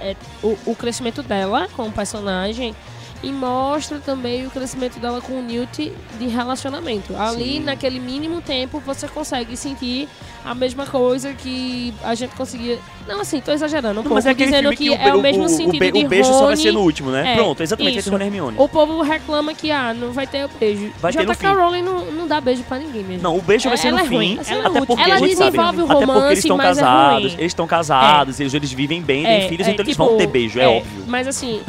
é, 0.01 0.16
o, 0.43 0.57
o 0.66 0.76
crescimento 0.76 1.20
dela 1.22 1.68
como 1.74 1.91
personagem 1.91 2.74
e 3.22 3.32
mostra 3.32 3.98
também 3.98 4.46
o 4.46 4.50
crescimento 4.50 4.98
dela 4.98 5.20
com 5.20 5.38
o 5.38 5.42
Newt 5.42 5.92
de 6.18 6.26
relacionamento. 6.26 7.16
Ali, 7.16 7.54
Sim. 7.54 7.60
naquele 7.60 7.98
mínimo 7.98 8.40
tempo, 8.40 8.80
você 8.80 9.08
consegue 9.08 9.56
sentir 9.56 10.08
a 10.44 10.54
mesma 10.54 10.84
coisa 10.86 11.32
que 11.32 11.94
a 12.02 12.14
gente 12.14 12.34
conseguia... 12.34 12.78
Não, 13.08 13.20
assim, 13.20 13.40
tô 13.40 13.52
exagerando 13.52 14.00
um 14.00 14.02
Não, 14.02 14.02
pouco, 14.02 14.14
mas 14.14 14.26
é 14.26 14.30
aquele 14.30 14.50
dizendo 14.50 14.76
filme 14.76 14.76
que, 14.76 14.96
que, 14.98 15.08
é 15.08 15.14
o, 15.14 15.18
o 15.18 15.22
mesmo 15.22 15.44
o, 15.44 15.48
sentido 15.48 15.82
o, 15.82 15.92
de 15.92 16.04
o 16.04 16.08
beijo 16.08 16.32
só 16.32 16.46
vai 16.46 16.56
ser 16.56 16.64
Rony. 16.64 16.74
no 16.74 16.82
último, 16.82 17.10
né? 17.10 17.32
É, 17.32 17.36
Pronto, 17.36 17.62
exatamente, 17.62 17.98
isso. 17.98 18.08
esse 18.08 18.10
Rony 18.10 18.24
Hermione. 18.24 18.56
O 18.58 18.68
povo 18.68 19.00
reclama 19.02 19.54
que, 19.54 19.70
ah, 19.70 19.94
não 19.94 20.12
vai 20.12 20.26
ter 20.26 20.44
o 20.44 20.48
beijo. 20.48 20.90
Vai 21.00 21.12
ter 21.12 21.26
J.K. 21.26 21.52
Rowling 21.52 21.82
não, 21.82 22.10
não 22.10 22.26
dá 22.26 22.40
beijo 22.40 22.62
pra 22.64 22.78
ninguém 22.78 23.04
mesmo. 23.04 23.22
Não, 23.22 23.38
o 23.38 23.42
beijo 23.42 23.68
vai 23.68 23.78
ser 23.78 23.88
Ela 23.88 23.98
no 24.00 24.04
é 24.04 24.08
fim. 24.08 24.42
ser 24.42 24.54
no 24.56 24.66
Até 24.66 24.84
porque 24.84 25.02
Ela 25.02 25.18
gente 25.18 25.36
sabe, 25.36 25.50
desenvolve 25.50 25.80
o 25.80 25.84
até 25.84 25.94
porque 25.94 26.04
romance, 26.04 26.26
eles 26.26 26.38
estão 26.38 26.56
é 26.56 26.62
casados, 26.62 27.32
eles 27.32 27.46
estão 27.46 27.66
casados, 27.66 28.40
eles, 28.40 28.54
eles 28.54 28.72
vivem 28.72 29.00
bem, 29.00 29.24
têm 29.24 29.48
filhos, 29.48 29.68
então 29.68 29.84
eles 29.84 29.96
vão 29.96 30.08
tipo, 30.08 30.18
ter 30.18 30.26
beijo, 30.26 30.60
é, 30.60 30.68
óbvio. 30.68 31.04
Mas 31.06 31.26
assim, 31.26 31.62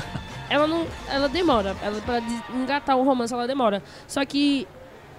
ela 0.49 0.67
não. 0.67 0.85
Ela 1.09 1.27
demora. 1.29 1.75
Ela, 1.81 1.99
pra 2.01 2.21
engatar 2.53 2.97
o 2.97 3.03
romance, 3.03 3.33
ela 3.33 3.47
demora. 3.47 3.81
Só 4.07 4.23
que 4.25 4.67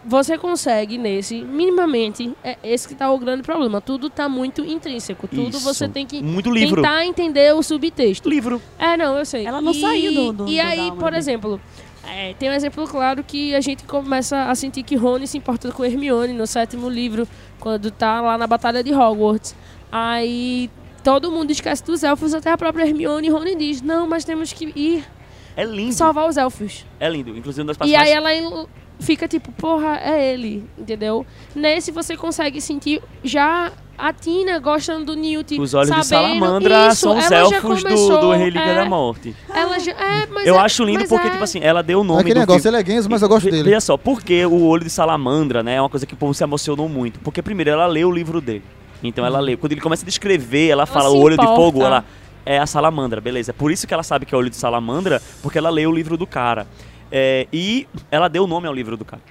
você 0.05 0.39
consegue 0.39 0.97
nesse, 0.99 1.43
minimamente, 1.43 2.33
é 2.45 2.57
esse 2.62 2.87
que 2.87 2.95
tá 2.95 3.11
o 3.11 3.18
grande 3.18 3.43
problema. 3.43 3.81
Tudo 3.81 4.09
tá 4.09 4.29
muito 4.29 4.64
intrínseco. 4.64 5.27
Tudo 5.27 5.49
Isso. 5.57 5.61
você 5.61 5.89
tem 5.89 6.07
que 6.07 6.22
Muito 6.22 6.51
livro. 6.51 6.77
tentar 6.81 7.05
entender 7.05 7.53
o 7.55 7.62
subtexto. 7.62 8.29
Livro. 8.29 8.62
É, 8.79 8.97
não, 8.97 9.18
eu 9.18 9.24
sei. 9.24 9.45
Ela 9.47 9.61
não 9.61 9.72
E- 9.72 9.81
saiu 9.81 10.12
do- 10.14 10.33
do- 10.45 10.49
E 10.49 10.57
do 10.57 10.62
aí, 10.62 10.93
por 10.93 11.12
exemplo, 11.12 11.61
é, 12.07 12.35
tem 12.35 12.49
um 12.49 12.53
exemplo 12.53 12.87
claro 12.87 13.24
que 13.24 13.53
a 13.55 13.61
gente 13.61 13.83
começa 13.83 14.45
a 14.45 14.55
sentir 14.55 14.85
que 14.85 14.95
Rony 14.95 15.27
se 15.27 15.39
importa 15.39 15.72
com 15.72 15.85
Hermione 15.85 16.33
no 16.33 16.47
sétimo 16.47 16.89
livro, 16.89 17.27
quando 17.59 17.91
tá 17.91 18.20
lá 18.20 18.39
na 18.39 18.47
Batalha 18.47 18.85
de 18.85 18.95
Hogwarts. 18.95 19.57
Aí 19.91 20.70
todo 21.03 21.33
mundo 21.33 21.51
esquece 21.51 21.85
dos 21.85 22.05
elfos, 22.05 22.33
até 22.33 22.51
a 22.53 22.57
própria 22.57 22.85
Hermione 22.87 23.27
e 23.27 23.31
Rony 23.31 23.57
diz, 23.57 23.83
não, 23.83 24.07
mas 24.09 24.24
temos 24.24 24.53
que 24.53 24.72
ir 24.77 25.05
É 25.57 25.65
lindo. 25.65 25.93
salvar 25.93 26.29
os 26.29 26.37
elfos. 26.37 26.85
É 27.01 27.09
lindo. 27.09 27.37
Inclusive, 27.37 27.63
uma 27.63 27.73
das 27.75 27.89
E 27.89 27.97
aí 27.97 28.11
ela 28.11 28.31
fica 28.99 29.27
tipo, 29.29 29.53
porra, 29.53 29.99
é 30.03 30.33
ele, 30.33 30.65
entendeu? 30.79 31.27
Nesse 31.55 31.91
você 31.91 32.17
consegue 32.17 32.61
sentir 32.61 33.03
já 33.23 33.73
a 33.99 34.13
Tina 34.13 34.59
gostando 34.59 35.07
do 35.07 35.17
Newt. 35.17 35.59
Os 35.59 35.75
olhos 35.75 35.95
de 35.95 36.05
sabendo, 36.05 36.39
Salamandra 36.39 36.89
isso, 36.89 36.97
são 36.97 37.17
os 37.17 37.31
ela 37.31 37.55
elfos 37.55 37.83
do, 37.83 37.89
começou, 37.89 38.21
do 38.21 38.33
Relíquia 38.33 38.61
é, 38.61 38.75
da 38.75 38.85
Morte. 38.85 39.35
Ela 39.55 39.79
já, 39.79 39.93
é, 39.93 40.27
mas 40.27 40.47
eu 40.47 40.55
é- 40.57 40.59
acho 40.59 40.85
lindo 40.85 41.01
mas 41.01 41.09
porque, 41.09 41.27
é. 41.27 41.31
tipo 41.31 41.43
assim, 41.45 41.61
ela 41.63 41.83
deu 41.83 42.01
o 42.01 42.05
nome 42.05 42.21
Aquele 42.21 42.35
do 42.35 42.41
negócio, 42.41 42.63
filme. 42.63 42.79
ele 42.79 42.91
é 42.91 42.95
Genzo, 42.95 43.09
mas 43.11 43.23
eu 43.23 43.29
gosto 43.29 43.45
Ve- 43.45 43.51
dele. 43.53 43.63
Veja 43.65 43.81
só, 43.81 43.97
por 43.97 44.23
que 44.23 44.45
o 44.45 44.65
olho 44.65 44.85
de 44.85 44.91
salamandra, 44.91 45.63
né? 45.63 45.77
É 45.77 45.81
uma 45.81 45.89
coisa 45.89 46.05
que 46.05 46.13
o 46.15 46.17
povo 46.17 46.35
se 46.35 46.45
emocionou 46.45 46.89
muito. 46.89 47.19
Porque 47.21 47.41
primeiro 47.41 47.71
ela 47.71 47.87
leu 47.87 48.09
o 48.09 48.13
livro 48.13 48.41
dele. 48.41 48.63
Então 49.03 49.25
ela 49.25 49.41
lê. 49.41 49.57
Quando 49.57 49.73
ele 49.73 49.81
começa 49.81 50.05
a 50.05 50.07
descrever, 50.07 50.69
ela 50.69 50.87
fala 50.87 51.09
se 51.11 51.15
o 51.17 51.19
olho 51.19 51.37
de 51.37 51.43
importa. 51.43 51.61
fogo, 51.63 51.83
ela 51.83 52.05
é 52.47 52.59
a 52.59 52.67
salamandra, 52.67 53.21
beleza. 53.21 53.51
É 53.51 53.53
por 53.53 53.71
isso 53.71 53.87
que 53.87 53.93
ela 53.93 54.03
sabe 54.03 54.25
que 54.25 54.35
é 54.35 54.37
o 54.37 54.41
olho 54.41 54.49
de 54.51 54.57
salamandra, 54.57 55.21
porque 55.43 55.59
ela 55.59 55.69
leu 55.69 55.91
o 55.91 55.95
livro 55.95 56.17
do 56.17 56.27
cara. 56.27 56.67
É, 57.13 57.47
e 57.53 57.87
ela 58.11 58.29
deu 58.29 58.45
o 58.45 58.47
nome 58.47 58.67
ao 58.67 58.73
livro 58.73 58.97
do 58.97 59.05
cara. 59.05 59.23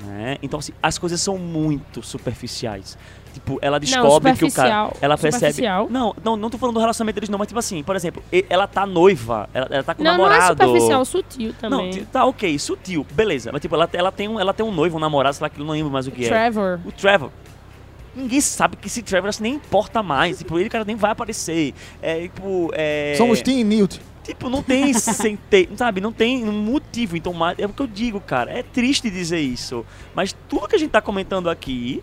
né? 0.00 0.36
Então, 0.42 0.58
assim, 0.60 0.72
as 0.82 0.96
coisas 0.98 1.20
são 1.20 1.36
muito 1.36 2.02
superficiais. 2.02 2.96
Tipo, 3.32 3.58
ela 3.62 3.78
descobre 3.78 4.32
que 4.34 4.44
o 4.44 4.52
cara. 4.52 4.90
Ela 5.00 5.16
percebe. 5.16 5.62
Não, 5.88 6.14
não, 6.24 6.36
não 6.36 6.50
tô 6.50 6.58
falando 6.58 6.74
do 6.74 6.80
relacionamento 6.80 7.14
deles, 7.14 7.28
não, 7.28 7.38
mas 7.38 7.46
tipo 7.46 7.60
assim, 7.60 7.80
por 7.82 7.94
exemplo, 7.94 8.20
ela 8.48 8.66
tá 8.66 8.84
noiva, 8.84 9.48
ela, 9.54 9.68
ela 9.70 9.82
tá 9.84 9.94
com 9.94 10.02
Não, 10.02 10.14
um 10.14 10.16
não 10.16 10.26
é 10.26 10.30
namorado. 10.30 10.62
superficial, 10.64 11.04
sutil 11.04 11.54
Não, 11.62 11.70
também. 11.70 11.90
ti- 11.90 12.08
tá 12.10 12.24
ok, 12.24 12.58
sutil, 12.58 13.06
beleza. 13.12 13.50
Mas 13.52 13.60
tipo, 13.60 13.74
ela, 13.76 13.88
ela, 13.92 14.10
tem, 14.10 14.26
um, 14.28 14.40
ela 14.40 14.52
tem 14.52 14.66
um 14.66 14.72
noivo, 14.72 14.96
um 14.96 15.00
namorado, 15.00 15.36
sei 15.36 15.44
lá 15.44 15.48
que 15.48 15.60
eu 15.60 15.64
não 15.64 15.72
lembro 15.74 15.92
mais 15.92 16.08
o 16.08 16.10
que 16.10 16.24
é. 16.24 16.28
Trevor. 16.28 16.80
O 16.84 16.90
Trevor. 16.90 17.30
Ninguém 18.14 18.40
sabe 18.40 18.76
que 18.76 18.88
esse 18.88 19.02
Trevor 19.02 19.30
nem 19.40 19.54
importa 19.54 20.02
mais. 20.02 20.38
Tipo, 20.38 20.58
ele, 20.58 20.68
cara, 20.68 20.84
nem 20.84 20.96
vai 20.96 21.12
aparecer. 21.12 21.74
É, 22.02 22.22
tipo, 22.22 22.70
é... 22.72 23.14
Somos 23.16 23.40
Tim 23.40 23.60
e 23.60 23.64
Newt. 23.64 24.00
Tipo, 24.24 24.48
não 24.48 24.62
tem 24.62 24.92
sabe? 25.76 26.00
Não 26.00 26.12
tem 26.12 26.44
um 26.48 26.52
motivo. 26.52 27.16
Então, 27.16 27.34
é 27.56 27.66
o 27.66 27.68
que 27.70 27.82
eu 27.82 27.86
digo, 27.86 28.20
cara. 28.20 28.50
É 28.50 28.62
triste 28.62 29.10
dizer 29.10 29.40
isso. 29.40 29.84
Mas 30.14 30.34
tudo 30.48 30.68
que 30.68 30.76
a 30.76 30.78
gente 30.78 30.90
tá 30.90 31.00
comentando 31.00 31.48
aqui, 31.48 32.02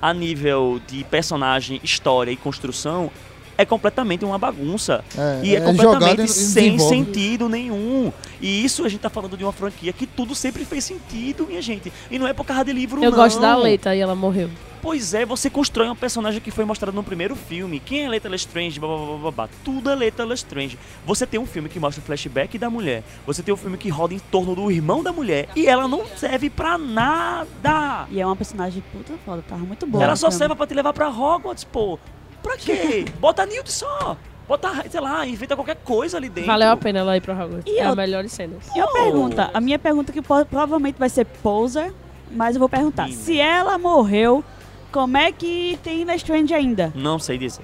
a 0.00 0.12
nível 0.12 0.80
de 0.86 1.04
personagem, 1.04 1.80
história 1.82 2.30
e 2.30 2.36
construção, 2.36 3.10
é 3.58 3.64
completamente 3.64 4.24
uma 4.24 4.38
bagunça. 4.38 5.04
É, 5.16 5.40
E 5.44 5.56
é, 5.56 5.60
jogado 5.60 5.76
completamente 5.76 6.24
e 6.24 6.28
sem 6.28 6.78
sentido 6.78 7.48
nenhum. 7.48 8.12
E 8.40 8.64
isso 8.64 8.84
a 8.84 8.88
gente 8.88 9.00
tá 9.00 9.10
falando 9.10 9.36
de 9.36 9.44
uma 9.44 9.52
franquia 9.52 9.92
que 9.92 10.06
tudo 10.06 10.34
sempre 10.34 10.64
fez 10.64 10.84
sentido, 10.84 11.46
minha 11.46 11.62
gente. 11.62 11.92
E 12.10 12.18
não 12.18 12.26
é 12.28 12.32
por 12.32 12.44
causa 12.44 12.64
de 12.64 12.72
livro, 12.72 13.02
Eu 13.02 13.10
não. 13.10 13.18
gosto 13.18 13.40
da 13.40 13.56
Leita 13.56 13.94
e 13.94 14.00
ela 14.00 14.14
morreu. 14.14 14.50
Pois 14.82 15.14
é, 15.14 15.26
você 15.26 15.50
constrói 15.50 15.86
uma 15.88 15.96
personagem 15.96 16.40
que 16.40 16.50
foi 16.52 16.64
mostrada 16.64 16.94
no 16.94 17.02
primeiro 17.02 17.34
filme. 17.34 17.80
Quem 17.80 18.04
é 18.04 18.08
Leta 18.08 18.28
Lestrange? 18.28 18.78
Blá, 18.78 18.88
blá, 18.88 19.06
blá, 19.06 19.16
blá, 19.16 19.30
blá. 19.32 19.48
Tudo 19.64 19.90
é 19.90 19.94
Leta 19.96 20.24
Lestrange. 20.24 20.78
Você 21.04 21.26
tem 21.26 21.40
um 21.40 21.46
filme 21.46 21.68
que 21.68 21.80
mostra 21.80 22.00
o 22.00 22.04
flashback 22.06 22.56
da 22.56 22.70
mulher. 22.70 23.02
Você 23.26 23.42
tem 23.42 23.52
um 23.52 23.56
filme 23.56 23.76
que 23.78 23.88
roda 23.88 24.14
em 24.14 24.18
torno 24.18 24.54
do 24.54 24.70
irmão 24.70 25.02
da 25.02 25.12
mulher. 25.12 25.48
E 25.56 25.66
ela 25.66 25.88
não 25.88 26.04
serve 26.14 26.48
pra 26.48 26.78
nada. 26.78 28.06
E 28.10 28.20
é 28.20 28.26
uma 28.26 28.36
personagem 28.36 28.80
puta 28.92 29.14
foda, 29.24 29.42
tava 29.48 29.64
muito 29.64 29.86
boa. 29.86 30.04
ela 30.04 30.12
no 30.12 30.16
só 30.16 30.30
serve 30.30 30.54
pra 30.54 30.66
te 30.66 30.74
levar 30.74 30.92
pra 30.92 31.08
Hogwarts, 31.08 31.64
pô. 31.64 31.98
Pra 32.46 32.56
quê? 32.56 33.04
Bota 33.18 33.44
Newt 33.46 33.70
só. 33.72 34.16
Bota, 34.48 34.70
sei 34.88 35.00
lá, 35.00 35.26
inventa 35.26 35.56
qualquer 35.56 35.76
coisa 35.76 36.16
ali 36.16 36.28
dentro. 36.28 36.46
Valeu 36.46 36.70
a 36.70 36.76
pena 36.76 37.00
ela 37.00 37.16
ir 37.16 37.20
pra 37.20 37.34
Hogwarts. 37.34 37.64
E 37.66 37.78
é 37.78 37.84
eu- 37.84 37.90
a 37.92 37.96
melhor 37.96 38.28
cenas. 38.28 38.64
E 38.76 38.80
a 38.80 38.86
pergunta, 38.86 39.50
a 39.52 39.60
minha 39.60 39.78
pergunta 39.78 40.12
que 40.12 40.22
provavelmente 40.22 40.96
vai 40.98 41.08
ser 41.08 41.24
poser, 41.24 41.92
mas 42.30 42.54
eu 42.54 42.60
vou 42.60 42.68
perguntar. 42.68 43.08
Sim. 43.08 43.14
Se 43.14 43.40
ela 43.40 43.76
morreu, 43.76 44.44
como 44.92 45.16
é 45.16 45.32
que 45.32 45.76
tem 45.82 46.04
Lestrange 46.04 46.54
ainda? 46.54 46.92
Não 46.94 47.18
sei 47.18 47.36
dizer. 47.38 47.62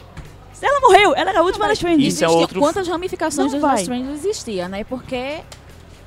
Se 0.52 0.66
ela 0.66 0.80
morreu, 0.80 1.14
ela 1.14 1.30
era 1.30 1.38
a 1.40 1.42
última 1.42 1.66
Lestrange. 1.68 2.04
Isso 2.04 2.24
é 2.24 2.28
outro- 2.28 2.58
Quantas 2.58 2.88
ramificações 2.88 3.52
Não 3.52 3.60
dos 3.60 3.62
vai. 3.62 3.76
Lestrange 3.76 4.10
existia, 4.12 4.68
né? 4.68 4.82
Porque 4.82 5.40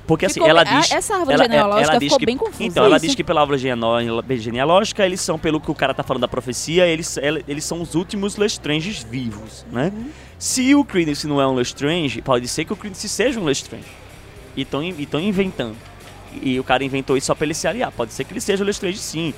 Porque 0.06 0.26
assim, 0.26 0.34
Ficou 0.34 0.48
ela 0.48 0.64
bem- 0.64 0.78
diz. 0.80 0.92
a- 0.92 0.96
essa 0.96 1.14
árvore 1.14 1.34
ela, 1.34 1.44
genealógica 1.44 1.90
ela 1.90 2.00
ficou 2.00 2.18
que, 2.18 2.26
bem 2.26 2.36
confusa, 2.36 2.62
Então, 2.62 2.84
ela 2.84 2.96
isso. 2.96 3.06
diz 3.06 3.14
que 3.16 3.24
pela 3.24 3.40
árvore 3.40 3.58
genealó- 3.58 4.22
genealógica, 4.36 5.04
eles 5.04 5.20
são, 5.20 5.36
pelo 5.38 5.60
que 5.60 5.70
o 5.70 5.74
cara 5.74 5.92
tá 5.92 6.02
falando 6.04 6.20
da 6.20 6.28
profecia, 6.28 6.86
eles, 6.86 7.16
ela- 7.16 7.40
eles 7.48 7.64
são 7.64 7.82
os 7.82 7.94
últimos 7.96 8.36
Lestranges 8.36 9.02
vivos, 9.02 9.66
né? 9.72 9.90
Uhum. 9.94 10.08
Se 10.38 10.74
o 10.74 10.84
Credence 10.84 11.26
não 11.26 11.40
é 11.40 11.46
um 11.48 11.54
Lestrange, 11.54 12.22
pode 12.22 12.46
ser 12.46 12.64
que 12.64 12.72
o 12.72 12.76
Credence 12.76 13.08
seja 13.08 13.40
um 13.40 13.44
Lestrange. 13.44 13.84
E 14.56 14.62
estão 14.62 15.20
inventando. 15.20 15.76
E 16.40 16.58
o 16.60 16.64
cara 16.64 16.84
inventou 16.84 17.16
isso 17.16 17.26
só 17.26 17.34
pra 17.34 17.44
ele 17.44 17.54
se 17.54 17.66
aliar. 17.66 17.90
Pode 17.90 18.12
ser 18.12 18.24
que 18.24 18.32
ele 18.32 18.40
seja 18.40 18.62
o 18.62 18.66
Lestrange 18.66 18.98
sim. 18.98 19.34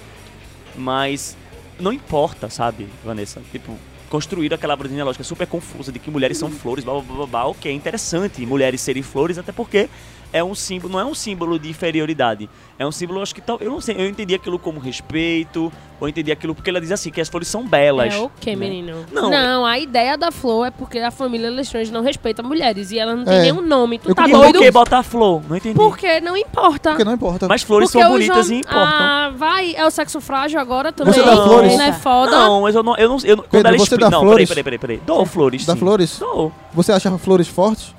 Mas 0.76 1.36
não 1.78 1.92
importa, 1.92 2.48
sabe, 2.50 2.88
Vanessa? 3.04 3.40
Tipo, 3.50 3.76
construir 4.10 4.52
aquela 4.52 4.74
árvore 4.74 4.88
genealógica 4.90 5.22
super 5.24 5.46
confusa 5.46 5.92
de 5.92 5.98
que 5.98 6.10
mulheres 6.10 6.38
são 6.38 6.50
flores, 6.50 6.84
blá 6.84 6.94
blá 6.94 7.02
blá 7.02 7.16
blá, 7.16 7.26
blá. 7.26 7.46
ok, 7.46 7.70
é 7.70 7.74
interessante 7.74 8.44
mulheres 8.46 8.80
serem 8.80 9.02
flores, 9.02 9.38
até 9.38 9.52
porque 9.52 9.88
é 10.32 10.42
um 10.44 10.54
símbolo, 10.54 10.92
não 10.92 11.00
é 11.00 11.04
um 11.04 11.14
símbolo 11.14 11.58
de 11.58 11.68
inferioridade. 11.70 12.48
É 12.78 12.86
um 12.86 12.92
símbolo, 12.92 13.20
acho 13.22 13.34
que 13.34 13.40
tal, 13.40 13.58
eu 13.60 13.70
não 13.70 13.80
sei, 13.80 13.96
eu 13.98 14.06
entendi 14.08 14.34
aquilo 14.34 14.58
como 14.58 14.78
respeito, 14.78 15.72
ou 16.00 16.08
entendi 16.08 16.30
aquilo 16.30 16.54
porque 16.54 16.70
ela 16.70 16.80
diz 16.80 16.92
assim 16.92 17.10
que 17.10 17.20
as 17.20 17.28
flores 17.28 17.48
são 17.48 17.66
belas. 17.66 18.14
É 18.14 18.18
o 18.18 18.30
que, 18.40 18.50
né? 18.50 18.56
menino? 18.56 19.04
Não, 19.10 19.30
Não, 19.30 19.66
a 19.66 19.78
ideia 19.78 20.16
da 20.16 20.30
flor 20.30 20.66
é 20.66 20.70
porque 20.70 20.98
a 20.98 21.10
família 21.10 21.50
Lestrange 21.50 21.90
não 21.90 22.02
respeita 22.02 22.40
mulheres 22.42 22.92
e 22.92 22.98
ela 22.98 23.16
não 23.16 23.24
tem 23.24 23.34
É. 23.34 23.42
nenhum 23.42 23.60
nome. 23.62 23.98
Tu 23.98 24.10
Eu 24.10 24.14
tá. 24.14 24.28
E 24.28 24.30
por 24.30 24.40
doido? 24.42 24.58
que 24.60 24.70
botar 24.70 25.02
flor? 25.02 25.42
Não 25.48 25.56
entendi. 25.56 25.74
Porque 25.74 26.20
não 26.20 26.36
importa. 26.36 26.90
Porque 26.90 27.04
não 27.04 27.14
importa. 27.14 27.48
Mas 27.48 27.62
flores 27.62 27.90
Porque 27.90 28.02
são 28.04 28.12
bonitas 28.12 28.48
e 28.50 28.54
hom- 28.54 28.58
importam. 28.58 28.80
Ah, 28.84 29.32
vai, 29.36 29.74
é 29.74 29.84
o 29.84 29.90
sexo 29.90 30.20
frágil 30.20 30.60
agora 30.60 30.92
também. 30.92 31.14
Você 31.14 31.22
dá 31.22 31.34
flores? 31.36 31.76
Não 31.76 31.84
é 31.84 31.92
foda. 31.94 32.30
Não, 32.30 32.60
mas 32.62 32.74
eu 32.76 32.82
não. 32.84 32.96
Eu 32.96 33.08
não, 33.08 33.18
eu 33.24 33.36
não 33.36 33.42
quando 33.44 33.50
Pedro, 33.50 33.68
ela 33.68 33.76
você 33.78 33.82
expli- 33.84 33.98
dá 33.98 34.10
não, 34.10 34.20
flores? 34.20 34.48
Peraí, 34.48 34.62
peraí, 34.64 34.78
peraí, 34.78 34.98
peraí. 34.98 35.06
Dou 35.06 35.26
flores. 35.26 35.66
Dá 35.66 35.72
sim. 35.72 35.78
flores? 35.80 36.18
Dou. 36.20 36.52
Você 36.74 36.92
acha 36.92 37.18
flores 37.18 37.48
fortes? 37.48 37.97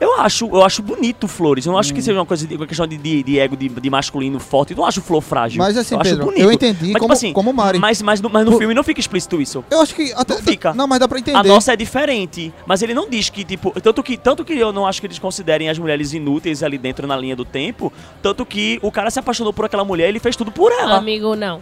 Eu 0.00 0.18
acho, 0.18 0.46
eu 0.46 0.64
acho 0.64 0.80
bonito 0.82 1.28
flores. 1.28 1.66
Eu 1.66 1.70
não 1.72 1.76
Hum. 1.76 1.80
acho 1.80 1.92
que 1.92 2.00
seja 2.00 2.18
uma 2.18 2.24
coisa 2.24 2.46
de 2.46 2.56
uma 2.56 2.66
questão 2.66 2.86
de, 2.86 2.96
de, 2.96 3.22
de 3.22 3.38
ego 3.38 3.54
de, 3.54 3.68
de 3.68 3.90
masculino 3.90 4.40
forte. 4.40 4.70
Eu 4.72 4.78
não 4.78 4.86
acho 4.86 5.02
flor 5.02 5.20
frágil. 5.20 5.58
Mas 5.58 5.76
assim, 5.76 5.94
eu 5.94 6.00
acho 6.00 6.10
Pedro, 6.10 6.24
bonito. 6.26 6.40
eu 6.42 6.50
entendi 6.52 6.78
Mas, 6.80 6.88
tipo 6.88 6.98
como, 7.00 7.12
assim, 7.12 7.32
como 7.34 7.52
Mari. 7.52 7.78
Mas, 7.78 8.00
mas, 8.00 8.20
no, 8.20 8.30
mas 8.30 8.44
no 8.46 8.52
Por- 8.52 8.58
filme 8.58 8.72
não 8.72 8.82
fica 8.82 8.98
explícito 8.98 9.40
isso. 9.42 9.62
Eu 9.70 9.82
acho 9.82 9.94
que 9.94 10.10
até. 10.16 10.34
Não 10.34 10.42
fica. 10.42 10.72
Não, 10.72 10.86
mas 10.86 10.98
dá 11.00 11.06
pra 11.06 11.18
entender. 11.18 11.36
A 11.38 11.42
nossa 11.42 11.72
é 11.74 11.76
diferente, 11.76 12.52
mas 12.66 12.80
ele 12.82 12.94
não 12.94 13.08
diz 13.10 13.28
que, 13.28 13.44
tipo, 13.44 13.78
tanto 13.80 14.02
que, 14.02 14.16
tanto 14.16 14.42
que 14.44 14.54
eu 14.54 14.72
não 14.72 14.86
acho 14.86 15.00
que 15.02 15.06
eles 15.06 15.18
considerem 15.18 15.68
as 15.68 15.78
mulheres 15.78 16.14
inúteis 16.14 16.62
ali 16.62 16.78
dentro 16.78 17.06
na 17.06 17.16
linha 17.16 17.36
do 17.36 17.44
tempo, 17.44 17.92
tanto 18.22 18.46
que 18.46 18.78
o 18.82 18.90
cara 18.90 19.10
se 19.10 19.18
apaixonou 19.18 19.52
por 19.52 19.66
aquela 19.66 19.84
mulher 19.84 20.06
e 20.06 20.08
ele 20.08 20.18
fez 20.20 20.34
tudo 20.34 20.50
por 20.50 20.72
ela. 20.72 20.96
Amigo, 20.96 21.36
não. 21.36 21.60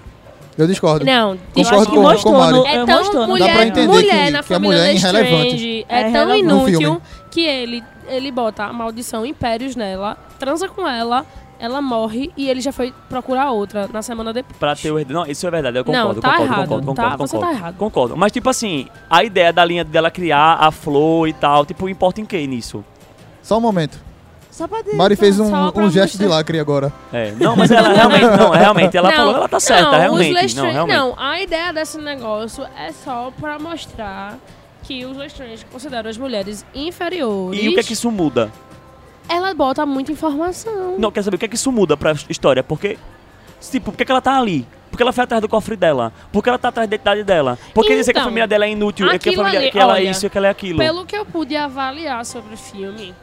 Eu 0.56 0.66
discordo. 0.66 1.04
Não. 1.04 1.32
Eu 1.34 1.38
Concordo 1.64 1.76
acho 1.80 1.90
que 1.90 1.96
com- 1.96 2.02
mostrou 2.02 2.32
com 2.34 2.38
Mari. 2.40 2.52
no, 2.58 2.66
É 2.66 2.76
eu 2.78 2.86
tão 2.86 3.26
mulher, 3.28 3.46
Dá 3.46 3.52
pra 3.54 3.66
entender 3.66 3.86
mulher 3.86 4.24
que- 4.26 4.30
na 4.30 4.30
que 4.30 4.36
a 4.38 4.42
família 4.42 4.76
mulher 4.76 4.90
é 4.90 4.94
irrelevante. 4.94 5.86
É, 5.88 6.00
É 6.00 6.10
tão 6.12 6.34
inútil 6.36 7.02
que 7.30 7.40
ele, 7.42 7.84
ele 8.08 8.30
bota 8.30 8.64
a 8.64 8.72
maldição 8.72 9.24
impérios 9.24 9.76
nela, 9.76 10.16
transa 10.38 10.68
com 10.68 10.86
ela, 10.86 11.24
ela 11.58 11.82
morre 11.82 12.30
e 12.36 12.48
ele 12.48 12.60
já 12.60 12.70
foi 12.72 12.94
procurar 13.08 13.50
outra 13.50 13.88
na 13.92 14.00
semana 14.02 14.32
depois. 14.32 14.56
Pra 14.58 14.76
ter 14.76 14.90
o 14.90 15.04
Não, 15.12 15.26
isso 15.26 15.46
é 15.46 15.50
verdade, 15.50 15.76
eu 15.78 15.84
Não, 15.84 16.14
concordo, 16.14 16.20
tá 16.20 16.30
concordo, 16.30 16.52
errado, 16.52 16.68
concordo, 16.68 16.94
tá? 16.94 17.02
concordo, 17.02 17.26
Você 17.26 17.36
concordo. 17.36 17.54
tá 17.54 17.58
errado. 17.60 17.76
Concordo. 17.76 18.16
Mas, 18.16 18.32
tipo 18.32 18.48
assim, 18.48 18.86
a 19.10 19.24
ideia 19.24 19.52
da 19.52 19.64
linha 19.64 19.84
dela 19.84 20.10
criar 20.10 20.54
a 20.60 20.70
flor 20.70 21.28
e 21.28 21.32
tal, 21.32 21.66
tipo, 21.66 21.88
importa 21.88 22.20
em 22.20 22.24
que 22.24 22.46
nisso? 22.46 22.84
Só 23.42 23.58
um 23.58 23.60
momento. 23.60 23.98
Só 24.50 24.66
pra 24.66 24.82
dizer. 24.82 24.96
Mari 24.96 25.14
fez 25.14 25.38
um, 25.38 25.52
um 25.54 25.90
gesto 25.90 26.18
de 26.18 26.26
lacre 26.26 26.58
agora. 26.58 26.92
É, 27.12 27.30
não, 27.32 27.54
mas 27.54 27.70
ela 27.70 27.90
realmente, 27.92 28.24
não, 28.24 28.50
realmente, 28.50 28.96
ela 28.96 29.08
não, 29.08 29.16
falou, 29.16 29.36
ela 29.36 29.48
tá 29.48 29.60
certa, 29.60 29.84
não, 29.84 30.14
os 30.14 30.20
realmente. 30.20 30.56
Não, 30.56 30.70
realmente. 30.72 30.96
não, 30.96 31.14
a 31.16 31.40
ideia 31.40 31.72
desse 31.72 31.96
negócio 31.98 32.64
é 32.76 32.90
só 32.90 33.32
pra 33.38 33.58
mostrar 33.58 34.36
que 34.88 35.04
os 35.04 35.18
Lestrange 35.18 35.66
consideram 35.66 36.08
as 36.08 36.16
mulheres 36.16 36.64
inferiores. 36.74 37.62
E 37.62 37.68
o 37.68 37.74
que 37.74 37.80
é 37.80 37.82
que 37.82 37.92
isso 37.92 38.10
muda? 38.10 38.50
Ela 39.28 39.52
bota 39.52 39.84
muita 39.84 40.10
informação. 40.10 40.96
Não, 40.98 41.12
quer 41.12 41.22
saber 41.22 41.36
o 41.36 41.38
que 41.38 41.44
é 41.44 41.48
que 41.48 41.56
isso 41.56 41.70
muda 41.70 41.94
pra 41.94 42.12
história? 42.30 42.64
Porque, 42.64 42.96
tipo, 43.70 43.92
por 43.92 43.98
que, 43.98 44.06
que 44.06 44.10
ela 44.10 44.22
tá 44.22 44.38
ali? 44.38 44.66
Porque 44.90 45.02
ela 45.02 45.12
foi 45.12 45.24
atrás 45.24 45.42
do 45.42 45.48
cofre 45.48 45.76
dela? 45.76 46.10
Porque 46.32 46.48
ela 46.48 46.58
tá 46.58 46.68
atrás 46.68 46.88
da 46.88 46.94
identidade 46.94 47.22
dela? 47.22 47.58
Porque 47.74 47.94
dizer 47.94 48.14
que 48.14 48.18
a 48.18 48.22
Então, 48.22 48.30
família 48.30 48.46
dela 48.46 48.64
é 48.64 48.70
inútil, 48.70 49.10
é 49.10 49.18
que, 49.18 49.28
a 49.28 49.32
família, 49.34 49.60
ali, 49.60 49.70
que 49.70 49.78
ela 49.78 49.92
é 49.92 50.00
olha, 50.00 50.10
isso 50.10 50.24
e 50.24 50.30
que 50.30 50.38
ela 50.38 50.46
é 50.46 50.50
aquilo. 50.50 50.78
Pelo 50.78 51.04
que 51.04 51.14
eu 51.14 51.26
pude 51.26 51.54
avaliar 51.54 52.24
sobre 52.24 52.54
o 52.54 52.56
filme, 52.56 53.14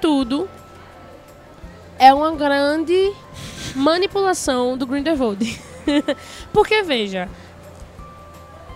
tudo 0.00 0.48
é 1.98 2.14
uma 2.14 2.30
grande 2.36 3.12
manipulação 3.74 4.78
do 4.78 4.86
Grindelwald. 4.86 5.60
Porque, 6.52 6.84
veja, 6.84 7.28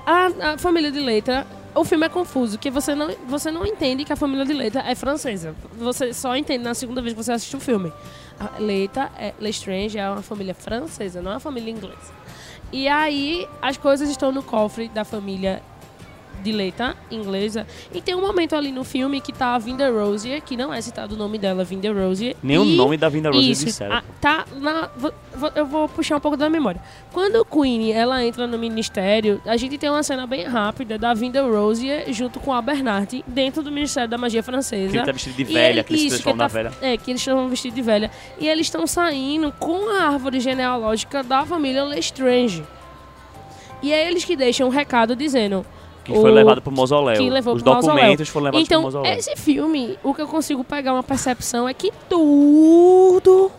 a, 0.07 0.53
a 0.53 0.59
família 0.59 0.90
de 0.90 1.00
letra, 1.00 1.46
o 1.74 1.84
filme 1.84 2.05
é 2.05 2.09
confuso, 2.09 2.59
que 2.59 2.70
você 2.70 2.94
não, 2.94 3.14
você 3.26 3.50
não 3.50 3.66
entende 3.66 4.05
que 4.05 4.12
a 4.12 4.16
família 4.16 4.44
de 4.44 4.53
letra 4.53 4.82
é 4.86 4.94
francesa. 4.94 5.55
Você 5.78 6.12
só 6.12 6.36
entende 6.36 6.64
na 6.64 6.74
segunda 6.74 7.00
vez 7.00 7.14
que 7.14 7.22
você 7.22 7.32
assiste 7.32 7.57
o 7.57 7.61
filme. 7.61 7.92
A 8.38 8.59
Leita, 8.59 9.11
é, 9.18 9.32
Lestrange 9.40 9.98
é 9.98 10.09
uma 10.11 10.22
família 10.22 10.55
francesa, 10.55 11.22
não 11.22 11.30
é 11.30 11.34
uma 11.34 11.40
família 11.40 11.70
inglesa. 11.70 12.12
E 12.72 12.88
aí, 12.88 13.46
as 13.61 13.76
coisas 13.76 14.09
estão 14.09 14.32
no 14.32 14.42
cofre 14.42 14.88
da 14.88 15.05
família 15.05 15.62
de 16.43 16.53
letra 16.53 16.95
inglesa. 17.11 17.66
E 17.95 18.01
tem 18.03 18.14
um 18.14 18.20
momento 18.20 18.55
ali 18.57 18.72
no 18.72 18.84
filme 18.84 19.20
que 19.20 19.32
tá 19.32 19.55
a 19.55 19.59
Vinda 19.59 19.90
Rosier, 19.90 20.43
que 20.43 20.57
não 20.57 20.72
é 20.74 20.80
citado 20.80 21.14
o 21.14 21.18
nome 21.18 21.38
dela, 21.38 21.64
Vinda 21.64 21.93
Rosier. 21.93 22.36
Nem 22.43 22.59
o 22.59 22.64
e- 22.64 22.76
nome 22.76 22.97
da 22.97 23.09
Vinda 23.09 23.30
Rose 23.30 23.51
Isso, 23.51 23.64
disseram. 23.66 23.97
a- 23.97 24.03
tá 24.20 24.45
na, 24.57 24.90
vou- 24.97 25.12
eu 25.55 25.64
vou 25.66 25.88
puxar 25.88 26.16
um 26.16 26.20
pouco 26.20 26.36
da 26.36 26.51
memória. 26.51 26.80
Quando 27.12 27.45
Queen 27.45 27.93
ela 27.93 28.24
entra 28.24 28.47
no 28.47 28.59
ministério, 28.59 29.40
a 29.47 29.57
gente 29.57 29.78
tem 29.78 29.88
uma 29.88 30.03
cena 30.03 30.26
bem 30.26 30.45
rápida 30.45 30.99
da 30.99 31.14
Vinda 31.14 31.43
Rosier 31.43 32.12
junto 32.12 32.40
com 32.40 32.53
a 32.53 32.61
Bernard 32.61 33.24
dentro 33.26 33.62
do 33.62 33.70
Ministério 33.70 34.09
da 34.09 34.18
Magia 34.18 34.43
Francesa. 34.43 34.90
Que 34.90 34.97
ele 34.99 35.07
tá 35.07 35.12
vestido 35.12 35.36
de 35.36 35.45
velha, 35.45 35.70
ele- 35.74 35.84
que 35.84 35.93
ele 35.93 35.99
se 36.01 36.07
isso, 36.09 36.16
transforma 36.16 36.38
na 36.38 36.45
ele 36.45 36.53
velha. 36.53 36.70
tá- 36.70 36.86
É, 36.86 36.97
que 36.97 37.11
eles 37.11 37.20
estão 37.22 37.49
vestidos 37.49 37.74
de 37.76 37.82
velha. 37.82 38.11
E 38.38 38.49
eles 38.49 38.66
estão 38.66 38.86
saindo 38.86 39.53
com 39.59 39.88
a 39.97 40.05
árvore 40.09 40.40
genealógica 40.40 41.22
da 41.22 41.45
família 41.47 41.84
Lestrange. 41.84 42.64
E 43.82 43.93
é 43.93 44.09
eles 44.09 44.24
que 44.24 44.36
deixam 44.36 44.68
um 44.68 44.70
recado 44.70 45.16
dizendo... 45.16 45.64
Que 46.05 46.12
foi 46.12 46.30
o- 46.30 46.34
levado 46.34 46.61
pro 46.61 46.72
mausoléu. 46.72 47.16
que 47.16 47.30
levou 47.30 47.55
Os 47.55 47.62
pro 47.62 47.72
mausoléu. 47.72 47.96
documentos 47.96 48.28
foram 48.28 48.44
levados 48.46 48.66
Então, 48.66 48.82
pro 48.82 48.92
mausoléu. 48.92 49.18
esse 49.18 49.36
filme, 49.36 49.98
o 50.03 50.12
que 50.12 50.22
eu 50.22 50.26
consigo 50.28 50.64
pegar 50.64 50.92
uma 50.94 51.03
percepção 51.03 51.68
é 51.68 51.74
que 51.74 51.92
tudo 52.09 53.50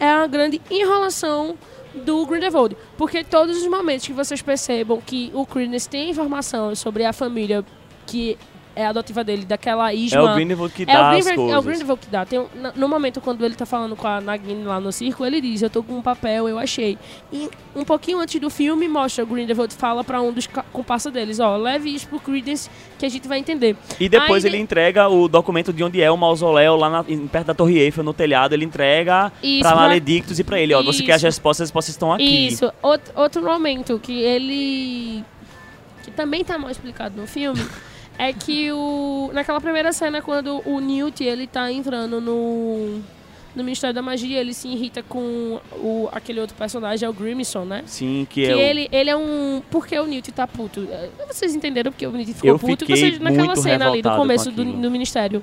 é 0.00 0.14
uma 0.14 0.26
grande 0.26 0.60
enrolação 0.70 1.54
do 1.94 2.24
Grindelwald. 2.26 2.76
Porque 2.96 3.24
todos 3.24 3.56
os 3.58 3.66
momentos 3.66 4.06
que 4.06 4.12
vocês 4.12 4.40
percebam 4.42 5.00
que 5.00 5.30
o 5.34 5.46
Credence 5.46 5.88
tem 5.88 6.10
informação 6.10 6.74
sobre 6.74 7.04
a 7.04 7.12
família 7.12 7.64
que 8.06 8.36
é 8.76 8.86
adotiva 8.86 9.24
dele, 9.24 9.44
daquela 9.44 9.90
É 9.90 9.94
Isma... 9.96 10.32
o 10.32 10.34
Grindelwald 10.34 10.72
que 10.74 10.82
É 10.82 10.86
dá 10.86 10.92
o, 10.92 10.96
as 11.16 11.24
Grindelwald, 11.24 11.36
coisas. 11.36 11.54
é 11.54 11.58
o 11.58 11.62
Grindelwald 11.62 12.00
que 12.06 12.10
dá. 12.12 12.24
Tem 12.26 12.38
um- 12.38 12.46
no 12.76 12.88
momento 12.88 13.20
quando 13.20 13.44
ele 13.44 13.54
tá 13.54 13.64
falando 13.66 13.96
com 13.96 14.06
a 14.06 14.20
Nagini 14.20 14.62
lá 14.64 14.78
no 14.78 14.92
circo, 14.92 15.24
ele 15.24 15.40
diz, 15.40 15.62
eu 15.62 15.70
tô 15.70 15.82
com 15.82 15.94
um 15.94 16.02
papel, 16.02 16.46
eu 16.48 16.58
achei. 16.58 16.98
E 17.32 17.48
um 17.74 17.84
pouquinho 17.84 18.18
antes 18.20 18.38
do 18.40 18.50
filme, 18.50 18.86
mostra 18.86 19.24
o 19.24 19.26
Grindelwald 19.26 19.74
fala 19.74 20.04
pra 20.04 20.20
um 20.20 20.30
dos 20.32 20.46
comparsa 20.72 21.10
deles, 21.10 21.40
ó, 21.40 21.56
leve 21.56 21.92
isso 21.94 22.06
pro 22.06 22.20
Credence 22.20 22.68
que 22.98 23.06
a 23.06 23.08
gente 23.08 23.26
vai 23.26 23.38
entender. 23.38 23.76
E 23.98 24.08
depois 24.08 24.44
Aí 24.44 24.50
ele 24.50 24.58
entrega 24.58 25.08
o 25.08 25.26
documento 25.26 25.72
de 25.72 25.82
onde 25.82 26.02
é 26.02 26.10
o 26.10 26.16
mausoléu, 26.16 26.76
lá 26.76 26.90
na- 26.90 27.04
em- 27.08 27.26
perto 27.26 27.46
da 27.46 27.54
Torre 27.54 27.78
Eiffel, 27.78 28.04
no 28.04 28.12
telhado. 28.12 28.52
Ele 28.52 28.64
entrega 28.66 29.32
Isso, 29.42 29.60
pra 29.60 29.74
Maledictus 29.74 30.38
e 30.38 30.44
pra 30.44 30.60
ele, 30.60 30.74
ó. 30.74 30.82
Você 30.82 31.02
quer 31.02 31.12
as 31.12 31.16
Isso. 31.18 31.26
respostas, 31.26 31.62
as 31.64 31.68
respostas 31.70 31.94
estão 31.94 32.12
aqui. 32.12 32.46
Isso, 32.48 32.70
outro, 32.82 33.12
outro 33.16 33.42
momento 33.42 33.98
que 33.98 34.12
ele. 34.20 35.24
que 36.04 36.10
também 36.10 36.44
tá 36.44 36.58
mal 36.58 36.70
explicado 36.70 37.18
no 37.20 37.26
filme. 37.26 37.60
É 38.18 38.32
que 38.32 38.70
o. 38.72 39.30
Naquela 39.32 39.60
primeira 39.60 39.92
cena, 39.92 40.22
quando 40.22 40.62
o 40.64 40.80
Newt 40.80 41.22
ele 41.22 41.46
tá 41.46 41.70
entrando 41.70 42.20
no. 42.20 43.00
No 43.54 43.64
Ministério 43.64 43.94
da 43.94 44.02
Magia, 44.02 44.38
ele 44.38 44.52
se 44.52 44.68
irrita 44.68 45.02
com 45.02 45.58
o, 45.78 46.10
aquele 46.12 46.40
outro 46.40 46.54
personagem, 46.54 47.06
é 47.06 47.08
o 47.08 47.12
Grimson, 47.14 47.64
né? 47.64 47.84
Sim, 47.86 48.26
que, 48.28 48.44
Que 48.44 48.52
é 48.52 48.70
ele, 48.70 48.86
ele 48.92 49.08
é 49.08 49.16
um. 49.16 49.62
Por 49.70 49.86
que 49.86 49.98
o 49.98 50.04
Newt 50.04 50.30
tá 50.30 50.46
puto? 50.46 50.86
Vocês 51.26 51.54
entenderam 51.54 51.90
porque 51.90 52.06
o 52.06 52.12
Newt 52.12 52.34
ficou 52.34 52.50
Eu 52.50 52.58
puto? 52.58 52.84
Vocês, 52.84 53.18
naquela 53.18 53.56
cena 53.56 53.88
ali 53.88 54.02
do 54.02 54.10
começo 54.10 54.50
com 54.50 54.56
do, 54.56 54.72
do 54.72 54.90
ministério. 54.90 55.42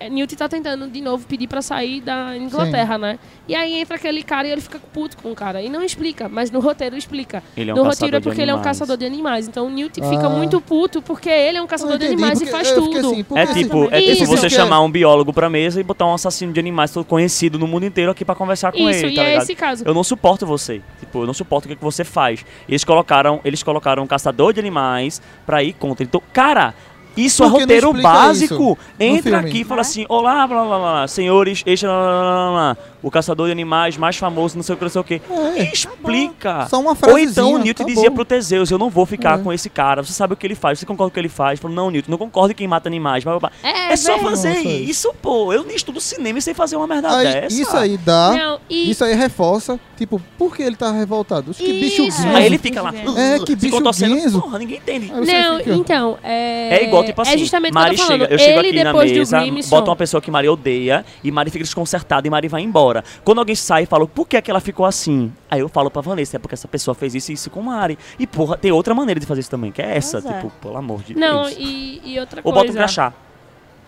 É, 0.00 0.08
Newt 0.08 0.34
tá 0.34 0.48
tentando 0.48 0.88
de 0.88 1.00
novo 1.00 1.26
pedir 1.26 1.46
pra 1.46 1.60
sair 1.62 2.00
da 2.00 2.36
Inglaterra, 2.36 2.96
né? 2.98 3.18
E 3.46 3.54
aí 3.54 3.74
entra 3.80 3.96
aquele 3.96 4.22
cara 4.22 4.48
e 4.48 4.50
ele 4.50 4.60
fica 4.60 4.78
puto 4.92 5.16
com 5.18 5.30
o 5.30 5.34
cara. 5.34 5.60
E 5.62 5.68
não 5.68 5.82
explica, 5.82 6.28
mas 6.28 6.50
no 6.50 6.58
roteiro 6.58 6.96
explica. 6.96 7.42
Ele 7.56 7.70
é 7.70 7.74
um 7.74 7.76
no 7.76 7.84
roteiro 7.84 8.16
é 8.16 8.18
de 8.20 8.24
porque 8.24 8.40
ele 8.40 8.50
é 8.50 8.54
um 8.54 8.62
caçador 8.62 8.96
de 8.96 9.04
animais. 9.04 9.46
Então 9.46 9.66
o 9.66 9.70
Newt 9.70 10.00
Ah. 10.02 10.08
fica 10.08 10.28
muito 10.28 10.60
puto 10.60 11.02
porque 11.02 11.28
ele 11.28 11.58
é 11.58 11.62
um 11.62 11.66
caçador 11.66 11.98
de 11.98 12.06
entendi, 12.06 12.22
animais 12.22 12.40
e 12.40 12.46
faz 12.46 12.68
fiquei 12.70 12.82
tudo. 12.82 13.10
assim, 13.10 13.24
É 13.34 13.46
tipo, 13.46 13.88
é 13.90 14.00
Isso. 14.00 14.24
tipo 14.24 14.36
você 14.36 14.48
chamar 14.48 14.80
um 14.80 14.90
biólogo 14.90 15.32
pra 15.32 15.50
mesa 15.50 15.78
e 15.80 15.82
botar 15.82 16.06
um 16.06 16.14
assassino 16.14 16.52
de 16.52 16.58
animais 16.58 16.90
todo 16.90 17.04
conhecido 17.04 17.58
no 17.58 17.66
mundo 17.66 17.84
inteiro 17.84 18.10
aqui 18.10 18.24
pra 18.24 18.34
conversar 18.34 18.72
com 18.72 18.78
Isso, 18.88 19.04
ele, 19.04 19.12
e 19.12 19.16
tá 19.16 19.22
é 19.22 19.26
ligado? 19.26 19.42
esse 19.42 19.54
caso. 19.54 19.84
Eu 19.86 19.92
não 19.92 20.02
suporto 20.02 20.46
você. 20.46 20.80
Tipo, 20.98 21.22
eu 21.22 21.26
não 21.26 21.34
suporto 21.34 21.66
o 21.66 21.68
que, 21.68 21.76
que 21.76 21.84
você 21.84 22.04
faz. 22.04 22.44
Eles 22.68 22.84
colocaram, 22.84 23.40
eles 23.44 23.62
colocaram 23.62 24.02
um 24.02 24.06
caçador 24.06 24.52
de 24.54 24.60
animais 24.60 25.20
pra 25.44 25.62
ir 25.62 25.74
contra. 25.74 26.04
Então, 26.04 26.22
cara, 26.32 26.74
isso 27.16 27.42
Por 27.42 27.48
é 27.48 27.60
roteiro 27.60 27.92
básico. 27.92 28.78
Entra 28.98 29.38
aqui 29.40 29.60
e 29.60 29.64
fala 29.64 29.80
assim: 29.80 30.04
Olá, 30.08 30.46
blá 30.46 30.64
blá 30.64 30.78
blá, 30.78 31.08
senhores, 31.08 31.62
este, 31.66 31.86
blá, 31.86 31.94
blá, 31.94 32.20
blá, 32.20 32.50
blá, 32.50 32.76
o 33.02 33.10
caçador 33.10 33.46
de 33.46 33.52
animais 33.52 33.96
mais 33.96 34.16
famoso, 34.16 34.56
não 34.56 34.62
sei 34.62 34.74
o 34.74 34.78
que, 34.78 34.84
não 34.84 34.90
sei 34.90 35.00
o 35.00 35.04
que. 35.04 35.22
É, 35.56 35.72
Explica. 35.72 36.66
Só 36.68 36.80
uma 36.80 36.96
Ou 37.08 37.18
então 37.18 37.52
o 37.54 37.58
Newt 37.58 37.74
tá 37.78 37.84
dizia 37.84 38.10
pro 38.10 38.24
Teseus: 38.24 38.70
Eu 38.70 38.78
não 38.78 38.90
vou 38.90 39.06
ficar 39.06 39.38
É. 39.38 39.42
com 39.42 39.52
esse 39.52 39.68
cara. 39.70 40.02
Você 40.02 40.12
sabe 40.12 40.34
o 40.34 40.36
que 40.36 40.46
ele 40.46 40.54
faz, 40.54 40.78
você 40.78 40.86
concorda 40.86 41.10
com 41.10 41.12
o 41.12 41.14
que 41.14 41.20
ele 41.20 41.28
faz? 41.28 41.58
Falou: 41.60 41.74
Não, 41.76 41.90
Newt, 41.90 42.10
não 42.10 42.18
concordo 42.18 42.52
em 42.52 42.54
quem 42.54 42.66
mata 42.68 42.88
animais. 42.88 43.24
blá, 43.24 43.38
blá, 43.38 43.50
blá. 43.50 43.70
É, 43.70 43.92
É 43.92 43.96
só 43.96 44.18
fazer 44.18 44.54
Nossa. 44.56 44.68
isso, 44.68 45.12
pô. 45.20 45.52
Eu 45.52 45.64
nem 45.64 45.76
estudo 45.76 46.00
cinema 46.00 46.38
e 46.38 46.42
sei 46.42 46.54
fazer 46.54 46.76
uma 46.76 46.86
merda 46.86 47.16
Aí, 47.16 47.24
dessa. 47.26 47.60
isso 47.62 47.76
aí 47.76 47.96
dá. 47.96 48.32
Não, 48.32 48.60
e 48.68 48.90
Isso 48.90 49.04
aí 49.04 49.14
reforça, 49.14 49.78
tipo, 49.96 50.20
por 50.38 50.54
que 50.56 50.62
ele 50.62 50.76
tá 50.76 50.90
revoltado? 50.92 51.52
Que 51.54 51.72
bicho 51.72 52.02
Isso. 52.02 52.22
guinso. 52.22 52.36
Aí 52.36 52.46
ele 52.46 52.58
fica 52.58 52.82
lá. 52.82 52.92
É, 53.16 53.38
que 53.40 53.52
se 53.52 53.56
bicho 53.56 53.80
guinso. 53.80 54.40
Porra, 54.40 54.58
ninguém 54.58 54.78
entende. 54.78 55.10
Não, 55.12 55.58
fica- 55.58 55.72
então, 55.74 56.18
é... 56.22 56.78
É 56.80 56.84
igual, 56.84 57.04
tipo 57.04 57.20
assim, 57.22 57.32
É 57.34 57.38
justamente 57.38 57.74
eu 57.74 57.80
Mari 57.80 57.96
falando. 57.96 58.12
chega, 58.20 58.32
eu 58.34 58.38
chego 58.38 58.58
Ele, 58.60 58.68
aqui 58.68 58.84
na 58.84 58.92
depois 58.92 59.12
mesa, 59.12 59.40
bota 59.68 59.90
uma 59.90 59.96
pessoa 59.96 60.20
que 60.20 60.30
Mari 60.30 60.48
odeia 60.48 61.04
e 61.22 61.30
Mari 61.30 61.50
fica 61.50 61.64
desconcertada 61.64 62.26
e 62.26 62.30
Mari 62.30 62.48
vai 62.48 62.62
embora. 62.62 62.89
Quando 63.24 63.38
alguém 63.38 63.54
sai 63.54 63.84
e 63.84 63.86
fala, 63.86 64.06
por 64.06 64.26
que, 64.26 64.36
é 64.36 64.42
que 64.42 64.50
ela 64.50 64.60
ficou 64.60 64.84
assim? 64.84 65.32
Aí 65.50 65.60
eu 65.60 65.68
falo 65.68 65.90
pra 65.90 66.02
Vanessa, 66.02 66.36
é 66.36 66.38
porque 66.38 66.54
essa 66.54 66.68
pessoa 66.68 66.94
fez 66.94 67.14
isso 67.14 67.30
e 67.30 67.34
isso 67.34 67.50
com 67.50 67.62
Mari. 67.62 67.98
E 68.18 68.26
porra, 68.26 68.56
tem 68.56 68.72
outra 68.72 68.94
maneira 68.94 69.20
de 69.20 69.26
fazer 69.26 69.40
isso 69.40 69.50
também, 69.50 69.70
que 69.70 69.80
é 69.80 69.96
essa, 69.96 70.18
é. 70.18 70.20
tipo, 70.20 70.50
pelo 70.60 70.76
amor 70.76 71.02
de 71.02 71.14
Não, 71.14 71.44
Deus. 71.44 71.56
e, 71.58 72.00
e 72.04 72.18
outra 72.20 72.40
Ou 72.40 72.52
coisa... 72.52 72.58
bota 72.58 72.70
um 72.72 72.74
crachá. 72.74 73.12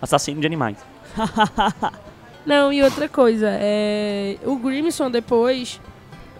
Assassino 0.01 0.39
de 0.41 0.47
animais. 0.47 0.77
Não, 2.45 2.73
e 2.73 2.83
outra 2.83 3.07
coisa, 3.07 3.47
é... 3.51 4.37
o 4.43 4.57
Grimson 4.57 5.09
depois, 5.09 5.79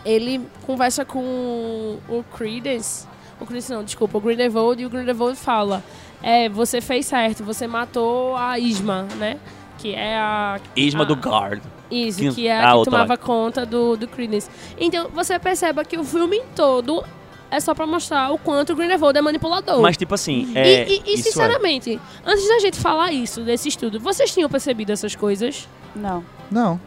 ele 0.05 0.41
conversa 0.66 1.05
com 1.05 1.97
o 2.09 2.24
Credence, 2.36 3.07
o 3.39 3.45
Credence 3.45 3.72
não, 3.72 3.84
desculpa, 3.84 4.18
o 4.18 4.22
Grindelwald, 4.22 4.82
e 4.82 4.86
o 4.86 4.89
Grindelwald 4.89 5.38
fala, 5.38 5.84
é, 6.22 6.49
você 6.49 6.82
fez 6.82 7.05
certo, 7.05 7.43
você 7.43 7.68
matou 7.68 8.36
a 8.36 8.57
Isma, 8.59 9.03
né? 9.18 9.38
Que 9.78 9.93
é 9.93 10.18
a... 10.18 10.59
Isma 10.76 11.03
a- 11.03 11.05
do 11.05 11.16
Guard. 11.16 11.61
Isso, 11.94 12.20
Que- 12.20 12.32
que 12.34 12.48
é 12.48 12.58
a 12.58 12.64
a 12.68 12.72
que 12.72 12.78
outra 12.78 12.91
tomava 12.91 13.14
lá. 13.14 13.18
conta 13.18 13.66
do, 13.66 13.96
do 13.96 14.08
Credence. 14.08 14.50
Então, 14.80 15.10
você 15.14 15.38
percebe 15.38 15.84
que 15.86 15.98
o 15.98 16.04
filme 16.04 16.41
todo 16.56 17.04
é 17.52 17.60
só 17.60 17.74
pra 17.76 17.86
mostrar 17.86 18.32
o 18.32 18.38
quanto 18.38 18.74
o 18.74 18.76
Grindelwald 18.76 19.18
é 19.18 19.22
manipulador. 19.22 19.82
Mas 19.82 19.96
tipo 19.96 20.16
assim, 20.16 20.52
E- 20.56 20.58
é, 20.58 20.89
e, 20.89 21.04
e, 21.06 21.14
isso 21.14 21.28
é. 21.30 21.32
sinceramente, 21.32 22.00
antes 22.26 22.48
da 22.48 22.60
gente 22.60 22.80
falar 22.80 23.12
isso, 23.12 23.41
desse 23.41 23.70
estudo, 23.70 24.00
vocês 24.00 24.34
tinham 24.34 24.50
percebido 24.50 24.91
essas 24.91 25.16
coisas? 25.16 25.68
Não. 25.96 26.24
Não. 26.50 26.80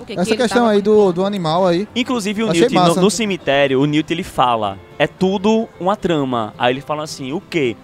O 0.00 0.06
que, 0.06 0.14
Essa 0.18 0.34
questão 0.34 0.66
aí 0.66 0.80
do, 0.80 1.12
do 1.12 1.26
animal 1.26 1.66
aí. 1.66 1.86
Inclusive 1.94 2.42
o 2.44 2.48
Achei 2.48 2.62
Newt, 2.62 2.74
no, 2.74 2.80
massa. 2.80 3.00
no 3.02 3.10
cemitério, 3.10 3.78
o 3.82 3.84
Newt 3.84 4.10
ele 4.10 4.22
fala, 4.22 4.78
é 4.98 5.06
tudo 5.06 5.68
uma 5.78 5.94
trama. 5.94 6.54
Aí 6.56 6.72
ele 6.72 6.80
fala 6.80 7.02
assim, 7.02 7.32
o 7.32 7.40
quê? 7.42 7.76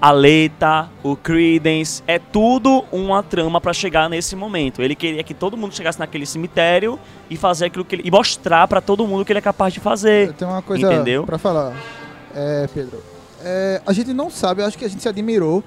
A 0.00 0.10
Leta, 0.12 0.88
o 1.02 1.14
Credence, 1.14 2.02
é 2.06 2.18
tudo 2.18 2.84
uma 2.90 3.22
trama 3.22 3.60
pra 3.60 3.72
chegar 3.72 4.08
nesse 4.08 4.34
momento. 4.34 4.80
Ele 4.80 4.94
queria 4.94 5.22
que 5.22 5.34
todo 5.34 5.56
mundo 5.58 5.74
chegasse 5.74 5.98
naquele 5.98 6.24
cemitério 6.24 6.98
e 7.28 7.36
fazer 7.36 7.66
aquilo 7.66 7.84
que 7.84 7.96
ele, 7.96 8.02
e 8.06 8.10
mostrar 8.10 8.66
pra 8.66 8.80
todo 8.80 9.06
mundo 9.06 9.26
que 9.26 9.32
ele 9.32 9.40
é 9.40 9.42
capaz 9.42 9.74
de 9.74 9.80
fazer. 9.80 10.32
Tem 10.32 10.48
uma 10.48 10.62
coisa 10.62 10.90
Entendeu? 10.90 11.24
pra 11.24 11.36
falar. 11.36 11.74
É, 12.34 12.66
Pedro. 12.72 13.02
É, 13.42 13.82
a 13.86 13.92
gente 13.92 14.12
não 14.14 14.30
sabe, 14.30 14.62
eu 14.62 14.66
acho 14.66 14.78
que 14.78 14.84
a 14.84 14.88
gente 14.88 15.02
se 15.02 15.08
admirou 15.08 15.62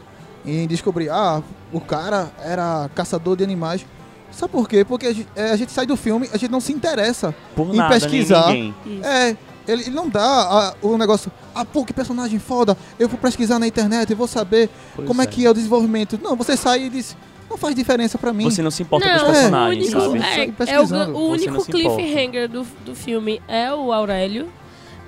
em 0.45 0.67
descobrir, 0.67 1.09
ah, 1.09 1.41
o 1.71 1.79
cara 1.79 2.31
era 2.43 2.89
caçador 2.95 3.35
de 3.37 3.43
animais. 3.43 3.85
Sabe 4.31 4.51
por 4.51 4.67
quê? 4.67 4.83
Porque 4.83 5.05
a 5.05 5.13
gente, 5.13 5.27
é, 5.35 5.51
a 5.51 5.55
gente 5.55 5.71
sai 5.71 5.85
do 5.85 5.95
filme, 5.95 6.27
a 6.33 6.37
gente 6.37 6.51
não 6.51 6.59
se 6.59 6.73
interessa 6.73 7.35
Por 7.55 7.67
em 7.71 7.77
nada, 7.77 7.93
pesquisar. 7.93 8.47
nem 8.47 8.73
ninguém. 8.83 9.05
É, 9.07 9.37
ele, 9.67 9.83
ele 9.83 9.95
não 9.95 10.09
dá 10.09 10.23
ah, 10.23 10.73
o 10.81 10.97
negócio, 10.97 11.31
ah, 11.53 11.65
pô, 11.65 11.85
que 11.85 11.93
personagem 11.93 12.39
foda, 12.39 12.77
eu 12.99 13.07
vou 13.07 13.17
pesquisar 13.17 13.59
na 13.59 13.67
internet 13.67 14.09
e 14.09 14.15
vou 14.15 14.27
saber 14.27 14.69
Pois 14.95 15.07
como 15.07 15.21
é. 15.21 15.25
que 15.25 15.45
é 15.45 15.49
o 15.49 15.53
desenvolvimento. 15.53 16.19
Não, 16.21 16.35
você 16.35 16.57
sai 16.57 16.83
e 16.83 16.89
diz, 16.89 17.15
não 17.49 17.57
faz 17.57 17.75
diferença 17.75 18.17
pra 18.17 18.33
mim. 18.33 18.45
Você 18.45 18.61
não 18.61 18.71
se 18.71 18.83
importa 18.83 19.07
não, 19.07 19.19
com 19.19 19.25
os 19.25 19.31
personagens, 19.31 19.93
o 19.93 20.09
único, 20.09 20.25
sabe? 20.25 20.53
é, 20.67 20.73
é 20.73 20.81
o, 20.81 21.15
o 21.15 21.29
único 21.29 21.65
cliffhanger 21.65 22.49
do, 22.49 22.65
do 22.85 22.95
filme 22.95 23.41
é 23.47 23.73
o 23.73 23.91
Aurélio. 23.91 24.49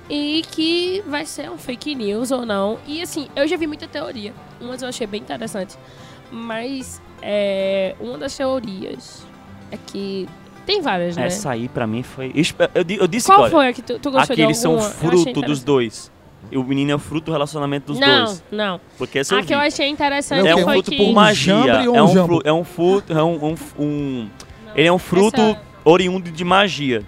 E 0.08 0.44
que 0.52 1.02
vai 1.08 1.26
ser 1.26 1.50
um 1.50 1.58
fake 1.58 1.92
news 1.96 2.30
ou 2.30 2.46
não. 2.46 2.78
E 2.86 3.02
assim, 3.02 3.26
eu 3.34 3.46
já 3.48 3.56
vi 3.56 3.66
muita 3.66 3.88
teoria. 3.88 4.32
Umas 4.60 4.80
eu 4.80 4.88
achei 4.88 5.04
bem 5.04 5.20
interessante. 5.20 5.76
Mas 6.30 7.02
é, 7.20 7.96
uma 7.98 8.16
das 8.16 8.36
teorias 8.36 9.26
é 9.70 9.76
que. 9.76 10.28
Tem 10.66 10.82
várias, 10.82 11.16
né? 11.16 11.26
Essa 11.26 11.50
aí 11.52 11.68
pra 11.68 11.86
mim 11.86 12.02
foi. 12.02 12.32
Eu, 12.34 12.68
eu, 12.74 12.84
di- 12.84 12.96
eu 12.96 13.06
disse 13.06 13.28
Qual 13.28 13.42
olha, 13.42 13.50
foi 13.50 13.68
a 13.68 13.72
que 13.72 13.80
tu, 13.82 13.98
tu 14.00 14.10
gostou 14.10 14.34
de 14.36 14.42
aqueles 14.42 14.58
são? 14.58 14.72
Eu 14.74 14.80
fruto 14.80 15.40
dos 15.40 15.62
dois. 15.62 16.10
E 16.50 16.58
o 16.58 16.62
menino 16.64 16.90
é 16.92 16.94
o 16.94 16.98
fruto 16.98 17.26
do 17.26 17.32
relacionamento 17.32 17.86
dos 17.92 17.98
não, 18.00 18.24
dois. 18.26 18.44
não. 18.52 18.80
Porque 18.98 19.18
esse 19.18 19.32
eu 19.34 19.38
A 19.38 19.40
que 19.42 19.48
vi. 19.48 19.54
eu 19.54 19.58
achei 19.60 19.88
interessante 19.88 20.46
É 20.46 20.50
É 20.50 20.54
o 20.54 20.58
um 20.58 20.62
fruto 20.64 20.90
que... 20.90 20.96
por 20.96 21.12
magia. 21.12 21.56
ou 21.88 21.96
É 21.96 22.02
um 22.02 22.04
um, 22.04 22.26
fru- 22.26 22.42
é 22.44 22.52
um 22.52 22.64
fruto. 22.64 23.12
É 23.12 23.22
um, 23.22 23.44
um, 23.46 23.54
um- 23.78 24.28
ele 24.74 24.88
é 24.88 24.92
um 24.92 24.98
fruto 24.98 25.40
Essa- 25.40 25.60
oriundo 25.84 26.30
de 26.30 26.44
magia. 26.44 27.02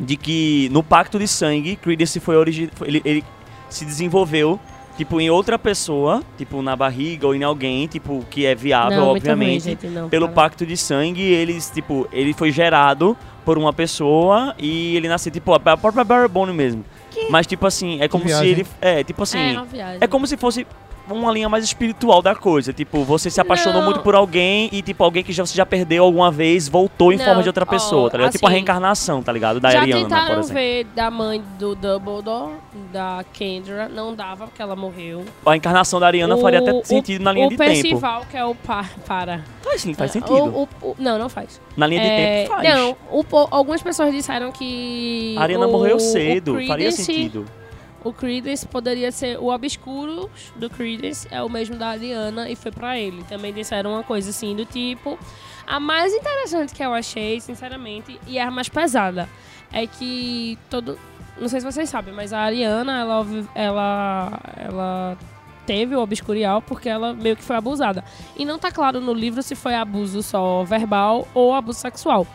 De 0.00 0.16
que 0.16 0.68
no 0.70 0.82
pacto 0.82 1.18
de 1.18 1.26
sangue, 1.28 1.76
Credence 1.76 2.18
foi 2.20 2.36
origi 2.36 2.70
ele, 2.82 3.02
ele 3.04 3.24
se 3.68 3.84
desenvolveu, 3.84 4.58
tipo, 4.98 5.20
em 5.20 5.30
outra 5.30 5.56
pessoa, 5.56 6.22
tipo, 6.36 6.60
na 6.60 6.74
barriga 6.74 7.24
ou 7.26 7.34
em 7.34 7.44
alguém, 7.44 7.86
tipo, 7.86 8.24
que 8.28 8.44
é 8.44 8.54
viável, 8.54 8.98
não, 8.98 9.06
ruim, 9.06 9.16
obviamente. 9.18 9.62
gente, 9.62 9.86
não, 9.86 10.08
pelo 10.08 10.28
pacto 10.28 10.66
de 10.66 10.76
sangue, 10.76 11.22
eles, 11.22 11.70
tipo, 11.70 12.08
ele 12.12 12.34
foi 12.34 12.50
gerado 12.50 13.16
por 13.44 13.56
uma 13.56 13.72
pessoa 13.72 14.54
e 14.58 14.96
ele 14.96 15.08
nasceu, 15.08 15.30
tipo, 15.30 15.54
a 15.54 15.60
própria 15.60 16.02
Barry 16.02 16.28
Bone 16.28 16.52
mesmo. 16.52 16.84
Mas, 17.30 17.46
tipo 17.46 17.66
assim, 17.66 18.00
é 18.00 18.08
como 18.08 18.28
se 18.28 18.46
ele. 18.46 18.66
É, 18.80 19.02
tipo 19.02 19.22
assim. 19.22 19.38
É, 19.38 19.52
uma 19.52 19.64
viagem. 19.64 19.98
É 20.00 20.06
como 20.06 20.26
se 20.26 20.36
fosse. 20.36 20.66
Uma 21.14 21.32
linha 21.32 21.48
mais 21.48 21.64
espiritual 21.64 22.20
da 22.22 22.34
coisa. 22.34 22.72
Tipo, 22.72 23.04
você 23.04 23.30
se 23.30 23.40
apaixonou 23.40 23.80
Não. 23.80 23.84
muito 23.90 24.00
por 24.00 24.14
alguém 24.14 24.68
e, 24.72 24.82
tipo, 24.82 25.02
alguém 25.04 25.22
que 25.22 25.32
já, 25.32 25.44
você 25.44 25.54
já 25.56 25.64
perdeu 25.66 26.04
alguma 26.04 26.30
vez 26.30 26.68
voltou 26.68 27.12
em 27.12 27.16
Não, 27.16 27.24
forma 27.24 27.42
de 27.42 27.48
outra 27.48 27.64
ó, 27.64 27.66
pessoa, 27.66 28.10
tá 28.10 28.16
ligado? 28.18 28.32
tipo 28.32 28.46
a 28.46 28.48
assim, 28.48 28.54
reencarnação, 28.56 29.22
tá 29.22 29.32
ligado? 29.32 29.60
Da 29.60 29.70
Já 29.70 29.80
Ariana, 29.80 30.02
por 30.02 30.08
tentaram 30.08 30.40
exemplo. 30.40 30.54
ver 30.54 30.84
da 30.94 31.10
mãe 31.10 31.42
do 31.58 31.74
Dumbledore, 31.74 32.52
da 32.92 33.24
Kendra, 33.32 33.88
não 33.88 34.14
dava 34.14 34.46
porque 34.46 34.60
ela 34.62 34.76
morreu. 34.76 35.24
A 35.44 35.56
encarnação 35.56 35.98
da 36.00 36.06
Ariana 36.06 36.36
faria 36.36 36.58
até 36.60 36.72
O- 36.72 36.84
sentido 36.84 37.22
na 37.22 37.30
o, 37.30 37.34
linha 37.34 37.46
o 37.46 37.50
de 37.50 37.56
tempo. 37.56 37.70
Percival, 37.70 38.22
que 38.30 38.36
é 38.36 38.44
o 38.44 38.54
pa, 38.54 38.84
para. 39.06 39.44
Faz 39.62 39.82
sim, 39.82 39.94
faz 39.94 40.10
É, 40.10 40.12
sentido. 40.14 40.32
o- 40.44 40.62
o- 40.82 40.88
o- 40.90 40.96
não, 40.98 41.18
não 41.18 41.28
faz. 41.28 41.60
Na 41.76 41.86
linha 41.86 42.00
de 42.00 42.06
É, 42.08 42.42
tempo 42.44 42.54
faz. 42.54 42.68
Não, 42.74 42.96
o 43.10 43.24
algumas 43.50 43.82
pessoas 43.82 44.12
disseram 44.12 44.50
que. 44.52 45.34
a 45.38 45.42
Ariana 45.42 45.66
o- 45.66 45.72
morreu 45.72 45.98
cedo, 46.00 46.56
o 46.56 46.66
faria 46.66 46.90
sentido. 46.92 47.44
O 48.04 48.12
Creedence 48.12 48.66
poderia 48.66 49.10
ser. 49.10 49.38
O 49.38 49.48
Obscuros 49.48 50.28
do 50.54 50.70
Creedence 50.70 51.26
é 51.30 51.42
o 51.42 51.48
mesmo 51.48 51.76
da 51.76 51.88
Ariana 51.88 52.48
e 52.48 52.54
foi 52.54 52.70
pra 52.70 52.98
ele. 52.98 53.24
Também 53.24 53.52
disseram 53.52 53.92
uma 53.92 54.02
coisa 54.02 54.30
assim 54.30 54.54
do 54.54 54.64
tipo. 54.64 55.18
A 55.66 55.78
mais 55.78 56.14
interessante 56.14 56.74
que 56.74 56.82
eu 56.82 56.94
achei, 56.94 57.40
sinceramente, 57.40 58.18
e 58.26 58.38
a 58.38 58.50
mais 58.50 58.68
pesada, 58.68 59.28
é 59.72 59.86
que 59.86 60.58
todo. 60.70 60.98
Não 61.38 61.48
sei 61.48 61.60
se 61.60 61.66
vocês 61.66 61.88
sabem, 61.88 62.12
mas 62.12 62.32
a 62.32 62.40
Ariana, 62.40 63.00
ela, 63.00 63.26
ela, 63.54 64.40
ela 64.56 65.18
teve 65.66 65.94
o 65.94 66.00
obscurial 66.00 66.62
porque 66.62 66.88
ela 66.88 67.12
meio 67.12 67.36
que 67.36 67.42
foi 67.42 67.54
abusada. 67.54 68.02
E 68.36 68.44
não 68.44 68.58
tá 68.58 68.72
claro 68.72 69.00
no 69.00 69.12
livro 69.12 69.42
se 69.42 69.54
foi 69.54 69.74
abuso 69.74 70.22
só 70.22 70.64
verbal 70.64 71.28
ou 71.34 71.52
abuso 71.52 71.78
sexual. 71.78 72.26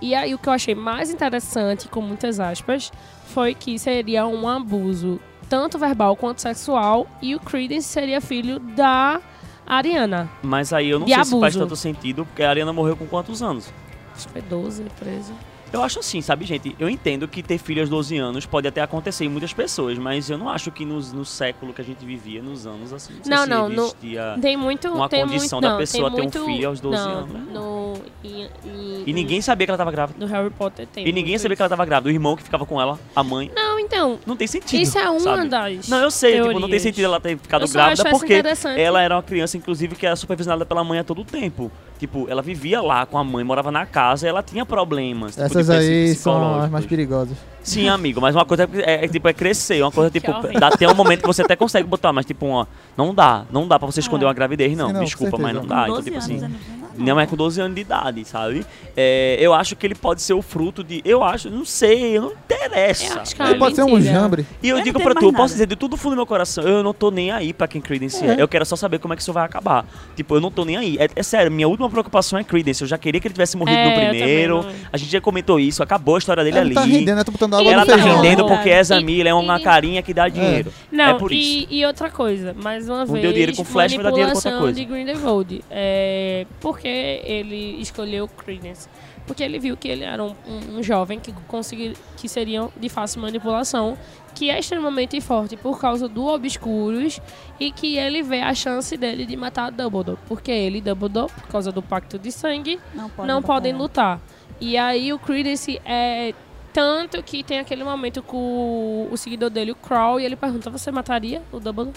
E 0.00 0.14
aí 0.14 0.34
o 0.34 0.38
que 0.38 0.48
eu 0.48 0.52
achei 0.52 0.74
mais 0.74 1.10
interessante, 1.10 1.88
com 1.88 2.00
muitas 2.00 2.40
aspas, 2.40 2.90
foi 3.26 3.54
que 3.54 3.78
seria 3.78 4.26
um 4.26 4.48
abuso 4.48 5.20
tanto 5.48 5.78
verbal 5.78 6.16
quanto 6.16 6.40
sexual 6.40 7.06
e 7.20 7.34
o 7.34 7.40
Creedence 7.40 7.88
seria 7.88 8.20
filho 8.20 8.58
da 8.60 9.20
Ariana. 9.66 10.30
Mas 10.42 10.72
aí 10.72 10.88
eu 10.88 10.98
não 10.98 11.06
sei 11.06 11.24
se 11.24 11.30
faz 11.30 11.54
abuso. 11.54 11.58
tanto 11.58 11.76
sentido, 11.76 12.24
porque 12.24 12.42
a 12.42 12.50
Ariana 12.50 12.72
morreu 12.72 12.96
com 12.96 13.06
quantos 13.06 13.42
anos? 13.42 13.72
Acho 14.14 14.26
que 14.26 14.32
foi 14.32 14.42
12, 14.42 14.84
13. 14.98 15.32
Eu 15.72 15.82
acho 15.84 16.00
assim, 16.00 16.20
sabe, 16.20 16.44
gente? 16.44 16.74
Eu 16.80 16.88
entendo 16.88 17.28
que 17.28 17.42
ter 17.42 17.56
filho 17.58 17.80
aos 17.80 17.88
12 17.88 18.16
anos 18.18 18.44
pode 18.44 18.66
até 18.66 18.80
acontecer 18.80 19.24
em 19.24 19.28
muitas 19.28 19.52
pessoas, 19.52 19.96
mas 19.98 20.28
eu 20.28 20.36
não 20.36 20.48
acho 20.48 20.70
que 20.72 20.84
nos- 20.84 21.12
no 21.12 21.24
século 21.24 21.72
que 21.72 21.80
a 21.80 21.84
gente 21.84 22.04
vivia, 22.04 22.42
nos 22.42 22.66
anos 22.66 22.92
assim, 22.92 23.14
não 23.14 23.22
sei 23.24 23.34
Não, 23.36 23.44
se 23.44 23.48
não, 23.50 23.68
no- 23.68 23.82
existia... 23.84 24.38
Tem 24.42 24.56
muito. 24.56 24.88
Uma 24.88 25.08
tem 25.08 25.20
condição 25.20 25.58
muito, 25.58 25.62
da 25.62 25.70
não, 25.70 25.78
pessoa 25.78 26.10
ter 26.10 26.16
um 26.20 26.22
muito- 26.24 26.44
filho 26.44 26.68
aos 26.68 26.80
12 26.80 26.96
não, 27.04 27.10
anos, 27.12 27.30
né? 27.30 27.40
No, 27.52 27.94
em- 28.24 28.48
em- 28.64 29.04
E 29.06 29.12
ninguém 29.12 29.40
sabia 29.40 29.66
que 29.66 29.70
ela 29.70 29.78
tava 29.78 29.92
grávida. 29.92 30.18
No 30.18 30.26
Harry 30.30 30.50
Potter 30.50 30.86
tem. 30.88 31.06
E 31.06 31.12
ninguém 31.12 31.38
sabia 31.38 31.56
que 31.56 31.62
ela 31.62 31.68
tava 31.68 31.84
grávida. 31.84 32.08
O 32.08 32.12
irmão 32.12 32.34
que 32.36 32.42
ficava 32.42 32.66
com 32.66 32.80
ela, 32.80 32.98
a 33.14 33.22
mãe. 33.22 33.50
Não, 33.54 33.78
então. 33.78 34.18
Não 34.26 34.36
tem 34.36 34.46
sentido. 34.48 34.80
Isso 34.80 34.98
é 34.98 35.08
uma 35.08 35.20
sabe? 35.20 35.48
das. 35.48 35.88
Não, 35.88 35.98
eu 35.98 36.10
sei, 36.10 36.40
tipo, 36.42 36.58
não 36.58 36.68
tem 36.68 36.78
sentido 36.80 37.04
ela 37.04 37.20
ter 37.20 37.38
ficado 37.38 37.62
Eu 37.62 37.68
só 37.68 37.74
grávida 37.74 37.92
acho 38.02 38.08
essa 38.08 38.18
porque 38.18 38.42
ela 38.80 39.00
era 39.02 39.14
uma 39.16 39.22
criança, 39.22 39.56
inclusive, 39.56 39.94
que 39.94 40.04
era 40.04 40.16
supervisionada 40.16 40.66
pela 40.66 40.82
mãe 40.82 40.98
a 40.98 41.04
todo 41.04 41.24
tempo. 41.24 41.70
Tipo, 41.98 42.26
ela 42.30 42.40
vivia 42.42 42.80
lá 42.80 43.04
com 43.06 43.18
a 43.18 43.24
mãe, 43.24 43.44
morava 43.44 43.70
na 43.70 43.84
casa, 43.84 44.26
e 44.26 44.28
ela 44.28 44.42
tinha 44.42 44.64
problemas. 44.66 45.36
tipo, 45.36 45.59
Essas 45.60 45.84
de 45.84 45.90
aí 45.90 46.14
são 46.14 46.60
as 46.60 46.70
mais 46.70 46.86
perigosas. 46.86 47.36
Sim, 47.62 47.88
amigo, 47.88 48.20
mas 48.20 48.34
uma 48.34 48.44
coisa 48.46 48.68
é, 48.74 49.04
é, 49.04 49.08
tipo, 49.08 49.28
é 49.28 49.32
crescer, 49.34 49.82
uma 49.82 49.90
coisa, 49.92 50.08
tipo, 50.12 50.32
dá 50.58 50.68
até 50.68 50.88
um 50.88 50.94
momento 50.94 51.20
que 51.20 51.26
você 51.26 51.42
até 51.42 51.54
consegue 51.54 51.86
botar, 51.86 52.12
mas 52.12 52.24
tipo, 52.24 52.46
ó, 52.46 52.66
não 52.96 53.14
dá, 53.14 53.44
não 53.52 53.68
dá 53.68 53.78
pra 53.78 53.86
você 53.86 54.00
esconder 54.00 54.24
É. 54.24 54.28
uma 54.28 54.34
gravidez, 54.34 54.76
não. 54.76 54.88
Sim, 54.88 54.92
não, 54.94 55.04
Desculpa, 55.04 55.36
mas 55.38 55.54
não 55.54 55.66
dá. 55.66 55.82
Então, 55.82 55.94
12 55.96 56.04
tipo 56.10 56.16
anos, 56.16 56.42
assim. 56.44 56.54
é 56.76 56.79
Não 57.00 57.18
é 57.18 57.26
com 57.26 57.36
12 57.36 57.60
anos 57.60 57.74
de 57.74 57.80
idade, 57.80 58.24
sabe? 58.24 58.64
É, 58.96 59.36
eu 59.40 59.52
acho 59.54 59.74
que 59.76 59.86
ele 59.86 59.94
pode 59.94 60.22
ser 60.22 60.34
o 60.34 60.42
fruto 60.42 60.84
de. 60.84 61.00
Eu 61.04 61.22
acho, 61.24 61.48
não 61.50 61.64
sei, 61.64 62.18
não 62.20 62.30
interessa. 62.32 63.14
Eu 63.14 63.20
acho 63.20 63.34
que 63.36 63.42
é 63.42 63.54
Pode 63.54 63.74
ser 63.76 63.84
um 63.84 64.00
jambre. 64.00 64.46
E 64.62 64.68
eu 64.68 64.78
Eu 64.78 64.84
digo 64.84 65.00
pra 65.00 65.14
tu, 65.14 65.24
eu 65.26 65.32
posso 65.32 65.54
dizer 65.54 65.66
de 65.66 65.76
tudo 65.76 65.96
fundo 65.96 66.12
do 66.12 66.16
meu 66.16 66.26
coração, 66.26 66.64
eu 66.64 66.82
não 66.82 66.92
tô 66.94 67.10
nem 67.10 67.30
aí 67.30 67.52
pra 67.52 67.66
quem 67.68 67.80
Creedence 67.80 68.24
é. 68.24 68.36
Eu 68.38 68.46
quero 68.48 68.64
só 68.64 68.76
saber 68.76 68.98
como 68.98 69.12
é 69.14 69.16
que 69.16 69.22
isso 69.22 69.32
vai 69.32 69.44
acabar. 69.44 69.84
Tipo, 70.16 70.34
eu 70.36 70.40
não 70.40 70.50
tô 70.50 70.64
nem 70.64 70.76
aí. 70.76 70.96
É, 70.98 71.08
é 71.16 71.22
sério, 71.22 71.50
minha 71.50 71.68
última 71.68 71.88
preocupação 71.90 72.38
é 72.38 72.44
Creedence. 72.44 72.82
Eu 72.82 72.88
já 72.88 72.98
queria 72.98 73.20
que 73.20 73.26
ele 73.26 73.34
tivesse 73.34 73.56
morrido 73.56 73.78
É, 73.78 73.84
no 73.88 73.94
primeiro. 74.10 74.66
A 74.92 74.96
gente 74.96 75.10
já 75.10 75.20
comentou 75.20 75.58
isso, 75.60 75.82
acabou 75.82 76.16
a 76.16 76.18
história 76.18 76.42
dele 76.44 76.56
Ela 76.58 76.66
ali. 76.66 76.74
tá 76.74 76.82
rendendo, 76.82 77.16
né? 77.16 77.24
Tô 77.24 77.32
botando 77.32 77.54
água 77.54 77.72
Ela 77.72 77.86
tá 77.86 77.94
feijão. 77.94 78.16
rendendo 78.20 78.46
porque 78.46 78.70
essa 78.70 78.98
E- 78.98 79.04
Mila 79.04 79.28
é 79.28 79.34
uma 79.34 79.58
e- 79.58 79.62
carinha 79.62 80.02
que 80.02 80.12
dá 80.14 80.28
dinheiro. 80.28 80.72
Não, 80.90 81.04
é 81.04 81.14
por 81.14 81.32
e, 81.32 81.58
isso. 81.60 81.66
e 81.70 81.84
outra 81.86 82.10
coisa, 82.10 82.54
mais 82.62 82.88
uma 82.88 82.98
Não 83.04 83.06
vez, 83.06 83.22
deu 83.22 83.32
dinheiro 83.32 83.54
com 83.56 83.64
Flash, 83.64 83.94
vai 83.94 84.04
dar 84.04 84.10
dinheiro 84.10 84.30
com 84.32 84.36
outra 84.38 84.50
manipulação 84.50 84.60
coisa. 84.60 84.78
de 84.78 84.84
Grindelwald. 84.84 85.64
É, 85.70 86.46
por 86.60 86.78
que 86.90 87.30
ele 87.30 87.80
escolheu 87.80 88.26
Credence? 88.28 88.88
Porque 89.26 89.42
ele 89.42 89.58
viu 89.58 89.76
que 89.76 89.86
ele 89.88 90.02
era 90.04 90.22
um, 90.24 90.34
um- 90.46 90.78
um 90.78 90.82
jovem 90.82 91.20
que, 91.20 91.32
consegui, 91.46 91.94
que 92.16 92.28
seria 92.28 92.68
de 92.76 92.88
fácil 92.88 93.20
manipulação, 93.20 93.96
que 94.34 94.50
é 94.50 94.58
extremamente 94.58 95.20
forte 95.20 95.56
por 95.56 95.80
causa 95.80 96.08
do 96.08 96.26
Obscuros 96.26 97.20
e 97.58 97.70
que 97.70 97.96
ele 97.96 98.22
vê 98.22 98.40
a 98.40 98.54
chance 98.54 98.96
dele 98.96 99.24
de 99.26 99.36
matar 99.36 99.70
Dumbledore. 99.70 100.18
Porque 100.26 100.50
ele 100.50 100.78
e 100.78 100.80
Dumbledore, 100.80 101.32
por 101.32 101.46
causa 101.48 101.70
do 101.70 101.82
pacto 101.82 102.18
de 102.18 102.32
sangue, 102.32 102.80
Não, 102.94 103.08
pode 103.10 103.28
não 103.28 103.42
podem 103.42 103.72
lutar. 103.72 104.20
E 104.60 104.76
aí 104.76 105.12
o 105.12 105.18
Credence 105.18 105.80
é 105.84 106.34
tanto 106.72 107.20
que 107.22 107.42
tem 107.42 107.58
aquele 107.58 107.82
momento 107.82 108.22
com 108.22 108.36
o, 108.36 109.08
o 109.12 109.16
seguidor 109.16 109.50
dele, 109.50 109.72
o 109.72 109.74
Crow, 109.74 110.20
e 110.20 110.24
ele 110.24 110.36
pergunta: 110.36 110.70
"Você 110.70 110.90
mataria 110.90 111.42
o 111.52 111.58
Dumbledore?" 111.60 111.96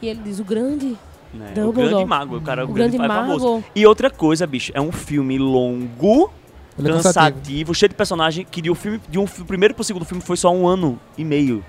E 0.00 0.08
ele 0.08 0.20
diz: 0.22 0.38
"O 0.40 0.44
grande, 0.44 0.96
né? 1.32 1.52
O 1.64 1.72
grande 1.72 2.04
mago, 2.04 2.36
o 2.36 2.40
cara, 2.40 2.66
o, 2.66 2.70
o 2.70 2.72
grande, 2.72 2.96
grande 2.96 3.08
pai 3.08 3.18
famoso. 3.18 3.54
mago." 3.54 3.64
E 3.74 3.86
outra 3.86 4.10
coisa, 4.10 4.46
bicho, 4.46 4.70
é 4.74 4.80
um 4.80 4.92
filme 4.92 5.38
longo, 5.38 6.30
Ele 6.78 6.88
é 6.88 6.92
cansativo, 6.92 7.34
cansativo. 7.38 7.74
cheio 7.74 7.88
de 7.88 7.94
personagem, 7.94 8.46
que 8.50 8.60
de 8.60 8.70
um 8.70 8.74
filme, 8.74 9.00
de 9.08 9.18
um 9.18 9.24
primeiro 9.26 9.74
pro 9.74 9.84
segundo 9.84 10.04
filme 10.04 10.22
foi 10.22 10.36
só 10.36 10.52
um 10.54 10.66
ano 10.66 10.98
e 11.16 11.24
meio 11.24 11.64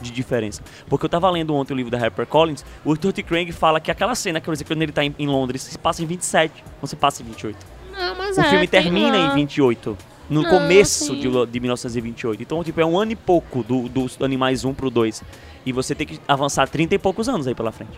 de 0.00 0.10
diferença. 0.10 0.62
Porque 0.88 1.04
eu 1.04 1.08
tava 1.08 1.28
lendo 1.30 1.54
ontem 1.54 1.72
o 1.74 1.76
livro 1.76 1.90
da 1.90 1.98
Harper 1.98 2.26
Collins, 2.26 2.64
o 2.84 2.92
Arthur 2.92 3.12
T. 3.12 3.24
Fala 3.52 3.80
que 3.80 3.90
aquela 3.90 4.14
cena, 4.14 4.40
que 4.40 4.64
quando 4.64 4.82
ele 4.82 4.92
tá 4.92 5.04
em, 5.04 5.14
em 5.18 5.26
Londres, 5.26 5.62
se 5.62 5.78
passa 5.78 6.02
em 6.02 6.06
27, 6.06 6.64
não 6.80 6.86
se 6.86 6.96
passa 6.96 7.22
em 7.22 7.26
28. 7.26 7.56
Não, 7.92 8.14
mas 8.16 8.36
O 8.36 8.40
é, 8.40 8.44
filme 8.44 8.68
termina 8.68 9.16
lá. 9.16 9.32
em 9.32 9.34
28. 9.34 9.96
No 10.30 10.42
Não, 10.42 10.50
começo 10.50 11.16
de, 11.16 11.46
de 11.46 11.60
1928. 11.60 12.42
Então, 12.42 12.62
tipo, 12.62 12.80
é 12.80 12.84
um 12.84 12.98
ano 12.98 13.12
e 13.12 13.16
pouco 13.16 13.62
do, 13.62 13.88
dos 13.88 14.20
Animais 14.20 14.64
1 14.64 14.74
pro 14.74 14.90
2. 14.90 15.22
E 15.64 15.72
você 15.72 15.94
tem 15.94 16.06
que 16.06 16.20
avançar 16.28 16.68
30 16.68 16.94
e 16.94 16.98
poucos 16.98 17.28
anos 17.28 17.46
aí 17.46 17.54
pela 17.54 17.72
frente. 17.72 17.96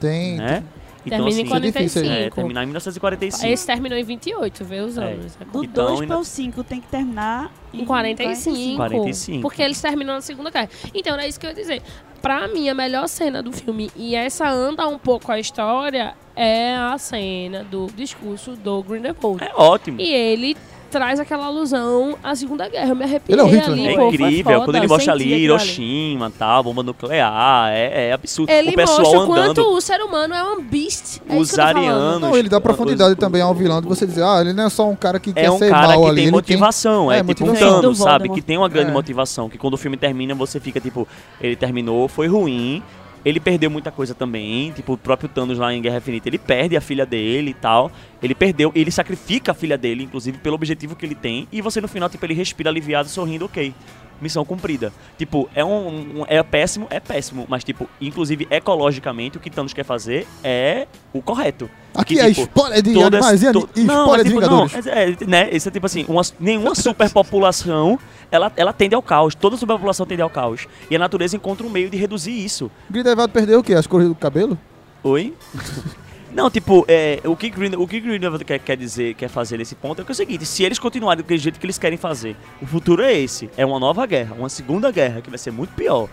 Tem. 0.00 0.36
Né? 0.36 0.64
Então, 1.06 1.24
Termina 1.24 1.40
em 1.40 1.44
assim, 1.44 1.60
difícil, 1.60 2.02
45. 2.02 2.06
é, 2.12 2.30
terminar 2.30 2.62
em 2.62 2.66
1945. 2.66 3.46
Esse 3.52 3.66
terminou 3.66 3.96
em 3.98 4.04
28, 4.04 4.64
vê 4.66 4.80
os 4.80 4.98
É. 4.98 5.02
anos. 5.12 5.38
É. 5.40 5.44
Do 5.46 5.64
Então, 5.64 5.86
2 5.86 6.00
ainda- 6.02 6.14
para 6.14 6.20
o 6.20 6.24
5 6.24 6.62
tem 6.62 6.78
que 6.80 6.88
terminar 6.88 7.50
Em 7.72 7.84
45. 7.86 8.76
45. 8.76 9.40
Porque 9.40 9.62
eles 9.62 9.80
terminam 9.80 10.14
na 10.14 10.20
Segunda 10.20 10.50
Guerra. 10.50 10.68
Então, 10.94 11.14
era 11.14 11.26
isso 11.26 11.40
que 11.40 11.46
eu 11.46 11.50
ia 11.50 11.56
dizer. 11.56 11.82
Pra 12.20 12.46
mim, 12.48 12.68
a 12.68 12.74
melhor 12.74 13.08
cena 13.08 13.42
do 13.42 13.50
filme, 13.50 13.90
e 13.96 14.14
essa 14.14 14.46
anda 14.46 14.86
um 14.86 14.98
pouco 14.98 15.32
a 15.32 15.38
história, 15.40 16.12
é 16.36 16.76
a 16.76 16.98
cena 16.98 17.64
do 17.64 17.86
discurso 17.96 18.54
do 18.56 18.82
Grindelwald. 18.82 19.42
É 19.42 19.52
ótimo. 19.54 19.98
E 19.98 20.12
ele 20.12 20.54
traz 20.90 21.20
aquela 21.20 21.46
alusão 21.46 22.16
à 22.22 22.34
Segunda 22.34 22.68
Guerra. 22.68 22.88
Eu 22.88 22.96
me 22.96 23.04
arrepiei 23.04 23.38
Ele 23.38 23.42
é 23.42 23.44
Hitler. 23.50 23.64
ali, 23.72 23.86
É 23.86 23.90
pô, 23.90 23.96
foi 23.96 24.08
incrível, 24.08 24.44
foda. 24.52 24.64
quando 24.64 24.76
ele 24.76 24.86
mostra 24.88 25.12
ali. 25.12 25.34
Hiroshima, 25.34 26.32
tal, 26.38 26.62
bomba 26.62 26.82
nuclear, 26.82 27.70
é, 27.72 28.08
é 28.08 28.12
absurdo. 28.12 28.50
Ele 28.50 28.70
o 28.70 28.74
pessoal 28.74 28.98
mostra 29.00 29.20
o 29.20 29.26
quanto 29.26 29.60
o 29.62 29.80
ser 29.80 30.00
humano 30.00 30.34
é 30.34 30.42
um 30.44 30.60
beast. 30.62 31.20
É 31.28 31.36
os 31.36 31.58
arianos... 31.58 32.20
Não, 32.20 32.36
ele 32.36 32.48
dá 32.48 32.60
profundidade 32.60 33.12
os- 33.12 33.18
também 33.18 33.40
ao 33.42 33.54
vilão 33.54 33.80
de 33.80 33.88
você 33.88 34.06
dizer, 34.06 34.22
ah, 34.24 34.40
ele 34.40 34.52
não 34.52 34.64
é 34.64 34.68
só 34.70 34.88
um 34.88 34.96
cara 34.96 35.18
que 35.20 35.30
É 35.30 35.34
quer 35.34 35.50
um 35.50 35.58
ser 35.58 35.70
cara 35.70 35.88
mal 35.88 36.02
que 36.02 36.06
ali. 36.08 36.14
tem 36.16 36.24
ele 36.24 36.32
motivação, 36.32 37.10
é, 37.12 37.18
é, 37.20 37.24
tipo 37.24 37.48
um. 37.50 37.54
Thanos, 37.54 37.98
sabe? 37.98 38.28
Que 38.28 38.42
tem 38.42 38.56
uma 38.56 38.68
grande 38.68 38.90
É. 38.90 38.92
motivação, 38.92 39.48
que 39.48 39.58
quando 39.58 39.74
o 39.74 39.78
filme 39.78 39.96
termina 39.96 40.34
você 40.34 40.58
fica 40.58 40.80
tipo, 40.80 41.06
ele 41.40 41.54
terminou, 41.56 42.08
foi 42.08 42.26
ruim, 42.26 42.82
ele 43.24 43.40
perdeu 43.40 43.70
muita 43.70 43.90
coisa 43.90 44.14
também, 44.14 44.72
tipo 44.72 44.92
o 44.92 44.98
próprio 44.98 45.28
Thanos 45.28 45.58
lá 45.58 45.72
em 45.72 45.82
Guerra 45.82 45.98
Infinita, 45.98 46.28
ele 46.28 46.38
perde 46.38 46.76
a 46.76 46.80
filha 46.80 47.04
dele 47.04 47.50
e 47.50 47.54
tal, 47.54 47.90
ele 48.22 48.34
perdeu, 48.34 48.72
ele 48.74 48.90
sacrifica 48.90 49.52
a 49.52 49.54
filha 49.54 49.76
dele, 49.76 50.04
inclusive 50.04 50.38
pelo 50.38 50.54
objetivo 50.54 50.96
que 50.96 51.04
ele 51.04 51.14
tem, 51.14 51.46
e 51.52 51.60
você 51.60 51.80
no 51.80 51.88
final, 51.88 52.08
tipo, 52.08 52.24
ele 52.24 52.34
respira 52.34 52.70
aliviado, 52.70 53.08
sorrindo, 53.08 53.44
ok. 53.44 53.74
Missão 54.20 54.44
cumprida. 54.44 54.92
Tipo, 55.18 55.48
é 55.54 55.64
um, 55.64 56.20
um- 56.20 56.24
É 56.28 56.42
péssimo, 56.42 56.86
é 56.90 57.00
péssimo. 57.00 57.46
Mas, 57.48 57.64
tipo, 57.64 57.88
inclusive, 58.00 58.46
ecologicamente, 58.50 59.36
o 59.36 59.40
que 59.40 59.48
Thanos 59.50 59.72
quer 59.72 59.84
fazer 59.84 60.26
é 60.44 60.86
o 61.12 61.22
correto. 61.22 61.70
Aqui 61.94 62.14
Que, 62.14 62.20
é 62.20 62.28
tipo, 62.28 62.42
spoiler 62.42 62.82
de 62.82 62.92
todas- 62.94 63.06
animais 63.14 63.42
e, 63.42 63.52
to- 63.52 63.68
e 63.74 63.80
não, 63.82 64.14
é 64.14 64.22
de 64.22 64.28
tipo, 64.30 64.40
não, 64.40 64.64
é, 64.66 64.68
é, 65.10 65.16
né? 65.26 65.48
Isso 65.50 65.68
é 65.68 65.72
tipo 65.72 65.86
assim, 65.86 66.04
uma, 66.08 66.22
nenhuma 66.38 66.74
superpopulação 66.76 67.98
ela, 68.30 68.52
ela 68.56 68.72
tende 68.72 68.94
ao 68.94 69.02
caos. 69.02 69.34
Toda 69.34 69.56
superpopulação 69.56 70.06
tende 70.06 70.22
ao 70.22 70.30
caos. 70.30 70.68
E 70.90 70.94
a 70.94 70.98
natureza 70.98 71.34
encontra 71.36 71.66
um 71.66 71.70
meio 71.70 71.90
de 71.90 71.96
reduzir 71.96 72.32
isso. 72.44 72.70
Grindelwald 72.88 73.32
perdeu 73.32 73.58
o 73.60 73.62
quê? 73.62 73.74
As 73.74 73.86
cores 73.86 74.06
do 74.08 74.14
cabelo? 74.14 74.56
Oi? 75.02 75.34
Não, 76.32 76.48
tipo, 76.50 76.84
é, 76.88 77.20
o 77.24 77.34
que 77.36 77.50
Green, 77.50 77.74
o 77.76 77.86
que 77.86 77.98
Greenwood 78.00 78.44
quer, 78.44 78.58
quer 78.60 78.76
dizer, 78.76 79.14
quer 79.14 79.28
fazer 79.28 79.58
nesse 79.58 79.74
ponto 79.74 80.00
é, 80.00 80.04
que 80.04 80.10
é 80.10 80.12
o 80.12 80.16
seguinte: 80.16 80.46
se 80.46 80.62
eles 80.62 80.78
continuarem 80.78 81.24
do 81.24 81.36
jeito 81.36 81.58
que 81.58 81.66
eles 81.66 81.78
querem 81.78 81.98
fazer, 81.98 82.36
o 82.62 82.66
futuro 82.66 83.02
é 83.02 83.12
esse. 83.12 83.50
É 83.56 83.66
uma 83.66 83.80
nova 83.80 84.06
guerra, 84.06 84.34
uma 84.38 84.48
segunda 84.48 84.90
guerra, 84.92 85.20
que 85.20 85.28
vai 85.28 85.38
ser 85.38 85.50
muito 85.50 85.74
pior. 85.74 86.08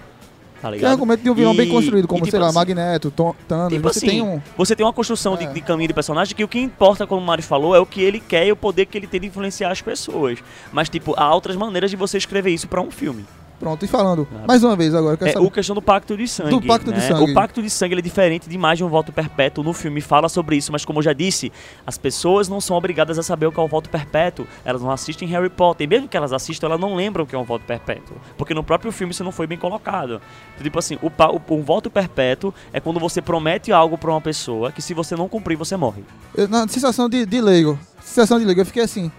Tá 0.60 0.72
ligado? 0.72 0.90
argumento 0.94 1.22
de 1.22 1.30
um 1.30 1.36
vilão 1.36 1.56
bem 1.56 1.68
E- 1.68 1.72
construído, 1.72 2.08
como, 2.08 2.18
e, 2.18 2.22
tipo 2.24 2.32
sei 2.32 2.40
lá, 2.40 2.48
assim, 2.48 2.56
Magneto, 2.56 3.12
Tom- 3.12 3.36
Thanos. 3.48 3.72
Tipo 3.74 3.84
você 3.94 4.00
assim, 4.00 4.08
tem 4.08 4.22
um. 4.24 4.42
você 4.58 4.76
tem 4.76 4.84
uma 4.84 4.92
construção 4.92 5.36
É. 5.36 5.38
de, 5.46 5.54
de 5.54 5.62
caminho 5.62 5.88
de 5.88 5.94
personagem 5.94 6.36
que 6.36 6.44
o 6.44 6.48
que 6.48 6.60
importa, 6.60 7.06
como 7.06 7.22
o 7.22 7.24
Mário 7.24 7.44
falou, 7.44 7.76
é 7.76 7.80
o 7.80 7.86
que 7.86 8.02
ele 8.02 8.20
quer 8.20 8.48
e 8.48 8.52
o 8.52 8.56
poder 8.56 8.88
que 8.88 8.98
ele 8.98 9.06
tem 9.06 9.22
de 9.22 9.28
influenciar 9.28 9.70
as 9.72 9.84
pessoas. 9.84 10.40
Mas, 10.72 10.90
tipo, 10.90 11.14
há 11.16 11.32
outras 11.32 11.56
maneiras 11.56 11.92
de 11.92 11.96
você 11.96 12.18
escrever 12.18 12.50
isso 12.50 12.68
pra 12.68 12.82
um 12.82 12.90
filme. 12.90 13.24
Pronto, 13.60 13.84
e 13.84 13.88
falando 13.88 14.28
Ah. 14.36 14.46
mais 14.48 14.64
uma 14.64 14.76
vez 14.76 14.94
agora, 14.94 15.14
eu 15.16 15.18
quero 15.18 15.30
É, 15.32 15.34
saber. 15.34 15.46
o 15.46 15.50
questão 15.50 15.74
do 15.74 15.82
pacto 15.82 16.16
de 16.16 16.28
sangue. 16.28 16.52
Do 16.52 16.62
pacto 16.62 16.92
de 16.92 17.00
né? 17.00 17.08
sangue. 17.08 17.32
O 17.32 17.34
pacto 17.34 17.60
de 17.62 17.70
sangue 17.72 17.96
é 17.98 18.02
diferente 18.02 18.48
de 18.48 18.56
mais 18.58 18.78
de 18.78 18.84
um 18.84 18.88
voto 18.88 19.12
perpétuo. 19.12 19.64
No 19.64 19.74
filme 19.74 20.00
fala 20.00 20.30
sobre 20.30 20.56
isso, 20.58 20.72
mas 20.72 20.86
como 20.86 21.00
eu 21.00 21.04
já 21.04 21.12
disse, 21.12 21.52
as 21.86 21.98
pessoas 21.98 22.48
não 22.48 22.62
são 22.62 22.78
obrigadas 22.78 23.18
a 23.18 23.24
saber 23.24 23.48
o 23.48 23.52
que 23.52 23.60
é 23.60 23.64
o 23.64 23.68
voto 23.68 23.90
perpétuo. 23.90 24.46
Elas 24.64 24.82
não 24.84 24.92
assistem 24.92 25.28
Harry 25.30 25.50
Potter. 25.50 25.86
E 25.86 25.88
mesmo 25.90 26.08
que 26.08 26.16
elas 26.16 26.32
assistam, 26.34 26.68
elas 26.68 26.80
não 26.80 26.94
lembram 26.96 27.24
o 27.24 27.28
que 27.28 27.36
é 27.36 27.40
um 27.40 27.44
voto 27.44 27.66
perpétuo. 27.66 28.16
Porque 28.38 28.54
no 28.54 28.64
próprio 28.64 28.92
filme 28.92 29.12
isso 29.12 29.24
não 29.24 29.32
foi 29.32 29.48
bem 29.48 29.58
colocado. 29.58 30.22
Tipo 30.62 30.78
assim, 30.78 31.00
o, 31.02 31.08
o- 31.08 31.56
um 31.56 31.64
voto 31.64 31.90
perpétuo 31.90 32.54
é 32.72 32.80
quando 32.80 33.00
você 33.00 33.24
promete 33.24 33.72
algo 33.72 33.98
pra 33.98 34.12
uma 34.12 34.22
pessoa 34.22 34.72
que 34.72 34.84
se 34.84 34.94
você 34.94 35.16
não 35.16 35.28
cumprir, 35.28 35.56
você 35.58 35.76
morre. 35.76 36.04
Eu- 36.36 36.48
na 36.48 36.68
sensação 36.68 37.10
de, 37.10 37.26
de 37.26 37.42
leigo, 37.42 37.80
sensação 38.02 38.38
de 38.38 38.46
leigo, 38.46 38.62
eu 38.62 38.66
fiquei 38.68 38.84
assim. 38.84 39.12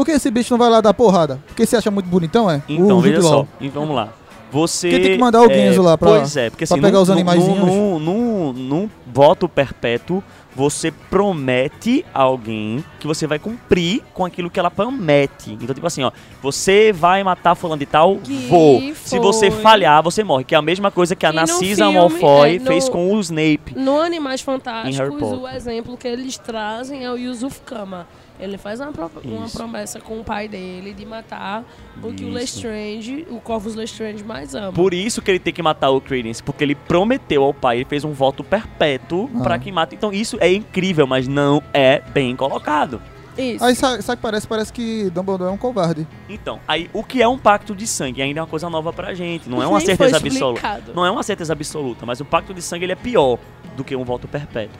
Por 0.00 0.06
que 0.06 0.12
esse 0.12 0.30
bicho 0.30 0.50
não 0.54 0.58
vai 0.58 0.70
lá 0.70 0.80
dar 0.80 0.94
porrada? 0.94 1.38
Porque 1.48 1.66
você 1.66 1.76
acha 1.76 1.90
muito 1.90 2.06
bonitão, 2.06 2.50
é? 2.50 2.62
Então, 2.66 2.96
O 2.96 3.00
veja 3.02 3.16
Jude 3.16 3.28
só. 3.28 3.46
Então, 3.60 3.82
vamos 3.82 3.94
lá. 3.94 4.08
Você. 4.50 4.88
Porque 4.88 5.02
tem 5.04 5.12
que 5.12 5.18
mandar 5.20 5.42
o 5.42 5.48
Genzo 5.52 5.82
lá 5.82 5.98
pra- 5.98 6.08
Pois 6.08 6.36
é, 6.38 6.48
porque 6.48 6.64
pra 6.66 6.74
assim. 6.74 6.82
pegar 6.82 6.96
num- 6.96 7.02
os 7.02 7.08
num- 7.08 7.14
animaizinhos. 7.14 7.58
Num, 7.66 7.98
num, 7.98 8.52
num 8.54 8.90
voto 9.06 9.46
perpétuo, 9.46 10.24
você 10.56 10.90
promete 10.90 12.04
a 12.14 12.22
alguém 12.22 12.82
que 12.98 13.06
você 13.06 13.26
vai 13.26 13.38
cumprir 13.38 14.02
com 14.14 14.24
aquilo 14.24 14.48
que 14.50 14.58
ela 14.58 14.70
promete. 14.70 15.52
Então, 15.60 15.74
tipo 15.74 15.86
assim, 15.86 16.02
ó. 16.02 16.10
Você 16.42 16.92
vai 16.92 17.22
matar 17.22 17.54
fulano 17.54 17.78
de 17.78 17.86
tal? 17.86 18.16
Que 18.16 18.46
Vou. 18.48 18.80
Se 19.04 19.18
você 19.18 19.50
foi. 19.50 19.60
falhar, 19.60 20.02
você 20.02 20.24
morre. 20.24 20.44
Que 20.44 20.54
é 20.54 20.58
a 20.58 20.62
mesma 20.62 20.90
coisa 20.90 21.14
que 21.14 21.26
a 21.26 21.30
no 21.30 21.36
Narcisa 21.36 21.84
filme, 21.84 21.98
Malfoy 21.98 22.56
é, 22.56 22.58
no- 22.58 22.66
fez 22.66 22.88
com 22.88 23.14
o 23.14 23.20
Snape. 23.20 23.74
No 23.76 24.00
Animais 24.00 24.40
Fantásticos, 24.40 25.22
o 25.22 25.46
exemplo 25.46 25.96
que 25.96 26.08
eles 26.08 26.38
trazem 26.38 27.04
é 27.04 27.10
o 27.12 27.16
Yusuf 27.16 27.60
Kama. 27.66 28.06
Ele 28.40 28.56
faz 28.56 28.80
uma, 28.80 28.90
pro- 28.92 29.10
uma 29.24 29.46
Isso. 29.46 29.56
promessa 29.56 30.00
com 30.00 30.18
o 30.20 30.24
pai 30.24 30.48
dele 30.48 30.92
de 30.94 31.04
matar 31.04 31.62
o 32.02 32.12
que 32.12 32.24
o 32.24 32.28
Isso. 32.28 32.34
Lestrange, 32.34 33.26
o 33.30 33.40
Corvus 33.40 33.74
Lestrange 33.74 34.24
mais 34.24 34.54
ama. 34.54 34.72
Por 34.72 34.94
isso 34.94 35.20
que 35.20 35.30
ele 35.30 35.38
tem 35.38 35.52
que 35.52 35.62
matar 35.62 35.90
o 35.90 36.00
Credence, 36.00 36.42
porque 36.42 36.64
ele 36.64 36.74
prometeu 36.74 37.42
ao 37.44 37.52
pai, 37.52 37.76
ele 37.78 37.84
fez 37.84 38.02
um 38.04 38.12
voto 38.12 38.42
perpétuo 38.42 39.28
Ah. 39.36 39.42
pra 39.42 39.58
que 39.58 39.70
mate. 39.70 39.94
Então 39.94 40.12
isso 40.12 40.36
é 40.40 40.50
incrível, 40.52 41.06
mas 41.06 41.28
não 41.28 41.62
é 41.74 42.00
bem 42.12 42.34
colocado. 42.34 43.00
Isso. 43.38 43.64
Aí 43.64 43.74
sabe, 43.74 44.02
sabe 44.02 44.16
que 44.16 44.22
parece? 44.22 44.46
Parece 44.46 44.72
que 44.72 45.08
Dumbledore 45.10 45.48
é 45.50 45.52
um 45.52 45.56
covarde. 45.56 46.06
Então, 46.28 46.58
aí 46.66 46.90
o 46.92 47.02
que 47.04 47.22
é 47.22 47.28
um 47.28 47.38
pacto 47.38 47.74
de 47.74 47.86
sangue 47.86 48.20
ainda 48.20 48.40
é 48.40 48.42
uma 48.42 48.48
coisa 48.48 48.68
nova 48.68 48.92
pra 48.92 49.14
gente, 49.14 49.48
não 49.48 49.62
é 49.62 49.66
uma 49.66 49.78
Nem 49.78 49.86
certeza 49.86 50.16
absoluta. 50.16 50.82
Não 50.94 51.06
é 51.06 51.10
uma 51.10 51.22
certeza 51.22 51.52
absoluta, 51.52 52.04
mas 52.04 52.20
o 52.20 52.24
pacto 52.24 52.52
de 52.52 52.60
sangue 52.60 52.84
ele 52.84 52.92
é 52.92 52.96
pior 52.96 53.38
do 53.76 53.84
que 53.84 53.94
um 53.96 54.04
voto 54.04 54.26
perpétuo. 54.26 54.76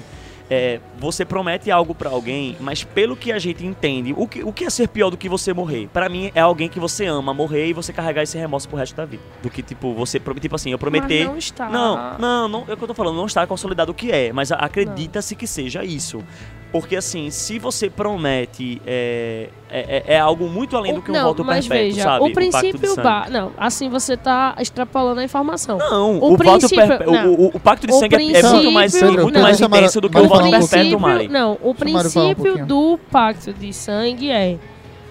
É, 0.50 0.80
você 0.98 1.24
promete 1.24 1.70
algo 1.70 1.94
pra 1.94 2.10
alguém, 2.10 2.56
mas 2.58 2.82
pelo 2.82 3.16
que 3.16 3.30
a 3.30 3.38
gente 3.38 3.64
entende, 3.64 4.12
o 4.16 4.26
que, 4.26 4.42
o 4.42 4.52
que 4.52 4.64
é 4.64 4.70
ser 4.70 4.88
pior 4.88 5.08
do 5.08 5.16
que 5.16 5.28
você 5.28 5.54
morrer? 5.54 5.88
Pra 5.92 6.08
mim 6.08 6.32
é 6.34 6.40
alguém 6.40 6.68
que 6.68 6.80
você 6.80 7.06
ama 7.06 7.32
morrer 7.32 7.68
e 7.68 7.72
você 7.72 7.92
carregar 7.92 8.24
esse 8.24 8.36
remorso 8.36 8.68
pro 8.68 8.76
resto 8.76 8.96
da 8.96 9.04
vida. 9.04 9.22
Do 9.42 9.48
que 9.48 9.62
tipo 9.62 9.94
você 9.94 10.18
tipo 10.18 10.56
assim, 10.56 10.72
eu 10.72 10.78
prometer 10.78 11.20
Mas 11.20 11.28
não 11.28 11.38
está. 11.38 11.68
Não, 11.68 12.18
não, 12.18 12.48
não, 12.48 12.64
é 12.68 12.72
o 12.72 12.76
que 12.76 12.82
eu 12.82 12.88
tô 12.88 12.94
falando, 12.94 13.16
não 13.16 13.26
está 13.26 13.46
consolidado 13.46 13.92
o 13.92 13.94
que 13.94 14.10
é, 14.10 14.32
mas 14.32 14.50
acredita-se 14.50 15.36
que 15.36 15.46
seja 15.46 15.84
isso. 15.84 16.22
Porque 16.72 16.94
assim, 16.94 17.30
se 17.30 17.58
você 17.58 17.90
promete, 17.90 18.80
é, 18.86 19.48
é, 19.68 20.02
é- 20.06 20.14
é 20.14 20.20
algo 20.20 20.48
muito 20.48 20.76
além 20.76 20.94
do 20.94 21.02
que 21.02 21.10
um 21.10 21.14
não, 21.14 21.24
voto 21.28 21.44
mas 21.44 21.66
perpétuo, 21.66 21.94
veja, 21.94 22.02
sabe? 22.04 22.22
o 22.22 22.26
Um 22.26 22.32
pacto 22.32 22.50
de 22.50 22.60
princípio 22.78 22.96
ba... 23.02 23.26
Não, 23.28 23.52
assim 23.58 23.88
você 23.88 24.16
tá 24.16 24.54
extrapolando 24.60 25.18
a 25.20 25.24
informação. 25.24 25.78
Não, 25.78 26.12
O 26.20 26.34
o, 26.34 26.36
voto 26.36 26.66
não. 27.06 27.32
o, 27.32 27.40
o- 27.46 27.50
o 27.54 27.60
pacto 27.60 27.88
de 27.88 27.92
O 27.92 27.98
sangue 27.98 28.14
é- 28.14 28.38
é, 28.38 28.42
muito 28.44 28.70
mais, 28.70 28.92
princípio- 28.92 29.22
muito 29.22 29.34
não. 29.34 29.42
mais 29.42 29.60
intenso 29.60 30.00
do 30.00 30.08
que 30.08 30.14
Mara 30.14 30.26
o 30.26 30.28
voto 30.28 30.44
um 30.46 30.58
pouquinho. 30.60 31.00
Mari. 31.00 31.28
Não, 31.28 31.58
o 31.60 31.70
um 31.70 31.74
princípio 31.74 32.36
pouquinho. 32.36 32.66
do 32.66 33.00
pacto 33.10 33.52
de 33.52 33.72
sangue 33.72 34.30
é 34.30 34.56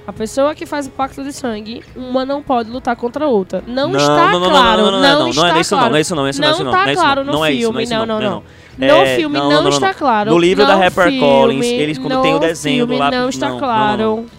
a 0.07 0.13
pessoa 0.13 0.55
que 0.55 0.65
faz 0.65 0.87
o 0.87 0.91
pacto 0.91 1.21
de 1.23 1.33
sangue, 1.33 1.83
uma 1.95 2.25
não 2.25 2.41
pode 2.41 2.69
lutar 2.71 2.95
contra 2.95 3.25
a 3.25 3.27
outra. 3.27 3.61
Não, 3.67 3.93
está 3.95 4.31
não, 4.31 4.39
não, 4.39 4.49
claro, 4.49 4.81
não, 4.83 4.91
não, 4.91 5.01
não, 5.01 5.19
não, 5.19 5.29
está 5.29 5.41
não 5.49 5.55
é 5.57 5.59
isso 5.61 5.75
não, 5.75 5.79
claro. 5.79 5.91
não 5.91 5.97
é 5.97 6.01
isso 6.01 6.15
não, 6.15 6.21
não 6.23 6.27
é 6.27 6.29
isso 6.31 6.41
não, 6.41 6.47
é 6.47 6.51
isso 6.51 6.63
não, 6.63 6.71
está 6.71 6.81
não 6.83 6.87
é 6.89 6.93
isso 6.93 7.01
claro 7.01 7.19
não, 7.23 7.25
no 7.25 7.31
não 7.39 7.45
é 7.45 7.51
isso, 7.51 7.59
filme, 7.59 7.73
não 7.73 7.79
é 7.79 7.83
isso 7.83 7.93
não, 7.93 8.05
não, 8.05 8.05
não, 8.07 8.21
não, 8.21 8.29
não. 8.31 8.37
É, 8.37 8.39
não, 8.39 8.39
não, 8.39 8.39
não, 8.39 8.39
não, 8.39 8.39
está 8.39 8.39
não. 8.39 8.39
o 8.39 8.39
não 8.39 8.39
está 8.39 8.39
não, 8.39 8.39
não, 8.39 8.39
não, 8.39 8.41
não. 8.41 8.43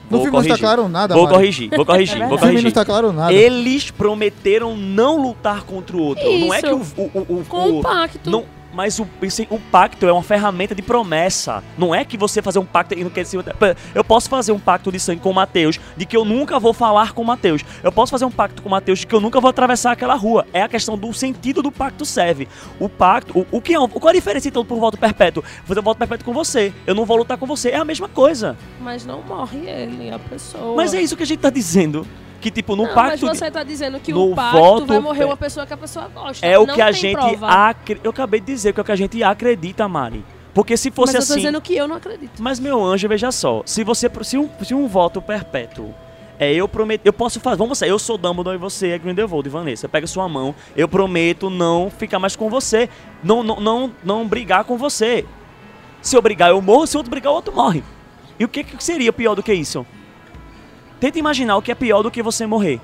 No 0.09 0.19
Vou 0.19 0.25
filme 0.25 0.39
não 0.41 0.41
está 0.41 0.49
corrigir. 0.49 0.59
claro 0.67 0.89
nada, 0.89 1.15
Vou 1.15 1.29
corrigir, 1.29 1.71
vou 1.77 1.85
corrigir, 1.85 2.19
vou 2.27 2.29
No 2.31 2.39
filme 2.39 2.45
não 2.47 2.53
corrigir. 2.53 2.69
está 2.69 2.85
claro 2.85 3.13
nada. 3.13 3.33
Eles 3.33 3.91
prometeram 3.91 4.77
não 4.77 5.21
lutar 5.23 5.63
contra 5.65 5.97
o 5.97 6.01
outro. 6.03 6.25
Não 6.25 6.55
é 6.55 6.63
que 6.63 6.73
o, 6.73 6.81
Isso. 6.81 6.95
o, 6.97 7.03
o, 7.03 7.21
o, 7.41 7.45
Com 7.49 7.69
o 7.69 7.79
o- 7.79 7.83
pacto. 7.83 8.31
não, 8.31 8.45
mas 8.73 8.99
o, 8.99 9.07
esse- 9.23 9.47
o 9.51 9.59
pacto 9.59 10.07
é 10.07 10.13
uma 10.13 10.23
ferramenta 10.23 10.75
de 10.75 10.83
promessa. 10.83 11.63
Não 11.77 11.95
é 11.95 12.05
que 12.05 12.17
você 12.17 12.41
fazer 12.41 12.59
um 12.59 12.65
pacto 12.65 12.95
e 12.99 13.03
não 13.03 13.11
quer 13.11 13.23
dizer. 13.23 13.45
Eu 13.95 14.05
posso 14.05 14.29
fazer 14.29 14.53
um 14.53 14.59
pacto 14.59 14.93
de 14.93 15.01
sangue 15.01 15.21
com 15.21 15.31
o 15.31 15.35
Mateus 15.35 15.79
de 15.97 16.07
que 16.07 16.17
eu 16.17 16.25
nunca 16.25 16.59
vou 16.61 16.73
falar 16.73 17.13
com 17.13 17.23
o 17.23 17.25
Mateus. 17.25 17.63
Eu 17.83 17.91
posso 17.91 18.11
fazer 18.11 18.25
um 18.25 18.31
pacto 18.31 18.63
com 18.63 18.69
o 18.69 18.71
Mateus 18.71 19.01
de 19.01 19.07
que 19.07 19.15
eu 19.15 19.21
nunca 19.21 19.41
vou 19.41 19.49
atravessar 19.51 19.93
aquela 19.93 20.15
rua. 20.15 20.47
É 20.53 20.63
a 20.63 20.69
questão 20.69 20.97
do 20.97 21.13
sentido 21.13 21.63
do 21.63 21.73
pacto 21.73 22.05
serve. 22.05 22.47
O 22.79 22.89
pacto. 22.89 23.39
O, 23.39 23.47
o 23.59 23.61
que 23.61 23.75
é, 23.75 23.79
qual 23.89 24.07
é 24.07 24.11
a 24.11 24.15
diferença 24.15 24.49
então 24.49 24.65
por 24.65 24.79
voto 24.79 24.97
perpétuo? 24.99 25.43
Vou 25.43 25.67
fazer 25.67 25.81
um 25.81 25.85
voto 25.85 25.99
perpétuo 25.99 26.25
com 26.25 26.33
você. 26.33 26.73
Eu 26.87 26.95
não 26.95 27.05
vou 27.05 27.17
lutar 27.17 27.37
com 27.39 27.47
você. 27.47 27.71
É 27.71 27.77
a 27.77 27.85
mesma 27.85 28.09
coisa. 28.09 28.57
Mas 28.81 29.05
não 29.05 29.23
morre 29.23 29.59
ele, 29.69 30.11
a 30.11 30.19
pessoa. 30.19 30.77
Mas 30.77 30.95
é 30.95 31.01
isso 31.03 31.17
que 31.17 31.23
a 31.23 31.27
gente 31.27 31.41
tá 31.41 31.51
dizendo. 31.51 32.07
Que 32.41 32.51
tipo, 32.51 32.75
no 32.75 32.85
não, 32.87 32.95
pacto. 32.95 33.27
mas 33.27 33.39
você 33.39 33.51
tá 33.51 33.63
dizendo 33.63 34.01
que 34.01 34.13
no 34.13 34.33
o 34.33 34.35
pacto 34.35 34.59
voto 34.59 34.87
vai 34.87 34.99
morrer 34.99 35.21
pe- 35.21 35.25
uma 35.27 35.37
pessoa 35.37 35.67
que 35.67 35.75
a 35.75 35.77
pessoa 35.77 36.09
gosta. 36.09 36.47
É 36.47 36.59
o 36.59 36.67
Não 36.67 36.75
que 36.75 36.81
a 36.81 36.91
gente 36.91 37.39
acre... 37.43 38.01
Eu 38.03 38.11
acabei 38.11 38.41
de 38.41 38.47
dizer 38.47 38.73
que 38.73 38.81
é 38.81 38.83
o 38.83 38.85
que 38.85 38.93
a 38.93 38.97
gente 38.97 39.23
acredita, 39.23 39.87
Mari. 39.87 40.25
Porque 40.55 40.77
se 40.77 40.91
fosse 40.91 41.13
Mas 41.13 41.23
eu 41.23 41.29
tô 41.29 41.33
assim. 41.35 41.41
dizendo 41.43 41.61
que 41.61 41.77
eu 41.77 41.87
não 41.87 41.97
acredito. 41.97 42.43
Mas 42.43 42.59
meu 42.59 42.83
anjo, 42.83 43.07
veja 43.09 43.31
só, 43.31 43.63
se 43.65 43.85
você 43.85 44.11
se 44.23 44.39
um, 44.39 44.49
se 44.65 44.75
um 44.75 44.89
voto 44.89 45.21
perpétuo 45.23 45.95
é 46.39 46.53
eu 46.55 46.67
prometo, 46.67 47.03
eu 47.05 47.13
posso 47.13 47.39
fazer, 47.39 47.57
vamos 47.59 47.77
sair, 47.77 47.91
eu 47.91 47.99
sou 47.99 48.17
Dumbledore 48.17 48.57
e 48.57 48.59
você 48.59 48.89
é 48.89 48.99
Grindelwald, 48.99 49.47
Vanessa, 49.51 49.87
pega 49.89 50.07
sua 50.07 50.27
mão, 50.27 50.55
eu 50.75 50.89
prometo 50.89 51.51
não 51.51 51.91
ficar 51.91 52.19
mais 52.19 52.35
com 52.35 52.49
você, 52.49 52.89
não 53.23 53.43
não 53.43 53.61
não, 53.61 53.93
não 54.03 54.27
brigar 54.27 54.65
com 54.65 54.79
você. 54.79 55.27
Se 56.01 56.17
eu 56.17 56.23
brigar 56.23 56.49
eu 56.49 56.63
morro, 56.63 56.87
se 56.87 56.97
outro 56.97 57.11
brigar 57.11 57.31
o 57.31 57.37
outro 57.37 57.55
morre. 57.55 57.85
E 58.39 58.45
o 58.45 58.49
que, 58.49 58.65
que 58.65 58.83
seria 58.83 59.13
pior 59.13 59.35
do 59.35 59.43
que 59.43 59.53
isso? 59.53 59.85
Tenta 61.01 61.19
imaginar 61.19 61.57
o 61.57 61.63
que 61.63 61.73
é 61.73 61.75
pior 61.75 62.03
do 62.03 62.11
que 62.11 62.23
você 62.23 62.47
morrer. 62.47 62.81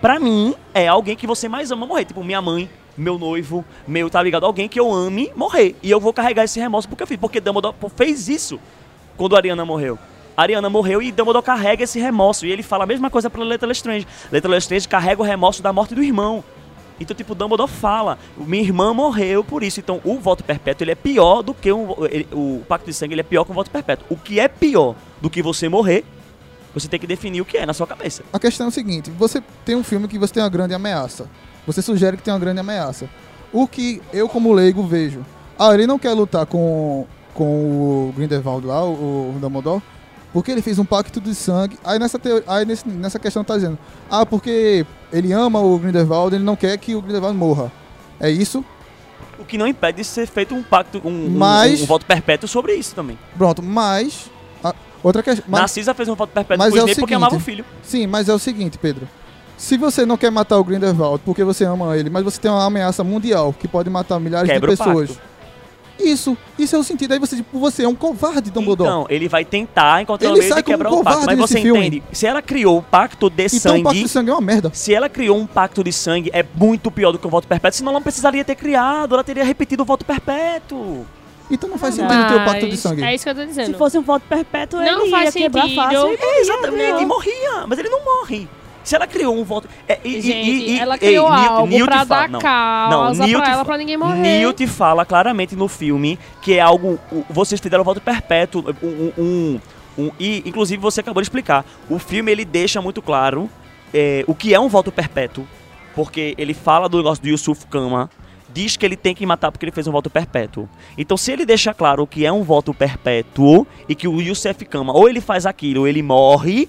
Pra 0.00 0.18
mim, 0.18 0.54
é 0.74 0.88
alguém 0.88 1.14
que 1.16 1.26
você 1.26 1.48
mais 1.48 1.70
ama 1.70 1.86
morrer, 1.86 2.04
tipo 2.04 2.24
minha 2.24 2.42
mãe, 2.42 2.68
meu 2.96 3.18
noivo, 3.18 3.64
meu, 3.86 4.10
tá 4.10 4.22
ligado? 4.22 4.44
Alguém 4.44 4.68
que 4.68 4.80
eu 4.80 4.92
ame 4.92 5.30
morrer. 5.36 5.76
E 5.82 5.90
eu 5.90 6.00
vou 6.00 6.12
carregar 6.12 6.44
esse 6.44 6.58
remorso 6.58 6.88
porque 6.88 7.02
eu 7.02 7.06
fiz, 7.06 7.16
porque 7.18 7.40
Dumbledore 7.40 7.76
fez 7.96 8.28
isso 8.28 8.58
quando 9.16 9.36
a 9.36 9.38
Ariana 9.38 9.64
morreu. 9.64 9.98
A 10.36 10.42
Ariana 10.42 10.70
morreu 10.70 11.02
e 11.02 11.12
Dumbledore 11.12 11.44
carrega 11.44 11.84
esse 11.84 12.00
remorso. 12.00 12.46
E 12.46 12.50
ele 12.50 12.62
fala 12.62 12.84
a 12.84 12.86
mesma 12.86 13.10
coisa 13.10 13.28
pra 13.28 13.42
Letra 13.44 13.68
Lestrange. 13.68 14.06
Letra 14.32 14.50
Lestrange 14.50 14.88
carrega 14.88 15.20
o 15.20 15.24
remorso 15.24 15.62
da 15.62 15.72
morte 15.72 15.94
do 15.94 16.02
irmão. 16.02 16.42
Então, 16.98 17.16
tipo, 17.16 17.34
Dumbledore 17.34 17.70
fala, 17.70 18.18
minha 18.36 18.62
irmã 18.62 18.92
morreu 18.92 19.44
por 19.44 19.62
isso. 19.62 19.80
Então, 19.80 20.00
o 20.04 20.18
voto 20.18 20.42
perpétuo, 20.44 20.84
ele 20.84 20.90
é 20.92 20.94
pior 20.94 21.42
do 21.42 21.54
que 21.54 21.72
um, 21.72 21.94
ele- 22.10 22.28
o 22.32 22.62
pacto 22.68 22.86
de 22.86 22.94
sangue, 22.94 23.14
ele 23.14 23.20
é 23.20 23.24
pior 23.24 23.44
que 23.44 23.52
um 23.52 23.54
voto 23.54 23.70
perpétuo. 23.70 24.06
O 24.10 24.16
que 24.16 24.38
é 24.40 24.48
pior 24.48 24.94
do 25.20 25.30
que 25.30 25.42
você 25.42 25.68
morrer, 25.68 26.04
você 26.74 26.88
tem 26.88 26.98
que 27.00 27.06
definir 27.06 27.40
o 27.40 27.44
que 27.44 27.56
é 27.56 27.66
na 27.66 27.72
sua 27.72 27.86
cabeça. 27.86 28.22
A 28.32 28.38
questão 28.38 28.66
é 28.66 28.68
o 28.68 28.72
seguinte: 28.72 29.10
você 29.10 29.42
tem 29.64 29.74
um 29.76 29.82
filme 29.84 30.06
que 30.08 30.18
você 30.18 30.34
tem 30.34 30.42
uma 30.42 30.48
grande 30.48 30.74
ameaça. 30.74 31.28
Você 31.66 31.82
sugere 31.82 32.16
que 32.16 32.22
tem 32.22 32.32
uma 32.32 32.40
grande 32.40 32.60
ameaça. 32.60 33.08
O 33.52 33.66
que 33.66 34.00
eu, 34.12 34.28
como 34.28 34.52
leigo, 34.52 34.86
vejo. 34.86 35.24
Ah, 35.58 35.74
ele 35.74 35.86
não 35.86 35.98
quer 35.98 36.12
lutar 36.12 36.46
com, 36.46 37.06
com 37.34 37.44
o 37.44 38.14
Grindelwald 38.16 38.66
lá, 38.66 38.82
o, 38.84 39.34
o 39.34 39.38
Dumbledore, 39.40 39.82
porque 40.32 40.50
ele 40.50 40.62
fez 40.62 40.78
um 40.78 40.84
pacto 40.84 41.20
de 41.20 41.34
sangue. 41.34 41.76
Aí 41.84 41.98
nessa, 41.98 42.18
teo- 42.18 42.42
aí 42.46 42.64
nesse- 42.64 42.88
nessa 42.88 43.18
questão 43.18 43.42
tá 43.44 43.56
dizendo: 43.56 43.78
Ah, 44.10 44.24
porque 44.24 44.86
ele 45.12 45.32
ama 45.32 45.60
o 45.60 45.78
Grindelwald, 45.78 46.34
ele 46.34 46.44
não 46.44 46.56
quer 46.56 46.78
que 46.78 46.94
o 46.94 47.02
Grindelwald 47.02 47.36
morra. 47.36 47.70
É 48.18 48.30
isso? 48.30 48.64
O 49.38 49.44
que 49.44 49.56
não 49.58 49.66
impede 49.66 49.98
de 49.98 50.04
ser 50.04 50.26
feito 50.26 50.54
um 50.54 50.62
pacto, 50.62 51.00
um, 51.04 51.08
um- 51.26 51.30
Mas- 51.30 51.82
um 51.82 51.86
voto 51.86 52.06
perpétuo 52.06 52.48
sobre 52.48 52.74
isso 52.74 52.94
também. 52.94 53.18
Pronto, 53.36 53.62
mas. 53.62 54.30
Outra 55.02 55.22
questão. 55.22 55.44
mas- 55.48 55.60
Narcisa 55.60 55.94
fez 55.94 56.08
um 56.08 56.14
voto 56.14 56.30
perpétuo 56.32 56.58
mas 56.64 56.74
é 56.74 56.76
o 56.76 56.78
Snape 56.78 57.00
porque 57.00 57.14
seguinte- 57.14 57.14
amava 57.16 57.36
o 57.36 57.40
filho. 57.40 57.64
Sim, 57.82 58.06
mas 58.06 58.28
é 58.28 58.34
o 58.34 58.38
seguinte, 58.38 58.78
Pedro. 58.78 59.08
Se 59.56 59.76
você 59.76 60.06
não 60.06 60.16
quer 60.16 60.30
matar 60.30 60.58
o 60.58 60.64
Grindelwald 60.64 61.20
porque 61.24 61.44
você 61.44 61.64
ama 61.64 61.96
ele, 61.96 62.08
mas 62.08 62.24
você 62.24 62.40
tem 62.40 62.50
uma 62.50 62.64
ameaça 62.64 63.04
mundial 63.04 63.52
que 63.52 63.68
pode 63.68 63.90
matar 63.90 64.18
milhares 64.18 64.50
Quebra 64.50 64.70
o 64.70 64.74
de 64.74 64.78
pessoas. 64.78 65.18
Isso, 66.02 66.34
isso 66.58 66.74
é 66.74 66.78
o 66.78 66.82
sentido. 66.82 67.12
Aí 67.12 67.18
você, 67.18 67.36
tipo, 67.36 67.58
você 67.58 67.82
é 67.82 67.88
um 67.88 67.94
covarde, 67.94 68.50
Dumbledore. 68.50 68.88
Então, 68.88 69.06
ele 69.10 69.28
vai 69.28 69.44
tentar 69.44 70.00
encontrar 70.00 70.30
Ele 70.30 70.38
um 70.38 70.42
meio 70.42 70.54
de 70.54 70.62
quebrar 70.62 70.88
o 70.90 70.96
covarde 70.96 71.18
pacto. 71.26 71.36
Mas 71.38 71.50
você 71.50 71.60
filme. 71.60 71.78
entende? 71.86 72.02
Se 72.10 72.26
ela 72.26 72.40
criou 72.40 72.78
o 72.78 72.82
pacto 72.82 73.28
de 73.28 73.42
então 73.44 73.58
sangue. 73.60 73.80
o 73.80 73.84
pacto 73.84 74.00
de 74.02 74.08
sangue 74.08 74.30
é 74.30 74.32
uma 74.32 74.40
merda. 74.40 74.70
Se 74.72 74.94
ela 74.94 75.10
criou 75.10 75.36
um 75.36 75.46
pacto 75.46 75.84
de 75.84 75.92
sangue, 75.92 76.30
é 76.32 76.42
muito 76.54 76.90
pior 76.90 77.12
do 77.12 77.18
que 77.18 77.26
o 77.26 77.30
voto 77.30 77.46
perpétuo, 77.46 77.76
senão 77.76 77.90
ela 77.90 77.98
não 77.98 78.02
precisaria 78.02 78.42
ter 78.42 78.54
criado, 78.54 79.14
ela 79.14 79.22
teria 79.22 79.44
repetido 79.44 79.82
o 79.82 79.86
voto 79.86 80.06
perpétuo. 80.06 81.04
Então 81.50 81.68
não 81.68 81.78
faz 81.78 81.94
sentido 81.94 82.28
ter 82.28 82.34
o 82.34 82.44
pacto 82.44 82.68
de 82.68 82.76
sangue. 82.76 83.02
É 83.02 83.14
isso 83.14 83.24
que 83.24 83.30
eu 83.30 83.34
tô 83.34 83.44
dizendo. 83.44 83.66
Se 83.66 83.74
fosse 83.74 83.98
um 83.98 84.02
voto 84.02 84.24
perpétuo, 84.28 84.80
Não 84.80 85.02
ele 85.02 85.10
faz 85.10 85.34
ia 85.34 85.42
quebrar 85.42 85.62
sentido. 85.62 85.76
fácil. 85.82 86.08
É, 86.20 86.40
exatamente, 86.40 87.02
e 87.02 87.06
morria, 87.06 87.66
mas 87.66 87.78
ele 87.78 87.88
não 87.88 88.04
morre. 88.04 88.48
Se 88.82 88.96
ela 88.96 89.06
criou 89.06 89.36
um 89.36 89.44
voto. 89.44 89.68
É, 89.86 89.98
e, 90.02 90.20
Gente, 90.22 90.50
e- 90.50 90.70
e- 90.70 90.78
ela 90.78 90.94
ei, 90.94 90.98
criou 91.00 91.28
Newt- 91.30 91.48
algo 91.48 91.66
Newt 91.66 91.84
pra 91.84 92.06
fala- 92.06 92.20
dar 92.22 92.28
não. 92.30 92.40
causa 92.40 93.26
Newt 93.26 93.42
pra 93.42 93.52
ela, 93.52 93.64
pra 93.64 93.76
ninguém 93.76 93.96
morrer. 93.96 94.38
Newt 94.38 94.66
fala 94.68 95.04
claramente 95.04 95.54
no 95.54 95.68
filme 95.68 96.18
que 96.40 96.54
é 96.54 96.60
algo. 96.60 96.98
Vocês 97.28 97.60
fizeram 97.60 97.82
o 97.82 97.84
voto 97.84 98.00
perpétuo. 98.00 98.64
Um, 98.82 99.12
um- 99.18 99.60
um- 99.98 100.10
e, 100.18 100.42
inclusive, 100.46 100.80
você 100.80 101.00
acabou 101.00 101.20
de 101.20 101.26
explicar. 101.26 101.64
O 101.90 101.98
filme 101.98 102.32
ele 102.32 102.44
deixa 102.44 102.80
muito 102.80 103.02
claro 103.02 103.50
é, 103.92 104.24
o 104.26 104.34
que 104.34 104.54
é 104.54 104.58
um 104.58 104.68
voto 104.68 104.90
perpétuo. 104.90 105.46
Porque 105.94 106.34
ele 106.38 106.54
fala 106.54 106.88
do 106.88 106.96
negócio 106.96 107.22
do 107.22 107.28
Yusuf 107.28 107.66
Kama, 107.66 108.08
diz 108.52 108.76
que 108.76 108.84
ele 108.84 108.96
tem 108.96 109.14
que 109.14 109.24
matar 109.26 109.50
porque 109.50 109.64
ele 109.64 109.72
fez 109.72 109.86
um 109.86 109.92
voto 109.92 110.10
perpétuo. 110.10 110.68
Então, 110.98 111.16
se 111.16 111.32
ele 111.32 111.44
deixa 111.46 111.72
claro 111.74 112.06
que 112.06 112.24
é 112.26 112.32
um 112.32 112.42
voto 112.42 112.72
perpétuo 112.74 113.66
e 113.88 113.94
que 113.94 114.06
o 114.08 114.20
Yusuf 114.20 114.64
Kama 114.64 114.92
ou 114.92 115.08
ele 115.08 115.20
faz 115.20 115.46
aquilo 115.46 115.80
ou 115.80 115.88
ele 115.88 116.02
morre, 116.02 116.68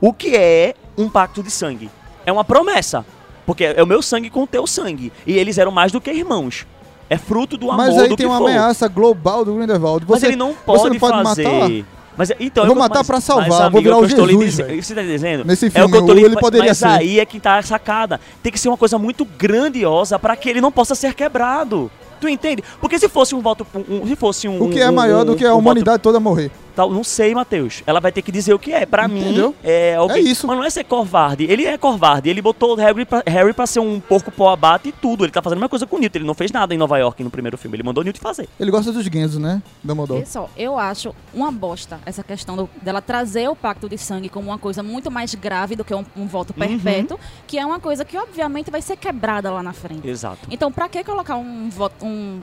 o 0.00 0.12
que 0.12 0.34
é 0.36 0.74
um 0.96 1.08
pacto 1.08 1.42
de 1.42 1.50
sangue? 1.50 1.90
É 2.26 2.32
uma 2.32 2.44
promessa. 2.44 3.04
Porque 3.46 3.64
é 3.64 3.82
o 3.82 3.86
meu 3.86 4.02
sangue 4.02 4.30
com 4.30 4.42
o 4.42 4.46
teu 4.46 4.66
sangue. 4.66 5.12
E 5.26 5.36
eles 5.36 5.58
eram 5.58 5.70
mais 5.72 5.90
do 5.90 6.00
que 6.00 6.10
irmãos. 6.10 6.66
É 7.08 7.18
fruto 7.18 7.56
do 7.56 7.70
amor 7.70 7.86
Mas 7.86 7.98
aí 7.98 8.08
do 8.08 8.16
tem 8.16 8.26
uma 8.26 8.38
for. 8.38 8.48
ameaça 8.48 8.86
global 8.86 9.44
do 9.44 9.54
Grindelwald. 9.56 10.06
Mas 10.08 10.20
Você, 10.20 10.26
ele 10.28 10.36
não 10.36 10.54
pode, 10.54 10.80
você 10.82 10.88
não 10.90 10.98
pode 10.98 11.22
fazer. 11.24 11.42
matar? 11.44 11.84
Mas, 12.16 12.30
então, 12.40 12.64
Eu 12.64 12.68
vou 12.68 12.76
mas- 12.76 12.88
matar 12.88 13.04
pra 13.04 13.20
salvar, 13.20 13.48
mas, 13.48 13.56
vou 13.58 13.66
amigo, 13.66 13.82
virar 13.82 13.94
é 13.94 13.98
o 13.98 14.02
eu 14.04 14.08
Jesus, 14.08 14.56
que 14.56 14.82
você 14.82 14.94
tá 14.94 15.02
dizendo? 15.02 15.44
Nesse 15.44 15.66
é 15.66 15.68
o 15.68 15.72
filme, 15.72 15.90
que 15.92 15.96
eu 15.98 16.06
tô 16.06 16.12
lhe- 16.12 16.22
ele 16.24 16.36
poderia 16.36 16.68
Mas 16.68 16.78
ser. 16.78 16.86
aí 16.86 17.20
é 17.20 17.24
que 17.24 17.38
tá 17.40 17.58
a 17.58 17.62
sacada. 17.62 18.20
Tem 18.42 18.52
que 18.52 18.58
ser 18.58 18.68
uma 18.68 18.76
coisa 18.76 18.98
muito 18.98 19.24
grandiosa 19.24 20.18
pra 20.18 20.36
que 20.36 20.48
ele 20.50 20.60
não 20.60 20.72
possa 20.72 20.94
ser 20.94 21.14
quebrado. 21.14 21.90
Tu 22.20 22.28
entende? 22.28 22.62
Porque 22.80 22.98
se 22.98 23.08
fosse 23.08 23.34
um 23.34 23.40
voto. 23.40 23.66
Um, 23.88 24.06
se 24.06 24.14
fosse 24.14 24.46
um. 24.46 24.62
O 24.62 24.68
que 24.68 24.78
é 24.78 24.90
um- 24.90 24.92
maior 24.94 25.24
do 25.24 25.34
que 25.34 25.44
a 25.44 25.48
um 25.48 25.52
voto 25.54 25.60
humanidade 25.62 26.02
toda 26.02 26.20
morrer. 26.20 26.50
Tal, 26.70 26.90
não 26.90 27.04
sei, 27.04 27.34
Matheus. 27.34 27.82
Ela 27.86 28.00
vai 28.00 28.10
ter 28.12 28.22
que 28.22 28.32
dizer 28.32 28.54
o 28.54 28.58
que 28.58 28.72
é. 28.72 28.86
Pra 28.86 29.06
Entendeu? 29.06 29.50
mim, 29.50 29.54
é 29.62 29.94
alguém. 29.96 30.18
É 30.18 30.20
isso. 30.20 30.46
Mas 30.46 30.56
não 30.56 30.64
é 30.64 30.70
ser 30.70 30.84
covarde. 30.84 31.44
Ele 31.44 31.66
é 31.66 31.76
covarde. 31.76 32.28
Ele 32.30 32.40
botou 32.42 32.72
o 32.72 32.74
Harry 32.76 33.04
pra, 33.04 33.22
Harry 33.26 33.52
pra 33.52 33.66
ser 33.66 33.80
um 33.80 34.00
porco 34.00 34.30
pó 34.30 34.50
abate 34.50 34.88
e 34.88 34.92
tudo. 34.92 35.24
Ele 35.24 35.32
tá 35.32 35.42
fazendo 35.42 35.58
a 35.58 35.60
mesma 35.60 35.68
coisa 35.68 35.86
com 35.86 35.96
o 35.96 35.98
Newt. 35.98 36.16
Ele 36.16 36.24
não 36.24 36.34
fez 36.34 36.50
nada 36.52 36.74
em 36.74 36.78
Nova 36.78 36.98
York 36.98 37.22
no 37.22 37.30
primeiro 37.30 37.56
filme. 37.58 37.76
Ele 37.76 37.82
mandou 37.82 38.02
o 38.02 38.04
Newt 38.04 38.18
fazer. 38.20 38.48
Ele 38.58 38.70
gosta 38.70 38.92
dos 38.92 39.04
Genzos, 39.04 39.40
né? 39.40 39.62
Dumbledore. 39.82 40.24
Só, 40.26 40.48
eu 40.56 40.78
acho 40.78 41.14
uma 41.34 41.50
bosta 41.50 42.00
essa 42.06 42.22
questão 42.22 42.56
do- 42.56 42.70
dela 42.82 43.00
trazer 43.02 43.48
o 43.48 43.56
pacto 43.56 43.88
de 43.88 43.98
sangue 43.98 44.28
como 44.28 44.48
uma 44.50 44.58
coisa 44.58 44.82
muito 44.82 45.10
mais 45.10 45.34
grave 45.34 45.76
do 45.76 45.84
que 45.84 45.94
um, 45.94 46.04
um 46.16 46.26
voto 46.26 46.54
Uhum. 46.56 46.66
perpétuo, 46.66 47.18
que 47.46 47.58
é 47.58 47.66
uma 47.66 47.80
coisa 47.80 48.04
que 48.04 48.16
obviamente 48.16 48.70
vai 48.70 48.82
ser 48.82 48.96
quebrada 48.96 49.50
lá 49.50 49.62
na 49.62 49.72
frente. 49.72 50.06
Exato. 50.08 50.38
Então, 50.50 50.70
pra 50.70 50.88
que 50.88 51.02
colocar 51.04 51.36
um 51.36 51.68
voto, 51.70 52.04
um 52.04 52.40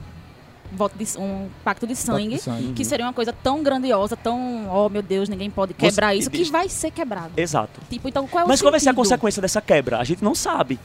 voto 0.71 0.93
de, 0.97 1.05
um 1.19 1.47
pacto 1.63 1.85
de 1.87 1.95
sangue, 1.95 2.35
de 2.35 2.41
sangue. 2.41 2.73
que 2.73 2.83
seria 2.85 3.05
uma 3.05 3.13
coisa 3.13 3.31
tão 3.33 3.63
grandiosa, 3.63 4.15
tão, 4.15 4.67
oh 4.71 4.89
meu 4.89 5.01
Deus, 5.01 5.29
ninguém 5.29 5.49
pode 5.49 5.73
quebrar 5.73 6.13
Você- 6.13 6.19
isso, 6.19 6.29
que 6.29 6.43
vai 6.45 6.67
ser 6.69 6.91
quebrado. 6.91 7.31
Exato. 7.37 7.79
Tipo, 7.89 8.07
então 8.09 8.27
qual 8.27 8.41
é 8.41 8.45
o 8.45 8.47
Mas 8.47 8.61
qual 8.61 8.71
vai 8.71 8.79
ser 8.79 8.89
a 8.89 8.93
consequência 8.93 9.41
dessa 9.41 9.61
quebra? 9.61 9.97
A 9.99 10.03
gente 10.03 10.23
não 10.23 10.35
sabe. 10.35 10.79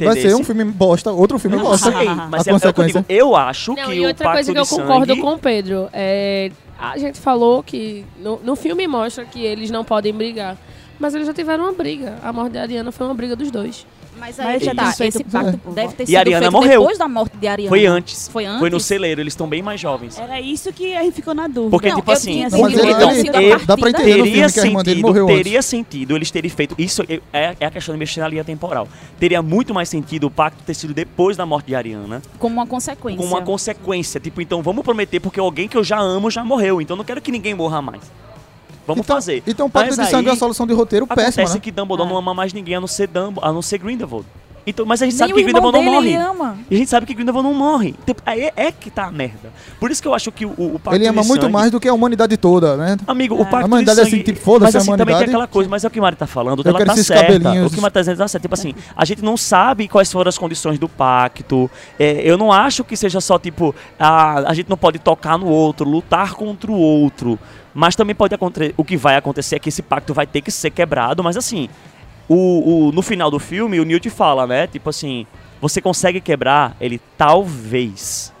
Vai 0.00 0.16
ser 0.20 0.34
um 0.34 0.42
filme 0.42 0.64
bosta, 0.64 1.12
outro 1.12 1.38
filme 1.38 1.56
bosta. 1.58 1.92
sei, 1.92 2.08
a 2.08 2.14
mas 2.28 2.46
é, 2.46 2.50
é 2.50 2.54
o 2.54 2.58
que 2.60 2.66
eu 2.66 2.72
consequência. 2.72 3.00
digo. 3.02 3.12
Eu 3.12 3.36
acho 3.36 3.72
Não, 3.74 3.84
que 3.86 3.92
e 3.94 4.00
o 4.00 4.08
outra 4.08 4.24
pacto 4.24 4.36
coisa 4.36 4.52
que 4.52 4.58
eu 4.58 4.66
concordo 4.66 5.06
sangue- 5.12 5.20
com 5.22 5.32
o 5.34 5.38
Pedro 5.38 5.88
é. 5.92 6.50
A 6.78 6.98
gente 6.98 7.18
falou 7.20 7.62
que. 7.62 8.04
No, 8.18 8.40
no 8.42 8.56
filme 8.56 8.86
mostra 8.88 9.24
que 9.24 9.42
eles 9.44 9.70
não 9.70 9.84
podem 9.84 10.12
brigar. 10.12 10.56
Mas 10.98 11.14
eles 11.14 11.26
já 11.26 11.32
tiveram 11.34 11.64
uma 11.64 11.72
briga. 11.72 12.18
A 12.22 12.32
morte 12.32 12.52
de 12.52 12.58
Ariana 12.58 12.90
foi 12.90 13.06
uma 13.06 13.14
briga 13.14 13.36
dos 13.36 13.50
dois. 13.50 13.86
Mas 14.18 14.38
Mas 14.38 14.46
aí 14.46 14.58
já 14.60 14.74
tá, 14.74 14.94
esse 15.06 15.22
pacto 15.24 15.70
deve 15.72 15.94
ter 15.94 16.02
E 16.02 16.06
sido 16.06 16.16
a 16.16 16.20
Ariana 16.20 16.40
feito 16.42 16.52
morreu. 16.52 16.80
depois 16.80 16.98
da 16.98 17.08
morte 17.08 17.36
de 17.36 17.46
Ariana. 17.46 17.68
Foi 17.68 17.86
antes. 17.86 18.28
Foi 18.28 18.44
antes? 18.44 18.60
Foi 18.60 18.70
no 18.70 18.80
celeiro, 18.80 19.20
eles 19.20 19.32
estão 19.32 19.46
bem 19.46 19.62
mais 19.62 19.80
jovens. 19.80 20.18
Era 20.18 20.40
isso 20.40 20.72
que 20.72 20.94
a 20.94 21.02
gente 21.02 21.14
ficou 21.14 21.34
na 21.34 21.46
dúvida. 21.46 21.70
Porque, 21.70 21.88
Não, 21.90 21.96
tipo 21.96 22.10
assim, 22.12 22.32
tinha 22.32 22.48
Mas 22.50 22.78
ele, 22.78 22.90
então, 22.90 23.10
ele- 23.12 23.52
a 23.52 23.58
dá 23.58 23.76
pra 23.76 23.90
entender 23.90 24.16
no 24.16 24.24
teria 24.24 24.48
filme 24.48 24.52
que 24.52 24.60
a 24.60 24.64
irmã 24.66 24.82
dele 24.82 24.94
sentido, 24.96 25.06
morreu 25.06 25.24
antes. 25.28 25.36
teria 25.42 25.62
sentido 25.62 26.16
eles 26.16 26.30
terem 26.30 26.50
feito. 26.50 26.74
Isso 26.78 27.02
é, 27.32 27.54
é 27.60 27.66
a 27.66 27.70
questão 27.70 27.94
de 27.94 27.98
mexer 27.98 28.20
na 28.20 28.28
linha 28.28 28.44
temporal. 28.44 28.88
Teria 29.20 29.42
muito 29.42 29.72
mais 29.74 29.88
sentido 29.88 30.26
o 30.26 30.30
pacto 30.30 30.62
ter 30.64 30.74
sido 30.74 30.92
depois 30.94 31.36
da 31.36 31.44
morte 31.46 31.66
de 31.66 31.74
Ariana, 31.74 32.22
como 32.38 32.54
uma 32.56 32.66
consequência. 32.66 33.18
com 33.18 33.24
uma 33.26 33.42
consequência. 33.42 34.18
Tipo, 34.20 34.40
então 34.40 34.62
vamos 34.62 34.84
prometer, 34.84 35.20
porque 35.20 35.38
alguém 35.38 35.68
que 35.68 35.76
eu 35.76 35.84
já 35.84 35.98
amo 35.98 36.30
já 36.30 36.44
morreu. 36.44 36.80
Então 36.80 36.96
não 36.96 37.04
quero 37.04 37.20
que 37.20 37.30
ninguém 37.30 37.54
morra 37.54 37.80
mais. 37.82 38.02
Vamos 38.86 39.04
então, 39.04 39.16
fazer. 39.16 39.42
Então, 39.46 39.66
o 39.66 39.70
pacto 39.70 39.96
Mas 39.96 40.06
de 40.06 40.10
sangue 40.10 40.28
é 40.28 40.32
uma 40.32 40.38
solução 40.38 40.66
de 40.66 40.72
roteiro 40.72 41.06
péssima, 41.06 41.24
Acontece 41.44 41.54
né? 41.54 41.60
que 41.60 41.70
Dumbledore 41.72 42.08
Ah. 42.08 42.10
não 42.12 42.16
ama 42.18 42.32
mais 42.32 42.52
ninguém 42.52 42.76
a 42.76 42.80
não 42.80 42.86
ser 42.86 43.08
Dumbo, 43.08 43.40
a 43.44 43.52
não 43.52 43.60
ser 43.62 43.78
Grindelwald. 43.78 44.26
Então, 44.66 44.84
mas 44.84 45.00
a 45.00 45.04
gente 45.04 45.12
Nem 45.14 45.18
sabe 45.18 45.32
que 45.32 45.42
Grindelwald 45.44 45.78
não 45.78 45.84
morre. 45.84 46.10
E 46.70 46.74
a 46.74 46.78
gente 46.78 46.90
sabe 46.90 47.06
que 47.06 47.14
Grindelwald 47.14 47.48
não 47.48 47.54
morre. 47.54 47.94
Aí 48.24 48.42
é, 48.42 48.52
é 48.56 48.72
que 48.72 48.90
tá 48.90 49.04
a 49.04 49.12
merda. 49.12 49.52
Por 49.78 49.90
isso 49.92 50.02
que 50.02 50.08
eu 50.08 50.14
acho 50.14 50.32
que 50.32 50.44
o, 50.44 50.50
o 50.50 50.80
pacto 50.82 50.96
Ele 50.98 51.06
ama 51.06 51.22
de 51.22 51.28
muito 51.28 51.42
sangue- 51.42 51.52
mais 51.52 51.70
do 51.70 51.78
que 51.78 51.86
a 51.88 51.94
humanidade 51.94 52.36
toda, 52.36 52.76
né? 52.76 52.96
Amigo, 53.06 53.34
o 53.36 53.44
pacto 53.44 53.56
A 53.56 53.60
de 53.60 53.64
humanidade 53.66 54.00
é 54.00 54.04
sangue... 54.04 54.16
assim, 54.16 54.24
tipo, 54.24 54.40
foda-se 54.40 54.64
mas 54.64 54.74
a 54.74 54.78
assim, 54.78 54.86
também 54.90 55.06
tem 55.06 55.14
humanidade. 55.14 55.30
aquela 55.30 55.46
coisa, 55.46 55.70
mas 55.70 55.84
é 55.84 55.86
o 55.86 55.90
que 55.90 56.00
o 56.00 56.02
Mari 56.02 56.16
tá 56.16 56.26
falando, 56.26 56.62
Eu 56.64 56.68
ela 56.70 56.78
quero 56.78 56.88
tá 56.88 56.94
esses 56.94 57.06
certa. 57.06 57.22
cabelinhos. 57.32 57.66
O 57.70 57.74
que 57.74 57.78
o 57.78 57.82
Mari 57.82 57.94
tá 57.94 58.00
dizendo 58.00 58.18
tá 58.18 58.26
certo. 58.28 58.42
Tipo 58.42 58.54
assim, 58.54 58.74
a 58.96 59.04
gente 59.04 59.22
não 59.22 59.36
sabe 59.36 59.86
quais 59.86 60.10
foram 60.10 60.28
as 60.28 60.36
condições 60.38 60.78
do 60.80 60.88
pacto. 60.88 61.70
É, 61.98 62.20
eu 62.28 62.36
não 62.36 62.50
acho 62.52 62.82
que 62.82 62.96
seja 62.96 63.20
só, 63.20 63.38
tipo, 63.38 63.72
a, 63.98 64.50
a 64.50 64.54
gente 64.54 64.68
não 64.68 64.76
pode 64.76 64.98
tocar 64.98 65.38
no 65.38 65.46
outro, 65.46 65.88
lutar 65.88 66.34
contra 66.34 66.72
o 66.72 66.74
outro. 66.74 67.38
Mas 67.72 67.94
também 67.94 68.14
pode 68.16 68.34
acontecer, 68.34 68.74
o 68.76 68.82
que 68.82 68.96
vai 68.96 69.16
acontecer 69.16 69.56
é 69.56 69.58
que 69.58 69.68
esse 69.68 69.82
pacto 69.82 70.12
vai 70.14 70.26
ter 70.26 70.40
que 70.40 70.50
ser 70.50 70.70
quebrado, 70.70 71.22
mas 71.22 71.36
assim, 71.36 71.68
o, 72.28 72.88
o- 72.88 72.92
no 72.92 73.02
final 73.02 73.30
do 73.30 73.38
filme, 73.38 73.78
o 73.80 73.84
Newt 73.84 74.08
fala, 74.10 74.46
né? 74.46 74.66
Tipo 74.66 74.90
assim, 74.90 75.26
você 75.60 75.80
consegue 75.80 76.20
quebrar? 76.20 76.76
Ele, 76.80 77.00
talvez. 77.16 78.32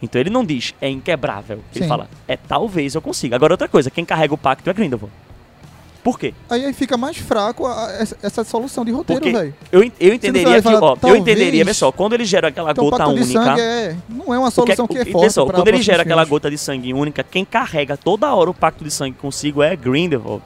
Então 0.00 0.20
ele 0.20 0.30
não 0.30 0.44
diz, 0.44 0.74
é 0.80 0.88
inquebrável. 0.88 1.60
Ele 1.74 1.84
Sim. 1.84 1.88
fala, 1.88 2.08
é 2.28 2.36
talvez 2.36 2.94
eu 2.94 3.02
consiga. 3.02 3.34
Agora 3.36 3.52
outra 3.54 3.68
coisa, 3.68 3.90
quem 3.90 4.04
carrega 4.04 4.32
o 4.32 4.38
pacto 4.38 4.68
é 4.70 4.72
Grindelwald. 4.72 5.12
Por 6.04 6.16
quê? 6.18 6.32
Aí 6.48 6.64
aí 6.64 6.72
fica 6.72 6.96
mais 6.96 7.16
fraco 7.18 7.66
a- 7.66 7.90
essa, 7.98 8.16
essa 8.22 8.44
solução 8.44 8.84
de 8.84 8.92
roteiro, 8.92 9.24
velho. 9.32 9.52
eu, 9.72 9.80
eu 10.00 10.14
entenderia 10.14 10.54
que, 10.54 10.62
falar, 10.62 10.80
ó, 10.80 10.96
eu 11.02 11.16
entenderia, 11.16 11.64
vê 11.64 11.74
só, 11.74 11.90
quando 11.90 12.12
ele 12.14 12.24
gera 12.24 12.48
aquela 12.48 12.70
Então, 12.70 12.88
gota 12.88 13.08
única, 13.08 13.60
é, 13.60 13.96
não 14.08 14.32
é 14.32 14.38
uma 14.38 14.46
o 14.46 14.50
que 14.50 14.54
solução 14.54 14.84
o 14.84 14.88
que 14.88 14.98
é 14.98 15.04
forte 15.04 15.34
pra 15.34 15.44
quando 15.46 15.68
ele 15.68 15.82
gera 15.82 16.02
aquela 16.02 16.22
filmes. 16.22 16.30
gota 16.30 16.50
de 16.50 16.56
sangue 16.56 16.94
única, 16.94 17.24
quem 17.24 17.44
carrega 17.44 17.96
toda 17.96 18.32
hora 18.32 18.48
o 18.48 18.54
pacto 18.54 18.84
de 18.84 18.90
sangue 18.92 19.16
consigo 19.20 19.60
é 19.62 19.74
Grindelwald. 19.74 20.42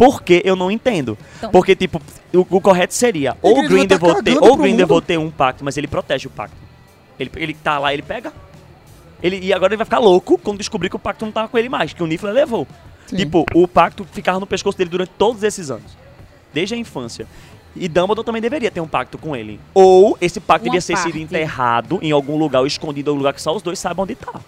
Por 0.00 0.22
que 0.22 0.40
eu 0.46 0.56
não 0.56 0.70
entendo? 0.70 1.18
Então- 1.36 1.50
Porque, 1.50 1.76
tipo, 1.76 2.00
o, 2.32 2.38
o 2.56 2.58
correto 2.58 2.94
seria 2.94 3.36
ou 3.42 3.68
Grindelwald 3.68 4.16
tá 4.16 4.22
ter, 4.22 4.38
ou 4.42 4.56
Grindelwald 4.56 5.06
ter 5.06 5.18
um 5.18 5.30
pacto, 5.30 5.62
mas 5.62 5.76
ele 5.76 5.86
protege 5.86 6.26
o 6.26 6.30
pacto. 6.30 6.56
Ele, 7.18 7.30
ele 7.36 7.52
tá 7.52 7.78
lá, 7.78 7.92
ele 7.92 8.00
pega. 8.00 8.32
Ele, 9.22 9.38
e 9.40 9.52
agora 9.52 9.74
ele 9.74 9.76
vai 9.76 9.84
ficar 9.84 9.98
louco 9.98 10.38
quando 10.38 10.56
descobrir 10.56 10.88
que 10.88 10.96
o 10.96 10.98
pacto 10.98 11.26
não 11.26 11.30
tava 11.30 11.48
com 11.48 11.58
ele 11.58 11.68
mais, 11.68 11.92
que 11.92 12.02
o 12.02 12.06
Niffler 12.06 12.32
levou. 12.32 12.66
Sim. 13.06 13.16
Tipo, 13.16 13.44
o 13.54 13.68
pacto 13.68 14.06
ficava 14.10 14.40
no 14.40 14.46
pescoço 14.46 14.78
dele 14.78 14.88
durante 14.88 15.10
todos 15.18 15.42
esses 15.42 15.70
anos. 15.70 15.94
Desde 16.54 16.74
a 16.74 16.78
infância. 16.78 17.26
E 17.76 17.86
Dumbledore 17.86 18.24
também 18.24 18.40
deveria 18.40 18.70
ter 18.70 18.80
um 18.80 18.88
pacto 18.88 19.18
com 19.18 19.36
ele. 19.36 19.60
Ou 19.74 20.16
esse 20.18 20.40
pacto 20.40 20.66
Uma 20.66 20.78
devia 20.78 20.96
ter 20.96 21.02
sido 21.02 21.18
enterrado 21.18 21.98
em 22.00 22.10
algum 22.10 22.38
lugar, 22.38 22.60
ou 22.60 22.66
escondido 22.66 23.08
em 23.08 23.10
algum 23.10 23.18
lugar 23.18 23.34
que 23.34 23.42
só 23.42 23.54
os 23.54 23.60
dois 23.60 23.78
saibam 23.78 24.04
onde 24.04 24.14
tá. 24.14 24.40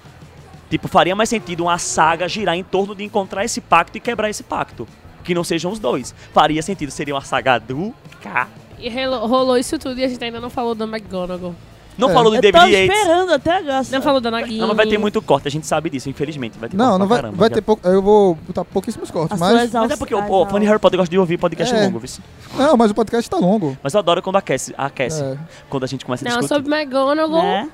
Tipo, 0.70 0.89
faria 0.89 1.15
mais 1.15 1.29
sentido 1.29 1.65
uma 1.65 1.77
saga 1.77 2.27
girar 2.27 2.57
em 2.57 2.65
torno 2.65 2.95
de 2.95 3.05
encontrar 3.05 3.45
esse 3.45 3.61
pacto 3.61 3.99
e 3.99 4.01
quebrar 4.01 4.31
esse 4.31 4.43
pacto. 4.43 4.89
Que 5.24 5.35
não 5.35 5.44
sejam 5.44 5.70
os 5.73 5.78
dois. 5.78 6.15
Faria 6.32 6.62
sentido, 6.62 6.90
seria 6.90 7.15
uma 7.15 7.23
saga 7.23 7.59
do 7.59 7.94
K. 8.23 8.49
E 8.78 8.89
rolou 8.90 9.57
isso 9.57 9.78
tudo 9.78 9.99
e 10.01 10.05
a 10.05 10.09
gente 10.09 10.23
ainda 10.24 10.40
não 10.40 10.51
falou 10.51 10.74
da 10.74 10.85
McGonagall. 10.85 11.55
Não 11.97 12.09
É. 12.09 12.12
falou 12.15 12.31
do 12.31 12.36
Eu 12.36 12.43
tô 12.43 12.51
David 12.59 12.73
Yates. 12.74 12.97
esperando 12.99 13.32
até 13.35 13.59
agora. 13.59 13.82
Não 13.90 14.01
falou 14.03 14.19
da 14.20 14.31
Nagini. 14.31 14.59
Não, 14.59 14.69
mas 14.69 14.77
vai 14.78 14.86
ter 14.86 14.97
muito 14.99 15.20
corte, 15.20 15.47
a 15.47 15.51
gente 15.51 15.66
sabe 15.66 15.90
disso, 15.90 16.09
infelizmente. 16.09 16.59
Vai 16.59 16.70
ter 16.70 16.77
Não, 16.77 16.97
não 16.99 17.07
vai, 17.07 17.19
caramba, 17.19 17.36
vai 17.36 17.51
ter 17.51 17.61
pouco. 17.61 17.86
Eu 17.86 18.01
vou 18.01 18.35
botar 18.35 18.65
pouquíssimos 18.65 19.11
cortes, 19.11 19.35
As 19.35 19.39
mas. 19.39 19.73
Mas 19.73 19.90
é 19.90 19.97
porque 19.97 20.15
o 20.15 20.47
fã 20.47 20.59
de 20.59 20.65
Harry 20.66 20.78
Potter 20.78 20.99
gosta 20.99 21.11
de 21.11 21.19
ouvir 21.19 21.36
podcast 21.36 21.74
É. 21.74 21.85
longo, 21.85 21.99
viu? 21.99 22.11
Não, 22.57 22.77
mas 22.78 22.90
o 22.90 22.94
podcast 22.94 23.28
tá 23.28 23.36
longo. 23.36 23.77
Mas 23.82 23.93
eu 23.93 24.01
adoro 24.01 24.23
quando 24.23 24.36
aquece, 24.36 24.74
aquece 24.77 25.23
É. 25.23 25.36
quando 25.69 25.85
a 25.85 25.86
gente 25.86 26.05
começa 26.05 26.24
a 26.27 26.31
Não, 26.31 26.39
discutir. 26.40 26.62
sobre 26.65 26.74
McGonagall, 26.74 27.43
Né? 27.43 27.69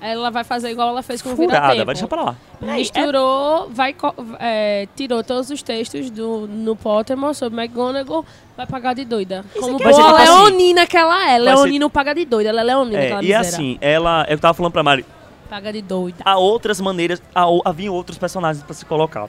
Ela 0.00 0.30
vai 0.30 0.44
fazer 0.44 0.70
igual 0.70 0.88
ela 0.90 1.02
fez 1.02 1.20
com 1.20 1.30
o 1.32 1.36
Furada, 1.36 1.60
Vira-Tempo. 1.60 1.86
vai 1.86 1.94
deixar 1.94 2.06
pra 2.08 2.22
lá. 2.22 2.36
Misturou, 2.60 3.68
vai, 3.70 3.94
é, 4.38 4.86
tirou 4.96 5.22
todos 5.24 5.50
os 5.50 5.62
textos 5.62 6.10
do, 6.10 6.46
no 6.46 6.74
Pottermore 6.76 7.34
sobre 7.34 7.60
McGonagall, 7.60 8.24
vai 8.56 8.66
pagar 8.66 8.94
de 8.94 9.04
doida. 9.04 9.44
Como 9.58 9.74
aqui 9.76 9.84
é 9.84 9.90
boa 9.90 10.02
tipo 10.02 10.16
assim, 10.16 10.32
leonina 10.32 10.86
que 10.86 10.96
ela 10.96 11.22
é. 11.30 11.38
vai 11.40 11.56
ser- 11.56 11.62
Leonina 11.62 11.90
paga 11.90 12.14
de 12.14 12.24
doida, 12.24 12.48
ela 12.50 12.60
é 12.60 12.64
leonina, 12.64 12.98
É, 12.98 13.10
e 13.10 13.14
miséria. 13.16 13.40
assim, 13.40 13.78
ela. 13.80 14.24
Eu 14.28 14.38
tava 14.38 14.54
falando 14.54 14.72
pra 14.72 14.82
Mari, 14.82 15.04
Paga 15.50 15.72
de 15.72 15.82
doida. 15.82 16.18
há 16.24 16.38
outras 16.38 16.80
maneiras, 16.80 17.20
há, 17.34 17.48
o- 17.50 17.62
havia 17.64 17.90
outros 17.90 18.16
personagens 18.18 18.62
pra 18.62 18.74
se 18.74 18.84
colocar. 18.84 19.28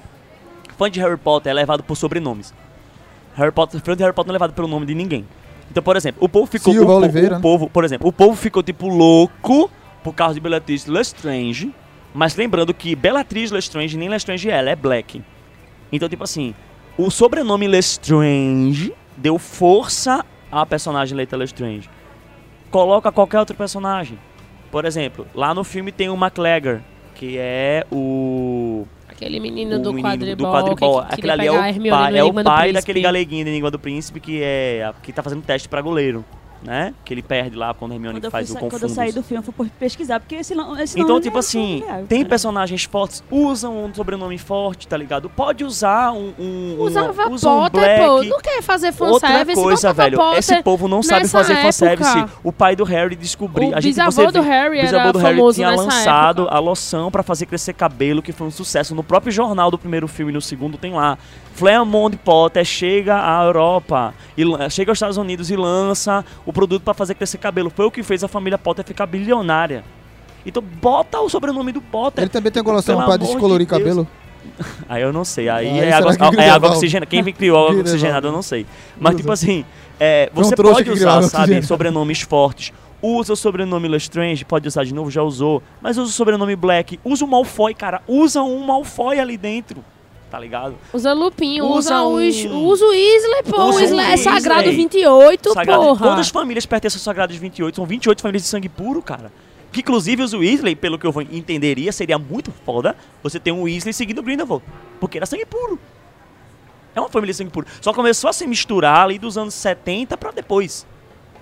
Fã 0.77 0.89
de 0.89 0.99
Harry 0.99 1.17
Potter 1.17 1.51
é 1.51 1.53
levado 1.53 1.83
por 1.83 1.95
sobrenomes. 1.97 2.53
Harry 3.35 3.51
Potter, 3.51 3.81
fã 3.81 3.95
de 3.95 4.03
Harry 4.03 4.13
Potter 4.13 4.27
não 4.29 4.33
é 4.33 4.37
levado 4.37 4.53
pelo 4.53 4.67
nome 4.67 4.85
de 4.85 4.93
ninguém. 4.95 5.25
Então, 5.71 5.83
por 5.83 5.95
exemplo, 5.95 6.23
o 6.23 6.29
povo 6.29 6.45
ficou. 6.47 6.73
Silva 6.73 6.93
o, 6.93 6.97
Oliveira, 6.97 7.33
o 7.33 7.35
né? 7.37 7.41
povo, 7.41 7.69
por 7.69 7.83
exemplo, 7.83 8.07
o 8.07 8.11
povo 8.11 8.35
ficou 8.35 8.63
tipo 8.63 8.87
louco 8.87 9.69
por 10.03 10.13
causa 10.13 10.35
de 10.35 10.39
Bellatrix 10.39 10.85
Lestrange. 10.85 11.73
Mas 12.13 12.35
lembrando 12.35 12.73
que 12.73 12.95
Bellatrix 12.95 13.51
Lestrange 13.51 13.97
nem 13.97 14.09
Lestrange 14.09 14.49
é, 14.49 14.57
ela 14.57 14.71
é 14.71 14.76
Black. 14.76 15.21
Então, 15.91 16.09
tipo 16.09 16.23
assim, 16.23 16.53
o 16.97 17.09
sobrenome 17.09 17.67
Lestrange 17.67 18.93
deu 19.15 19.38
força 19.38 20.26
à 20.51 20.65
personagem 20.65 21.15
Leita 21.15 21.38
Lestrange. 21.38 21.89
Coloca 22.71 23.11
qualquer 23.11 23.39
outro 23.39 23.55
personagem. 23.55 24.17
Por 24.71 24.85
exemplo, 24.85 25.26
lá 25.34 25.53
no 25.53 25.63
filme 25.63 25.91
tem 25.91 26.09
o 26.09 26.15
McLagger, 26.15 26.81
que 27.15 27.38
é 27.38 27.85
o 27.91 28.85
Aquele 29.07 29.39
menino 29.39 29.77
o 29.77 29.80
do 29.80 29.91
menino 29.91 30.09
quadribol, 30.09 30.47
do 30.47 30.53
quadribol. 30.53 31.01
que, 31.01 31.07
que 31.07 31.13
Aquele 31.13 31.31
ali 31.31 31.47
é 31.47 31.51
o 31.51 31.89
pai, 31.89 32.17
é 32.17 32.23
o 32.23 32.34
pai 32.43 32.71
daquele 32.71 33.01
galeguinho 33.01 33.43
de 33.43 33.49
Enigma 33.49 33.71
do 33.71 33.80
Príncipe 33.80 34.19
que 34.19 34.41
é 34.41 34.93
que 35.01 35.11
tá 35.11 35.21
fazendo 35.23 35.41
teste 35.41 35.67
pra 35.67 35.81
goleiro. 35.81 36.23
Né? 36.64 36.94
Que 37.06 37.14
ele 37.14 37.22
perde 37.22 37.56
lá 37.56 37.73
quando 37.73 37.91
a 37.91 37.95
Hermione 37.95 38.19
Quando 38.19 38.31
faz 38.31 38.48
fui 38.48 38.52
o 38.52 38.53
sa- 38.56 38.60
quando 38.60 38.73
eu 38.73 38.80
confundo. 38.81 38.94
saí 38.95 39.11
do 39.11 39.23
filme, 39.23 39.44
eu 39.48 39.53
fui 39.53 39.69
pesquisar, 39.80 40.19
porque 40.19 40.36
esse, 40.36 40.53
não- 40.53 40.77
esse 40.80 40.98
Então, 40.99 41.10
nome 41.15 41.22
tipo 41.22 41.38
é 41.38 41.40
assim, 41.40 41.80
familiar, 41.80 42.03
tem 42.07 42.19
cara. 42.19 42.30
personagens 42.30 42.84
fortes, 42.84 43.23
usam 43.31 43.86
um 43.86 43.94
sobrenome 43.94 44.38
forte, 44.38 44.88
tá 44.88 44.98
ligado? 44.98 45.30
Pode 45.30 45.64
usar 45.64 46.11
um. 46.11 46.34
um 46.38 46.76
Usava 46.80 47.27
um, 47.30 47.31
usa 47.34 47.49
um 47.49 47.60
Potter, 47.61 47.80
black. 47.81 48.06
pô. 48.06 48.23
Não 48.23 48.40
quer 48.41 48.61
fazer 48.61 48.88
Outra 48.99 49.30
fanservice, 49.30 49.61
coisa, 49.61 49.88
botava 49.90 50.03
velho, 50.03 50.18
Potter 50.18 50.40
esse 50.40 50.64
povo 50.64 50.88
não 50.88 51.02
sabe 51.02 51.27
fazer 51.27 51.53
época. 51.53 51.65
fanservice. 51.68 52.26
O 52.44 52.52
pai 52.52 52.76
do 52.76 52.84
Harry 52.84 53.15
descobriu. 53.15 53.69
O 53.69 53.76
a 53.76 53.80
gente, 53.80 53.91
bisavô 53.91 54.11
você 54.11 54.27
do 54.27 54.41
vê- 54.44 54.49
Harry 54.49 54.80
o 54.80 54.81
bisavô 54.81 54.99
era 55.03 55.11
do 55.14 55.19
Harry 55.19 55.53
tinha 55.53 55.69
lançado 55.69 56.41
época. 56.44 56.56
a 56.56 56.60
loção 56.60 57.10
pra 57.10 57.23
fazer 57.23 57.45
crescer 57.45 57.73
cabelo, 57.73 58.22
que 58.22 58.31
foi 58.31 58.48
um 58.48 58.52
sucesso. 58.52 58.94
No 58.94 59.03
próprio 59.03 59.31
jornal 59.31 59.72
do 59.72 59.77
primeiro 59.77 60.07
filme 60.07 60.31
e 60.31 60.36
no 60.36 60.41
segundo 60.41 60.77
tem 60.77 60.94
lá. 60.94 61.18
Claremont 61.60 62.15
Potter 62.18 62.64
chega 62.64 63.18
à 63.18 63.44
Europa, 63.44 64.14
e, 64.38 64.44
chega 64.69 64.91
aos 64.91 64.95
Estados 64.95 65.18
Unidos 65.18 65.52
e 65.52 65.57
lança 65.57 66.23
o 66.45 66.53
produto 66.53 66.84
pra 66.84 66.94
fazer 66.94 67.15
crescer 67.15 67.38
cabelo. 67.38 67.69
Foi 67.69 67.86
o 67.86 67.91
que 67.91 68.02
fez 68.02 68.23
a 68.23 68.30
família 68.30 68.57
Potter 68.57 68.86
ficar 68.86 69.06
bilionária. 69.06 69.84
Então 70.45 70.64
bota 70.64 71.19
o 71.19 71.30
sobrenome 71.30 71.73
do 71.73 71.81
Potter. 71.81 72.23
Ele 72.23 72.30
também 72.30 72.52
tem 72.52 72.61
amor 72.61 72.81
de 73.18 73.26
descolorir 73.26 73.68
Deus. 73.68 73.80
cabelo. 73.80 74.07
Aí 74.88 75.02
eu 75.02 75.11
não 75.11 75.26
sei. 75.26 75.49
Aí 75.49 75.68
Aí 75.68 75.80
é 75.80 75.91
água, 75.91 76.15
que 76.15 76.40
é 76.40 76.49
água 76.49 76.69
oxigenada. 76.72 77.06
Quem 77.06 77.23
criou 77.34 77.68
água 77.68 77.81
oxigenada 77.81 78.27
eu 78.27 78.31
não 78.31 78.41
sei. 78.41 78.65
Mas, 78.98 79.18
tipo 79.18 79.31
assim, 79.31 79.65
é, 79.99 80.30
você 80.34 80.56
pode 80.56 80.90
usar, 80.90 81.22
sabe, 81.23 81.61
sobrenomes 81.61 82.22
fortes. 82.22 82.72
Usa 83.02 83.34
o 83.34 83.36
sobrenome 83.36 83.88
Lestrange, 83.88 84.44
pode 84.44 84.68
usar 84.68 84.84
de 84.84 84.94
novo, 84.94 85.11
já 85.11 85.22
usou. 85.22 85.61
Mas 85.81 85.98
usa 85.98 86.10
o 86.10 86.14
sobrenome 86.14 86.56
Black. 86.56 86.99
Usa 87.03 87.26
o 87.26 87.27
Malfoy, 87.27 87.73
cara. 87.73 88.02
Usa 88.07 88.41
um 88.41 88.65
Malfoy 88.65 89.19
ali 89.19 89.38
dentro. 89.38 89.84
Tá 90.30 90.39
ligado? 90.39 90.76
Usa 90.93 91.11
Lupin, 91.14 91.60
Usa 91.61 92.03
usa, 92.03 92.03
os, 92.03 92.45
um- 92.45 92.65
usa 92.65 92.85
o 92.85 92.89
Weasley, 92.89 93.43
pô. 93.49 93.64
Usa 93.64 93.72
o 93.72 93.76
Weasley 93.97 94.06
é. 94.14 94.18
Sagrado 94.18 94.72
28, 94.72 95.53
Sagrado- 95.53 95.81
porra. 95.81 96.03
Todas 96.07 96.19
as 96.19 96.30
famílias 96.30 96.65
pertencem 96.68 96.97
ao 96.97 97.01
Sagrados 97.03 97.35
28. 97.35 97.76
São 97.76 97.85
28 97.85 98.22
famílias 98.22 98.43
de 98.43 98.49
sangue 98.49 98.69
puro, 98.69 99.01
cara. 99.01 99.31
Que 99.72 99.80
inclusive 99.81 100.22
os 100.22 100.34
Weasley, 100.34 100.76
pelo 100.76 100.99
que 100.99 101.07
eu 101.07 101.14
entenderia, 101.31 101.91
seria 101.91 102.18
muito 102.19 102.51
foda 102.65 102.95
você 103.23 103.39
ter 103.39 103.51
um 103.51 103.64
Weasley 103.64 103.93
seguindo 103.93 104.19
o 104.19 104.23
Grindelwald. 104.23 104.64
Porque 104.99 105.18
era 105.18 105.26
sangue 105.26 105.45
puro. 105.45 105.80
É 106.95 106.99
uma 106.99 107.10
família 107.10 107.34
de 107.34 107.38
sangue 107.38 107.51
puro. 107.51 107.65
Só 107.81 107.91
começou 107.93 108.30
a 108.30 108.34
se 108.34 108.45
misturar 108.47 109.06
ali 109.06 109.18
dos 109.18 109.38
anos 109.38 109.53
70 109.56 110.15
pra 110.18 110.31
depois. 110.31 110.85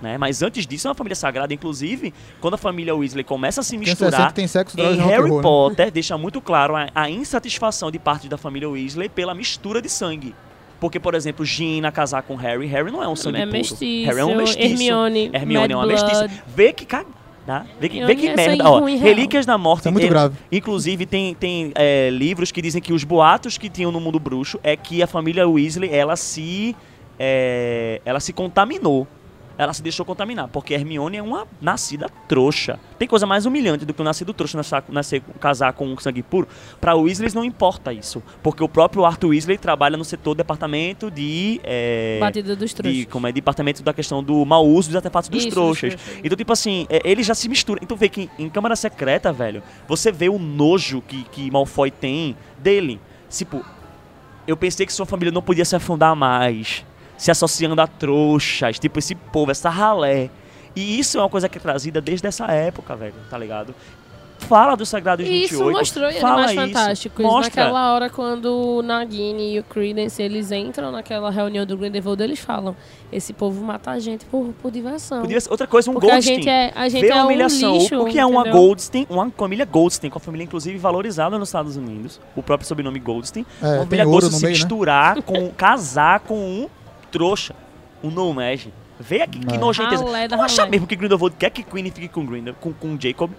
Né? 0.00 0.16
Mas 0.16 0.42
antes 0.42 0.66
disso 0.66 0.86
é 0.86 0.90
uma 0.90 0.94
família 0.94 1.16
sagrada. 1.16 1.52
Inclusive, 1.52 2.14
quando 2.40 2.54
a 2.54 2.58
família 2.58 2.94
Weasley 2.94 3.24
começa 3.24 3.60
a 3.60 3.64
se 3.64 3.76
misturar, 3.76 4.12
60 4.12 4.32
tem 4.32 4.46
sexo, 4.46 4.80
em 4.80 4.94
e 4.94 4.96
Harry 4.96 5.28
roll, 5.28 5.36
né? 5.38 5.42
Potter 5.42 5.90
deixa 5.90 6.16
muito 6.16 6.40
claro 6.40 6.76
a, 6.76 6.86
a 6.94 7.10
insatisfação 7.10 7.90
de 7.90 7.98
parte 7.98 8.28
da 8.28 8.38
família 8.38 8.68
Weasley 8.68 9.08
pela 9.08 9.34
mistura 9.34 9.82
de 9.82 9.88
sangue. 9.88 10.34
Porque, 10.80 11.00
por 11.00 11.14
exemplo, 11.14 11.44
Gina 11.44 11.90
casar 11.90 12.22
com 12.22 12.36
Harry, 12.36 12.66
Harry 12.66 12.92
não 12.92 13.02
é 13.02 13.08
um 13.08 13.16
sangue 13.16 13.38
É 13.38 13.46
puro. 13.46 13.58
mestiço, 13.58 14.06
Harry 14.06 14.20
é 14.20 14.24
um 14.24 14.36
mestiço. 14.36 14.60
Hermione, 14.60 15.30
Hermione 15.32 15.72
é 15.72 15.76
uma 15.76 15.86
mestiça. 15.86 16.30
Vê 16.46 16.72
que 16.72 16.86
tá? 17.48 17.64
Vê 17.80 17.88
que, 17.88 18.04
vê 18.04 18.14
que 18.14 18.28
é 18.28 18.36
merda. 18.36 18.70
Ó. 18.70 18.84
Relíquias 18.84 19.46
da 19.46 19.56
Morte. 19.56 19.80
Isso 19.80 19.88
é 19.88 19.90
muito 19.90 20.08
grave. 20.08 20.36
Inclusive, 20.52 21.06
tem, 21.06 21.34
tem 21.34 21.72
é, 21.74 22.10
livros 22.10 22.52
que 22.52 22.60
dizem 22.60 22.80
que 22.80 22.92
os 22.92 23.04
boatos 23.04 23.56
que 23.56 23.70
tinham 23.70 23.90
no 23.90 23.98
mundo 23.98 24.20
bruxo 24.20 24.60
é 24.62 24.76
que 24.76 25.02
a 25.02 25.06
família 25.06 25.48
Weasley, 25.48 25.90
ela 25.90 26.14
se... 26.14 26.76
é, 27.18 28.00
ela 28.04 28.20
se 28.20 28.32
contaminou. 28.32 29.08
Ela 29.58 29.72
se 29.74 29.82
deixou 29.82 30.06
contaminar, 30.06 30.46
porque 30.48 30.72
Hermione 30.72 31.16
é 31.16 31.22
uma 31.22 31.46
nascida 31.60 32.08
trouxa. 32.28 32.78
Tem 32.96 33.08
coisa 33.08 33.26
mais 33.26 33.44
humilhante 33.44 33.84
do 33.84 33.92
que 33.92 34.00
um 34.00 34.04
nascido 34.04 34.32
trouxa 34.32 34.56
nascer, 34.56 34.84
nascer 34.88 35.22
casar 35.40 35.72
com 35.72 35.86
um 35.88 35.98
sangue 35.98 36.22
puro. 36.22 36.46
Para 36.80 36.94
Weasleys 36.94 37.34
não 37.34 37.44
importa 37.44 37.92
isso, 37.92 38.22
porque 38.42 38.62
o 38.62 38.68
próprio 38.68 39.04
Arthur 39.04 39.30
Weasley 39.30 39.58
trabalha 39.58 39.96
no 39.96 40.04
setor 40.04 40.36
departamento 40.36 41.10
de 41.10 41.60
é, 41.64 42.18
Batida 42.20 42.54
dos 42.54 42.72
trouxas. 42.72 42.96
de, 43.00 43.06
como 43.06 43.26
é, 43.26 43.32
departamento 43.32 43.82
da 43.82 43.92
questão 43.92 44.22
do 44.22 44.44
mau 44.44 44.64
uso 44.64 44.90
dos 44.90 44.96
artefatos 44.96 45.28
dos 45.28 45.40
Isso, 45.40 45.48
dos 45.48 45.54
trouxas. 45.54 45.94
trouxas. 45.94 46.20
Então, 46.24 46.36
tipo 46.36 46.52
assim, 46.52 46.86
é, 46.88 47.00
ele 47.04 47.24
já 47.24 47.34
se 47.34 47.48
mistura. 47.48 47.80
Então, 47.82 47.96
vê 47.96 48.08
que 48.08 48.30
em 48.38 48.48
Câmara 48.48 48.76
Secreta, 48.76 49.32
velho, 49.32 49.62
você 49.88 50.12
vê 50.12 50.28
o 50.28 50.38
nojo 50.38 51.02
que, 51.02 51.24
que 51.24 51.50
Malfoy 51.50 51.90
tem 51.90 52.36
dele. 52.58 53.00
Tipo, 53.28 53.64
eu 54.46 54.56
pensei 54.56 54.86
que 54.86 54.92
sua 54.92 55.04
família 55.04 55.32
não 55.32 55.42
podia 55.42 55.64
se 55.64 55.76
afundar 55.76 56.14
mais, 56.16 56.84
se 57.18 57.30
associando 57.30 57.78
a 57.82 57.86
trouxas, 57.86 58.78
tipo 58.78 58.98
esse 58.98 59.14
povo, 59.14 59.50
essa 59.50 59.68
ralé. 59.68 60.30
E 60.74 60.98
isso 60.98 61.18
é 61.18 61.20
uma 61.20 61.28
coisa 61.28 61.48
que 61.48 61.58
é 61.58 61.60
trazida 61.60 62.00
desde 62.00 62.26
essa 62.26 62.46
época, 62.46 62.96
velho, 62.96 63.14
tá 63.28 63.36
ligado? 63.36 63.74
Fala 64.40 64.76
dos 64.76 64.88
Sagrados 64.88 65.26
E 65.26 65.44
isso 65.46 65.54
28. 65.58 65.76
mostrou 65.76 66.08
em 66.10 66.20
fala 66.20 66.44
Animais 66.44 66.52
isso, 66.70 66.78
Fantásticos. 66.78 67.24
Mostra. 67.24 67.64
Naquela 67.64 67.92
hora, 67.92 68.08
quando 68.08 68.44
o 68.78 68.82
Nagini 68.82 69.54
e 69.56 69.58
o 69.58 69.64
Credence, 69.64 70.22
eles 70.22 70.52
entram 70.52 70.92
naquela 70.92 71.28
reunião 71.28 71.66
do 71.66 71.76
Grindelwald, 71.76 72.22
eles 72.22 72.38
falam, 72.38 72.76
esse 73.12 73.32
povo 73.32 73.62
mata 73.64 73.90
a 73.90 73.98
gente 73.98 74.24
por, 74.26 74.54
por 74.62 74.70
diversão. 74.70 75.22
Podia 75.22 75.40
ser 75.40 75.50
outra 75.50 75.66
coisa, 75.66 75.90
um 75.90 75.94
Porque 75.94 76.06
a 76.08 76.12
Goldstein. 76.12 76.34
gente 76.36 76.48
é, 76.48 76.72
a 76.72 76.88
gente 76.88 77.00
Vê 77.00 77.08
é 77.08 77.18
a 77.18 77.22
um 77.22 77.26
humilhação. 77.26 77.72
O- 77.74 77.78
lixo, 77.78 78.00
o 78.00 78.04
que 78.06 78.16
é 78.18 78.24
uma 78.24 78.42
entendeu? 78.42 78.60
Goldstein? 78.60 79.06
Uma 79.10 79.28
família 79.28 79.64
Goldstein, 79.64 80.08
com 80.08 80.18
a 80.18 80.20
família 80.20 80.44
inclusive 80.44 80.78
valorizada 80.78 81.36
nos 81.36 81.48
Estados 81.48 81.76
Unidos. 81.76 82.20
O 82.36 82.42
próprio 82.42 82.66
sobrenome 82.68 83.00
Goldstein. 83.00 83.44
É, 83.60 83.66
uma 83.66 83.84
família 83.86 84.04
Goldstein 84.04 84.38
se 84.38 84.42
meio, 84.44 84.54
né? 84.54 84.58
misturar 84.60 85.22
com 85.22 85.50
casar 85.58 86.20
com 86.20 86.38
um 86.38 86.68
trouxa, 87.18 87.54
um 88.02 88.10
nomage. 88.10 88.72
Vê 89.00 89.22
aqui 89.22 89.38
que 89.38 89.54
É. 89.54 89.58
nojenteza. 89.58 90.02
Ralé 90.04 90.26
da 90.28 90.36
Tu 90.36 90.42
acha 90.42 90.62
ralé. 90.62 90.70
mesmo 90.72 90.86
que 90.86 90.96
Grindelwald 90.96 91.36
quer 91.38 91.50
que 91.50 91.62
Queen 91.62 91.84
fique 91.90 92.08
com 92.08 92.24
Grindel, 92.26 92.54
com, 92.60 92.72
com 92.72 92.96
Jacob? 93.00 93.30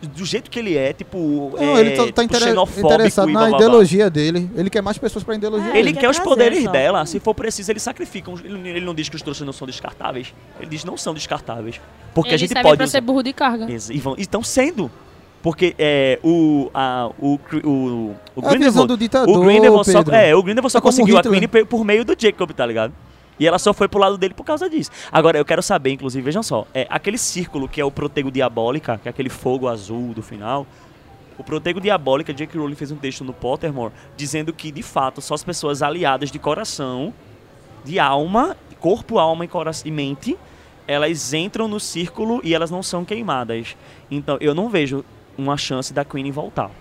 Do 0.00 0.24
jeito 0.24 0.48
que 0.48 0.60
ele 0.60 0.76
é, 0.76 0.92
tipo, 0.92 1.50
Não, 1.60 1.76
é, 1.76 1.80
ele 1.80 1.90
tá, 1.90 1.96
tá 2.02 2.06
tipo, 2.06 2.22
intere- 2.22 2.44
xenofóbico 2.44 2.86
interessado 2.86 3.28
e 3.28 3.32
na 3.32 3.40
bababá. 3.40 3.56
ideologia 3.56 4.08
dele. 4.08 4.48
Ele 4.54 4.70
quer 4.70 4.80
mais 4.80 4.96
pessoas 4.96 5.24
pra 5.24 5.34
ideologia 5.34 5.66
É, 5.66 5.72
dele. 5.72 5.78
Ele 5.80 5.88
Ele 5.88 5.94
quer 5.94 6.00
quer 6.02 6.10
os 6.10 6.16
trazer 6.18 6.28
poderes 6.30 6.62
só. 6.64 6.70
dela. 6.70 7.04
Se 7.04 7.18
for 7.18 7.34
preciso, 7.34 7.72
ele 7.72 7.80
sacrifica. 7.80 8.30
Ele, 8.44 8.68
ele 8.68 8.84
não 8.86 8.94
diz 8.94 9.08
que 9.08 9.16
os 9.16 9.22
trouxas 9.22 9.44
não 9.44 9.52
são 9.52 9.66
descartáveis. 9.66 10.32
Ele 10.60 10.70
diz 10.70 10.82
que 10.82 10.86
não 10.86 10.96
são 10.96 11.12
descartáveis. 11.12 11.80
Porque 12.14 12.28
a 12.28 12.32
Eles 12.32 12.40
gente 12.42 12.50
servem 12.50 12.62
pode 12.62 12.76
pra 12.76 12.84
usar. 12.84 12.92
ser 12.92 13.00
burro 13.00 13.24
de 13.24 13.32
carga. 13.32 13.68
Ex- 13.68 13.90
E 13.90 13.98
vão- 13.98 14.14
e 14.16 14.20
estão 14.20 14.40
sendo. 14.40 14.88
Porque 15.42 15.74
é, 15.76 16.20
o, 16.22 16.70
a, 16.72 17.10
o, 17.18 17.36
Cri- 17.38 17.62
o, 17.64 18.14
o 18.36 18.40
É 18.44 18.54
a 18.54 18.56
visão 18.56 18.86
do 18.86 18.96
ditador, 18.96 19.36
o 19.36 19.40
Grindelwald 19.44 19.90
só, 19.90 19.98
Pedro. 19.98 20.14
é, 20.14 20.32
o 20.34 20.42
Grindelwald 20.44 20.70
só 20.70 20.78
É 20.78 20.80
como 20.80 20.92
conseguiu 20.92 21.16
a 21.16 21.20
Hitler. 21.22 21.40
Queen 21.40 21.48
pe- 21.48 21.64
por 21.64 21.84
meio 21.84 22.04
do 22.04 22.14
Jacob, 22.16 22.52
tá 22.52 22.64
ligado? 22.66 22.92
E 23.38 23.46
ela 23.46 23.58
só 23.58 23.72
foi 23.72 23.88
pro 23.88 24.00
lado 24.00 24.18
dele 24.18 24.34
por 24.34 24.44
causa 24.44 24.68
disso. 24.68 24.90
Agora, 25.12 25.38
eu 25.38 25.44
quero 25.44 25.62
saber, 25.62 25.90
inclusive, 25.92 26.22
vejam 26.24 26.42
só, 26.42 26.66
é, 26.74 26.86
aquele 26.90 27.18
círculo 27.18 27.68
que 27.68 27.80
é 27.80 27.84
o 27.84 27.90
Protego 27.90 28.30
Diabólica, 28.30 28.98
que 29.00 29.08
é 29.08 29.10
aquele 29.10 29.28
fogo 29.28 29.68
azul 29.68 30.12
do 30.12 30.22
final, 30.22 30.66
o 31.38 31.44
Protego 31.44 31.80
Diabólica, 31.80 32.34
J.K. 32.34 32.58
Rowling 32.58 32.74
fez 32.74 32.90
um 32.90 32.96
texto 32.96 33.22
no 33.22 33.32
Pottermore 33.32 33.92
dizendo 34.16 34.52
que, 34.52 34.72
de 34.72 34.82
fato, 34.82 35.20
só 35.20 35.34
as 35.34 35.44
pessoas 35.44 35.82
aliadas 35.82 36.32
de 36.32 36.38
coração, 36.38 37.14
de 37.84 38.00
alma, 38.00 38.56
corpo, 38.80 39.18
alma 39.18 39.44
e, 39.44 39.48
cora- 39.48 39.70
e 39.84 39.90
mente, 39.90 40.36
elas 40.86 41.32
entram 41.32 41.68
no 41.68 41.78
círculo 41.78 42.40
e 42.42 42.54
elas 42.54 42.72
não 42.72 42.82
são 42.82 43.04
queimadas. 43.04 43.76
Então, 44.10 44.36
eu 44.40 44.52
não 44.52 44.68
vejo 44.68 45.04
uma 45.36 45.56
chance 45.56 45.92
da 45.92 46.04
Queen 46.04 46.30
voltar. 46.32 46.72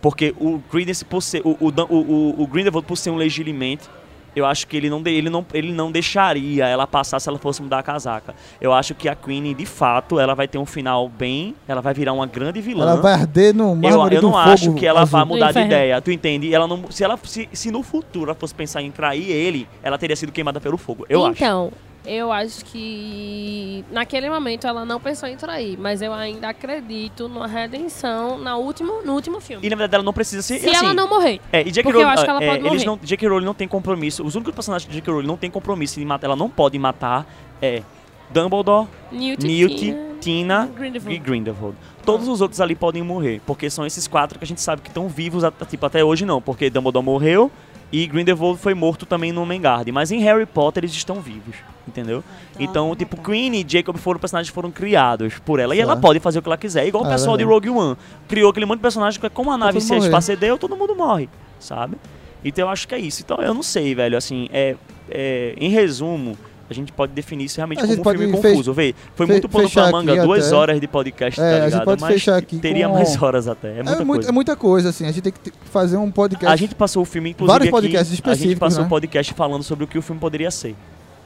Porque 0.00 0.34
o 0.38 0.60
Credence, 0.70 1.04
por 1.04 1.20
ser, 1.20 1.42
o, 1.44 1.56
o, 1.60 1.68
o, 1.68 2.42
o, 2.42 2.46
Grindelwald, 2.46 2.86
por 2.86 2.96
ser 2.96 3.10
um 3.10 3.16
legilimento, 3.16 3.90
eu 4.34 4.46
acho 4.46 4.66
que 4.66 4.76
ele 4.76 4.88
não, 4.88 5.02
ele, 5.04 5.30
não, 5.30 5.44
ele 5.52 5.72
não 5.72 5.90
deixaria 5.90 6.66
ela 6.66 6.86
passar 6.86 7.20
se 7.20 7.28
ela 7.28 7.38
fosse 7.38 7.62
mudar 7.62 7.78
a 7.78 7.82
casaca. 7.82 8.34
Eu 8.60 8.72
acho 8.72 8.94
que 8.94 9.08
a 9.08 9.14
Queen, 9.14 9.54
de 9.54 9.66
fato, 9.66 10.18
ela 10.18 10.34
vai 10.34 10.46
ter 10.46 10.58
um 10.58 10.66
final 10.66 11.08
bem... 11.08 11.54
Ela 11.66 11.80
vai 11.80 11.94
virar 11.94 12.12
uma 12.12 12.26
grande 12.26 12.60
vilã. 12.60 12.82
Ela 12.82 12.96
vai 12.96 13.12
arder 13.12 13.54
no 13.54 13.70
Eu, 13.70 13.76
mármore 13.76 14.16
eu 14.16 14.20
do 14.20 14.28
não 14.28 14.34
fogo 14.34 14.50
acho 14.50 14.74
que 14.74 14.86
ela 14.86 15.04
vá 15.04 15.24
mudar 15.24 15.52
de 15.52 15.60
ideia, 15.60 16.00
tu 16.00 16.10
entende? 16.10 16.54
Ela 16.54 16.66
não, 16.66 16.90
se, 16.90 17.04
ela, 17.04 17.18
se, 17.22 17.48
se 17.52 17.70
no 17.70 17.82
futuro 17.82 18.30
ela 18.30 18.34
fosse 18.34 18.54
pensar 18.54 18.82
em 18.82 18.90
trair 18.90 19.30
ele, 19.30 19.68
ela 19.82 19.98
teria 19.98 20.16
sido 20.16 20.32
queimada 20.32 20.60
pelo 20.60 20.76
fogo. 20.76 21.06
Eu 21.08 21.24
acho. 21.24 21.42
então, 21.42 21.72
eu 22.04 22.32
acho 22.32 22.64
que 22.64 23.84
naquele 23.90 24.30
momento 24.30 24.66
ela 24.66 24.84
não 24.84 24.98
pensou 24.98 25.28
em 25.28 25.36
trair, 25.36 25.78
mas 25.78 26.00
eu 26.00 26.12
ainda 26.12 26.48
acredito 26.48 27.28
numa 27.28 27.46
redenção 27.46 28.38
na 28.38 28.56
último, 28.56 29.02
no 29.04 29.12
último 29.12 29.40
filme. 29.40 29.66
E 29.66 29.70
na 29.70 29.76
verdade 29.76 29.96
ela 29.96 30.04
não 30.04 30.12
precisa 30.12 30.42
ser. 30.42 30.58
Se 30.58 30.68
assim, 30.68 30.84
ela 30.84 30.94
não 30.94 31.08
morrer. 31.08 31.40
É, 31.52 31.60
e 31.60 31.70
J.K. 31.70 31.82
Porque 31.82 31.98
eu 31.98 32.02
Rowling, 32.02 32.14
acho 32.14 32.24
que 32.24 32.30
ela 32.30 32.42
é, 32.42 32.46
pode 32.46 32.60
eles 32.60 32.84
morrer. 32.84 32.86
não, 32.86 32.98
J.K. 33.02 33.28
Rowling 33.28 33.44
não 33.44 33.54
tem 33.54 33.68
compromisso. 33.68 34.24
Os 34.24 34.34
únicos 34.34 34.54
personagens 34.54 34.88
de 34.88 34.94
J.K. 34.94 35.12
Rowling 35.12 35.26
não 35.26 35.36
tem 35.36 35.50
compromisso 35.50 36.00
em 36.00 36.04
matar. 36.04 36.26
Ela 36.26 36.36
não 36.36 36.48
pode 36.48 36.78
matar 36.78 37.26
é 37.60 37.82
Dumbledore, 38.30 38.86
Newt, 39.10 39.44
Newt, 39.44 39.76
Tina, 39.76 39.98
Tina 40.20 40.66
Grindelwald. 40.74 41.14
e 41.14 41.18
Grindelwald. 41.18 41.76
Todos 42.04 42.28
os 42.28 42.40
outros 42.40 42.60
ali 42.60 42.74
podem 42.74 43.02
morrer, 43.02 43.40
porque 43.44 43.68
são 43.68 43.84
esses 43.84 44.06
quatro 44.06 44.38
que 44.38 44.44
a 44.44 44.46
gente 44.46 44.60
sabe 44.60 44.82
que 44.82 44.88
estão 44.88 45.08
vivos, 45.08 45.42
tipo, 45.68 45.84
até 45.84 46.04
hoje 46.04 46.24
não, 46.24 46.40
porque 46.40 46.70
Dumbledore 46.70 47.04
morreu 47.04 47.50
e 47.92 48.06
Grindelwald 48.06 48.58
foi 48.60 48.72
morto 48.72 49.04
também 49.04 49.32
no 49.32 49.44
Mengard. 49.44 49.90
Mas 49.90 50.10
em 50.10 50.20
Harry 50.20 50.46
Potter 50.46 50.84
eles 50.84 50.94
estão 50.94 51.20
vivos, 51.20 51.56
entendeu? 51.88 52.22
Então, 52.58 52.94
tipo, 52.94 53.16
Queen 53.16 53.54
e 53.60 53.64
Jacob 53.68 53.96
foram 53.96 54.18
personagens 54.20 54.50
que 54.50 54.54
foram 54.54 54.70
criados 54.70 55.38
por 55.44 55.58
ela. 55.60 55.74
E 55.74 55.80
ela 55.80 55.96
pode 55.96 56.20
fazer 56.20 56.38
o 56.38 56.42
que 56.42 56.48
ela 56.48 56.56
quiser, 56.58 56.86
igual 56.86 57.04
o 57.04 57.06
É 57.06 57.10
pessoal 57.10 57.36
de. 57.36 57.44
Rogue 57.44 57.70
One. 57.70 57.96
Criou 58.28 58.50
aquele 58.50 58.66
monte 58.66 58.78
de 58.78 58.82
personagem 58.82 59.18
que 59.20 59.26
é 59.26 59.30
como 59.30 59.50
a 59.50 59.58
nave 59.58 59.80
se 59.80 59.92
morrer. 59.92 60.06
esfacedeu, 60.06 60.56
todo 60.58 60.76
mundo 60.76 60.94
morre, 60.94 61.28
sabe? 61.58 61.96
Então 62.44 62.64
eu 62.66 62.70
acho 62.70 62.86
que 62.88 62.94
é 62.94 62.98
isso. 62.98 63.22
Então 63.22 63.38
eu 63.38 63.52
não 63.54 63.62
sei, 63.62 63.94
velho, 63.94 64.16
assim, 64.16 64.48
é, 64.52 64.74
é 65.10 65.54
em 65.58 65.68
resumo, 65.68 66.36
a 66.70 66.72
gente 66.72 66.92
pode 66.92 67.12
definir 67.12 67.46
isso 67.46 67.56
realmente 67.56 67.80
A 67.80 67.82
como 67.82 67.98
um 67.98 68.02
pode 68.02 68.18
filme 68.18 68.32
confuso. 68.32 68.72
Vê, 68.72 68.94
foi 69.16 69.26
fe- 69.26 69.32
muito 69.32 69.48
pano 69.48 69.68
pra 69.68 69.90
manga, 69.90 70.22
duas 70.24 70.46
até. 70.46 70.56
horas 70.56 70.80
de 70.80 70.86
podcast, 70.86 71.40
É, 71.40 71.42
tá 71.42 71.50
a 71.50 71.54
gente 71.62 71.64
ligado? 71.72 71.84
pode 71.84 72.00
Mas 72.00 72.12
fechar 72.12 72.36
aqui 72.36 72.58
teria 72.58 72.86
com- 72.86 72.94
mais 72.94 73.20
horas 73.20 73.48
até, 73.48 73.70
é 73.80 73.82
muita 73.82 73.90
é, 73.90 73.96
muito- 73.96 74.06
coisa. 74.18 74.28
é 74.28 74.32
muita 74.32 74.56
coisa, 74.56 74.88
assim. 74.90 75.04
A 75.04 75.08
gente 75.10 75.20
tem 75.22 75.32
que 75.32 75.52
fazer 75.64 75.96
um 75.96 76.10
podcast. 76.12 76.52
A 76.52 76.56
gente 76.56 76.74
passou 76.76 77.02
o 77.02 77.04
filme, 77.04 77.30
inclusive, 77.30 77.52
Vários 77.52 77.66
aqui, 77.66 77.72
podcasts 77.72 78.00
a 78.12 78.14
gente 78.14 78.14
específicos, 78.24 78.58
passou 78.60 78.80
né? 78.82 78.86
um 78.86 78.88
podcast 78.88 79.34
falando 79.34 79.62
sobre 79.64 79.84
o 79.84 79.88
que 79.88 79.98
o 79.98 80.02
filme 80.02 80.20
poderia 80.20 80.50
ser. 80.52 80.76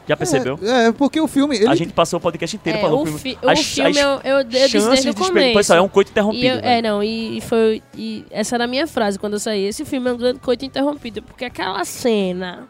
Já 0.06 0.16
percebeu? 0.16 0.58
É, 0.62 0.86
é, 0.88 0.92
porque 0.92 1.18
o 1.20 1.26
filme. 1.26 1.56
Ele... 1.56 1.68
A 1.68 1.74
gente 1.74 1.92
passou 1.92 2.18
o 2.18 2.20
podcast 2.20 2.54
inteiro 2.56 2.78
É, 2.78 2.82
falando 2.82 3.02
o, 3.14 3.18
fi- 3.18 3.38
o 3.42 3.48
As- 3.48 3.60
filme 3.60 3.90
as 3.90 3.96
eu, 3.96 4.08
eu, 4.22 4.36
eu 4.38 4.44
disse 4.44 4.72
desde 4.72 4.86
o 4.86 4.96
de 4.96 5.02
despe- 5.18 5.26
começo. 5.28 5.52
Pois 5.54 5.70
é, 5.70 5.76
é 5.76 5.80
um 5.80 5.88
coito 5.88 6.10
interrompido. 6.10 6.46
eu- 6.46 6.56
é, 6.58 6.60
velho. 6.60 6.82
não, 6.88 7.02
e, 7.02 7.38
e 7.38 7.40
foi. 7.40 7.82
E 7.96 8.24
essa 8.30 8.54
era 8.56 8.64
a 8.64 8.66
minha 8.66 8.86
frase 8.86 9.18
quando 9.18 9.32
eu 9.34 9.38
saí. 9.40 9.64
Esse 9.64 9.84
filme 9.84 10.10
é 10.10 10.12
um 10.12 10.16
grande 10.16 10.40
coito 10.40 10.64
interrompido, 10.64 11.22
porque 11.22 11.44
aquela 11.44 11.84
cena 11.84 12.68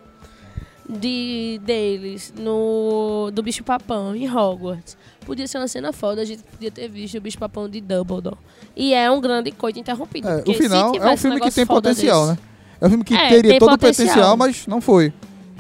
de 0.89 1.61
deles 1.65 2.33
no 2.39 3.31
do 3.33 3.43
bicho 3.43 3.65
papão 3.65 4.15
em 4.15 4.29
Hogwarts 4.31 4.97
podia 5.25 5.47
ser 5.47 5.57
uma 5.57 5.67
cena 5.67 5.93
foda, 5.93 6.21
a 6.21 6.25
gente 6.25 6.43
podia 6.43 6.71
ter 6.71 6.87
visto 6.89 7.17
o 7.17 7.21
bicho 7.21 7.39
papão 7.39 7.67
de 7.69 7.81
Dumbledore. 7.81 8.37
E 8.77 8.93
é 8.93 9.11
um 9.11 9.21
grande 9.21 9.51
coito 9.51 9.79
interrompido. 9.79 10.29
É, 10.29 10.43
o 10.47 10.53
se 10.53 10.55
final 10.55 10.95
é 10.95 11.09
um 11.11 11.17
filme 11.17 11.41
que 11.41 11.51
tem 11.51 11.65
potencial, 11.67 12.27
desse- 12.27 12.33
né? 12.33 12.47
É 12.81 12.87
um 12.87 12.89
filme 12.91 13.05
que 13.05 13.15
É, 13.15 13.29
teria 13.31 13.59
todo 13.59 13.69
o 13.73 13.79
potencial. 13.79 14.07
potencial, 14.09 14.37
mas 14.37 14.67
não 14.67 14.81
foi. 14.83 15.11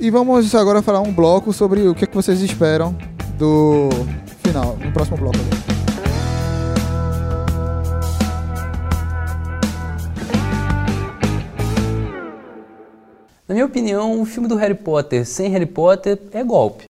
E 0.00 0.10
vamos 0.10 0.52
agora 0.54 0.82
falar 0.82 1.00
um 1.00 1.12
bloco 1.12 1.52
sobre 1.52 1.86
o 1.86 1.94
que, 1.94 2.04
é 2.04 2.06
que 2.06 2.14
vocês 2.14 2.40
esperam 2.40 2.96
do 3.38 3.88
final, 4.44 4.76
no 4.76 4.92
próximo 4.92 5.16
bloco. 5.16 5.38
Na 13.46 13.54
minha 13.54 13.66
opinião, 13.66 14.20
o 14.20 14.24
filme 14.24 14.48
do 14.48 14.56
Harry 14.56 14.74
Potter 14.74 15.24
sem 15.24 15.48
Harry 15.50 15.66
Potter 15.66 16.18
é 16.32 16.42
golpe. 16.42 16.84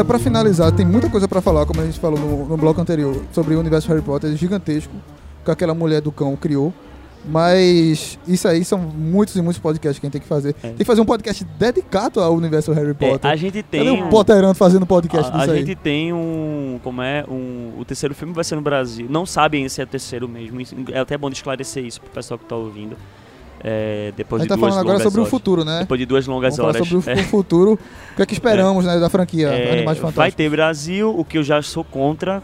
Galera, 0.00 0.04
pra 0.04 0.18
finalizar, 0.18 0.72
tem 0.72 0.86
muita 0.86 1.08
coisa 1.10 1.28
pra 1.28 1.40
falar, 1.42 1.66
como 1.66 1.80
a 1.80 1.84
gente 1.84 1.98
falou 2.00 2.18
no, 2.18 2.46
no 2.46 2.56
bloco 2.56 2.80
anterior, 2.80 3.22
sobre 3.32 3.54
o 3.54 3.60
universo 3.60 3.88
Harry 3.88 4.00
Potter 4.02 4.34
gigantesco, 4.36 4.92
que 5.44 5.50
aquela 5.50 5.74
mulher 5.74 6.00
do 6.00 6.10
cão 6.10 6.34
criou. 6.36 6.72
Mas 7.22 8.18
isso 8.26 8.48
aí 8.48 8.64
são 8.64 8.78
muitos 8.78 9.36
e 9.36 9.42
muitos 9.42 9.60
podcasts 9.60 9.98
que 10.00 10.06
a 10.06 10.08
gente 10.08 10.12
tem 10.12 10.20
que 10.22 10.26
fazer. 10.26 10.54
É. 10.62 10.68
Tem 10.68 10.76
que 10.78 10.84
fazer 10.84 11.02
um 11.02 11.04
podcast 11.04 11.44
dedicado 11.58 12.18
ao 12.18 12.34
universo 12.34 12.72
Harry 12.72 12.92
É, 12.92 12.94
Potter. 12.94 13.30
a 13.30 13.36
gente 13.36 13.62
tem. 13.62 13.84
Cadê 13.84 13.90
um- 14.02 14.08
Potterando 14.08 14.54
fazendo 14.54 14.86
podcast 14.86 15.30
a, 15.30 15.34
a 15.34 15.38
disso 15.40 15.50
aí? 15.50 15.58
gente 15.58 15.74
tem 15.76 16.14
um. 16.14 16.80
Como 16.82 17.02
é? 17.02 17.22
Um, 17.28 17.72
o 17.78 17.84
terceiro 17.84 18.14
filme 18.14 18.32
vai 18.32 18.42
ser 18.42 18.56
no 18.56 18.62
Brasil. 18.62 19.06
Não 19.10 19.26
sabem 19.26 19.68
se 19.68 19.82
é 19.82 19.84
o 19.84 19.86
terceiro 19.86 20.26
mesmo. 20.26 20.58
É 20.92 20.98
até 21.00 21.18
bom 21.18 21.28
esclarecer 21.28 21.84
isso 21.84 22.00
pro 22.00 22.10
pessoal 22.10 22.38
que 22.38 22.46
tá 22.46 22.56
ouvindo. 22.56 22.96
É, 23.62 24.12
depois 24.16 24.40
A 24.40 24.44
de 24.44 24.48
gente 24.48 24.48
tá 24.48 24.56
duas 24.56 24.74
falando 24.74 24.88
agora 24.88 25.02
sobre 25.04 25.20
o 25.20 25.22
horas. 25.22 25.30
futuro, 25.30 25.64
né? 25.64 25.80
Depois 25.80 25.98
de 26.00 26.06
duas 26.06 26.26
longas 26.26 26.56
Vamos 26.56 26.76
horas. 26.76 26.88
sobre 26.88 27.10
o, 27.10 27.10
É. 27.18 27.20
o 27.20 27.24
futuro. 27.24 27.72
O 28.12 28.16
que 28.16 28.22
é 28.22 28.26
que 28.26 28.32
esperamos 28.32 28.84
né, 28.86 28.98
da 28.98 29.10
franquia 29.10 29.48
É, 29.48 29.72
Animais 29.72 29.98
vai 29.98 30.10
Fantásticos? 30.10 30.34
ter 30.36 30.48
Brasil, 30.50 31.14
o 31.16 31.24
que 31.24 31.36
eu 31.38 31.42
já 31.42 31.60
sou 31.62 31.84
contra. 31.84 32.42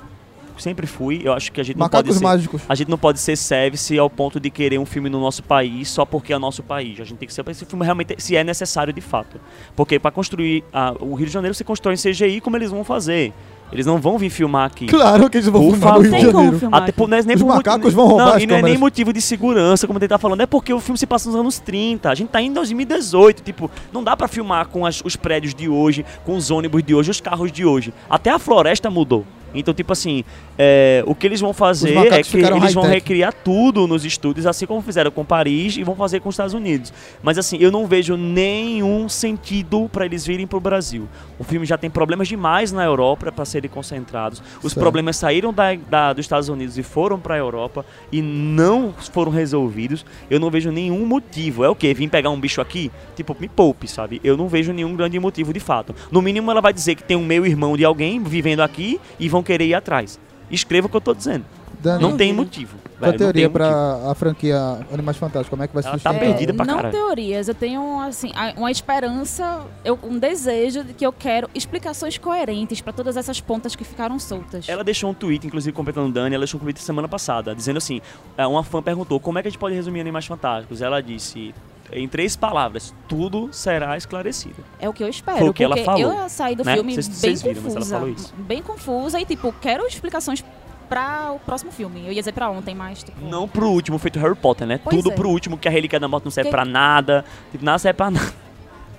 Sempre 0.59 0.87
fui. 0.87 1.21
Eu 1.23 1.35
acho 1.35 1.53
que 1.53 1.61
a 1.61 1.65
gente 1.65 1.77
não 1.77 1.87
pode 1.87 1.97
Macacos 2.09 2.17
ser. 2.17 2.25
mágicos. 2.25 2.63
A 2.67 2.75
gente 2.75 2.89
não 2.89 2.97
pode 2.97 3.21
ser 3.21 3.37
service 3.37 3.99
ao 3.99 4.09
ponto 4.09 4.41
de 4.41 4.49
querer 4.49 4.79
um 4.79 4.87
filme 4.87 5.11
no 5.11 5.21
nosso 5.21 5.43
país 5.43 5.87
só 5.91 6.07
porque 6.07 6.33
é 6.33 6.39
nosso 6.39 6.63
país. 6.63 6.99
A 6.99 7.05
gente 7.05 7.19
tem 7.19 7.29
que 7.29 7.35
ser 7.35 7.45
esse 7.51 7.67
filme 7.67 7.85
realmente 7.85 8.15
se 8.17 8.35
é 8.37 8.43
necessário 8.43 8.91
de 8.91 9.03
fato. 9.03 9.39
Porque 9.75 9.99
para 9.99 10.11
construir 10.11 10.65
a- 10.73 10.95
o 10.99 11.15
Rio 11.15 11.27
de 11.27 11.33
Janeiro 11.35 11.55
se 11.55 11.63
constrói 11.63 11.93
em 11.95 11.99
CGI 11.99 12.41
como 12.41 12.57
eles 12.57 12.71
vão 12.71 12.83
fazer. 12.85 13.35
Eles 13.73 13.85
não 13.85 13.99
vão 14.01 14.17
vir 14.17 14.31
filmar 14.31 14.67
aqui. 14.67 14.87
Claro 14.87 15.29
que 15.29 15.37
eles 15.39 15.49
vão 15.49 15.61
Por 15.63 15.73
filmar 15.77 15.95
no 15.95 16.01
Rio 16.03 16.11
de 16.13 16.21
Janeiro. 16.21 16.59
filmar 16.59 16.81
Até 16.83 16.91
aqui. 16.91 16.99
por, 16.99 17.09
não 17.09 17.17
é 17.19 17.23
nem 17.23 17.37
Os 17.37 17.43
por 17.43 17.49
macacos 17.57 17.93
vão 17.93 18.07
roubar 18.07 18.27
não, 18.27 18.33
as 18.35 18.43
e 18.43 18.47
não 18.47 18.57
é 18.57 18.63
nem 18.63 18.79
motivo 18.79 19.13
de 19.13 19.21
segurança, 19.21 19.87
como 19.87 19.99
ele 19.99 20.07
tá 20.09 20.19
falando, 20.19 20.41
é 20.41 20.47
porque 20.47 20.73
o 20.73 20.79
filme 20.81 20.97
se 20.97 21.07
passa 21.07 21.29
nos 21.29 21.39
anos 21.39 21.59
30. 21.59 22.09
A 22.09 22.15
gente 22.15 22.29
tá 22.29 22.41
em 22.41 22.53
2018, 22.53 23.43
tipo, 23.43 23.71
não 23.93 24.05
dá 24.05 24.17
pra 24.17 24.29
filmar 24.29 24.69
com 24.69 24.87
as- 24.87 25.03
os 25.05 25.17
prédios 25.17 25.53
de 25.55 25.69
hoje, 25.69 26.05
com 26.25 26.37
os 26.37 26.51
ônibus 26.51 26.83
de 26.85 26.95
hoje, 26.95 27.11
os 27.11 27.21
carros 27.21 27.51
de 27.51 27.65
hoje. 27.65 27.93
Até 28.09 28.31
a 28.31 28.39
floresta 28.39 28.89
mudou. 28.89 29.25
Então, 29.59 29.73
tipo 29.75 29.93
assim, 29.93 30.25
é, 30.59 31.03
o 31.07 31.15
que 31.15 31.27
eles 31.27 31.41
vão 31.41 31.53
fazer 31.53 31.97
é 31.97 32.23
que 32.23 32.37
eles 32.37 32.75
vão 32.75 32.85
recriar 32.85 33.33
tudo 33.33 33.87
nos 33.87 34.05
estúdios, 34.05 34.47
assim 34.47 34.67
como 34.67 34.81
fizeram 34.83 35.11
com 35.11 35.25
Paris 35.25 35.77
e 35.77 35.83
vão 35.83 35.95
fazer 35.95 36.21
com 36.21 36.29
os 36.29 36.35
Estados 36.35 36.55
Unidos. 36.55 36.93
Mas 37.23 37.39
assim, 37.39 37.57
eu 37.61 37.71
não 37.71 37.87
vejo 37.87 38.17
nenhum 38.17 39.09
sentido 39.09 39.89
pra 39.93 40.05
eles 40.05 40.27
virem 40.27 40.47
pro 40.47 40.61
Brasil. 40.61 41.09
O 41.39 41.45
filme 41.45 41.67
já 41.67 41.77
tem 41.77 41.91
problemas 41.91 42.29
demais 42.29 42.73
na 42.73 42.85
Europa 42.85 43.31
para 43.33 43.45
serem 43.45 43.71
concentrados. 43.71 44.43
Os 44.63 44.73
Certo. 44.73 44.81
problemas 44.81 45.17
saíram 45.17 45.53
da, 45.53 45.75
da- 45.75 46.13
dos 46.13 46.25
Estados 46.25 46.49
Unidos 46.49 46.79
e 46.79 46.83
foram 46.83 47.19
pra 47.19 47.37
Europa 47.37 47.85
e 48.13 48.21
não 48.23 48.95
foram 49.13 49.31
resolvidos. 49.33 50.05
Eu 50.31 50.39
não 50.41 50.51
vejo 50.51 50.71
nenhum 50.71 51.05
motivo. 51.07 51.65
É 51.65 51.69
o 51.69 51.75
quê? 51.75 51.93
Vim 51.95 52.09
pegar 52.09 52.31
um 52.31 52.39
bicho 52.41 52.61
aqui? 52.61 52.91
Tipo, 53.15 53.37
me 53.39 53.49
poupe, 53.49 53.89
sabe? 53.89 54.21
Eu 54.25 54.37
não 54.37 54.49
vejo 54.49 54.73
nenhum 54.73 54.95
grande 54.97 55.19
motivo 55.19 55.53
de 55.53 55.61
fato. 55.61 55.95
No 56.11 56.23
mínimo, 56.23 56.51
ela 56.51 56.61
vai 56.61 56.73
dizer 56.73 56.95
que 56.95 57.03
tem 57.03 57.17
um 57.17 57.25
meio 57.25 57.47
irmão 57.47 57.77
de 57.77 57.85
alguém 57.85 58.23
vivendo 58.23 58.61
aqui 58.61 59.01
e 59.19 59.29
vão 59.29 59.43
querer 59.47 59.67
ir 59.67 59.75
atrás. 59.75 60.19
Escreva 60.51 60.87
o 60.87 60.91
que 60.91 60.97
eu 60.97 61.01
tô 61.01 61.15
dizendo. 61.15 61.45
Dani, 61.79 62.03
Não 62.03 62.17
tem 62.17 62.33
motivo. 62.33 62.79
qual 62.99 63.11
a 63.11 63.11
velho, 63.11 63.13
não 63.13 63.19
teoria 63.19 63.51
pra 63.51 64.11
a 64.11 64.15
franquia 64.15 64.57
Animais 64.93 65.19
Fantásticos? 65.19 65.51
Como 65.51 65.63
é 65.63 65.69
que 65.69 65.75
vai 65.75 65.83
se 65.83 65.89
Ela 65.89 65.99
tá 65.99 66.11
sustentar? 66.11 66.27
perdida 66.27 66.55
pra 66.55 66.65
não 66.65 66.77
caralho. 66.77 66.93
teorias, 66.95 67.49
eu 67.49 67.55
tenho 67.55 68.01
assim, 68.01 68.33
uma 68.57 68.71
esperança, 68.71 69.63
eu- 69.85 69.99
um 70.03 70.19
desejo 70.19 70.83
de 70.83 70.95
que 70.95 71.05
eu 71.05 71.13
quero 71.13 71.51
explicações 71.55 72.17
coerentes 72.17 72.81
para 72.81 72.95
todas 72.95 73.15
essas 73.17 73.41
pontas 73.43 73.77
que 73.77 73.85
ficaram 73.85 74.19
soltas. 74.19 74.67
Ela 74.69 74.83
deixou 74.83 75.11
um 75.11 75.15
tweet, 75.15 75.47
inclusive 75.47 75.73
completando 75.77 76.11
Dani, 76.11 76.35
ela 76.35 76.45
deixou 76.45 76.59
um 76.59 76.63
tweet 76.63 76.81
semana 76.81 77.07
passada, 77.09 77.55
dizendo 77.55 77.77
assim: 77.77 78.01
é, 78.39 78.47
uma 78.47 78.65
fã 78.65 78.83
perguntou 78.83 79.21
como 79.21 79.39
é 79.39 79.43
que 79.43 79.49
a 79.49 79.51
gente 79.51 79.61
pode 79.61 79.75
resumir 79.75 80.01
Animais 80.01 80.25
Fantásticos. 80.27 80.81
Ela 80.81 81.03
disse, 81.03 81.55
em 81.93 82.09
três 82.09 82.37
palavras, 82.37 82.95
tudo 83.09 83.49
será 83.53 83.97
esclarecido. 83.97 84.65
É 84.79 84.89
o 84.89 84.93
que 84.93 85.03
eu 85.05 85.09
espero, 85.09 85.39
Foi 85.39 85.49
o 85.49 85.55
que 85.55 85.63
ela 85.65 85.77
porque 85.77 85.85
falou, 85.85 86.13
eu 86.13 86.29
saí 86.29 86.55
do 86.57 86.65
né? 86.65 86.75
filme 86.75 86.95
Vocês- 86.95 87.09
bem 87.09 87.15
vocês 87.37 87.43
viram, 87.43 87.63
mas 87.63 87.65
ela 87.65 87.75
confusa, 87.81 87.95
falou 87.99 88.09
isso. 88.15 88.35
bem 88.37 88.63
confusa 88.63 89.21
e 89.21 89.25
tipo, 89.25 89.53
quero 89.61 89.87
explicações 89.87 90.45
para 90.89 91.33
o 91.33 91.39
próximo 91.41 91.73
filme. 91.73 92.01
Eu 92.07 92.13
ia 92.13 92.21
dizer 92.21 92.33
pra 92.33 92.49
ontem, 92.51 92.75
mas 92.75 93.03
tipo, 93.03 93.21
Não 93.25 93.49
pro 93.49 93.69
último 93.69 93.99
feito 93.99 94.19
Harry 94.19 94.37
Potter, 94.37 94.67
né? 94.67 94.79
Pois 94.83 94.95
tudo 94.97 95.11
é. 95.11 95.15
pro 95.15 95.29
último, 95.29 95.59
que 95.59 95.67
a 95.67 95.71
Relíquia 95.71 95.99
da 95.99 96.07
Morte 96.09 96.25
não 96.25 96.31
serve 96.31 96.49
Que- 96.51 96.55
pra 96.57 96.65
nada. 96.65 97.25
Tipo, 97.51 97.65
nada 97.65 97.79
serve 97.79 97.97
pra 97.97 98.11
nada. 98.11 98.33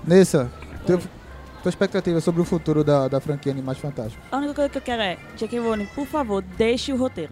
Nessa, 0.06 0.52
teu- 0.86 1.00
tua 1.62 1.70
expectativa 1.70 2.20
sobre 2.22 2.42
o 2.42 2.46
futuro 2.46 2.84
da, 2.84 3.08
da 3.08 3.20
franquia 3.20 3.52
Animais 3.52 3.78
Fantásticos? 3.78 4.26
A 4.32 4.38
única 4.38 4.54
coisa 4.54 4.70
que 4.70 4.78
eu 4.78 4.82
quero 4.82 5.02
é, 5.02 5.18
J.K. 5.36 5.60
Rowling, 5.60 5.86
por 5.88 6.06
favor, 6.06 6.42
deixe 6.42 6.92
o 6.94 6.98
roteiro. 6.98 7.32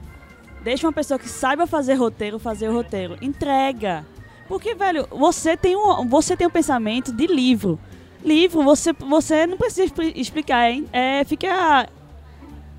Deixe 0.64 0.86
uma 0.86 0.92
pessoa 0.94 1.20
que 1.20 1.30
saiba 1.30 1.68
fazer 1.68 1.94
roteiro 1.94 2.40
fazer 2.40 2.70
o 2.70 2.74
roteiro. 2.74 3.18
Entrega. 3.22 4.06
Porque, 4.48 4.76
velho, 4.76 5.08
você 5.12 5.58
tem 5.58 5.76
um, 5.76 6.08
você 6.08 6.36
tem 6.38 6.46
um 6.48 6.52
pensamento 6.52 7.12
de 7.12 7.26
livro. 7.28 7.80
Livro, 8.24 8.64
você, 8.64 8.94
você 8.94 9.46
não 9.48 9.58
precisa 9.58 9.84
expli- 9.86 10.14
explicar, 10.16 10.70
hein? 10.72 10.86
É, 10.92 11.24
fica. 11.24 11.88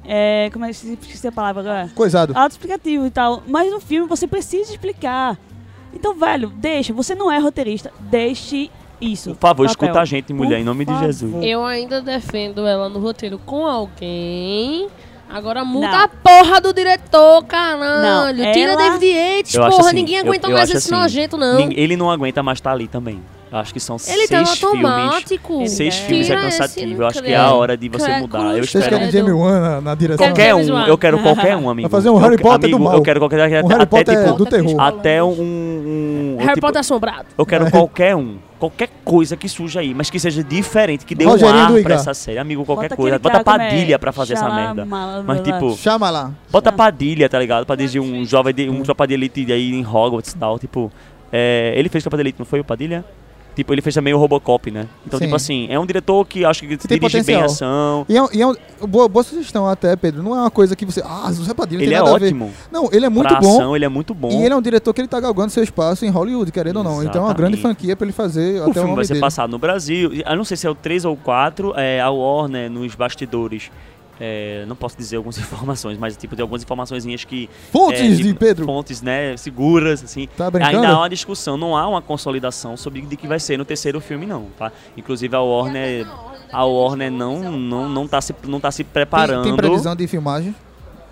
É, 0.04 0.48
como 0.52 0.64
é 0.64 0.68
que 0.68 0.74
se 0.74 0.92
esqueci 0.92 1.26
a 1.26 1.32
palavra 1.32 1.62
agora? 1.62 1.90
Coisado. 1.94 2.32
Autoexplicativo 2.36 3.06
e 3.06 3.10
tal. 3.10 3.42
Mas 3.46 3.70
no 3.70 3.80
filme 3.80 4.08
você 4.08 4.26
precisa 4.26 4.70
explicar. 4.70 5.36
Então, 5.92 6.14
velho, 6.14 6.48
deixa. 6.50 6.92
Você 6.92 7.14
não 7.14 7.30
é 7.30 7.38
roteirista. 7.38 7.92
Deixe 7.98 8.70
isso. 9.00 9.30
Por 9.30 9.40
favor, 9.40 9.66
Papel. 9.66 9.70
escuta 9.86 10.00
a 10.00 10.04
gente, 10.04 10.32
mulher, 10.32 10.56
Por 10.56 10.60
em 10.60 10.64
nome 10.64 10.84
de 10.84 10.92
favor. 10.92 11.06
Jesus. 11.06 11.44
Eu 11.44 11.64
ainda 11.64 12.00
defendo 12.00 12.66
ela 12.66 12.88
no 12.88 13.00
roteiro 13.00 13.38
com 13.38 13.66
alguém. 13.66 14.88
Agora 15.28 15.64
muda 15.64 15.88
Não. 15.88 16.04
a 16.04 16.08
porra 16.08 16.60
do 16.60 16.72
diretor, 16.72 17.44
caralho. 17.44 18.36
Não, 18.36 18.52
Tira 18.52 18.72
ela- 18.72 18.76
David 18.76 19.06
Yates, 19.06 19.54
Eu 19.54 19.68
porra. 19.68 19.80
assim, 19.86 19.94
Ninguém 19.96 20.16
eu- 20.16 20.22
aguenta 20.22 20.46
eu 20.46 20.52
mais 20.52 20.64
acho 20.70 20.78
esse 20.78 20.94
assim, 20.94 21.02
nojento, 21.02 21.36
não. 21.36 21.58
Ele 21.72 21.96
não 21.96 22.10
aguenta 22.10 22.42
mais 22.42 22.58
estar 22.58 22.72
ali 22.72 22.86
também. 22.86 23.20
Eu 23.50 23.58
acho 23.58 23.72
que 23.72 23.78
são 23.78 23.96
Ele 24.08 24.26
tá 24.26 24.44
seis 24.44 24.58
filmes. 24.58 24.84
automático. 24.84 25.68
Seis 25.68 25.94
Tira 25.94 26.06
filmes 26.08 26.30
é 26.30 26.34
esse 26.34 26.42
cansativo. 26.42 27.02
Eu 27.02 27.06
acho 27.06 27.22
que 27.22 27.30
é 27.30 27.36
a 27.36 27.52
hora 27.52 27.76
de 27.76 27.88
você 27.88 28.18
mudar. 28.18 28.38
Eu 28.38 28.54
cruz 28.56 28.70
Vocês 28.70 28.84
espero. 28.84 28.98
querem. 28.98 29.12
Jamie 29.12 29.32
Wan 29.32 29.60
na, 29.60 29.80
na 29.80 29.94
direção? 29.94 30.26
Qualquer 30.26 30.54
um, 30.54 30.78
eu 30.86 30.98
quero 30.98 31.18
qualquer 31.20 31.54
um, 31.56 31.70
amigo. 31.70 31.88
Vai 31.88 31.98
fazer 32.00 32.10
um 32.10 32.14
Eu 32.14 32.20
Harry 32.20 32.38
Potter 32.38 32.70
do 32.70 32.76
amigo, 32.76 32.84
mal. 32.84 32.94
Eu 32.94 33.02
quero 33.02 33.20
qualquer 33.20 33.38
Um 33.38 33.42
até, 33.44 33.54
Harry 33.54 33.64
até, 33.82 33.86
Potter 33.86 34.18
tipo, 34.24 34.32
do 34.36 34.46
terror. 34.46 34.80
Até 34.80 35.22
um. 35.22 35.28
um 35.28 36.36
Harry 36.38 36.54
tipo, 36.54 36.66
Potter 36.66 36.80
assombrado. 36.80 37.26
Eu 37.38 37.46
quero 37.46 37.70
qualquer 37.70 38.16
um. 38.16 38.36
Qualquer 38.58 38.88
coisa 39.04 39.36
que 39.36 39.48
surja 39.48 39.80
aí, 39.80 39.92
mas 39.94 40.08
que 40.08 40.18
seja 40.18 40.42
diferente, 40.42 41.04
que 41.04 41.14
dê 41.14 41.26
um 41.26 41.30
Rogerinho 41.30 41.66
do 41.68 41.76
ar 41.76 41.82
pra 41.82 41.94
essa 41.94 42.14
série. 42.14 42.38
Amigo, 42.38 42.64
qualquer 42.64 42.88
Bota 42.88 42.96
coisa. 42.96 43.18
Bota 43.18 43.44
como 43.44 43.56
é 43.56 43.68
Padilha 43.68 43.98
pra 43.98 44.12
fazer 44.12 44.32
essa 44.32 44.48
merda. 44.48 44.86
Mas 45.24 45.42
tipo, 45.42 45.76
Chama 45.76 46.10
lá. 46.10 46.32
bota 46.50 46.72
Padilha, 46.72 47.28
tá 47.28 47.38
ligado? 47.38 47.66
Pra 47.66 47.76
dirigir 47.76 48.00
um 48.00 48.24
jovem 48.24 48.54
de, 48.54 48.68
um 48.68 48.82
tropa 48.82 49.06
de 49.06 49.14
elite 49.14 49.52
aí 49.52 49.72
em 49.72 49.86
Hogwarts 49.86 50.32
e 50.32 50.36
tal. 50.38 50.58
Tipo, 50.58 50.90
é, 51.30 51.74
ele 51.76 51.88
fez 51.90 52.02
tropa 52.02 52.16
de 52.16 52.22
elite, 52.22 52.38
não 52.38 52.46
foi 52.46 52.60
o 52.60 52.64
Padilha? 52.64 53.04
Tipo, 53.56 53.72
ele 53.72 53.80
fez 53.80 53.94
também 53.94 54.12
o 54.12 54.18
Robocop, 54.18 54.70
né? 54.70 54.86
Então, 55.06 55.18
Sim. 55.18 55.24
tipo 55.24 55.34
assim, 55.34 55.66
é 55.70 55.80
um 55.80 55.86
diretor 55.86 56.24
que 56.26 56.44
acho 56.44 56.60
que 56.60 56.76
tem 56.76 56.98
dirige 56.98 57.22
bem 57.24 57.36
a 57.36 57.40
potencial. 57.40 57.44
ação. 57.44 58.06
E 58.06 58.16
é, 58.18 58.22
e 58.34 58.42
é 58.42 58.46
um- 58.46 58.54
boa, 58.86 59.08
boa 59.08 59.22
sugestão 59.24 59.66
até, 59.66 59.96
Pedro. 59.96 60.22
Não 60.22 60.36
é 60.36 60.40
uma 60.40 60.50
coisa 60.50 60.76
que 60.76 60.84
você. 60.84 61.02
Ah, 61.02 61.32
José 61.32 61.54
Padilha 61.54 61.82
Ele 61.82 61.94
é 61.94 62.02
ótimo. 62.02 62.52
Não, 62.70 62.88
ele 62.92 63.06
é 63.06 63.08
muito 63.08 63.28
pra 63.28 63.40
bom. 63.40 63.56
ação, 63.56 63.74
ele 63.74 63.86
é 63.86 63.88
muito 63.88 64.12
bom. 64.14 64.30
E 64.30 64.44
ele 64.44 64.52
é 64.52 64.56
um 64.56 64.60
diretor 64.60 64.92
que 64.92 65.00
ele 65.00 65.08
tá 65.08 65.18
galgando 65.18 65.50
seu 65.50 65.62
espaço 65.64 66.04
em 66.04 66.10
Hollywood, 66.10 66.52
querendo 66.52 66.76
ou 66.76 66.84
não. 66.84 67.02
Então 67.02 67.22
é 67.22 67.24
uma 67.24 67.32
grande 67.32 67.54
Exatamente. 67.54 67.62
franquia 67.78 67.96
pra 67.96 68.04
ele 68.04 68.12
fazer 68.12 68.60
O 68.60 68.64
até 68.70 68.80
o 68.80 68.82
filme 68.82 68.94
vai 68.94 69.04
ser 69.06 69.14
dele. 69.14 69.20
passado 69.22 69.50
no 69.50 69.58
Brasil. 69.58 70.12
Eu 70.12 70.36
não 70.36 70.44
sei 70.44 70.56
se 70.58 70.66
é 70.66 70.70
o 70.70 70.74
3 70.74 71.06
ou 71.06 71.14
o 71.14 71.16
4. 71.16 71.72
É, 71.76 71.98
a 72.00 72.10
Warner, 72.10 72.70
nos 72.70 72.94
bastidores. 72.94 73.70
É, 74.20 74.64
não 74.66 74.76
posso 74.76 74.96
dizer 74.96 75.16
algumas 75.16 75.38
informações, 75.38 75.98
mas 75.98 76.16
tipo, 76.16 76.34
de 76.34 76.42
algumas 76.42 76.62
informações 76.62 77.04
que. 77.24 77.48
Fontes 77.70 78.20
é, 78.20 78.22
de 78.22 78.34
Pedro. 78.34 78.64
Fontes, 78.64 79.02
né? 79.02 79.36
Seguras, 79.36 80.02
assim. 80.02 80.28
Tá 80.36 80.50
brincando? 80.50 80.76
Ainda 80.76 80.88
há 80.88 80.98
uma 80.98 81.08
discussão, 81.08 81.56
não 81.56 81.76
há 81.76 81.86
uma 81.88 82.02
consolidação 82.02 82.76
sobre 82.76 83.00
de 83.02 83.16
que 83.16 83.26
vai 83.26 83.40
ser 83.40 83.56
no 83.56 83.64
terceiro 83.64 84.00
filme, 84.00 84.26
não, 84.26 84.46
tá? 84.58 84.72
Inclusive 84.96 85.34
a 85.34 85.40
Warner. 85.40 86.06
A 86.52 86.64
Warner 86.64 87.10
não, 87.10 87.50
não, 87.50 87.88
não, 87.88 88.08
tá, 88.08 88.20
se, 88.20 88.34
não 88.44 88.60
tá 88.60 88.70
se 88.70 88.84
Tem, 88.84 88.92
preparando. 88.92 89.42
tem 89.42 89.56
previsão 89.56 89.96
de 89.96 90.06
filmagem? 90.06 90.54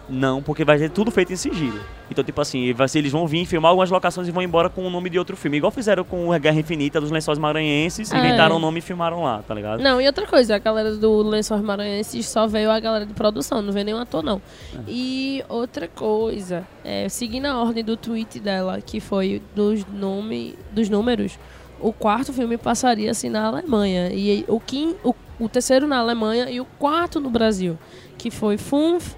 Não, 0.08 0.42
porque 0.42 0.64
vai 0.64 0.78
ser 0.78 0.90
tudo 0.90 1.10
feito 1.10 1.32
em 1.32 1.36
sigilo. 1.36 1.80
Então, 2.10 2.22
tipo 2.22 2.38
assim, 2.40 2.72
vai 2.74 2.86
ser, 2.88 2.98
eles 2.98 3.10
vão 3.10 3.26
vir 3.26 3.46
filmar 3.46 3.70
algumas 3.70 3.90
locações 3.90 4.28
e 4.28 4.30
vão 4.30 4.42
embora 4.42 4.68
com 4.68 4.86
o 4.86 4.90
nome 4.90 5.08
de 5.08 5.18
outro 5.18 5.34
filme. 5.36 5.56
Igual 5.56 5.70
fizeram 5.72 6.04
com 6.04 6.30
a 6.30 6.36
Guerra 6.38 6.60
Infinita 6.60 7.00
dos 7.00 7.10
Lençóis 7.10 7.38
Maranhenses, 7.38 8.12
É. 8.12 8.18
inventaram 8.18 8.56
o 8.56 8.58
nome 8.58 8.80
e 8.80 8.82
filmaram 8.82 9.22
lá, 9.22 9.42
tá 9.42 9.54
ligado? 9.54 9.80
Não, 9.82 10.00
e 10.00 10.06
outra 10.06 10.26
coisa, 10.26 10.56
a 10.56 10.58
galera 10.58 10.94
do 10.94 11.22
Lençóis 11.22 11.62
Maranhenses 11.62 12.26
só 12.28 12.46
veio 12.46 12.70
a 12.70 12.78
galera 12.78 13.06
de 13.06 13.14
produção, 13.14 13.62
não 13.62 13.72
veio 13.72 13.86
nenhum 13.86 13.98
ator, 13.98 14.22
não. 14.22 14.42
E 14.86 15.42
outra 15.48 15.88
coisa, 15.88 16.66
é, 16.84 17.08
seguindo 17.08 17.46
a 17.46 17.58
ordem 17.58 17.82
do 17.82 17.96
tweet 17.96 18.38
dela, 18.40 18.80
que 18.82 19.00
foi 19.00 19.40
dos, 19.54 19.86
nome, 19.86 20.54
dos 20.70 20.90
números, 20.90 21.38
o 21.80 21.92
quarto 21.92 22.32
filme 22.32 22.58
passaria 22.58 23.10
assim 23.10 23.30
na 23.30 23.46
Alemanha. 23.46 24.10
E 24.12 24.44
o, 24.48 24.60
quin, 24.60 24.94
o, 25.02 25.14
o 25.40 25.48
terceiro 25.48 25.86
na 25.86 25.98
Alemanha 25.98 26.50
e 26.50 26.60
o 26.60 26.66
quarto 26.78 27.18
no 27.20 27.30
Brasil, 27.30 27.78
que 28.18 28.30
foi 28.30 28.58
Funf 28.58 29.14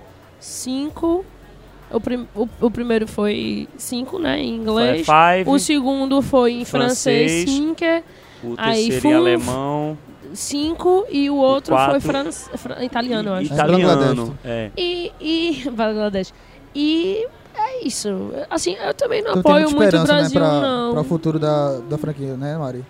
5. 0.47 1.25
O, 1.91 2.01
prim, 2.01 2.27
o, 2.35 2.49
o 2.61 2.71
primeiro 2.71 3.07
foi 3.07 3.69
5, 3.77 4.19
né, 4.19 4.39
em 4.41 4.55
inglês. 4.57 5.07
Five, 5.07 5.49
O 5.51 5.59
segundo 5.59 6.21
foi 6.23 6.53
em 6.55 6.65
francês, 6.65 7.45
francês. 7.45 7.51
Cinque. 7.51 8.03
o 8.43 8.55
aí 8.57 8.89
terceiro 8.89 8.97
em 8.97 9.01
Funf, 9.01 9.15
alemão, 9.15 9.99
5 10.33 11.05
e 11.11 11.31
o 11.31 11.37
outro 11.37 11.75
quatro- 11.75 12.01
foi 12.01 12.01
fran 12.01 12.31
fran- 12.33 12.83
italiano, 12.85 13.29
eu 13.31 13.35
acho. 13.35 13.53
italiano. 13.53 14.39
É. 14.45 14.71
E, 14.77 15.13
e 15.21 15.71
Bangladesh. 15.71 16.33
E 16.75 17.27
é 17.55 17.85
isso. 17.87 18.33
Assim, 18.51 18.75
eu 18.75 18.93
também 18.95 19.23
não 19.23 19.31
Então 19.39 19.41
apoio 19.53 19.71
muito 19.71 19.81
o 19.81 19.85
esperança, 19.85 20.13
né, 20.13 20.19
Brasil, 20.21 20.41
pra, 20.41 20.61
não. 20.61 20.93
pra 20.93 21.01
o 21.01 21.05
futuro 21.05 21.39
da, 21.39 21.79
da 21.89 21.97
franquia, 21.99 22.37
né, 22.37 22.57
Mari? 22.59 22.85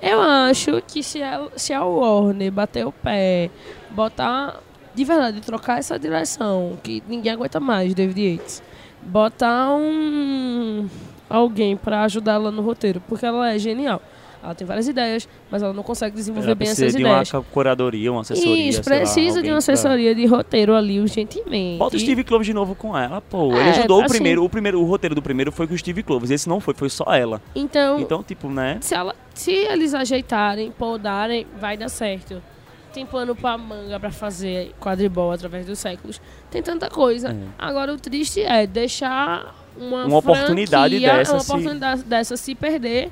Eu 0.00 0.20
acho 0.20 0.80
que 0.86 1.02
se 1.02 1.20
a, 1.22 1.46
se 1.56 1.72
a 1.72 1.84
Warner 1.84 2.50
bater 2.52 2.86
o 2.86 2.92
pé, 2.92 3.50
botar. 3.90 4.60
De 4.94 5.04
verdade, 5.04 5.40
trocar 5.40 5.78
essa 5.78 5.98
direção, 5.98 6.78
que 6.82 7.02
ninguém 7.08 7.32
aguenta 7.32 7.60
mais, 7.60 7.94
David 7.94 8.20
Yates. 8.38 8.62
Botar 9.02 9.70
um. 9.74 10.88
alguém 11.28 11.76
pra 11.76 12.02
ajudar 12.04 12.32
ela 12.34 12.50
no 12.50 12.60
roteiro, 12.62 13.00
porque 13.08 13.24
ela 13.24 13.52
é 13.52 13.58
genial. 13.58 14.02
Ela 14.42 14.54
tem 14.54 14.66
várias 14.66 14.88
ideias, 14.88 15.28
mas 15.50 15.62
ela 15.62 15.72
não 15.74 15.82
consegue 15.82 16.16
desenvolver 16.16 16.48
Ela 16.48 16.54
bem 16.54 16.66
precisa 16.66 16.86
essas 16.86 16.96
de 16.96 17.02
ideias. 17.02 17.32
uma 17.34 17.42
curadoria, 17.42 18.10
uma 18.10 18.22
assessoria. 18.22 18.68
Isso, 18.70 18.82
sei 18.82 18.92
lá, 18.94 18.98
precisa 19.00 19.34
de 19.42 19.48
uma 19.48 19.50
pra- 19.50 19.58
assessoria 19.58 20.14
de 20.14 20.24
roteiro 20.26 20.74
ali 20.74 20.98
urgentemente. 20.98 21.78
Bota 21.78 21.96
o 21.96 22.00
Steve 22.00 22.24
Cloves 22.24 22.46
de 22.46 22.54
novo 22.54 22.74
com 22.74 22.96
ela, 22.96 23.20
pô. 23.20 23.50
Ele 23.54 23.58
É, 23.68 23.70
ajudou 23.70 23.98
o 23.98 24.04
assim- 24.04 24.14
primeiro, 24.14 24.42
o 24.42 24.48
primeiro, 24.48 24.80
o 24.80 24.84
roteiro 24.86 25.14
do 25.14 25.20
primeiro 25.20 25.52
foi 25.52 25.66
com 25.66 25.74
o 25.74 25.78
Steve 25.78 26.02
Cloves, 26.02 26.30
esse 26.30 26.48
não 26.48 26.58
foi, 26.58 26.72
foi 26.72 26.88
só 26.88 27.04
ela. 27.14 27.40
Então, 27.54 28.00
Então, 28.00 28.22
tipo, 28.22 28.48
né? 28.48 28.78
se, 28.80 28.94
ela, 28.94 29.14
se 29.34 29.52
eles 29.52 29.92
ajeitarem, 29.92 30.70
podarem, 30.72 31.46
vai 31.60 31.76
dar 31.76 31.90
certo. 31.90 32.42
Tem 32.92 33.06
plano 33.06 33.34
pra 33.36 33.56
manga 33.56 34.00
pra 34.00 34.10
fazer 34.10 34.72
quadribol 34.80 35.30
através 35.32 35.64
dos 35.66 35.78
séculos. 35.78 36.20
Tem 36.50 36.62
tanta 36.62 36.88
coisa. 36.90 37.28
É. 37.30 37.36
Agora, 37.58 37.92
o 37.92 37.96
triste 37.96 38.40
é 38.42 38.66
deixar 38.66 39.54
uma, 39.76 40.04
Uma 40.06 40.18
oportunidade 40.18 40.98
dessa 40.98 41.32
uma 41.34 41.40
se- 41.40 41.50
oportunidade 41.52 42.02
dessa 42.02 42.36
se 42.36 42.54
perder 42.54 43.10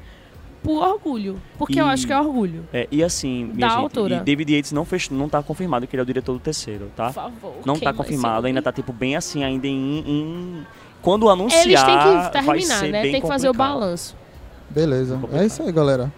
por 0.64 0.82
orgulho. 0.82 1.40
Porque 1.56 1.80
eu 1.80 1.86
E- 1.86 1.90
acho 1.90 2.06
que 2.06 2.12
é 2.12 2.18
orgulho. 2.20 2.66
É, 2.72 2.88
e 2.90 3.05
assim, 3.05 3.44
minha 3.44 3.68
Da 3.68 3.68
gente, 3.68 3.78
autora. 3.82 4.16
e 4.16 4.20
David 4.20 4.52
Yates 4.56 4.72
não, 4.72 4.84
fech... 4.84 5.14
não 5.14 5.28
tá 5.28 5.40
confirmado 5.44 5.86
que 5.86 5.94
ele 5.94 6.00
é 6.00 6.02
o 6.02 6.06
diretor 6.06 6.32
do 6.32 6.40
terceiro, 6.40 6.90
tá? 6.96 7.06
Por 7.06 7.14
favor. 7.14 7.55
Não 7.64 7.78
tá 7.78 7.92
confirmado, 7.92 8.46
ainda 8.48 8.60
tá 8.60 8.72
tipo 8.72 8.92
bem 8.92 9.14
assim, 9.14 9.44
ainda 9.44 9.66
em. 9.68 9.98
em- 10.00 10.66
Quando 11.00 11.30
anunciar. 11.30 11.64
Eles 11.64 11.80
têm 11.84 11.96
que 11.98 12.05
vai 12.05 12.30
terminar, 12.32 12.74
ser 12.80 12.90
né? 12.90 13.02
bem 13.02 13.12
Tem 13.12 13.20
que 13.20 13.28
fazer 13.28 13.48
o 13.48 13.52
complicado. 13.52 13.78
balanço. 13.80 14.16
Beleza. 14.68 15.14
Complicado. 15.14 15.40
É 15.40 15.46
isso 15.46 15.62
aí, 15.62 15.70
galera. 15.70 16.12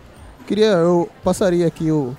Queria, 0.46 0.68
eu 0.68 1.08
passaria 1.22 1.66
aqui 1.66 1.92
o, 1.92 2.16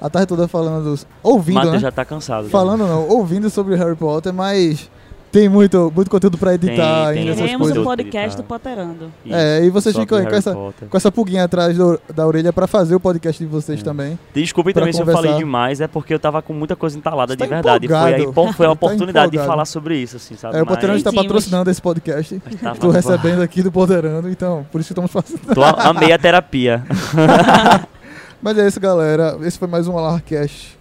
a 0.00 0.10
tarde 0.10 0.26
toda 0.28 0.46
falando, 0.48 0.84
dos, 0.84 1.06
ouvindo, 1.22 1.54
Matheus 1.56 1.74
né? 1.74 1.78
já 1.80 1.90
tá 1.92 2.04
cansado. 2.04 2.48
Falando 2.48 2.86
não, 2.86 3.08
ouvindo 3.08 3.48
sobre 3.50 3.74
Harry 3.76 3.96
Potter, 3.96 4.32
mas 4.32 4.90
tem 5.32 5.48
muito, 5.48 5.92
muito 5.92 6.08
conteúdo 6.08 6.38
pra 6.38 6.54
editar 6.54 7.06
Tem, 7.06 7.14
tem. 7.14 7.18
ainda, 7.22 7.30
essas 7.32 7.40
Queremos 7.40 7.58
coisas. 7.58 7.72
o 7.72 7.80
Deus 7.80 7.86
podcast 7.86 8.36
do 8.36 8.44
Poterando. 8.44 9.12
Isso, 9.24 9.34
É, 9.34 9.64
e 9.64 9.70
vocês 9.70 9.92
sobre 9.92 10.06
ficam 10.06 10.18
aí 10.18 10.26
com 10.28 10.36
essa, 10.36 10.52
Potter. 10.54 10.88
com 10.88 10.96
essa 10.96 11.10
pulguinha 11.10 11.42
atrás 11.42 11.76
do- 11.76 12.00
da 12.14 12.24
orelha 12.24 12.52
pra 12.52 12.68
fazer 12.68 12.94
o 12.94 13.00
podcast 13.00 13.42
de 13.42 13.50
vocês 13.50 13.80
É. 13.80 13.82
também. 13.82 14.16
Desculpe 14.32 14.72
pra 14.72 14.82
também 14.82 14.92
se 14.92 15.00
eu 15.00 15.04
conversar. 15.04 15.22
falei 15.26 15.36
demais, 15.36 15.80
é 15.80 15.88
porque 15.88 16.14
eu 16.14 16.20
tava 16.20 16.40
com 16.40 16.52
muita 16.52 16.76
coisa 16.76 16.96
entalada 16.96 17.32
Você 17.32 17.36
de 17.36 17.48
tá 17.48 17.52
verdade. 17.52 17.88
Foi 17.88 17.96
a, 17.96 18.10
empolgado. 18.10 18.30
impo- 18.30 18.52
foi 18.52 18.66
a 18.66 18.68
Tá 18.68 18.72
oportunidade 18.74 19.30
de 19.32 19.36
empolgado. 19.38 19.48
falar 19.50 19.64
sobre 19.64 19.96
isso, 19.98 20.18
assim, 20.18 20.36
sabe? 20.36 20.56
É, 20.56 20.62
o 20.62 20.66
Poterando 20.66 20.98
está 20.98 21.12
patrocinando 21.12 21.68
esse 21.68 21.82
podcast. 21.82 22.40
Tava- 22.62 22.74
Estou 22.76 22.90
recebendo 22.92 23.42
aqui 23.42 23.60
do 23.60 23.72
Poderando, 23.72 24.28
então 24.30 24.64
por 24.70 24.80
isso 24.80 24.94
que 24.94 25.00
estamos 25.00 25.10
fazendo. 25.10 25.52
Tô, 25.52 25.64
amei 25.64 26.12
a 26.12 26.18
terapia. 26.18 26.84
Mas 28.44 28.58
é 28.58 28.66
isso, 28.68 28.78
galera. 28.78 29.38
Esse 29.40 29.58
foi 29.58 29.66
mais 29.66 29.88
um 29.88 29.96
Alarcast. 29.96 30.78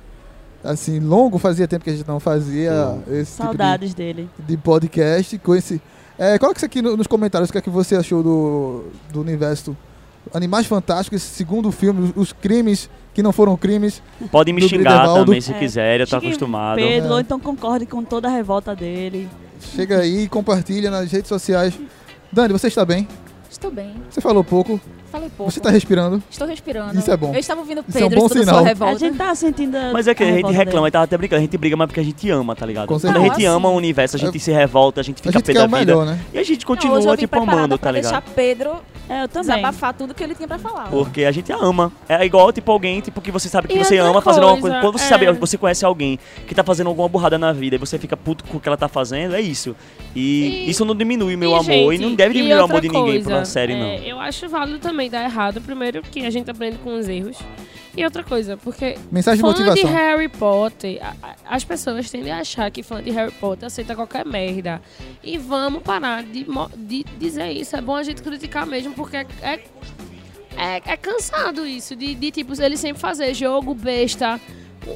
Assim, 0.62 1.00
longo, 1.00 1.38
fazia 1.40 1.66
tempo 1.66 1.86
que 1.86 1.90
a 1.92 1.94
gente 1.96 2.06
não 2.06 2.20
fazia 2.20 2.72
esse 3.10 3.32
Saudades 3.38 3.94
dele. 3.94 4.24
tipo 4.36 4.42
de, 4.42 4.56
de 4.56 4.58
podcast 4.62 5.38
com 5.40 5.56
esse. 5.56 5.82
É, 6.20 6.38
coloca 6.38 6.58
isso 6.60 6.66
aqui 6.66 6.82
no- 6.82 6.98
nos 6.98 7.08
comentários 7.08 7.50
o 7.50 7.54
que 7.54 7.58
é 7.58 7.62
que 7.62 7.70
você 7.70 7.96
achou 7.96 8.22
do, 8.22 8.84
do 9.14 9.22
universo 9.22 9.76
Animais 10.34 10.66
Fantásticos, 10.68 11.22
esse 11.24 11.34
segundo 11.36 11.72
filme, 11.72 12.12
os, 12.16 12.30
os 12.30 12.34
crimes 12.34 12.90
que 13.14 13.24
não 13.24 13.32
foram 13.32 13.56
crimes. 13.56 14.02
Podem 14.30 14.54
me 14.54 14.62
xingar 14.62 14.92
Gridevaldo. 15.00 15.26
também 15.26 15.40
se 15.42 15.54
É, 15.54 15.60
quiserem, 15.60 16.02
eu 16.02 16.08
tô 16.08 16.18
acostumado. 16.18 16.76
Pedro, 16.78 17.18
É. 17.18 17.22
então 17.22 17.40
concorde 17.40 17.86
com 17.86 18.04
toda 18.04 18.28
a 18.28 18.32
revolta 18.32 18.76
dele. 18.76 19.30
Chega 19.60 20.00
aí, 20.00 20.28
compartilha 20.28 20.92
nas 20.92 21.10
redes 21.10 21.30
sociais. 21.30 21.74
Dani, 22.30 22.52
você 22.52 22.68
está 22.68 22.84
bem? 22.86 23.08
Estou 23.50 23.72
bem. 23.72 23.96
Você 24.10 24.20
falou 24.20 24.44
pouco. 24.44 24.82
Falei 25.14 25.30
pouco. 25.38 25.52
Você 25.52 25.60
está 25.60 25.70
respirando. 25.70 26.24
Estou 26.28 26.48
respirando. 26.48 26.98
Isso 26.98 27.12
é 27.12 27.16
bom. 27.16 27.32
Eu 27.36 27.40
estava 27.40 27.60
ouvindo 27.62 27.86
Isso 27.88 28.00
é 28.00 28.02
um 28.06 28.10
Pedro 28.10 28.20
bom 28.24 28.30
sinal. 28.30 28.46
sua 28.56 28.60
A 28.62 28.64
revolta. 28.66 28.98
gente 28.98 29.16
tá 29.16 29.36
sentindo. 29.36 29.78
Mas 29.94 30.08
é 30.08 30.16
que 30.16 30.24
a, 30.24 30.26
gente 30.26 30.36
revolta 30.38 30.58
reclama, 30.58 30.80
dele. 30.86 30.88
e 30.88 30.92
tava 30.92 31.04
até 31.06 31.18
brincando, 31.18 31.38
a 31.38 31.42
gente 31.44 31.56
briga 31.56 31.78
mais 31.78 31.88
porque 31.88 32.00
a 32.00 32.04
gente 32.04 32.30
ama, 32.32 32.56
tá 32.56 32.66
ligado? 32.66 32.88
Com 32.88 33.00
Quando 33.00 33.16
a 33.16 33.20
gente 33.20 33.44
Não, 33.46 33.56
ama 33.58 33.70
o 33.70 33.76
universo, 33.76 34.16
a 34.16 34.20
gente 34.20 34.38
É- 34.38 34.40
se 34.40 34.52
revolta, 34.52 35.02
a 35.02 35.04
gente 35.04 35.18
A 35.20 35.24
fica 35.24 35.32
gente 35.34 35.46
pé 35.46 35.54
quer 35.54 35.60
da 35.60 35.66
o 35.66 35.68
vida. 35.68 35.80
melhor, 35.80 36.06
né? 36.08 36.20
E 36.34 36.40
a 36.40 36.42
gente 36.44 36.66
Não, 36.66 36.74
hoje 36.74 36.82
continua, 36.82 36.98
eu 37.00 37.12
vim 37.12 37.18
tipo, 37.18 37.38
amando, 37.40 37.78
pra 37.78 37.90
tá 37.90 37.92
ligado? 37.92 38.12
deixar 38.12 38.22
Pedro 38.36 38.72
É, 39.08 39.24
eu 39.24 39.28
também. 39.28 39.56
desabafar 39.56 39.94
tudo 39.94 40.16
que 40.16 40.24
ele 40.24 40.34
tinha 40.34 40.48
pra 40.48 40.58
falar. 40.58 40.90
Porque 40.90 41.26
a 41.26 41.32
gente 41.32 41.52
ama. 41.52 41.92
É 42.10 42.26
igual, 42.26 42.52
tipo, 42.52 42.72
alguém 42.72 43.00
tipo, 43.00 43.22
que 43.22 43.30
você 43.30 43.48
sabe 43.50 43.68
que 43.68 43.76
E 43.78 43.84
você 43.86 44.00
ama 44.00 44.20
fazendo 44.20 44.46
uma 44.48 44.54
coisa, 44.54 44.62
coisa. 44.78 44.82
Quando 44.82 44.98
você 44.98 45.06
é. 45.06 45.10
sabe, 45.10 45.32
você 45.34 45.60
conhece 45.60 45.86
alguém 45.86 46.18
que 46.48 46.56
tá 46.56 46.64
fazendo 46.64 46.88
alguma 46.88 47.08
burrada 47.08 47.38
na 47.38 47.54
vida 47.54 47.76
e 47.76 47.80
você 47.80 48.00
fica 48.00 48.18
puto 48.18 48.44
com 48.46 48.58
o 48.58 48.60
que 48.60 48.68
ela 48.68 48.78
tá 48.78 48.88
fazendo, 48.88 49.36
é 49.36 49.42
isso. 49.42 49.76
E, 50.16 50.66
E- 50.66 50.70
isso 50.72 50.84
não 50.86 50.96
diminui 50.96 51.36
meu 51.36 51.52
E, 51.52 51.54
amor 51.54 51.64
gente, 51.64 51.96
e 51.96 51.98
não 52.00 52.16
deve 52.16 52.34
diminuir 52.34 52.60
o 52.62 52.64
amor 52.64 52.82
de 52.82 52.88
ninguém 52.88 53.04
coisa, 53.04 53.24
por 53.30 53.34
uma 53.34 53.46
série, 53.46 53.74
é, 53.74 53.78
não. 53.80 53.88
Eu 54.06 54.20
acho 54.20 54.48
válido 54.48 54.80
também 54.80 55.03
dar 55.10 55.24
errado. 55.24 55.62
Primeiro 55.62 56.02
que 56.02 56.26
a 56.26 56.30
gente 56.30 56.50
aprende 56.50 56.78
com 56.78 56.96
os 56.98 57.08
erros. 57.08 57.38
E 57.96 58.04
outra 58.04 58.24
coisa, 58.24 58.58
porque 58.58 58.98
Mensagem 59.12 59.38
de 59.38 59.42
fã 59.48 59.54
de 59.56 59.64
motivação. 59.70 59.92
Harry 59.96 60.28
Potter, 60.28 61.00
a- 61.00 61.14
a- 61.22 61.36
as 61.56 61.64
pessoas 61.64 62.10
tendem 62.10 62.32
a 62.32 62.40
achar 62.40 62.72
que 62.72 62.82
fã 62.82 63.04
de 63.04 63.12
Harry 63.12 63.32
Potter 63.34 63.68
aceita 63.68 63.96
qualquer 63.96 64.26
merda. 64.26 64.82
E 65.24 65.38
vamos 65.38 65.84
parar 65.84 66.24
de, 66.24 66.44
de 66.76 67.06
dizer 67.20 67.52
isso. 67.52 67.76
É 67.76 67.82
bom 67.82 67.96
a 67.96 68.02
gente 68.02 68.24
criticar 68.24 68.66
mesmo, 68.66 68.94
porque 68.94 69.18
é, 69.18 69.28
é, 69.44 69.60
é- 70.58 70.82
é 70.86 70.98
cansado 70.98 71.68
isso. 71.68 71.96
De, 71.96 72.16
de, 72.16 72.32
tipo, 72.32 72.60
ele 72.60 72.78
sempre 72.78 73.00
fazer 73.00 73.32
jogo 73.36 73.76
besta. 73.76 74.42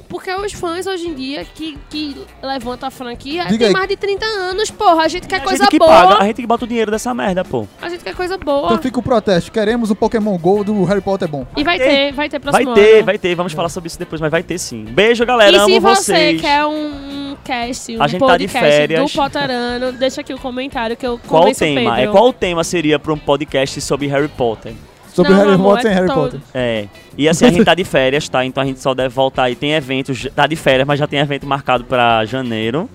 Porque 0.09 0.31
os 0.33 0.53
fãs 0.53 0.85
hoje 0.87 1.07
em 1.07 1.13
dia 1.13 1.45
que, 1.45 1.77
que 1.89 2.15
levantam 2.41 2.87
a 2.87 2.91
franquia 2.91 3.45
Diga 3.45 3.57
tem 3.59 3.67
aí. 3.67 3.73
mais 3.73 3.87
de 3.87 3.95
30 3.95 4.25
anos, 4.25 4.69
porra. 4.71 5.03
A 5.03 5.07
gente 5.07 5.27
quer 5.27 5.37
a 5.37 5.41
coisa 5.41 5.63
gente 5.63 5.71
que 5.71 5.79
boa. 5.79 5.89
paga, 5.89 6.23
a 6.23 6.25
gente 6.27 6.41
que 6.41 6.47
bota 6.47 6.65
o 6.65 6.67
dinheiro 6.67 6.91
dessa 6.91 7.13
merda, 7.13 7.43
pô. 7.43 7.67
A 7.81 7.89
gente 7.89 8.03
quer 8.03 8.15
coisa 8.15 8.37
boa. 8.37 8.65
Então 8.67 8.77
fica 8.81 8.99
o 8.99 9.03
protesto. 9.03 9.51
Queremos 9.51 9.89
o 9.91 9.95
Pokémon 9.95 10.37
GO 10.37 10.63
do 10.63 10.83
Harry 10.83 11.01
Potter 11.01 11.27
bom. 11.27 11.45
E 11.55 11.63
vai 11.63 11.77
ter. 11.77 11.85
ter, 11.85 12.11
vai 12.13 12.29
ter 12.29 12.39
Vai 12.39 12.51
próximo 12.63 12.73
ter, 12.75 12.95
ano. 12.97 13.05
vai 13.05 13.17
ter, 13.17 13.35
vamos 13.35 13.53
falar 13.53 13.69
sobre 13.69 13.87
isso 13.87 13.99
depois, 13.99 14.19
mas 14.21 14.31
vai 14.31 14.43
ter 14.43 14.57
sim. 14.57 14.83
Beijo, 14.85 15.25
galera, 15.25 15.55
E 15.55 15.59
amo 15.59 15.67
se 15.73 15.79
você 15.79 16.03
vocês. 16.13 16.41
quer 16.41 16.65
um, 16.65 17.31
um 17.31 17.37
cast, 17.43 17.95
um 17.97 18.01
A 18.03 18.07
gente 18.07 18.19
tá 18.19 18.25
de 18.37 18.47
podcast 18.47 18.69
férias. 18.69 19.11
do 19.11 19.15
Potterano, 19.17 19.91
deixa 19.93 20.21
aqui 20.21 20.33
o 20.33 20.37
comentário 20.37 20.95
que 20.97 21.05
eu 21.05 21.19
Qual 21.27 21.47
o 21.47 21.53
tema? 21.53 21.95
Pedro. 21.95 22.09
É, 22.09 22.11
qual 22.11 22.27
o 22.29 22.33
tema 22.33 22.63
seria 22.63 22.97
pra 22.99 23.13
um 23.13 23.17
podcast 23.17 23.79
sobre 23.81 24.07
Harry 24.07 24.27
Potter? 24.27 24.73
Sobre 25.17 25.31
Não, 25.31 25.39
Harry 25.39 25.53
amor, 25.53 25.75
Potter 25.77 25.91
é 25.91 25.95
Harry 25.95 26.07
todo. 26.07 26.31
Potter. 26.33 26.39
É. 26.53 26.87
E 27.17 27.27
assim, 27.27 27.45
a 27.45 27.49
gente 27.49 27.65
tá 27.65 27.73
de 27.73 27.83
férias, 27.83 28.29
tá? 28.29 28.45
Então 28.45 28.61
a 28.61 28.65
gente 28.67 28.79
só 28.79 28.93
deve 28.93 29.09
voltar 29.09 29.45
aí. 29.45 29.55
Tem 29.55 29.73
eventos, 29.73 30.27
tá 30.35 30.45
de 30.45 30.55
férias, 30.55 30.87
mas 30.87 30.99
já 30.99 31.07
tem 31.07 31.17
evento 31.17 31.47
marcado 31.47 31.85
pra 31.85 32.23
janeiro. 32.23 32.87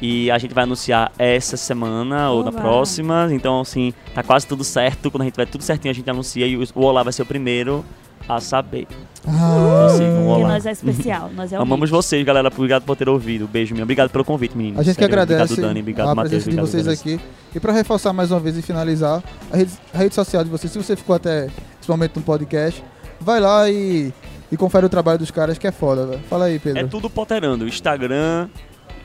E 0.00 0.28
a 0.28 0.38
gente 0.38 0.52
vai 0.52 0.64
anunciar 0.64 1.12
essa 1.16 1.56
semana 1.56 2.32
ou 2.32 2.42
na 2.42 2.50
próxima. 2.50 3.28
Então, 3.30 3.60
assim, 3.60 3.94
tá 4.12 4.24
quase 4.24 4.44
tudo 4.44 4.64
certo. 4.64 5.08
Quando 5.08 5.20
a 5.20 5.24
gente 5.26 5.34
tiver 5.34 5.46
tudo 5.46 5.62
certinho, 5.62 5.92
a 5.92 5.94
gente 5.94 6.10
anuncia. 6.10 6.44
E 6.44 6.56
o 6.56 6.66
Olá 6.74 7.04
vai 7.04 7.12
ser 7.12 7.22
o 7.22 7.26
primeiro 7.26 7.84
a 8.28 8.40
saber. 8.40 8.88
Ah, 9.26 9.86
Olá. 10.26 10.48
nós 10.48 10.66
é 10.66 10.72
especial. 10.72 11.30
Nós 11.34 11.52
é 11.52 11.56
Amamos 11.56 11.88
vocês, 11.90 12.24
galera. 12.24 12.48
Obrigado 12.48 12.82
por 12.82 12.96
ter 12.96 13.08
ouvido. 13.08 13.46
Beijo, 13.46 13.74
meu. 13.74 13.84
Obrigado 13.84 14.10
pelo 14.10 14.24
convite, 14.24 14.56
meninos. 14.56 14.80
a 14.80 14.82
gente 14.82 14.96
que 14.98 15.04
agradece 15.04 15.42
Obrigado, 15.52 15.68
Dani. 15.68 15.80
Obrigado, 15.80 16.08
a 16.08 16.14
Matheus. 16.14 16.30
presença 16.30 16.50
de 16.50 16.58
Obrigado, 16.58 16.70
vocês 16.70 16.84
Vanessa. 16.86 17.02
aqui. 17.02 17.20
E 17.54 17.60
pra 17.60 17.72
reforçar 17.72 18.12
mais 18.12 18.30
uma 18.32 18.40
vez 18.40 18.56
e 18.58 18.62
finalizar, 18.62 19.22
a 19.52 19.56
rede, 19.56 19.72
a 19.94 19.98
rede 19.98 20.14
social 20.14 20.42
de 20.42 20.50
vocês, 20.50 20.72
se 20.72 20.78
você 20.78 20.96
ficou 20.96 21.14
até 21.14 21.46
esse 21.80 21.88
momento 21.88 22.16
no 22.16 22.22
podcast, 22.22 22.82
vai 23.20 23.38
lá 23.38 23.70
e, 23.70 24.12
e 24.50 24.56
confere 24.56 24.86
o 24.86 24.88
trabalho 24.88 25.18
dos 25.20 25.30
caras 25.30 25.56
que 25.56 25.66
é 25.68 25.72
foda, 25.72 26.04
velho. 26.06 26.20
Fala 26.28 26.46
aí, 26.46 26.58
Pedro. 26.58 26.80
É 26.80 26.86
tudo 26.88 27.08
Potterando. 27.08 27.68
Instagram, 27.68 28.48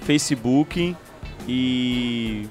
Facebook 0.02 0.95
e 1.48 2.48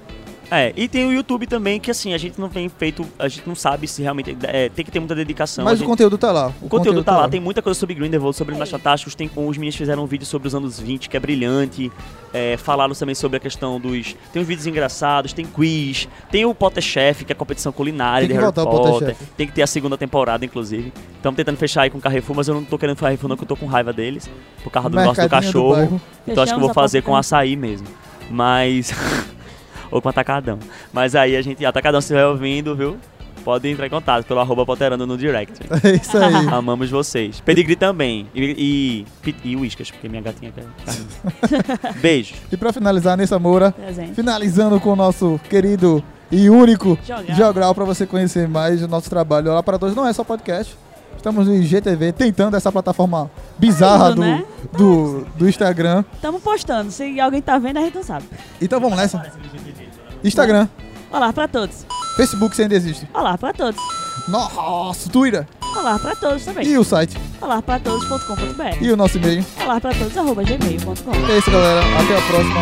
É, 0.51 0.73
e 0.77 0.89
tem 0.89 1.07
o 1.07 1.13
YouTube 1.13 1.47
também, 1.47 1.81
que 1.81 1.91
assim, 1.91 2.15
a 2.15 2.19
gente 2.19 2.41
não 2.41 2.49
tem 2.49 2.69
feito, 2.69 3.05
a 3.19 3.29
gente 3.29 3.47
não 3.47 3.55
sabe 3.55 3.89
se 3.89 4.03
realmente. 4.03 4.37
é, 4.45 4.69
tem 4.69 4.85
que 4.85 4.91
ter 4.91 5.01
muita 5.01 5.15
dedicação. 5.15 5.65
Mas 5.65 5.73
a 5.73 5.75
o 5.75 5.79
gente- 5.79 5.87
conteúdo 5.89 6.17
tá 6.19 6.31
lá. 6.31 6.53
O 6.63 6.69
conteúdo 6.69 7.03
tá 7.03 7.17
lá, 7.17 7.29
tem 7.29 7.41
muita 7.41 7.61
coisa 7.63 7.79
sobre 7.79 7.95
Grindelwald, 7.95 8.37
sobre 8.37 8.53
Animais 8.53 8.71
Fantásticos, 8.71 9.15
tem 9.15 9.31
os 9.35 9.57
meninos 9.57 9.77
fizeram 9.77 10.05
um 10.05 10.07
vídeo 10.07 10.27
sobre 10.27 10.47
os 10.49 10.55
anos 10.55 10.79
20, 10.79 11.09
que 11.09 11.17
é 11.17 11.21
brilhante. 11.21 11.91
É, 12.33 12.57
falaram 12.59 12.95
também 12.95 13.15
sobre 13.15 13.39
a 13.39 13.41
questão 13.41 13.81
dos. 13.81 14.15
Tem 14.33 14.43
uns 14.43 14.47
vídeos 14.49 14.67
engraçados, 14.67 15.33
tem 15.33 15.47
quiz, 15.47 16.07
tem 16.31 16.45
o 16.45 16.55
Potter 16.55 16.83
Chef, 16.83 17.25
que 17.25 17.33
é 17.33 17.35
a 17.35 17.37
competição 17.37 17.73
culinária 17.73 18.27
Tem 18.27 18.29
que 18.29 18.35
de 18.35 18.41
Harry 18.45 18.55
voltar 18.55 18.63
o 18.71 18.93
Potter. 18.93 19.17
Tem 19.37 19.47
que 19.47 19.53
ter 19.53 19.63
a 19.63 19.67
segunda 19.67 19.97
temporada, 19.97 20.45
inclusive. 20.45 20.93
Estamos 21.17 21.37
tentando 21.37 21.57
fechar 21.57 21.83
aí 21.83 21.91
com 21.91 21.99
o 21.99 22.01
Carrefour, 22.01 22.37
mas 22.37 22.47
eu 22.49 22.55
não 22.55 22.65
tô 22.65 22.77
querendo 22.79 22.97
Carrefour, 22.99 23.29
não, 23.29 23.37
que 23.37 23.43
eu 23.43 23.49
tô 23.49 23.57
com 23.57 23.67
raiva 23.67 23.93
deles. 23.93 24.29
Por 24.63 24.71
causa 24.71 24.89
do 24.91 24.97
negócio 24.97 25.23
do 25.23 25.27
do 25.27 25.31
cachorro. 25.31 25.75
bairro. 25.77 26.01
então 26.27 26.43
acho 26.43 26.53
que 26.53 26.59
eu 26.61 26.65
vou 26.65 26.75
fazer 26.75 27.03
com 27.03 27.17
açaí 27.17 27.57
mesmo. 27.57 27.87
Mas. 28.31 28.93
Ou 29.91 30.01
com 30.03 30.09
atacadão. 30.09 30.59
Mas 30.93 31.15
aí 31.15 31.37
a 31.37 31.43
gente. 31.43 31.65
Atacadão, 31.65 32.01
se 32.01 32.07
estiver 32.07 32.27
ouvindo, 32.27 32.75
viu? 32.75 32.97
Pode 33.45 33.69
entrar 33.69 33.87
em 33.87 33.91
contato 33.91 34.27
pelo 34.27 34.41
arroba 34.41 34.67
Potterando 34.67 35.07
no 35.07 35.17
direct. 35.17 35.55
É 35.85 35.95
isso 35.95 36.19
aí. 36.19 36.35
Amamos 36.51 36.91
vocês. 36.91 37.41
Pedigree 37.41 37.77
também. 37.77 38.27
E, 38.35 39.07
e, 39.25 39.35
e 39.45 39.57
whiskas, 39.57 39.89
porque 39.89 40.09
minha 40.09 40.21
gatinha 40.21 40.53
quer. 40.53 40.65
Beijo. 42.03 42.35
E 42.51 42.57
pra 42.57 42.73
finalizar, 42.73 43.17
Nessa 43.17 43.39
Moura, 43.39 43.71
Presente. 43.71 44.15
finalizando 44.15 44.81
com 44.81 44.93
o 44.93 44.97
nosso 44.97 45.41
querido 45.49 46.03
e 46.29 46.51
único 46.51 46.99
Jogral. 47.07 47.37
Jogral 47.37 47.75
para 47.75 47.85
você 47.85 48.05
conhecer 48.05 48.49
mais 48.49 48.83
o 48.83 48.89
nosso 48.89 49.09
trabalho. 49.09 49.53
Olá 49.53 49.63
para 49.63 49.79
todos, 49.79 49.95
não 49.95 50.05
é 50.05 50.13
só 50.13 50.25
podcast. 50.25 50.77
Estamos 51.17 51.47
no 51.47 51.55
IGTV 51.55 52.13
tentando 52.13 52.57
essa 52.57 52.71
plataforma 52.71 53.31
bizarra 53.59 54.13
do, 54.13 54.21
né? 54.21 54.45
do, 54.77 55.25
do 55.37 55.49
Instagram. 55.49 56.05
Estamos 56.15 56.43
postando. 56.43 56.91
Se 56.91 57.19
alguém 57.21 57.41
tá 57.41 57.59
vendo, 57.59 57.79
a 57.79 57.83
gente 57.83 57.95
não 57.95 58.03
sabe. 58.03 58.27
Então 58.61 58.81
vamos 58.81 58.97
nessa. 58.99 59.25
Instagram, 60.27 60.69
Olá 61.11 61.33
pra 61.33 61.47
todos. 61.49 61.87
Facebook 62.17 62.55
se 62.57 62.63
ainda 62.63 62.75
existe. 62.75 63.09
Olá 63.15 63.37
pra 63.39 63.53
todos. 63.53 63.81
Nossa, 64.29 65.09
Twitter 65.11 65.47
Olá 65.77 65.99
pra 65.99 66.17
todos 66.17 66.45
também. 66.45 66.67
e 66.67 66.77
o 66.79 66.83
site 66.85 67.17
Olá 67.41 67.63
pra 67.63 67.79
todos.com.br. 67.79 68.77
e 68.83 68.91
o 68.91 68.97
nosso 68.97 69.19
e-mail. 69.19 69.45
Olá 69.63 69.81
pra 69.81 69.93
todos, 69.95 70.17
arroba 70.17 70.43
gmail.com. 70.43 71.33
É 71.33 71.39
isso, 71.39 71.51
galera. 71.51 71.81
Até 71.81 72.17
a 72.17 72.23
próxima. 72.23 72.61